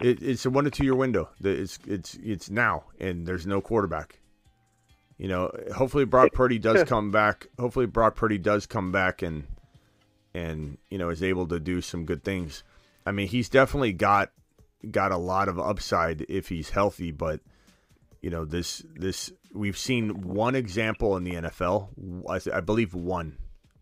it, 0.01 0.22
it's 0.22 0.47
a 0.47 0.51
one 0.51 0.64
to 0.64 0.70
two 0.70 0.85
year 0.85 0.94
window. 0.94 1.28
The- 1.40 1.51
It's 1.62 1.78
it's 1.86 2.14
it's 2.22 2.51
now, 2.51 2.85
and 2.98 3.27
there's 3.27 3.47
no 3.47 3.60
quarterback. 3.60 4.18
You 5.18 5.28
know, 5.28 5.51
hopefully 5.74 6.05
Brock 6.06 6.32
Purdy 6.32 6.59
does 6.59 6.85
come 6.89 7.10
back. 7.10 7.48
Hopefully 7.59 7.86
Brock 7.86 8.16
Purdy 8.16 8.39
does 8.39 8.66
come 8.66 8.90
back 8.93 9.22
and 9.22 9.44
and 10.35 10.78
you 10.90 10.98
know 10.98 11.09
is 11.10 11.22
able 11.22 11.47
to 11.48 11.60
do 11.60 11.81
some 11.81 12.05
good 12.06 12.24
things. 12.24 12.62
I 13.06 13.12
mean, 13.12 13.28
he's 13.28 13.48
definitely 13.48 13.93
got 13.93 14.31
got 14.90 15.12
a 15.12 15.16
lot 15.18 15.48
of 15.48 15.59
upside 15.59 16.22
if 16.28 16.48
he's 16.48 16.70
healthy, 16.70 17.10
but 17.10 17.40
you 18.22 18.31
know 18.31 18.44
this 18.44 18.82
this 18.94 19.31
we've 19.52 19.77
seen 19.78 20.22
one 20.22 20.55
example 20.55 21.16
in 21.16 21.24
the 21.24 21.32
NFL. 21.35 21.89
I, 22.28 22.56
I 22.56 22.60
believe 22.60 22.94
one 22.94 23.36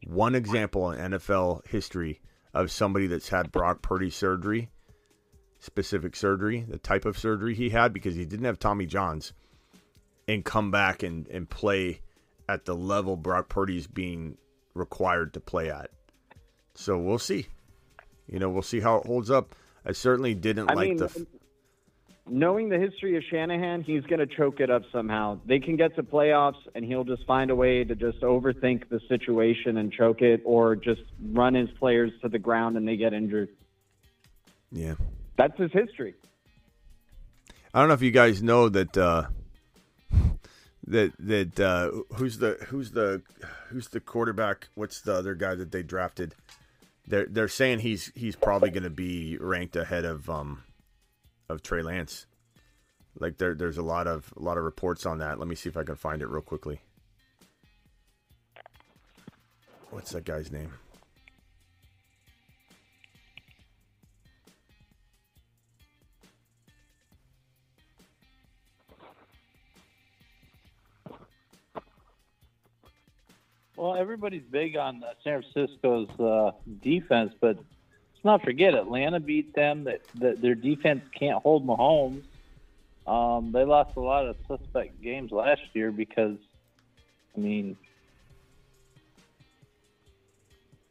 one 0.07 0.35
example 0.35 0.90
in 0.90 1.12
NFL 1.12 1.66
history 1.69 2.20
of 2.55 2.70
somebody 2.70 3.07
that's 3.07 3.28
had 3.28 3.53
Brock 3.53 3.82
Purdy 3.82 4.11
surgery 4.11 4.70
specific 5.59 6.17
surgery, 6.17 6.65
the 6.69 6.79
type 6.79 7.05
of 7.05 7.19
surgery 7.19 7.55
he 7.55 7.71
had, 7.71 7.93
because 7.93 8.15
he 8.15 8.25
didn't 8.25 8.47
have 8.47 8.59
Tommy 8.59 8.87
Johns, 8.87 9.33
and 10.27 10.45
come 10.45 10.71
back 10.71 11.03
and, 11.03 11.27
and 11.29 11.49
play 11.49 12.01
at 12.49 12.65
the 12.65 12.75
level 12.75 13.17
Brock 13.17 13.49
Purdy's 13.49 13.87
being 13.87 14.39
required 14.75 15.35
to 15.35 15.41
play 15.41 15.71
at. 15.71 15.91
So 16.75 16.99
we'll 16.99 17.19
see. 17.19 17.47
You 18.27 18.39
know, 18.39 18.49
we'll 18.49 18.63
see 18.63 18.81
how 18.81 18.97
it 18.97 19.07
holds 19.07 19.31
up. 19.31 19.55
I 19.85 19.93
certainly 19.93 20.35
didn't 20.35 20.71
I 20.71 20.75
like 20.75 20.89
mean, 20.89 20.97
the. 20.99 21.07
f- 21.07 21.17
knowing 22.27 22.69
the 22.69 22.79
history 22.79 23.17
of 23.17 23.23
Shanahan, 23.31 23.83
he's 23.83 24.03
going 24.05 24.21
to 24.21 24.27
choke 24.27 24.61
it 24.61 24.71
up 24.71 24.83
somehow. 24.93 25.41
They 25.47 25.61
can 25.61 25.77
get 25.77 25.97
to 25.97 26.03
playoffs, 26.03 26.61
and 26.75 26.85
he'll 26.85 27.05
just 27.05 27.27
find 27.27 27.51
a 27.51 27.57
way 27.57 27.85
to 27.85 27.95
just 27.95 28.21
overthink 28.21 28.89
the 28.89 29.01
situation 29.09 29.79
and 29.79 29.93
choke 29.93 30.21
it, 30.21 30.43
or 30.45 30.77
just 30.77 31.03
run 31.33 31.55
his 31.55 31.71
players 31.79 32.13
to 32.23 32.29
the 32.29 32.39
ground 32.39 32.77
and 32.77 32.87
they 32.87 32.97
get 32.97 33.13
injured. 33.13 33.49
Yeah. 34.71 34.95
That's 35.39 35.56
his 35.56 35.70
history. 35.73 36.15
I 37.73 37.78
don't 37.78 37.89
know 37.89 37.94
if 37.94 38.02
you 38.02 38.10
guys 38.10 38.43
know 38.43 38.69
that 38.69 38.98
uh, 38.98 39.28
that 40.89 41.12
that 41.20 41.60
uh, 41.60 41.90
who's 42.16 42.39
the 42.39 42.59
who's 42.66 42.90
the 42.90 43.23
who's 43.69 43.89
the 43.89 44.01
quarterback? 44.01 44.69
What's 44.74 45.01
the 45.01 45.15
other 45.15 45.35
guy 45.35 45.55
that 45.55 45.70
they 45.70 45.85
drafted? 45.85 46.35
They're 47.06 47.27
they're 47.27 47.48
saying 47.48 47.78
he's 47.78 48.10
he's 48.16 48.35
probably 48.35 48.70
going 48.70 48.82
to 48.82 48.90
be 48.90 49.39
ranked 49.39 49.77
ahead 49.77 50.05
of 50.05 50.28
um 50.28 50.65
of 51.48 51.62
Trey 51.62 51.82
Lance. 51.82 52.27
Like 53.20 53.39
there 53.39 53.55
there's 53.55 53.78
a 53.78 53.82
lot 53.82 54.09
of 54.09 54.32
a 54.36 54.43
lot 54.43 54.59
of 54.59 54.65
reports 54.65 55.06
on 55.06 55.19
that. 55.19 55.39
Let 55.39 55.47
me 55.47 55.55
see 55.55 55.69
if 55.69 55.77
I 55.77 55.85
can 55.85 55.97
find 55.97 56.20
it 56.20 56.28
real 56.28 56.43
quickly. 56.43 56.81
What's 59.90 60.10
that 60.10 60.24
guy's 60.24 60.51
name? 60.51 60.73
Well, 73.79 73.95
everybody's 73.95 74.43
big 74.43 74.77
on 74.77 75.05
uh, 75.05 75.13
San 75.23 75.41
Francisco's 75.41 76.11
uh, 76.19 76.51
defense, 76.83 77.33
but 77.41 77.55
let's 77.55 78.25
not 78.25 78.43
forget 78.43 78.75
Atlanta 78.75 79.21
beat 79.21 79.55
them. 79.55 79.85
That, 79.85 80.01
that 80.17 80.43
their 80.43 80.57
defense 80.57 81.05
can't 81.17 81.41
hold 81.41 81.65
Mahomes. 81.65 82.25
Um, 83.07 83.53
they 83.53 83.65
lost 83.65 83.97
a 83.97 84.01
lot 84.01 84.27
of 84.27 84.35
suspect 84.49 85.01
games 85.01 85.31
last 85.31 85.63
year 85.75 85.93
because, 85.93 86.37
I 87.37 87.41
mean, 87.41 87.77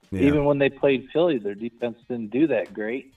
Yeah. 0.09 0.21
even 0.21 0.45
when 0.45 0.57
they 0.57 0.69
played 0.69 1.09
Philly, 1.11 1.37
their 1.37 1.53
defense 1.53 1.97
didn't 2.07 2.31
do 2.31 2.47
that 2.47 2.73
great. 2.73 3.13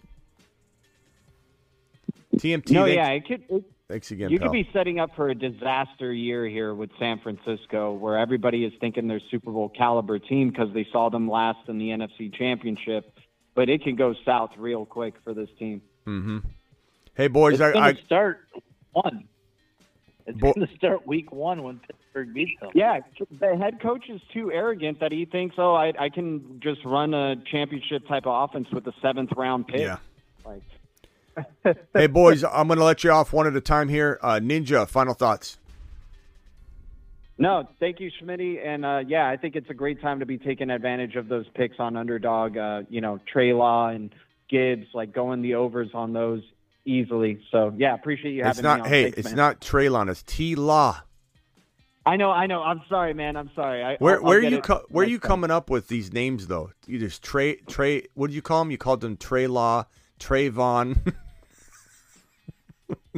TMT. 2.37 2.73
no, 2.73 2.85
thanks, 2.85 2.97
yeah, 2.97 3.09
it 3.11 3.29
could. 3.29 3.45
It, 3.49 3.65
thanks 3.91 4.11
again, 4.11 4.31
you 4.31 4.39
pal. 4.39 4.49
could 4.49 4.53
be 4.53 4.69
setting 4.73 5.01
up 5.01 5.15
for 5.17 5.29
a 5.29 5.35
disaster 5.35 6.13
year 6.13 6.47
here 6.47 6.75
with 6.75 6.91
San 6.99 7.19
Francisco, 7.19 7.93
where 7.93 8.17
everybody 8.17 8.65
is 8.65 8.73
thinking 8.81 9.09
they're 9.09 9.21
Super 9.31 9.51
Bowl 9.51 9.69
caliber 9.69 10.19
team 10.19 10.51
because 10.51 10.73
they 10.73 10.87
saw 10.93 11.11
them 11.11 11.29
last 11.29 11.69
in 11.69 11.79
the 11.79 11.89
NFC 11.89 12.33
Championship. 12.33 13.13
But 13.55 13.69
it 13.69 13.83
can 13.83 13.97
go 13.97 14.15
south 14.25 14.51
real 14.57 14.87
quick 14.87 15.15
for 15.25 15.35
this 15.35 15.49
team. 15.59 15.83
Mm-hmm. 16.07 16.39
Hey 17.15 17.29
boys, 17.29 17.55
it's 17.55 17.63
I, 17.63 17.73
going 17.73 17.85
I 17.85 17.93
to 17.93 18.05
start 18.05 18.49
one. 18.93 19.29
It's 20.27 20.39
Bo- 20.39 20.53
going 20.53 20.67
to 20.67 20.77
start 20.77 21.07
week 21.07 21.33
one 21.33 21.63
when 21.63 21.81
Pittsburgh 21.81 22.33
beats 22.33 22.53
them. 22.61 22.71
Yeah, 22.75 23.01
the 23.41 23.57
head 23.57 23.81
coach 23.81 24.09
is 24.09 24.21
too 24.33 24.53
arrogant 24.53 25.01
that 25.01 25.11
he 25.11 25.25
thinks, 25.25 25.57
oh, 25.59 25.75
I, 25.75 25.93
I 25.99 26.09
can 26.09 26.61
just 26.63 26.85
run 26.85 27.15
a 27.15 27.37
championship 27.51 28.07
type 28.07 28.27
of 28.27 28.49
offense 28.49 28.69
with 28.73 28.87
a 28.87 28.93
seventh 29.03 29.31
round 29.37 29.67
pick. 29.67 29.81
Yeah. 29.81 29.99
Like, 30.45 30.63
hey 31.95 32.07
boys, 32.07 32.45
I'm 32.45 32.67
going 32.69 32.79
to 32.79 32.85
let 32.85 33.05
you 33.05 33.11
off 33.11 33.33
one 33.33 33.47
at 33.47 33.55
a 33.57 33.61
time 33.61 33.89
here. 33.89 34.19
Uh, 34.23 34.41
Ninja, 34.43 34.89
final 34.89 35.15
thoughts. 35.15 35.59
No, 37.39 37.67
thank 37.81 38.01
you, 38.01 38.11
Smitty. 38.23 38.65
And 38.65 38.85
uh, 38.85 39.01
yeah, 39.07 39.29
I 39.29 39.37
think 39.37 39.57
it's 39.57 39.71
a 39.71 39.75
great 39.75 40.01
time 40.03 40.21
to 40.21 40.27
be 40.27 40.37
taking 40.37 40.69
advantage 40.71 41.17
of 41.17 41.29
those 41.29 41.47
picks 41.55 41.77
on 41.79 41.97
underdog. 41.97 42.57
Uh, 42.57 42.83
you 42.91 43.01
know, 43.01 43.19
Trey 43.33 43.53
Law 43.55 43.89
and 43.89 44.11
Gibbs, 44.51 44.87
like 44.93 45.13
going 45.15 45.41
the 45.41 45.55
overs 45.55 45.89
on 45.95 46.13
those 46.13 46.43
easily. 46.85 47.41
So 47.51 47.73
yeah, 47.77 47.95
appreciate 47.95 48.33
you 48.33 48.43
having 48.43 48.51
It's 48.59 48.63
not. 48.63 48.77
me 48.81 48.83
on. 48.83 48.89
Hey, 48.89 49.03
Thanks, 49.05 49.19
it's 49.19 49.29
man. 49.29 49.37
not 49.37 49.61
Traylon. 49.61 50.11
It's 50.11 50.23
T 50.23 50.55
Law. 50.55 51.01
I 52.05 52.17
know, 52.17 52.31
I 52.31 52.47
know. 52.47 52.63
I'm 52.63 52.81
sorry, 52.89 53.13
man. 53.15 53.37
I'm 53.37 53.51
sorry. 53.55 53.85
I, 53.85 53.97
Where 53.97 54.17
I'll- 54.17 54.25
where 54.25 54.39
I'll 54.41 54.47
are 54.47 54.49
you 54.51 54.61
co- 54.61 54.85
where 54.91 55.07
are 55.07 55.09
you 55.09 55.19
time. 55.19 55.29
coming 55.29 55.51
up 55.51 55.71
with 55.71 55.89
these 55.89 56.13
names 56.13 56.47
though? 56.47 56.73
Either 56.89 57.09
Trey 57.09 57.57
Trey. 57.69 58.07
What 58.15 58.27
did 58.29 58.35
you 58.37 58.43
call 58.43 58.61
them? 58.61 58.71
You 58.71 58.79
called 58.79 59.01
them 59.01 59.17
Trey 59.17 59.47
Law, 59.47 59.85
Trayvon. 60.19 61.15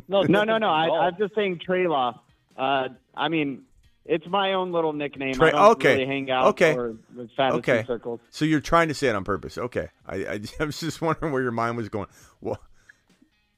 No, 0.08 0.22
No, 0.28 0.44
no, 0.44 0.58
no. 0.58 0.68
I. 0.68 1.06
I'm 1.06 1.16
just 1.18 1.34
saying 1.34 1.60
Trey 1.64 1.86
Law. 1.86 2.20
Uh, 2.56 2.88
I 3.14 3.28
mean, 3.28 3.62
it's 4.04 4.26
my 4.26 4.54
own 4.54 4.72
little 4.72 4.92
nickname. 4.92 5.34
Trey- 5.34 5.48
I 5.48 5.52
don't 5.52 5.70
okay. 5.72 5.94
really 5.94 6.06
hang 6.06 6.30
out 6.30 6.46
Okay. 6.48 6.74
or 6.74 6.96
fantasy 7.36 7.58
okay. 7.58 7.84
circles. 7.86 8.20
So 8.30 8.44
you're 8.44 8.60
trying 8.60 8.88
to 8.88 8.94
say 8.94 9.08
it 9.08 9.14
on 9.14 9.24
purpose. 9.24 9.56
Okay. 9.58 9.88
I, 10.06 10.16
I, 10.16 10.40
I 10.60 10.64
was 10.64 10.80
just 10.80 11.00
wondering 11.00 11.32
where 11.32 11.42
your 11.42 11.52
mind 11.52 11.76
was 11.76 11.88
going. 11.88 12.08
Well, 12.40 12.60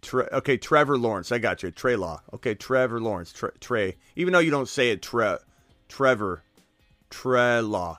Tre- 0.03 0.29
okay, 0.33 0.59
Trevor 0.59 0.99
Lawrence. 0.99 1.33
I 1.33 1.39
got 1.39 1.63
you. 1.63 1.71
Trey 1.71 1.97
Law. 1.97 2.21
Okay, 2.35 2.55
Trevor 2.55 3.01
Lawrence. 3.01 3.33
Tre- 3.33 3.51
Trey. 3.61 3.97
Even 4.17 4.33
though 4.33 4.39
you 4.39 4.51
don't 4.51 4.69
say 4.69 4.91
it, 4.91 5.01
Tre- 5.03 5.39
Trevor. 5.89 6.43
Tre 7.09 7.61
Law. 7.61 7.99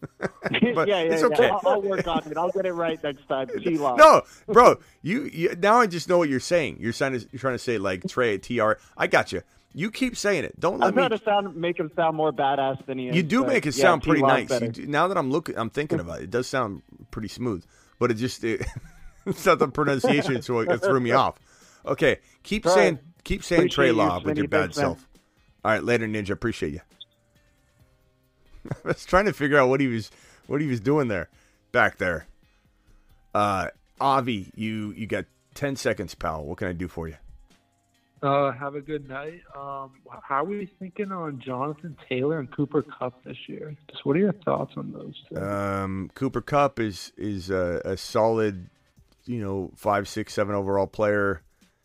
But 0.74 0.88
yeah, 0.88 1.02
yeah, 1.02 1.14
it's 1.14 1.22
yeah. 1.38 1.46
I'll, 1.48 1.60
I'll 1.66 1.82
work 1.82 2.06
on 2.06 2.22
it. 2.30 2.36
I'll 2.36 2.50
get 2.50 2.66
it 2.66 2.72
right 2.72 3.02
next 3.02 3.26
time. 3.28 3.48
T 3.48 3.76
Law. 3.78 3.96
No, 3.96 4.22
bro, 4.46 4.76
you, 5.02 5.24
you 5.24 5.54
now 5.58 5.80
I 5.80 5.86
just 5.86 6.08
know 6.08 6.18
what 6.18 6.28
you're 6.28 6.40
saying. 6.40 6.78
You're 6.80 6.92
trying 6.92 7.18
to 7.18 7.26
you're 7.32 7.40
trying 7.40 7.54
to 7.54 7.58
say 7.58 7.78
like 7.78 8.06
Trey 8.08 8.38
T 8.38 8.60
R. 8.60 8.78
I 8.96 9.06
got 9.06 9.32
you. 9.32 9.42
You 9.74 9.90
keep 9.90 10.16
saying 10.16 10.44
it. 10.44 10.58
Don't 10.58 10.78
let 10.78 10.88
I'm 10.88 10.94
trying 10.94 11.10
me. 11.10 11.18
to 11.18 11.24
sound 11.24 11.56
make 11.56 11.78
him 11.78 11.90
sound 11.94 12.16
more 12.16 12.32
badass 12.32 12.84
than 12.86 12.98
he 12.98 13.08
is. 13.08 13.16
You 13.16 13.22
do 13.22 13.44
make 13.44 13.66
it 13.66 13.72
sound 13.72 14.02
pretty 14.02 14.22
nice. 14.22 14.50
You 14.60 14.68
do, 14.68 14.86
now 14.86 15.08
that 15.08 15.18
I'm 15.18 15.30
looking, 15.30 15.58
I'm 15.58 15.70
thinking 15.70 16.00
about 16.00 16.20
it. 16.20 16.24
It 16.24 16.30
does 16.30 16.46
sound 16.46 16.82
pretty 17.10 17.28
smooth, 17.28 17.64
but 17.98 18.10
it 18.10 18.14
just 18.14 18.42
it, 18.44 18.64
it's 19.26 19.44
not 19.44 19.58
the 19.58 19.68
pronunciation, 19.68 20.42
so 20.42 20.60
it 20.60 20.82
threw 20.82 21.00
me 21.00 21.12
off. 21.12 21.38
Okay, 21.86 22.18
keep 22.42 22.66
All 22.66 22.74
saying 22.74 22.94
right. 22.94 23.04
keep 23.24 23.44
saying 23.44 23.62
Appreciate 23.62 23.74
Trey 23.74 23.92
Law 23.92 24.20
with 24.20 24.36
your 24.36 24.48
bad 24.48 24.60
Thanks, 24.60 24.76
man. 24.78 24.84
self. 24.86 25.08
All 25.64 25.72
right, 25.72 25.84
later, 25.84 26.06
Ninja. 26.06 26.30
Appreciate 26.30 26.72
you. 26.72 26.80
I 28.84 28.88
was 28.88 29.04
trying 29.04 29.26
to 29.26 29.32
figure 29.32 29.58
out 29.58 29.68
what 29.68 29.80
he 29.80 29.86
was 29.86 30.10
what 30.46 30.60
he 30.60 30.66
was 30.66 30.80
doing 30.80 31.08
there, 31.08 31.28
back 31.72 31.98
there. 31.98 32.26
Uh, 33.34 33.68
Avi, 34.00 34.50
you 34.54 34.92
you 34.96 35.06
got 35.06 35.26
ten 35.54 35.76
seconds, 35.76 36.14
pal. 36.14 36.44
What 36.44 36.58
can 36.58 36.68
I 36.68 36.72
do 36.72 36.88
for 36.88 37.08
you? 37.08 37.16
Uh, 38.20 38.50
have 38.50 38.74
a 38.74 38.80
good 38.80 39.08
night. 39.08 39.42
Um, 39.54 39.92
how 40.22 40.42
are 40.42 40.44
we 40.44 40.68
thinking 40.80 41.12
on 41.12 41.40
Jonathan 41.40 41.96
Taylor 42.08 42.40
and 42.40 42.50
Cooper 42.50 42.82
Kupp 42.82 43.22
this 43.22 43.36
year? 43.46 43.76
Just 43.88 44.04
what 44.04 44.16
are 44.16 44.20
your 44.20 44.32
thoughts 44.32 44.72
on 44.76 44.92
those 44.92 45.14
two? 45.28 45.40
Um, 45.40 46.10
Cooper 46.14 46.40
Kupp 46.40 46.80
is 46.80 47.12
is 47.16 47.50
a, 47.50 47.80
a 47.84 47.96
solid 47.96 48.70
you 49.28 49.40
know, 49.40 49.70
five, 49.76 50.08
six, 50.08 50.32
seven 50.32 50.54
overall 50.54 50.86
player 50.86 51.42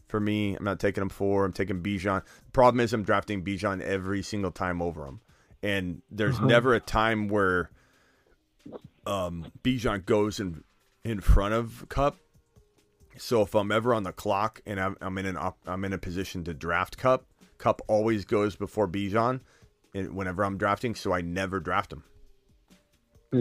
for 0.08 0.20
me. 0.20 0.56
I'm 0.56 0.64
not 0.64 0.80
taking 0.80 1.02
him 1.02 1.10
four. 1.10 1.46
I'm 1.46 1.52
taking 1.52 1.84
Bijan. 1.84 2.24
Problem 2.54 2.80
is, 2.80 2.94
I'm 2.94 3.04
drafting 3.04 3.44
Bijan 3.44 3.82
every 3.82 4.24
single 4.24 4.52
time 4.52 4.82
over 4.82 5.06
him, 5.06 5.20
and 5.64 6.02
there's 6.12 6.36
Uh-huh. 6.38 6.46
never 6.46 6.74
a 6.76 6.80
time 6.80 7.28
where 7.28 7.72
um, 9.08 9.52
Bijan 9.64 10.06
goes 10.06 10.40
in 10.40 10.64
in 11.04 11.20
front 11.20 11.54
of 11.54 11.86
Kupp. 11.90 12.18
So 13.18 13.42
if 13.42 13.54
I'm 13.56 13.72
ever 13.72 13.94
on 13.94 14.04
the 14.04 14.14
clock 14.14 14.62
and 14.66 14.80
I'm, 14.80 14.96
I'm 15.02 15.18
in 15.18 15.26
an 15.26 15.38
op, 15.38 15.58
I'm 15.66 15.84
in 15.86 15.94
a 15.94 15.98
position 15.98 16.44
to 16.46 16.54
draft 16.54 16.98
Kupp, 16.98 17.26
Kupp 17.58 17.82
always 17.88 18.26
goes 18.26 18.56
before 18.56 18.88
Bijan, 18.88 19.42
and 19.94 20.16
whenever 20.16 20.44
I'm 20.44 20.58
drafting, 20.58 20.96
so 20.96 21.14
I 21.14 21.22
never 21.22 21.60
draft 21.60 21.92
him. 21.94 22.04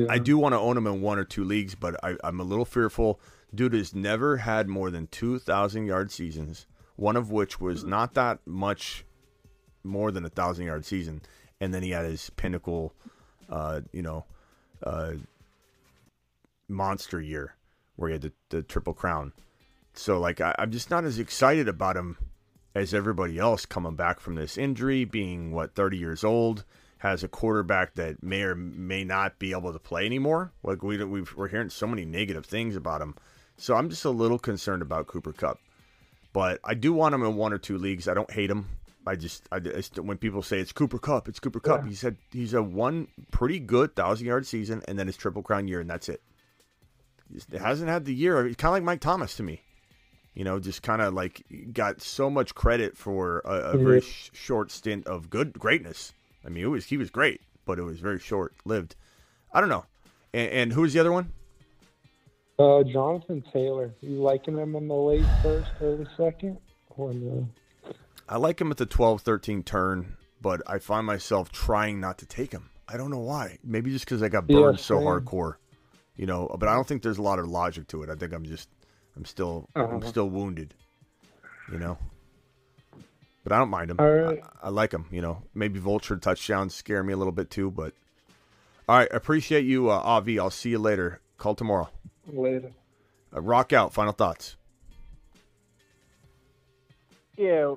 I 0.08 0.18
do 0.18 0.38
want 0.38 0.54
to 0.54 0.58
own 0.58 0.76
him 0.78 0.86
in 0.86 1.02
one 1.02 1.18
or 1.18 1.24
two 1.24 1.44
leagues, 1.44 1.74
but 1.74 2.02
I, 2.02 2.16
I'm 2.24 2.40
a 2.40 2.44
little 2.44 2.64
fearful. 2.64 3.20
Dude 3.54 3.74
has 3.74 3.94
never 3.94 4.38
had 4.38 4.66
more 4.66 4.90
than 4.90 5.06
2,000 5.08 5.84
yard 5.86 6.10
seasons, 6.10 6.66
one 6.96 7.14
of 7.16 7.30
which 7.30 7.60
was 7.60 7.84
not 7.84 8.14
that 8.14 8.38
much 8.46 9.04
more 9.84 10.10
than 10.10 10.24
a 10.24 10.28
1,000 10.28 10.64
yard 10.64 10.86
season. 10.86 11.20
And 11.62 11.72
then 11.72 11.84
he 11.84 11.90
had 11.90 12.04
his 12.04 12.28
pinnacle, 12.30 12.92
uh, 13.48 13.82
you 13.92 14.02
know, 14.02 14.24
uh, 14.82 15.12
monster 16.68 17.20
year 17.20 17.54
where 17.94 18.08
he 18.08 18.14
had 18.14 18.22
the, 18.22 18.32
the 18.48 18.62
Triple 18.64 18.94
Crown. 18.94 19.32
So, 19.94 20.18
like, 20.18 20.40
I, 20.40 20.56
I'm 20.58 20.72
just 20.72 20.90
not 20.90 21.04
as 21.04 21.20
excited 21.20 21.68
about 21.68 21.96
him 21.96 22.18
as 22.74 22.92
everybody 22.92 23.38
else 23.38 23.64
coming 23.64 23.94
back 23.94 24.18
from 24.18 24.34
this 24.34 24.58
injury, 24.58 25.04
being, 25.04 25.52
what, 25.52 25.76
30 25.76 25.98
years 25.98 26.24
old 26.24 26.64
has 26.98 27.22
a 27.22 27.28
quarterback 27.28 27.94
that 27.94 28.24
may 28.24 28.42
or 28.42 28.56
may 28.56 29.04
not 29.04 29.38
be 29.38 29.52
able 29.52 29.72
to 29.72 29.78
play 29.78 30.04
anymore. 30.04 30.50
Like 30.64 30.82
we 30.82 31.04
we've, 31.04 31.32
we're 31.36 31.46
hearing 31.46 31.70
so 31.70 31.86
many 31.86 32.04
negative 32.04 32.44
things 32.44 32.74
about 32.74 33.02
him, 33.02 33.14
so 33.56 33.76
I'm 33.76 33.88
just 33.88 34.04
a 34.04 34.10
little 34.10 34.38
concerned 34.38 34.82
about 34.82 35.06
Cooper 35.06 35.32
Kupp. 35.32 35.60
But 36.32 36.58
I 36.64 36.74
do 36.74 36.92
want 36.92 37.14
him 37.14 37.22
in 37.22 37.36
one 37.36 37.52
or 37.52 37.58
two 37.58 37.78
leagues. 37.78 38.08
I 38.08 38.14
don't 38.14 38.30
hate 38.32 38.50
him. 38.50 38.68
I 39.06 39.16
just, 39.16 39.48
I 39.50 39.58
just 39.58 39.98
when 39.98 40.16
people 40.18 40.42
say 40.42 40.60
it's 40.60 40.72
Cooper 40.72 40.98
Kupp, 40.98 41.28
it's 41.28 41.40
Cooper 41.40 41.60
Kupp. 41.60 41.82
Yeah. 41.82 41.88
He 41.88 41.94
said 41.94 42.16
he's 42.30 42.54
a 42.54 42.62
one 42.62 43.08
pretty 43.30 43.58
good 43.58 43.96
thousand 43.96 44.26
yard 44.26 44.46
season, 44.46 44.82
and 44.86 44.98
then 44.98 45.06
his 45.06 45.16
triple 45.16 45.42
crown 45.42 45.66
year, 45.68 45.80
and 45.80 45.90
that's 45.90 46.08
it. 46.08 46.22
He 47.50 47.56
hasn't 47.56 47.88
had 47.88 48.04
the 48.04 48.14
year. 48.14 48.46
He's 48.46 48.56
kind 48.56 48.70
of 48.70 48.74
like 48.74 48.82
Mike 48.84 49.00
Thomas 49.00 49.36
to 49.36 49.42
me. 49.42 49.62
You 50.34 50.44
know, 50.44 50.60
just 50.60 50.82
kind 50.82 51.02
of 51.02 51.12
like 51.12 51.44
got 51.72 52.00
so 52.00 52.30
much 52.30 52.54
credit 52.54 52.96
for 52.96 53.42
a, 53.44 53.72
a 53.72 53.78
very 53.78 54.00
sh- 54.00 54.30
short 54.32 54.70
stint 54.70 55.06
of 55.06 55.28
good 55.28 55.58
greatness. 55.58 56.14
I 56.44 56.48
mean, 56.48 56.64
it 56.64 56.68
was 56.68 56.86
he 56.86 56.96
was 56.96 57.10
great, 57.10 57.40
but 57.64 57.78
it 57.78 57.82
was 57.82 58.00
very 58.00 58.18
short 58.18 58.54
lived. 58.64 58.96
I 59.52 59.60
don't 59.60 59.68
know. 59.68 59.84
And, 60.32 60.50
and 60.50 60.72
who's 60.72 60.92
the 60.92 61.00
other 61.00 61.12
one? 61.12 61.32
Uh, 62.58 62.82
Jonathan 62.84 63.42
Taylor. 63.52 63.92
You 64.00 64.22
liking 64.22 64.56
him 64.56 64.76
in 64.76 64.88
the 64.88 64.94
late 64.94 65.26
first, 65.42 65.70
early 65.80 66.06
second, 66.16 66.58
or 66.90 67.12
no? 67.12 67.48
I 68.32 68.36
like 68.38 68.58
him 68.62 68.70
at 68.70 68.78
the 68.78 68.86
12 68.86 69.20
13 69.20 69.62
turn, 69.62 70.16
but 70.40 70.62
I 70.66 70.78
find 70.78 71.06
myself 71.06 71.52
trying 71.52 72.00
not 72.00 72.16
to 72.18 72.26
take 72.26 72.50
him. 72.50 72.70
I 72.88 72.96
don't 72.96 73.10
know 73.10 73.18
why. 73.18 73.58
Maybe 73.62 73.90
just 73.90 74.06
because 74.06 74.22
I 74.22 74.28
got 74.30 74.48
Yeah, 74.48 74.62
burned 74.62 74.80
so 74.80 74.96
same. 74.96 75.06
hardcore, 75.06 75.56
you 76.16 76.24
know. 76.24 76.48
But 76.58 76.66
I 76.70 76.74
don't 76.74 76.88
think 76.88 77.02
there's 77.02 77.18
a 77.18 77.22
lot 77.22 77.38
of 77.38 77.46
logic 77.46 77.88
to 77.88 78.02
it. 78.02 78.08
I 78.08 78.14
think 78.14 78.32
I'm 78.32 78.46
just, 78.46 78.70
I'm 79.16 79.26
still, 79.26 79.68
I'm 79.76 79.82
Uh-huh. 79.84 80.08
still 80.08 80.30
wounded, 80.30 80.72
you 81.70 81.78
know. 81.78 81.98
But 83.44 83.52
I 83.52 83.58
don't 83.58 83.68
mind 83.68 83.90
him. 83.90 83.98
Right. 83.98 84.42
I, 84.62 84.66
I 84.66 84.68
like 84.70 84.92
him. 84.92 85.04
You 85.10 85.20
know, 85.20 85.42
maybe 85.54 85.78
vulture 85.78 86.16
touchdowns 86.16 86.74
scare 86.74 87.02
me 87.02 87.12
a 87.12 87.16
little 87.18 87.32
bit 87.34 87.50
too. 87.50 87.70
But 87.70 87.92
all 88.88 88.96
right, 88.96 89.08
appreciate 89.12 89.66
you, 89.66 89.90
uh, 89.90 89.94
Avi. 90.02 90.38
I'll 90.38 90.48
see 90.50 90.70
you 90.70 90.78
later. 90.78 91.20
Call 91.36 91.54
tomorrow. 91.54 91.90
Later. 92.32 92.72
Uh, 93.34 93.42
rock 93.42 93.74
out. 93.74 93.92
Final 93.92 94.14
thoughts. 94.14 94.56
Yeah. 97.36 97.74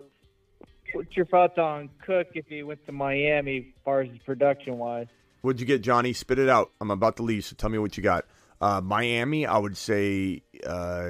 What's 0.95 1.15
your 1.17 1.26
thoughts 1.26 1.57
on 1.57 1.89
Cook 2.05 2.27
if 2.35 2.45
he 2.47 2.63
went 2.63 2.85
to 2.85 2.93
Miami, 2.93 3.57
as 3.57 3.84
far 3.84 3.99
as 3.99 4.09
production 4.26 4.77
wise? 4.77 5.07
What'd 5.41 5.59
you 5.59 5.67
get, 5.67 5.81
Johnny? 5.81 6.13
Spit 6.13 6.39
it 6.39 6.47
out. 6.47 6.72
I'm 6.80 6.89
about 6.89 7.17
to 7.17 7.23
leave, 7.23 7.43
so 7.43 7.53
tell 7.57 7.69
me 7.69 7.77
what 7.77 7.97
you 7.97 8.03
got. 8.03 8.26
Uh, 8.61 8.80
Miami, 8.80 9.45
I 9.45 9.57
would 9.57 9.76
say, 9.76 10.41
uh, 10.65 11.09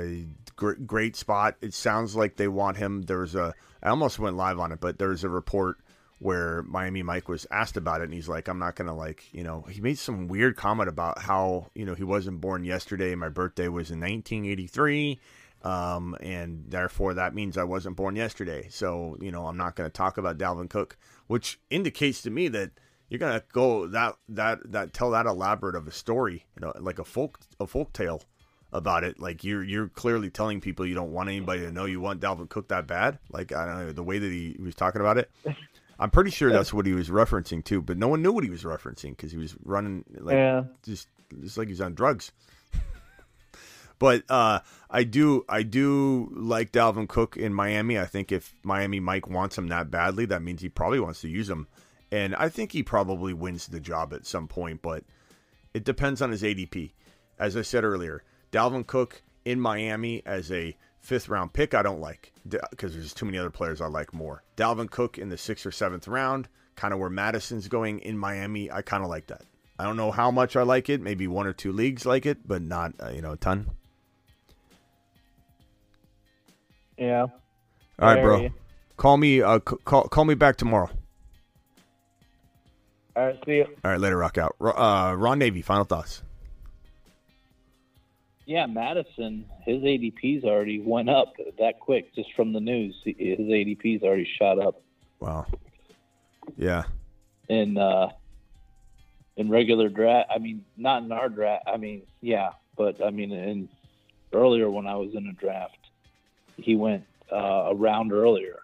gr- 0.56 0.74
great 0.74 1.16
spot. 1.16 1.58
It 1.62 1.76
sounds 1.76 2.16
like 2.16 2.36
they 2.36 2.48
want 2.48 2.78
him. 2.78 3.04
There's 3.04 3.36
a, 3.36 3.54
I 3.84 3.90
almost 3.90 4.18
went 4.18 4.36
live 4.36 4.60
on 4.60 4.72
it, 4.72 4.80
but 4.80 4.98
there's 4.98 5.24
a 5.24 5.30
report 5.30 5.78
where 6.18 6.64
Miami 6.64 7.04
Mike 7.04 7.30
was 7.30 7.46
asked 7.52 7.78
about 7.78 8.02
it, 8.02 8.06
and 8.06 8.14
he's 8.14 8.28
like, 8.28 8.48
I'm 8.48 8.58
not 8.58 8.76
gonna 8.76 8.96
like, 8.96 9.32
you 9.32 9.44
know, 9.44 9.62
he 9.70 9.82
made 9.82 10.00
some 10.00 10.28
weird 10.28 10.56
comment 10.56 10.90
about 10.90 11.20
how, 11.20 11.68
you 11.76 11.86
know, 11.86 11.94
he 11.94 12.04
wasn't 12.04 12.42
born 12.42 12.64
yesterday. 12.64 13.14
My 13.14 13.30
birthday 13.30 13.68
was 13.68 13.92
in 13.92 14.00
1983. 14.00 15.20
Um, 15.66 16.16
and 16.20 16.66
therefore 16.68 17.16
that 17.16 17.34
means 17.34 17.58
I 17.58 17.64
wasn't 17.64 17.96
born 17.96 18.16
yesterday. 18.16 18.68
So, 18.70 19.18
you 19.20 19.32
know, 19.32 19.48
I'm 19.48 19.58
not 19.58 19.76
going 19.76 19.90
to 19.90 19.94
talk 19.94 20.18
about 20.18 20.38
Dalvin 20.38 20.70
Cook, 20.70 20.96
which 21.28 21.60
indicates 21.72 22.22
to 22.22 22.30
me 22.30 22.48
that 22.50 22.72
you're 23.10 23.20
going 23.20 23.40
to 23.40 23.44
go 23.52 23.88
that, 23.88 24.16
that, 24.30 24.60
that 24.72 24.94
tell 24.94 25.12
that 25.12 25.26
elaborate 25.26 25.76
of 25.76 25.88
a 25.88 25.92
story, 25.92 26.46
you 26.56 26.66
know, 26.66 26.72
like 26.80 27.00
a 27.00 27.04
folk, 27.04 27.40
a 27.60 27.66
folk 27.66 27.94
tale 27.94 28.22
about 28.72 29.04
it. 29.04 29.20
Like 29.20 29.44
you're, 29.44 29.64
you're 29.64 29.88
clearly 29.88 30.30
telling 30.30 30.62
people 30.62 30.86
you 30.86 30.94
don't 30.94 31.12
want 31.12 31.30
anybody 31.30 31.62
to 31.62 31.72
know 31.72 31.86
you 31.86 32.00
want 32.00 32.22
Dalvin 32.22 32.48
Cook 32.50 32.68
that 32.68 32.86
bad. 32.86 33.18
Like, 33.32 33.52
I 33.52 33.66
don't 33.66 33.80
know 33.80 33.92
the 33.92 34.04
way 34.04 34.20
that 34.20 34.32
he 34.32 34.56
was 34.60 34.76
talking 34.76 35.02
about 35.02 35.18
it. 35.18 35.32
I'm 35.98 36.12
pretty 36.12 36.30
sure 36.30 36.52
that's 36.52 36.74
what 36.74 36.86
he 36.86 36.92
was 36.94 37.10
referencing 37.10 37.64
too, 37.64 37.82
but 37.82 37.98
no 37.98 38.08
one 38.10 38.22
knew 38.22 38.34
what 38.34 38.44
he 38.44 38.50
was 38.50 38.64
referencing 38.64 39.12
because 39.12 39.32
he 39.32 39.38
was 39.38 39.56
running 39.64 40.04
like 40.20 40.34
Yeah. 40.36 40.64
just, 40.84 41.08
just 41.42 41.58
like 41.58 41.70
he's 41.70 41.82
on 41.82 41.96
drugs. 41.96 42.32
But 43.98 44.24
uh, 44.30 44.60
I 44.90 45.04
do 45.04 45.46
I 45.48 45.64
do 45.64 46.30
like 46.36 46.72
Dalvin 46.72 47.08
Cook 47.08 47.38
in 47.38 47.54
Miami. 47.54 47.98
I 47.98 48.06
think 48.06 48.32
if 48.32 48.54
Miami 48.64 49.00
Mike 49.00 49.30
wants 49.30 49.58
him 49.58 49.68
that 49.70 49.90
badly, 49.92 50.26
that 50.26 50.42
means 50.42 50.62
he 50.62 50.70
probably 50.70 51.00
wants 51.00 51.22
to 51.22 51.30
use 51.30 51.50
him. 51.50 51.68
And 52.12 52.36
I 52.36 52.50
think 52.50 52.72
he 52.72 52.84
probably 52.84 53.34
wins 53.34 53.68
the 53.68 53.80
job 53.80 54.14
at 54.14 54.26
some 54.26 54.48
point, 54.48 54.82
but 54.82 55.04
it 55.74 55.84
depends 55.84 56.22
on 56.22 56.32
his 56.32 56.44
ADP. 56.44 56.92
As 57.40 57.58
I 57.58 57.62
said 57.62 57.84
earlier, 57.84 58.24
Dalvin 58.52 58.88
Cook 58.88 59.24
in 59.44 59.60
Miami 59.60 60.22
as 60.26 60.52
a 60.52 60.78
fifth 61.00 61.30
round 61.30 61.54
pick, 61.54 61.74
I 61.74 61.82
don't 61.82 62.02
like 62.02 62.34
because 62.48 62.94
there's 62.94 63.14
too 63.14 63.26
many 63.26 63.38
other 63.38 63.50
players 63.50 63.82
I 63.82 63.88
like 63.88 64.14
more. 64.14 64.44
Dalvin 64.58 64.90
Cook 64.90 65.18
in 65.18 65.30
the 65.30 65.38
sixth 65.38 65.66
or 65.66 65.72
seventh 65.72 66.08
round, 66.08 66.48
kind 66.76 66.94
of 66.94 67.00
where 67.00 67.10
Mattison's 67.10 67.68
going 67.68 68.00
in 68.00 68.18
Miami, 68.18 68.72
I 68.72 68.82
kind 68.82 69.04
of 69.04 69.10
like 69.10 69.28
that. 69.28 69.44
I 69.78 69.84
don't 69.84 69.98
know 69.98 70.12
how 70.12 70.32
much 70.32 70.56
I 70.56 70.64
like 70.64 70.90
it. 70.90 71.02
Maybe 71.02 71.28
one 71.28 71.48
or 71.48 71.54
two 71.54 71.74
leagues 71.74 72.06
like 72.06 72.26
it, 72.26 72.48
but 72.48 72.62
not 72.62 72.94
uh, 73.02 73.10
you 73.10 73.22
know 73.22 73.34
a 73.34 73.38
ton. 73.38 73.70
Yeah. 76.98 77.22
All 77.24 77.30
right, 78.00 78.22
bro. 78.22 78.42
you. 78.42 78.54
Call 78.98 79.18
me. 79.18 79.42
Uh, 79.42 79.60
c- 79.68 79.76
call 79.86 80.04
call 80.04 80.26
me 80.26 80.34
back 80.36 80.56
tomorrow. 80.58 80.90
All 83.16 83.26
right, 83.28 83.40
see 83.46 83.58
you. 83.58 83.66
All 83.84 83.92
right, 83.92 84.00
later. 84.00 84.18
Rock 84.18 84.38
out. 84.38 84.56
Uh, 84.60 85.16
Ron 85.18 85.40
Navy. 85.40 85.62
Final 85.62 85.86
thoughts. 85.86 86.22
Yeah, 88.46 88.68
Mattison, 88.68 89.46
his 89.66 89.82
ADP's 89.82 90.44
already 90.44 90.80
went 90.80 91.10
up 91.10 91.34
that 91.58 91.80
quick 91.80 92.14
just 92.14 92.32
from 92.36 92.54
the 92.54 92.60
news. 92.60 92.96
His 93.04 93.16
ADP's 93.40 94.04
already 94.04 94.30
shot 94.38 94.60
up 94.60 94.82
Wow. 95.20 95.48
Yeah. 96.56 96.84
in 97.50 97.76
uh, 97.78 98.10
in 99.36 99.50
regular 99.50 99.90
draft. 99.90 100.30
I 100.34 100.38
mean, 100.38 100.64
not 100.78 101.02
in 101.02 101.12
our 101.12 101.28
draft. 101.28 101.64
I 101.66 101.78
mean, 101.78 102.04
yeah, 102.22 102.52
but 102.78 103.04
I 103.04 103.10
mean, 103.10 103.32
in 103.32 103.68
earlier 104.32 104.70
when 104.70 104.86
I 104.86 104.96
was 104.96 105.16
in 105.16 105.26
a 105.26 105.34
draft, 105.34 105.78
he 106.58 106.76
went 106.76 107.04
uh, 107.32 107.36
a 107.70 107.76
round 107.76 108.12
earlier 108.12 108.60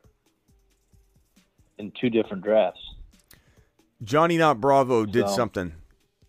in 1.77 1.91
two 1.99 2.09
different 2.09 2.43
drafts. 2.43 2.79
Johnny 4.03 4.37
Not 4.37 4.59
Bravo 4.61 5.05
did 5.05 5.27
So- 5.29 5.35
something 5.35 5.73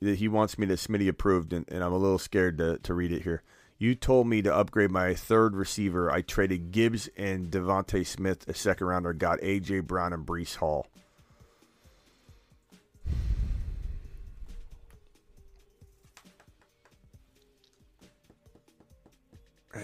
that 0.01 0.17
he 0.19 0.29
wants 0.29 0.59
me 0.59 0.67
to 0.67 0.75
Smitty 0.75 1.09
approved, 1.09 1.53
and, 1.53 1.65
and 1.71 1.83
I'm 1.85 1.93
a 1.93 1.99
little 1.99 2.19
scared 2.19 2.59
to, 2.59 2.79
to 2.79 2.95
read 2.95 3.13
it 3.13 3.23
here. 3.23 3.43
You 3.79 3.95
told 3.95 4.27
me 4.27 4.43
to 4.43 4.55
upgrade 4.55 4.91
my 4.91 5.15
third 5.15 5.57
receiver. 5.57 6.11
I 6.11 6.23
traded 6.23 6.71
Gibbs 6.73 7.09
and 7.17 7.51
DeVonta 7.51 8.07
Smith, 8.07 8.49
a 8.49 8.55
second 8.55 8.87
rounder, 8.87 9.13
got 9.13 9.41
AJ 9.41 9.87
Brown 9.87 10.13
and 10.13 10.27
Breece 10.27 10.57
Hall. 10.57 10.87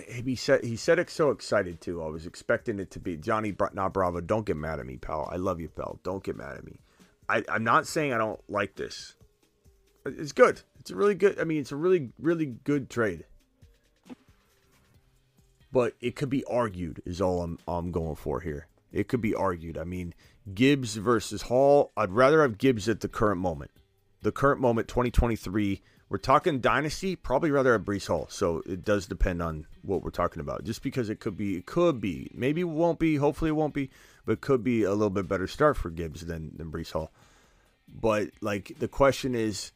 He 0.06 0.36
said 0.36 0.65
he 0.65 0.77
said 0.77 0.98
it 0.98 1.09
so 1.09 1.31
excited 1.31 1.81
too. 1.81 2.02
I 2.02 2.09
was 2.09 2.27
expecting 2.27 2.78
it 2.78 2.90
to 2.90 3.01
be 3.01 3.16
Johnny 3.16 3.52
Bra- 3.52 3.70
Not 3.73 3.94
Bravo. 3.94 4.20
Don't 4.20 4.44
get 4.44 4.56
mad 4.56 4.81
at 4.81 4.86
me, 4.86 4.97
pal. 4.98 5.28
I 5.32 5.36
love 5.36 5.60
you, 5.60 5.69
pal. 5.69 5.98
Don't 6.02 6.23
get 6.23 6.36
mad 6.36 6.56
at 6.56 6.65
me. 6.65 6.81
I, 7.28 7.43
I'm 7.48 7.65
not 7.65 7.86
saying 7.86 8.12
I 8.12 8.19
don't 8.19 8.40
like 8.48 8.74
this. 8.74 9.15
It's 10.05 10.32
good. 10.32 10.60
It's 10.78 10.90
a 10.90 10.97
really 10.97 11.15
good. 11.15 11.40
I 11.40 11.44
mean, 11.44 11.60
it's 11.60 11.73
a 11.73 11.77
really, 11.77 12.10
really 12.19 12.47
good 12.47 12.90
trade. 12.90 13.24
But 15.73 15.94
it 16.01 16.16
could 16.16 16.31
be 16.31 16.44
argued. 16.44 17.02
Is 17.06 17.20
all 17.20 17.43
I'm 17.43 17.59
I'm 17.66 17.90
going 17.90 18.16
for 18.16 18.40
here. 18.40 18.69
It 18.93 19.09
could 19.09 19.20
be 19.20 19.35
argued. 19.35 19.78
I 19.78 19.85
mean, 19.85 20.15
Gibbs 20.55 20.97
versus 20.97 21.43
Hall. 21.43 21.93
I'd 21.97 22.12
rather 22.12 22.43
have 22.43 22.59
Gibbs 22.59 22.89
at 22.89 23.01
the 23.01 23.09
current 23.09 23.40
moment. 23.40 23.70
The 24.20 24.32
current 24.32 24.60
moment, 24.60 24.89
2023, 24.89 25.82
we're 26.09 26.18
talking 26.18 26.60
dynasty, 26.60 27.16
probably 27.16 27.51
rather 27.51 27.74
a 27.74 27.78
Breece 27.78 28.06
Hall. 28.06 28.26
So 28.30 28.62
it 28.66 28.85
does 28.85 29.06
depend 29.06 29.43
on 29.43 29.66
what 29.82 30.02
we're 30.02 30.10
talking 30.10 30.40
about. 30.40 30.64
Just 30.64 30.82
because 30.82 31.10
it 31.10 31.20
could 31.20 31.36
be, 31.36 31.56
it 31.56 31.66
could 31.66 32.01
be, 32.01 32.30
maybe 32.35 32.62
it 32.62 32.64
won't 32.64 32.98
be. 32.98 33.16
Hopefully 33.16 33.51
it 33.51 33.55
won't 33.56 33.74
be, 33.74 33.90
but 34.24 34.32
it 34.32 34.40
could 34.40 34.64
be 34.64 34.85
a 34.85 34.93
little 34.93 35.10
bit 35.10 35.28
better 35.28 35.47
start 35.47 35.76
for 35.76 35.90
Gibbs 35.90 36.24
than 36.26 36.56
than 36.56 36.72
Breece 36.72 36.93
Hall. 36.93 37.12
But 37.89 38.30
like 38.40 38.72
the 38.78 38.89
question 38.89 39.35
is, 39.35 39.72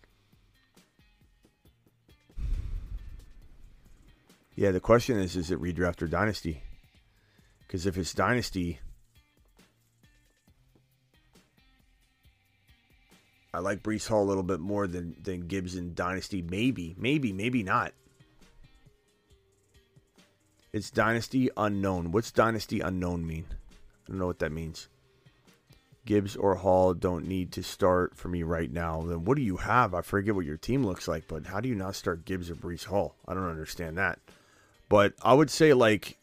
yeah, 4.55 4.71
the 4.71 4.81
question 4.81 5.19
is, 5.19 5.37
is 5.37 5.51
it 5.51 5.61
redraft 5.61 6.03
or 6.03 6.07
dynasty? 6.07 6.63
Because 7.61 7.87
if 7.87 7.97
it's 7.99 8.15
dynasty, 8.15 8.81
I 13.55 13.59
like 13.59 13.83
Breece 13.83 14.09
Hall 14.09 14.23
a 14.23 14.25
little 14.25 14.43
bit 14.43 14.61
more 14.61 14.87
than 14.87 15.17
than 15.23 15.47
Gibbs 15.47 15.77
in 15.77 15.95
Dynasty. 15.95 16.43
Maybe, 16.43 16.95
maybe, 16.99 17.33
maybe 17.33 17.63
not. 17.63 17.93
It's 20.73 20.91
Dynasty 20.91 21.51
unknown. 21.57 22.13
What's 22.13 22.33
Dynasty 22.33 22.81
unknown 22.81 23.27
mean? 23.27 23.45
I 23.51 24.09
don't 24.09 24.19
know 24.19 24.27
what 24.27 24.39
that 24.39 24.53
means. 24.53 24.89
Gibbs 26.05 26.35
or 26.35 26.57
Hall 26.57 26.95
don't 26.95 27.29
need 27.29 27.53
to 27.53 27.63
start 27.63 28.17
for 28.17 28.29
me 28.29 28.43
right 28.43 28.73
now. 28.73 29.03
Then 29.03 29.25
what 29.25 29.37
do 29.37 29.43
you 29.43 29.59
have? 29.59 29.95
I 29.95 30.01
forget 30.01 30.35
what 30.35 30.47
your 30.47 30.57
team 30.57 30.85
looks 30.85 31.07
like, 31.07 31.29
but 31.29 31.47
how 31.47 31.61
do 31.61 31.69
you 31.69 31.75
not 31.75 31.95
start 31.95 32.25
Gibbs 32.25 32.51
or 32.51 32.57
Brees 32.57 32.85
Hall? 32.85 33.15
I 33.29 33.35
don't 33.35 33.49
understand 33.49 33.99
that. 33.99 34.19
But 34.89 35.13
I 35.23 35.35
would 35.35 35.51
say 35.51 35.75
like 35.75 36.19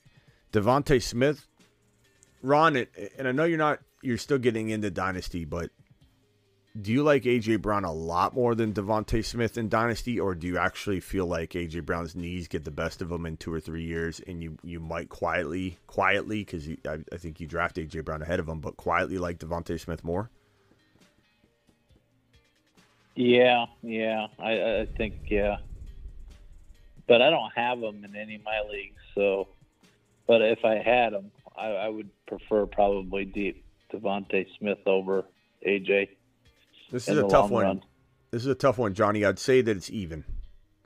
DeVonta 0.51 1.01
Smith, 1.01 1.47
Ron, 2.41 2.87
and 3.17 3.27
I 3.27 3.31
know 3.31 3.45
you're 3.45 3.57
not, 3.57 3.79
you're 4.01 4.17
still 4.17 4.39
getting 4.39 4.69
into 4.69 4.89
Dynasty, 4.91 5.45
but 5.45 5.69
do 6.79 6.91
you 6.91 7.03
like 7.03 7.23
AJ 7.23 7.61
Brown 7.61 7.83
a 7.83 7.91
lot 7.91 8.35
more 8.35 8.53
than 8.53 8.73
DeVonta 8.73 9.25
Smith 9.25 9.57
in 9.57 9.69
Dynasty, 9.69 10.19
or 10.19 10.35
do 10.35 10.45
you 10.47 10.57
actually 10.57 10.99
feel 10.99 11.25
like 11.25 11.51
AJ 11.51 11.85
Brown's 11.85 12.15
knees 12.15 12.47
get 12.47 12.63
the 12.63 12.71
best 12.71 13.01
of 13.01 13.11
him 13.11 13.25
in 13.25 13.37
two 13.37 13.51
or 13.51 13.59
three 13.59 13.83
years, 13.83 14.21
and 14.27 14.43
you 14.43 14.57
you 14.63 14.79
might 14.79 15.09
quietly, 15.09 15.77
quietly, 15.87 16.43
because 16.43 16.69
I, 16.85 16.99
I 17.11 17.17
think 17.17 17.39
you 17.39 17.47
draft 17.47 17.77
AJ 17.77 18.05
Brown 18.05 18.21
ahead 18.21 18.39
of 18.39 18.47
him, 18.47 18.59
but 18.59 18.77
quietly 18.77 19.17
like 19.17 19.39
DeVonta 19.39 19.79
Smith 19.79 20.03
more? 20.03 20.29
Yeah, 23.15 23.65
yeah, 23.81 24.27
I, 24.37 24.51
I 24.81 24.87
think 24.95 25.15
yeah, 25.27 25.57
but 27.07 27.21
I 27.21 27.31
don't 27.31 27.51
have 27.55 27.79
him 27.79 28.05
in 28.05 28.15
any 28.15 28.35
of 28.35 28.43
my 28.43 28.61
leagues. 28.69 29.01
So, 29.15 29.47
but 30.27 30.41
if 30.41 30.63
I 30.63 30.75
had 30.75 31.13
him, 31.13 31.31
I, 31.57 31.67
I 31.67 31.89
would 31.89 32.09
prefer 32.27 32.67
probably 32.67 33.25
deep 33.25 33.65
DeVonta 33.91 34.45
Smith 34.59 34.79
over 34.85 35.25
AJ. 35.67 36.09
This 36.91 37.07
is 37.07 37.17
a 37.17 37.27
tough 37.27 37.49
one. 37.49 37.63
run. 37.63 37.83
This 38.31 38.41
is 38.43 38.47
a 38.47 38.55
tough 38.55 38.77
one, 38.77 38.93
Johnny. 38.93 39.25
I'd 39.25 39.39
say 39.39 39.61
that 39.61 39.75
it's 39.77 39.89
even. 39.89 40.23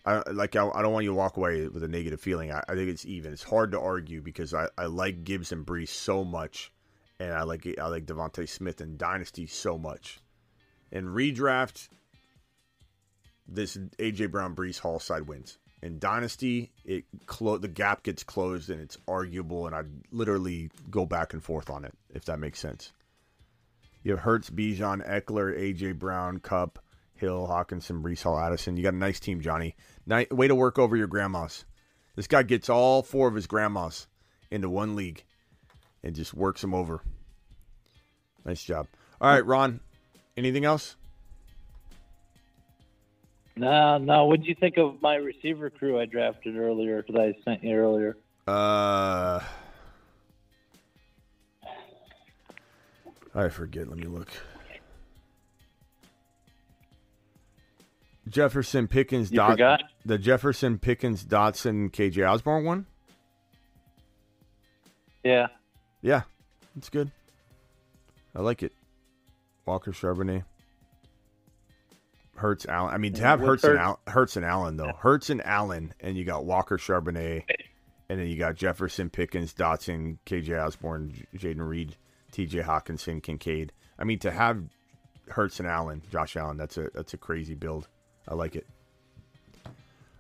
I 0.06 0.22
like. 0.32 0.56
I, 0.56 0.68
I 0.68 0.82
don't 0.82 0.94
want 0.94 1.04
you 1.06 1.12
to 1.12 1.16
walk 1.16 1.38
away 1.38 1.68
with 1.68 1.84
a 1.84 1.88
negative 1.88 2.20
feeling. 2.20 2.52
I, 2.52 2.62
I 2.68 2.76
think 2.76 2.90
it's 2.90 3.06
even. 3.06 3.32
It's 3.34 3.44
hard 3.44 3.72
to 3.72 3.80
argue 3.80 4.22
because 4.22 4.54
I, 4.54 4.68
I 4.78 4.86
like 4.86 5.24
Gibbs 5.24 5.52
and 5.52 5.66
Breece 5.66 5.90
so 5.90 6.24
much, 6.24 6.72
and 7.20 7.32
I 7.34 7.44
like 7.44 7.68
I 7.80 7.88
like 7.88 8.06
DeVonta 8.06 8.48
Smith 8.48 8.82
and 8.82 8.98
Dynasty 8.98 9.48
so 9.48 9.78
much. 9.78 10.20
and 10.92 11.08
redraft, 11.08 11.88
this 13.48 13.78
AJ 13.98 14.32
Brown 14.32 14.56
Breece 14.56 14.80
Hall 14.80 15.00
side 15.00 15.24
wins. 15.28 15.58
In 15.82 16.00
Dynasty, 16.00 16.72
it 16.86 17.04
clo- 17.26 17.58
the 17.58 17.68
gap 17.68 18.04
gets 18.04 18.24
closed 18.24 18.70
and 18.70 18.80
it's 18.80 18.98
arguable, 19.08 19.68
and 19.68 19.76
I 19.76 19.84
literally 20.12 20.70
go 20.90 21.06
back 21.06 21.34
and 21.34 21.44
forth 21.44 21.70
on 21.70 21.84
it 21.84 21.94
if 22.14 22.24
that 22.26 22.40
makes 22.40 22.60
sense. 22.60 22.94
You 24.04 24.12
have 24.12 24.20
Hurts, 24.20 24.50
Bijan, 24.50 25.08
Ekeler, 25.08 25.58
AJ 25.58 25.98
Brown, 25.98 26.40
Kupp, 26.40 26.80
Hill, 27.16 27.48
Hockenson, 27.48 28.02
Breece 28.02 28.24
Hall, 28.24 28.38
Addison. 28.38 28.76
You 28.76 28.84
got 28.84 28.94
a 28.94 28.98
nice 28.98 29.20
team, 29.20 29.42
Johnny. 29.42 29.76
Way 30.08 30.48
to 30.48 30.56
work 30.56 30.78
over 30.78 30.98
your 30.98 31.08
grandmas. 31.08 31.66
This 32.16 32.28
guy 32.28 32.44
gets 32.44 32.70
all 32.70 33.02
four 33.02 33.28
of 33.28 33.36
his 33.36 33.48
grandmas 33.48 34.08
into 34.52 34.70
one 34.70 34.96
league 34.96 35.24
and 36.04 36.14
just 36.14 36.34
works 36.34 36.62
them 36.62 36.74
over. 36.74 37.02
Nice 38.46 38.64
job. 38.64 38.88
All 39.22 39.32
right, 39.32 39.46
Ron. 39.46 39.80
Anything 40.36 40.66
else? 40.66 40.98
No, 43.56 43.98
no. 43.98 44.26
What 44.26 44.42
did 44.42 44.48
you 44.48 44.56
think 44.56 44.78
of 44.78 45.02
my 45.02 45.16
receiver 45.16 45.70
crew 45.70 46.00
I 46.00 46.06
drafted 46.06 46.58
earlier 46.58 47.06
that 47.08 47.20
I 47.20 47.36
sent 47.46 47.64
you 47.64 47.76
earlier? 47.76 48.18
Uh, 48.46 49.40
I 53.36 53.50
forget. 53.50 53.88
Let 53.88 53.98
me 53.98 54.06
look. 54.08 54.30
Jefferson 58.30 58.88
Pickens 58.88 59.32
You 59.32 59.38
Dot 59.38 59.52
forgot? 59.52 59.84
the 60.06 60.18
Jefferson 60.18 60.80
Pickens 60.80 61.26
Dotson 61.26 61.92
KJ 61.92 62.28
Osborne 62.30 62.64
one. 62.64 62.86
Yeah. 65.24 65.48
Yeah, 66.02 66.22
it's 66.78 66.90
good. 66.90 67.12
I 68.36 68.42
like 68.42 68.64
it. 68.64 68.74
Walker 69.66 69.92
Charbonnet. 69.92 70.44
Hurts 72.36 72.66
Allen. 72.66 72.94
I 72.94 72.98
mean, 72.98 73.14
to 73.14 73.22
have 73.22 73.40
Hurts 73.40 73.64
and, 73.64 73.78
Hurts- 73.78 73.82
Al- 73.82 74.00
Hurts 74.14 74.36
and 74.38 74.46
Allen 74.46 74.76
though. 74.78 74.92
Hurts 75.00 75.30
and 75.30 75.42
Allen, 75.46 75.94
and 76.00 76.18
you 76.18 76.26
got 76.26 76.46
Walker 76.46 76.78
Charbonnet, 76.78 77.44
and 78.10 78.20
then 78.20 78.28
you 78.28 78.38
got 78.38 78.56
Jefferson 78.56 79.10
Pickens, 79.10 79.54
Dotson, 79.54 80.18
KJ 80.26 80.62
Osborne, 80.66 81.14
J- 81.34 81.54
Jayden 81.54 81.66
Reed, 81.68 81.96
T.J. 82.34 82.60
Hockenson, 82.64 83.24
Kincaid. 83.24 83.72
I 83.98 84.04
mean, 84.04 84.20
to 84.20 84.32
have 84.32 84.62
Hurts 85.30 85.60
and 85.60 85.68
Allen, 85.70 86.02
Josh 86.12 86.36
Allen, 86.36 86.58
that's 86.58 86.78
a 86.78 86.90
that's 86.94 87.14
a 87.14 87.18
crazy 87.18 87.54
build. 87.56 87.88
I 88.28 88.34
like 88.34 88.56
it. 88.56 88.68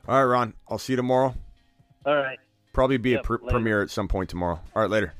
All 0.07 0.15
right, 0.15 0.23
Ron. 0.23 0.53
I'll 0.69 0.77
see 0.77 0.93
you 0.93 0.97
tomorrow. 0.97 1.33
All 2.05 2.15
right. 2.15 2.39
Probably 2.71 2.97
be 2.97 3.11
Yep, 3.11 3.19
a 3.19 3.23
pr- 3.23 3.35
premiere 3.49 3.81
at 3.81 3.89
some 3.89 4.07
point 4.07 4.29
tomorrow. 4.29 4.59
All 4.75 4.81
right, 4.81 4.89
later. 4.91 5.13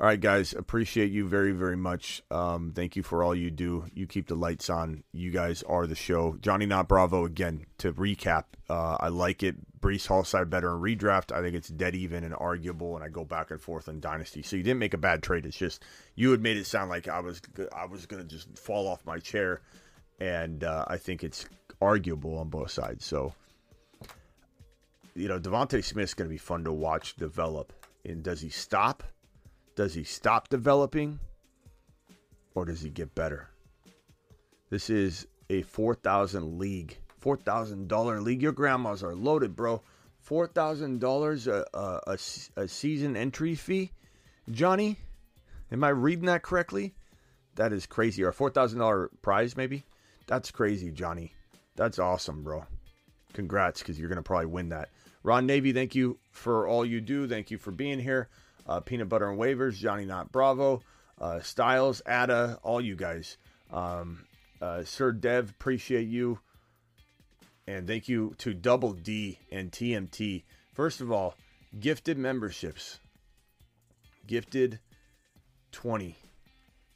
All 0.00 0.06
right, 0.06 0.20
guys. 0.20 0.52
Appreciate 0.52 1.10
you 1.10 1.26
very, 1.26 1.50
very 1.50 1.76
much. 1.76 2.22
Um, 2.30 2.72
thank 2.72 2.94
you 2.94 3.02
for 3.02 3.24
all 3.24 3.34
you 3.34 3.50
do. 3.50 3.84
You 3.92 4.06
keep 4.06 4.28
the 4.28 4.36
lights 4.36 4.70
on. 4.70 5.02
You 5.12 5.32
guys 5.32 5.64
are 5.64 5.88
the 5.88 5.96
show. 5.96 6.36
Johnny 6.40 6.66
Not 6.66 6.86
Bravo 6.86 7.24
again. 7.24 7.66
To 7.78 7.92
recap, 7.92 8.44
uh, 8.70 8.96
I 9.00 9.08
like 9.08 9.42
it. 9.42 9.56
Breece 9.80 10.06
Hall 10.06 10.22
side 10.22 10.50
better 10.50 10.70
in 10.70 10.80
redraft. 10.80 11.32
I 11.32 11.42
think 11.42 11.56
it's 11.56 11.68
dead 11.68 11.96
even 11.96 12.22
and 12.22 12.34
arguable, 12.34 12.94
and 12.94 13.04
I 13.04 13.08
go 13.08 13.24
back 13.24 13.50
and 13.50 13.60
forth 13.60 13.88
in 13.88 13.98
dynasty. 13.98 14.42
So 14.42 14.54
you 14.54 14.62
didn't 14.62 14.78
make 14.78 14.94
a 14.94 14.98
bad 14.98 15.20
trade. 15.20 15.46
It's 15.46 15.56
just 15.56 15.84
you 16.14 16.30
had 16.30 16.42
made 16.42 16.56
it 16.56 16.66
sound 16.66 16.90
like 16.90 17.08
I 17.08 17.18
was 17.18 17.40
I 17.76 17.86
was 17.86 18.06
gonna 18.06 18.24
just 18.24 18.56
fall 18.56 18.86
off 18.86 19.04
my 19.04 19.18
chair, 19.18 19.62
and 20.20 20.62
uh, 20.62 20.84
I 20.86 20.96
think 20.96 21.24
it's 21.24 21.46
arguable 21.80 22.38
on 22.38 22.50
both 22.50 22.70
sides. 22.70 23.04
So 23.04 23.34
you 25.18 25.26
know, 25.26 25.40
DeVonta 25.40 25.82
Smith's 25.82 26.14
going 26.14 26.28
to 26.28 26.32
be 26.32 26.38
fun 26.38 26.62
to 26.64 26.72
watch 26.72 27.16
develop. 27.16 27.72
And 28.04 28.22
does 28.22 28.40
he 28.40 28.48
stop? 28.48 29.02
Does 29.78 29.94
he 29.94 30.02
stop 30.02 30.48
developing? 30.48 31.20
Or 32.56 32.64
does 32.64 32.82
he 32.82 32.90
get 32.90 33.14
better? 33.14 33.48
This 34.70 34.90
is 34.90 35.28
a 35.50 35.62
4,000 35.62 36.58
league. 36.58 36.98
$4,000 37.24 38.24
league. 38.24 38.42
Your 38.42 38.50
grandmas 38.50 39.04
are 39.04 39.14
loaded, 39.14 39.54
bro. 39.54 39.80
$4,000 40.28 41.46
a, 41.46 41.64
a, 41.78 42.60
a 42.60 42.66
season 42.66 43.16
entry 43.16 43.54
fee? 43.54 43.92
Johnny, 44.50 44.96
am 45.70 45.84
I 45.84 45.90
reading 45.90 46.26
that 46.26 46.42
correctly? 46.42 46.96
That 47.54 47.72
is 47.72 47.86
crazy. 47.86 48.24
Or 48.24 48.30
a 48.30 48.34
$4,000 48.34 49.10
prize, 49.22 49.56
maybe? 49.56 49.84
That's 50.26 50.50
crazy, 50.50 50.90
Johnny. 50.90 51.34
That's 51.76 52.00
awesome, 52.00 52.42
bro. 52.42 52.66
Congrats, 53.32 53.78
because 53.78 53.96
you're 53.96 54.08
going 54.08 54.16
to 54.16 54.22
probably 54.22 54.46
win 54.46 54.70
that. 54.70 54.88
Ron 55.22 55.46
Navy, 55.46 55.72
thank 55.72 55.94
you 55.94 56.18
for 56.32 56.66
all 56.66 56.84
you 56.84 57.00
do. 57.00 57.28
Thank 57.28 57.52
you 57.52 57.58
for 57.58 57.70
being 57.70 58.00
here. 58.00 58.28
Uh, 58.68 58.80
Peanut 58.80 59.08
Butter 59.08 59.30
and 59.30 59.38
Waivers, 59.38 59.74
Johnny 59.74 60.04
Not 60.04 60.30
Bravo, 60.30 60.82
uh, 61.20 61.40
Styles, 61.40 62.02
Ada, 62.06 62.58
all 62.62 62.80
you 62.80 62.96
guys. 62.96 63.38
Um, 63.72 64.24
uh, 64.60 64.84
Sir 64.84 65.12
Dev, 65.12 65.50
appreciate 65.50 66.08
you. 66.08 66.38
And 67.66 67.86
thank 67.86 68.08
you 68.08 68.34
to 68.38 68.54
Double 68.54 68.92
D 68.92 69.38
and 69.50 69.70
TMT. 69.70 70.44
First 70.72 71.00
of 71.00 71.12
all, 71.12 71.34
gifted 71.78 72.18
memberships. 72.18 72.98
Gifted 74.26 74.80
20. 75.72 76.16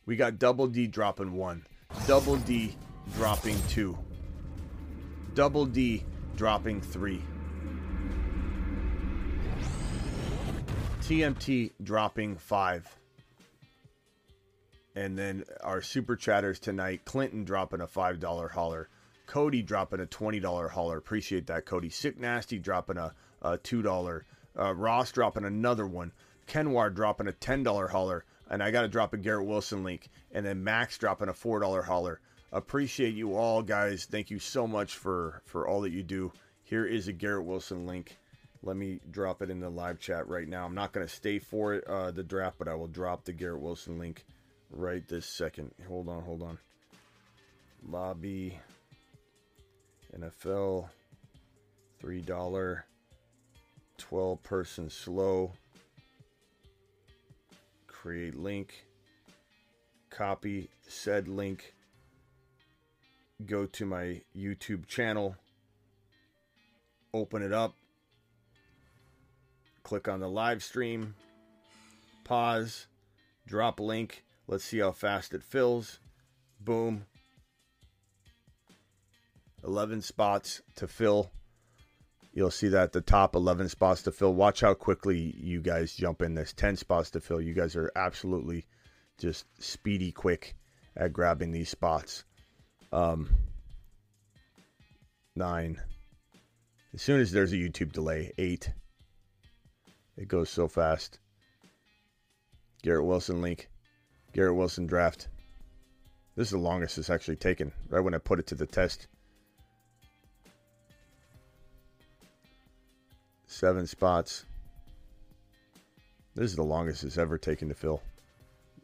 We 0.07 0.17
got 0.17 0.39
Double 0.39 0.67
D 0.67 0.87
dropping 0.87 1.33
one. 1.33 1.67
Double 2.07 2.37
D 2.37 2.75
dropping 3.17 3.57
two. 3.69 3.99
Double 5.35 5.67
D 5.67 6.05
dropping 6.37 6.81
three. 6.81 7.23
TMT 11.13 11.73
dropping 11.83 12.37
five. 12.37 12.89
And 14.97 15.19
then 15.19 15.45
our 15.63 15.83
super 15.83 16.17
chatters 16.17 16.59
tonight 16.59 17.05
Clinton 17.05 17.45
dropping 17.45 17.83
a 17.83 17.87
$5 17.87 18.51
holler. 18.51 18.89
Cody 19.27 19.61
dropping 19.61 20.01
a 20.01 20.07
$20 20.07 20.71
holler. 20.71 20.97
Appreciate 20.97 21.49
that, 21.49 21.67
Cody. 21.67 21.91
Sick 21.91 22.19
Nasty 22.19 22.59
dropping 22.59 22.97
a, 22.97 23.13
a 23.43 23.59
$2. 23.59 24.23
Uh, 24.59 24.75
Ross 24.75 25.13
dropping 25.13 25.45
another 25.45 25.87
one. 25.87 26.13
Kenwar 26.47 26.95
dropping 26.95 27.29
a 27.29 27.33
$10 27.33 27.91
holler. 27.91 28.25
And 28.49 28.63
I 28.63 28.71
got 28.71 28.83
to 28.83 28.89
drop 28.89 29.13
a 29.13 29.19
Garrett 29.19 29.47
Wilson 29.47 29.85
link. 29.85 30.09
And 30.31 30.47
then 30.47 30.65
Max 30.65 30.97
dropping 30.97 31.29
a 31.29 31.35
$4 31.35 31.85
holler. 31.85 32.21
Appreciate 32.53 33.15
you 33.15 33.37
all, 33.37 33.61
guys. 33.61 34.07
Thank 34.07 34.31
you 34.31 34.39
so 34.39 34.67
much 34.67 34.97
for 34.97 35.43
for 35.45 35.69
all 35.69 35.83
that 35.83 35.93
you 35.93 36.03
do. 36.03 36.33
Here 36.63 36.87
is 36.87 37.07
a 37.09 37.13
Garrett 37.13 37.45
Wilson 37.45 37.87
link. 37.87 38.17
Let 38.63 38.77
me 38.77 39.01
drop 39.11 39.43
it 39.43 39.51
in 39.51 39.61
the 39.61 39.71
live 39.71 39.99
chat 39.99 40.29
right 40.29 40.49
now. 40.49 40.65
I'm 40.65 40.75
not 40.75 40.93
going 40.93 41.07
to 41.07 41.13
stay 41.13 41.39
for 41.41 41.75
it, 41.75 41.85
uh, 41.87 42.13
the 42.13 42.23
draft, 42.23 42.59
but 42.59 42.69
I 42.69 42.75
will 42.75 42.87
drop 42.87 43.25
the 43.25 43.33
Garrett 43.33 43.61
Wilson 43.61 43.99
link 43.99 44.25
right 44.71 45.07
this 45.09 45.27
second. 45.27 45.73
Hold 45.89 46.09
on, 46.09 46.23
hold 46.23 46.43
on. 46.43 46.59
Lobby 47.89 48.59
NFL 50.17 50.89
$3 52.03 52.83
12 53.99 54.43
person 54.43 54.91
slow. 54.91 55.53
Create 57.87 58.35
link. 58.35 58.85
Copy 60.11 60.69
said 60.87 61.29
link. 61.29 61.75
Go 63.47 63.67
to 63.67 63.87
my 63.87 64.21
YouTube 64.37 64.87
channel. 64.87 65.37
Open 67.15 67.43
it 67.43 67.53
up. 67.53 67.75
Click 69.83 70.09
on 70.09 70.21
the 70.21 70.29
live 70.29 70.63
stream. 70.63 71.15
Pause. 72.25 72.87
Drop 73.47 73.81
link. 73.81 74.25
Let's 74.47 74.65
see 74.65 74.79
how 74.79 74.93
fast 74.93 75.35
it 75.35 75.43
fills. 75.43 75.99
Boom. 76.61 77.07
11 79.65 80.03
spots 80.03 80.63
to 80.77 80.87
fill. 80.87 81.31
You'll 82.33 82.51
see 82.51 82.69
that 82.69 82.93
the 82.93 83.01
top 83.01 83.35
11 83.35 83.69
spots 83.69 84.03
to 84.03 84.13
fill. 84.13 84.35
Watch 84.35 84.63
how 84.63 84.75
quickly 84.75 85.35
you 85.39 85.61
guys 85.61 85.95
jump 85.95 86.23
in 86.23 86.35
this. 86.35 86.53
10 86.53 86.77
spots 86.77 87.11
to 87.11 87.21
fill. 87.21 87.41
You 87.41 87.55
guys 87.55 87.77
are 87.77 87.93
absolutely 87.95 88.65
just 89.19 89.45
speedy 89.63 90.13
quick 90.13 90.57
at 90.97 91.13
grabbing 91.13 91.53
these 91.53 91.69
spots. 91.69 92.25
Um, 92.93 93.29
nine. 95.37 95.81
As 96.95 97.03
soon 97.03 97.21
as 97.21 97.33
there's 97.33 97.53
a 97.53 97.57
YouTube 97.57 97.93
delay, 97.93 98.33
eight. 98.39 98.73
It 100.17 100.29
goes 100.29 100.51
so 100.51 100.69
fast. 100.69 101.19
Garrett 102.83 103.05
Wilson 103.05 103.41
link. 103.41 103.69
Garrett 104.33 104.55
Wilson 104.55 104.87
draft. 104.87 105.29
This 106.37 106.49
is 106.49 106.53
the 106.53 106.59
longest 106.59 106.99
it's 106.99 107.11
actually 107.11 107.37
taken, 107.37 107.73
right 107.89 108.01
when 108.01 108.15
I 108.15 108.19
put 108.19 108.39
it 108.39 108.47
to 108.49 108.55
the 108.55 108.67
test. 108.67 109.07
Seven 113.47 113.87
spots. 113.87 114.47
This 116.35 116.51
is 116.51 116.57
the 116.57 116.63
longest 116.63 117.05
it's 117.05 117.19
ever 117.19 117.37
taken 117.37 117.69
to 117.69 117.75
fill. 117.75 118.03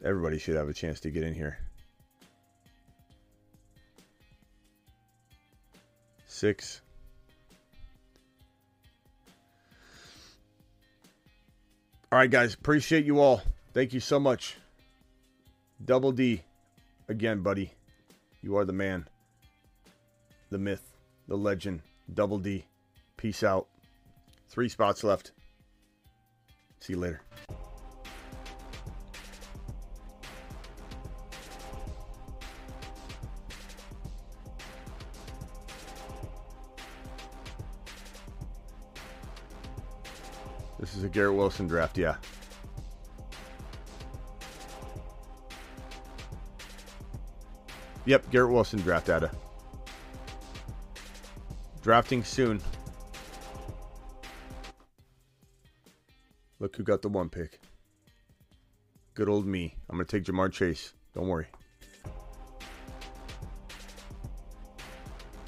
Everybody 0.03 0.37
should 0.37 0.55
have 0.55 0.69
a 0.69 0.73
chance 0.73 0.99
to 1.01 1.09
get 1.09 1.23
in 1.23 1.33
here. 1.33 1.57
Six. 6.27 6.81
All 12.11 12.17
right, 12.17 12.31
guys. 12.31 12.55
Appreciate 12.55 13.05
you 13.05 13.19
all. 13.19 13.41
Thank 13.73 13.93
you 13.93 13.99
so 13.99 14.19
much. 14.19 14.57
Double 15.83 16.11
D. 16.11 16.41
Again, 17.07 17.41
buddy. 17.41 17.73
You 18.41 18.57
are 18.57 18.65
the 18.65 18.73
man. 18.73 19.07
The 20.49 20.57
myth. 20.57 20.91
The 21.27 21.37
legend. 21.37 21.81
Double 22.11 22.39
D. 22.39 22.65
Peace 23.15 23.43
out. 23.43 23.67
Three 24.47 24.69
spots 24.69 25.03
left. 25.03 25.33
See 26.79 26.93
you 26.93 26.99
later. 26.99 27.21
A 41.09 41.11
Garrett 41.11 41.33
Wilson 41.33 41.67
draft, 41.67 41.97
yeah. 41.97 42.17
Yep, 48.05 48.29
Garrett 48.29 48.51
Wilson 48.51 48.79
draft 48.81 49.07
data. 49.07 49.31
Drafting 51.81 52.23
soon. 52.23 52.61
Look 56.59 56.75
who 56.75 56.83
got 56.83 57.01
the 57.01 57.09
one 57.09 57.29
pick. 57.29 57.59
Good 59.15 59.29
old 59.29 59.47
me. 59.47 59.75
I'm 59.89 59.95
going 59.95 60.05
to 60.05 60.11
take 60.11 60.25
Ja'Marr 60.25 60.51
Chase. 60.51 60.93
Don't 61.15 61.27
worry. 61.27 61.47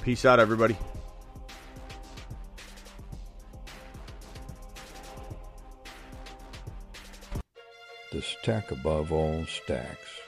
Peace 0.04 0.26
out, 0.26 0.40
everybody. 0.40 0.76
Stack 8.52 8.72
above 8.72 9.14
all 9.14 9.46
stacks. 9.46 10.20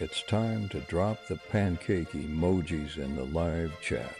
It's 0.00 0.24
time 0.24 0.68
to 0.70 0.80
drop 0.80 1.28
the 1.28 1.36
pancake 1.36 2.10
emojis 2.10 2.98
in 2.98 3.14
the 3.14 3.22
live 3.22 3.72
chat. 3.80 4.16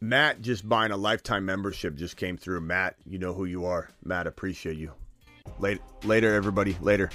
Matt 0.00 0.42
just 0.42 0.68
buying 0.68 0.90
a 0.90 0.96
lifetime 0.96 1.44
membership 1.44 1.94
just 1.94 2.16
came 2.16 2.36
through. 2.36 2.62
Matt, 2.62 2.96
you 3.06 3.20
know 3.20 3.34
who 3.34 3.44
you 3.44 3.66
are. 3.66 3.88
Matt, 4.02 4.26
appreciate 4.26 4.78
you. 4.78 4.94
Late, 5.58 5.80
later, 6.04 6.34
everybody. 6.34 6.76
Later. 6.80 7.10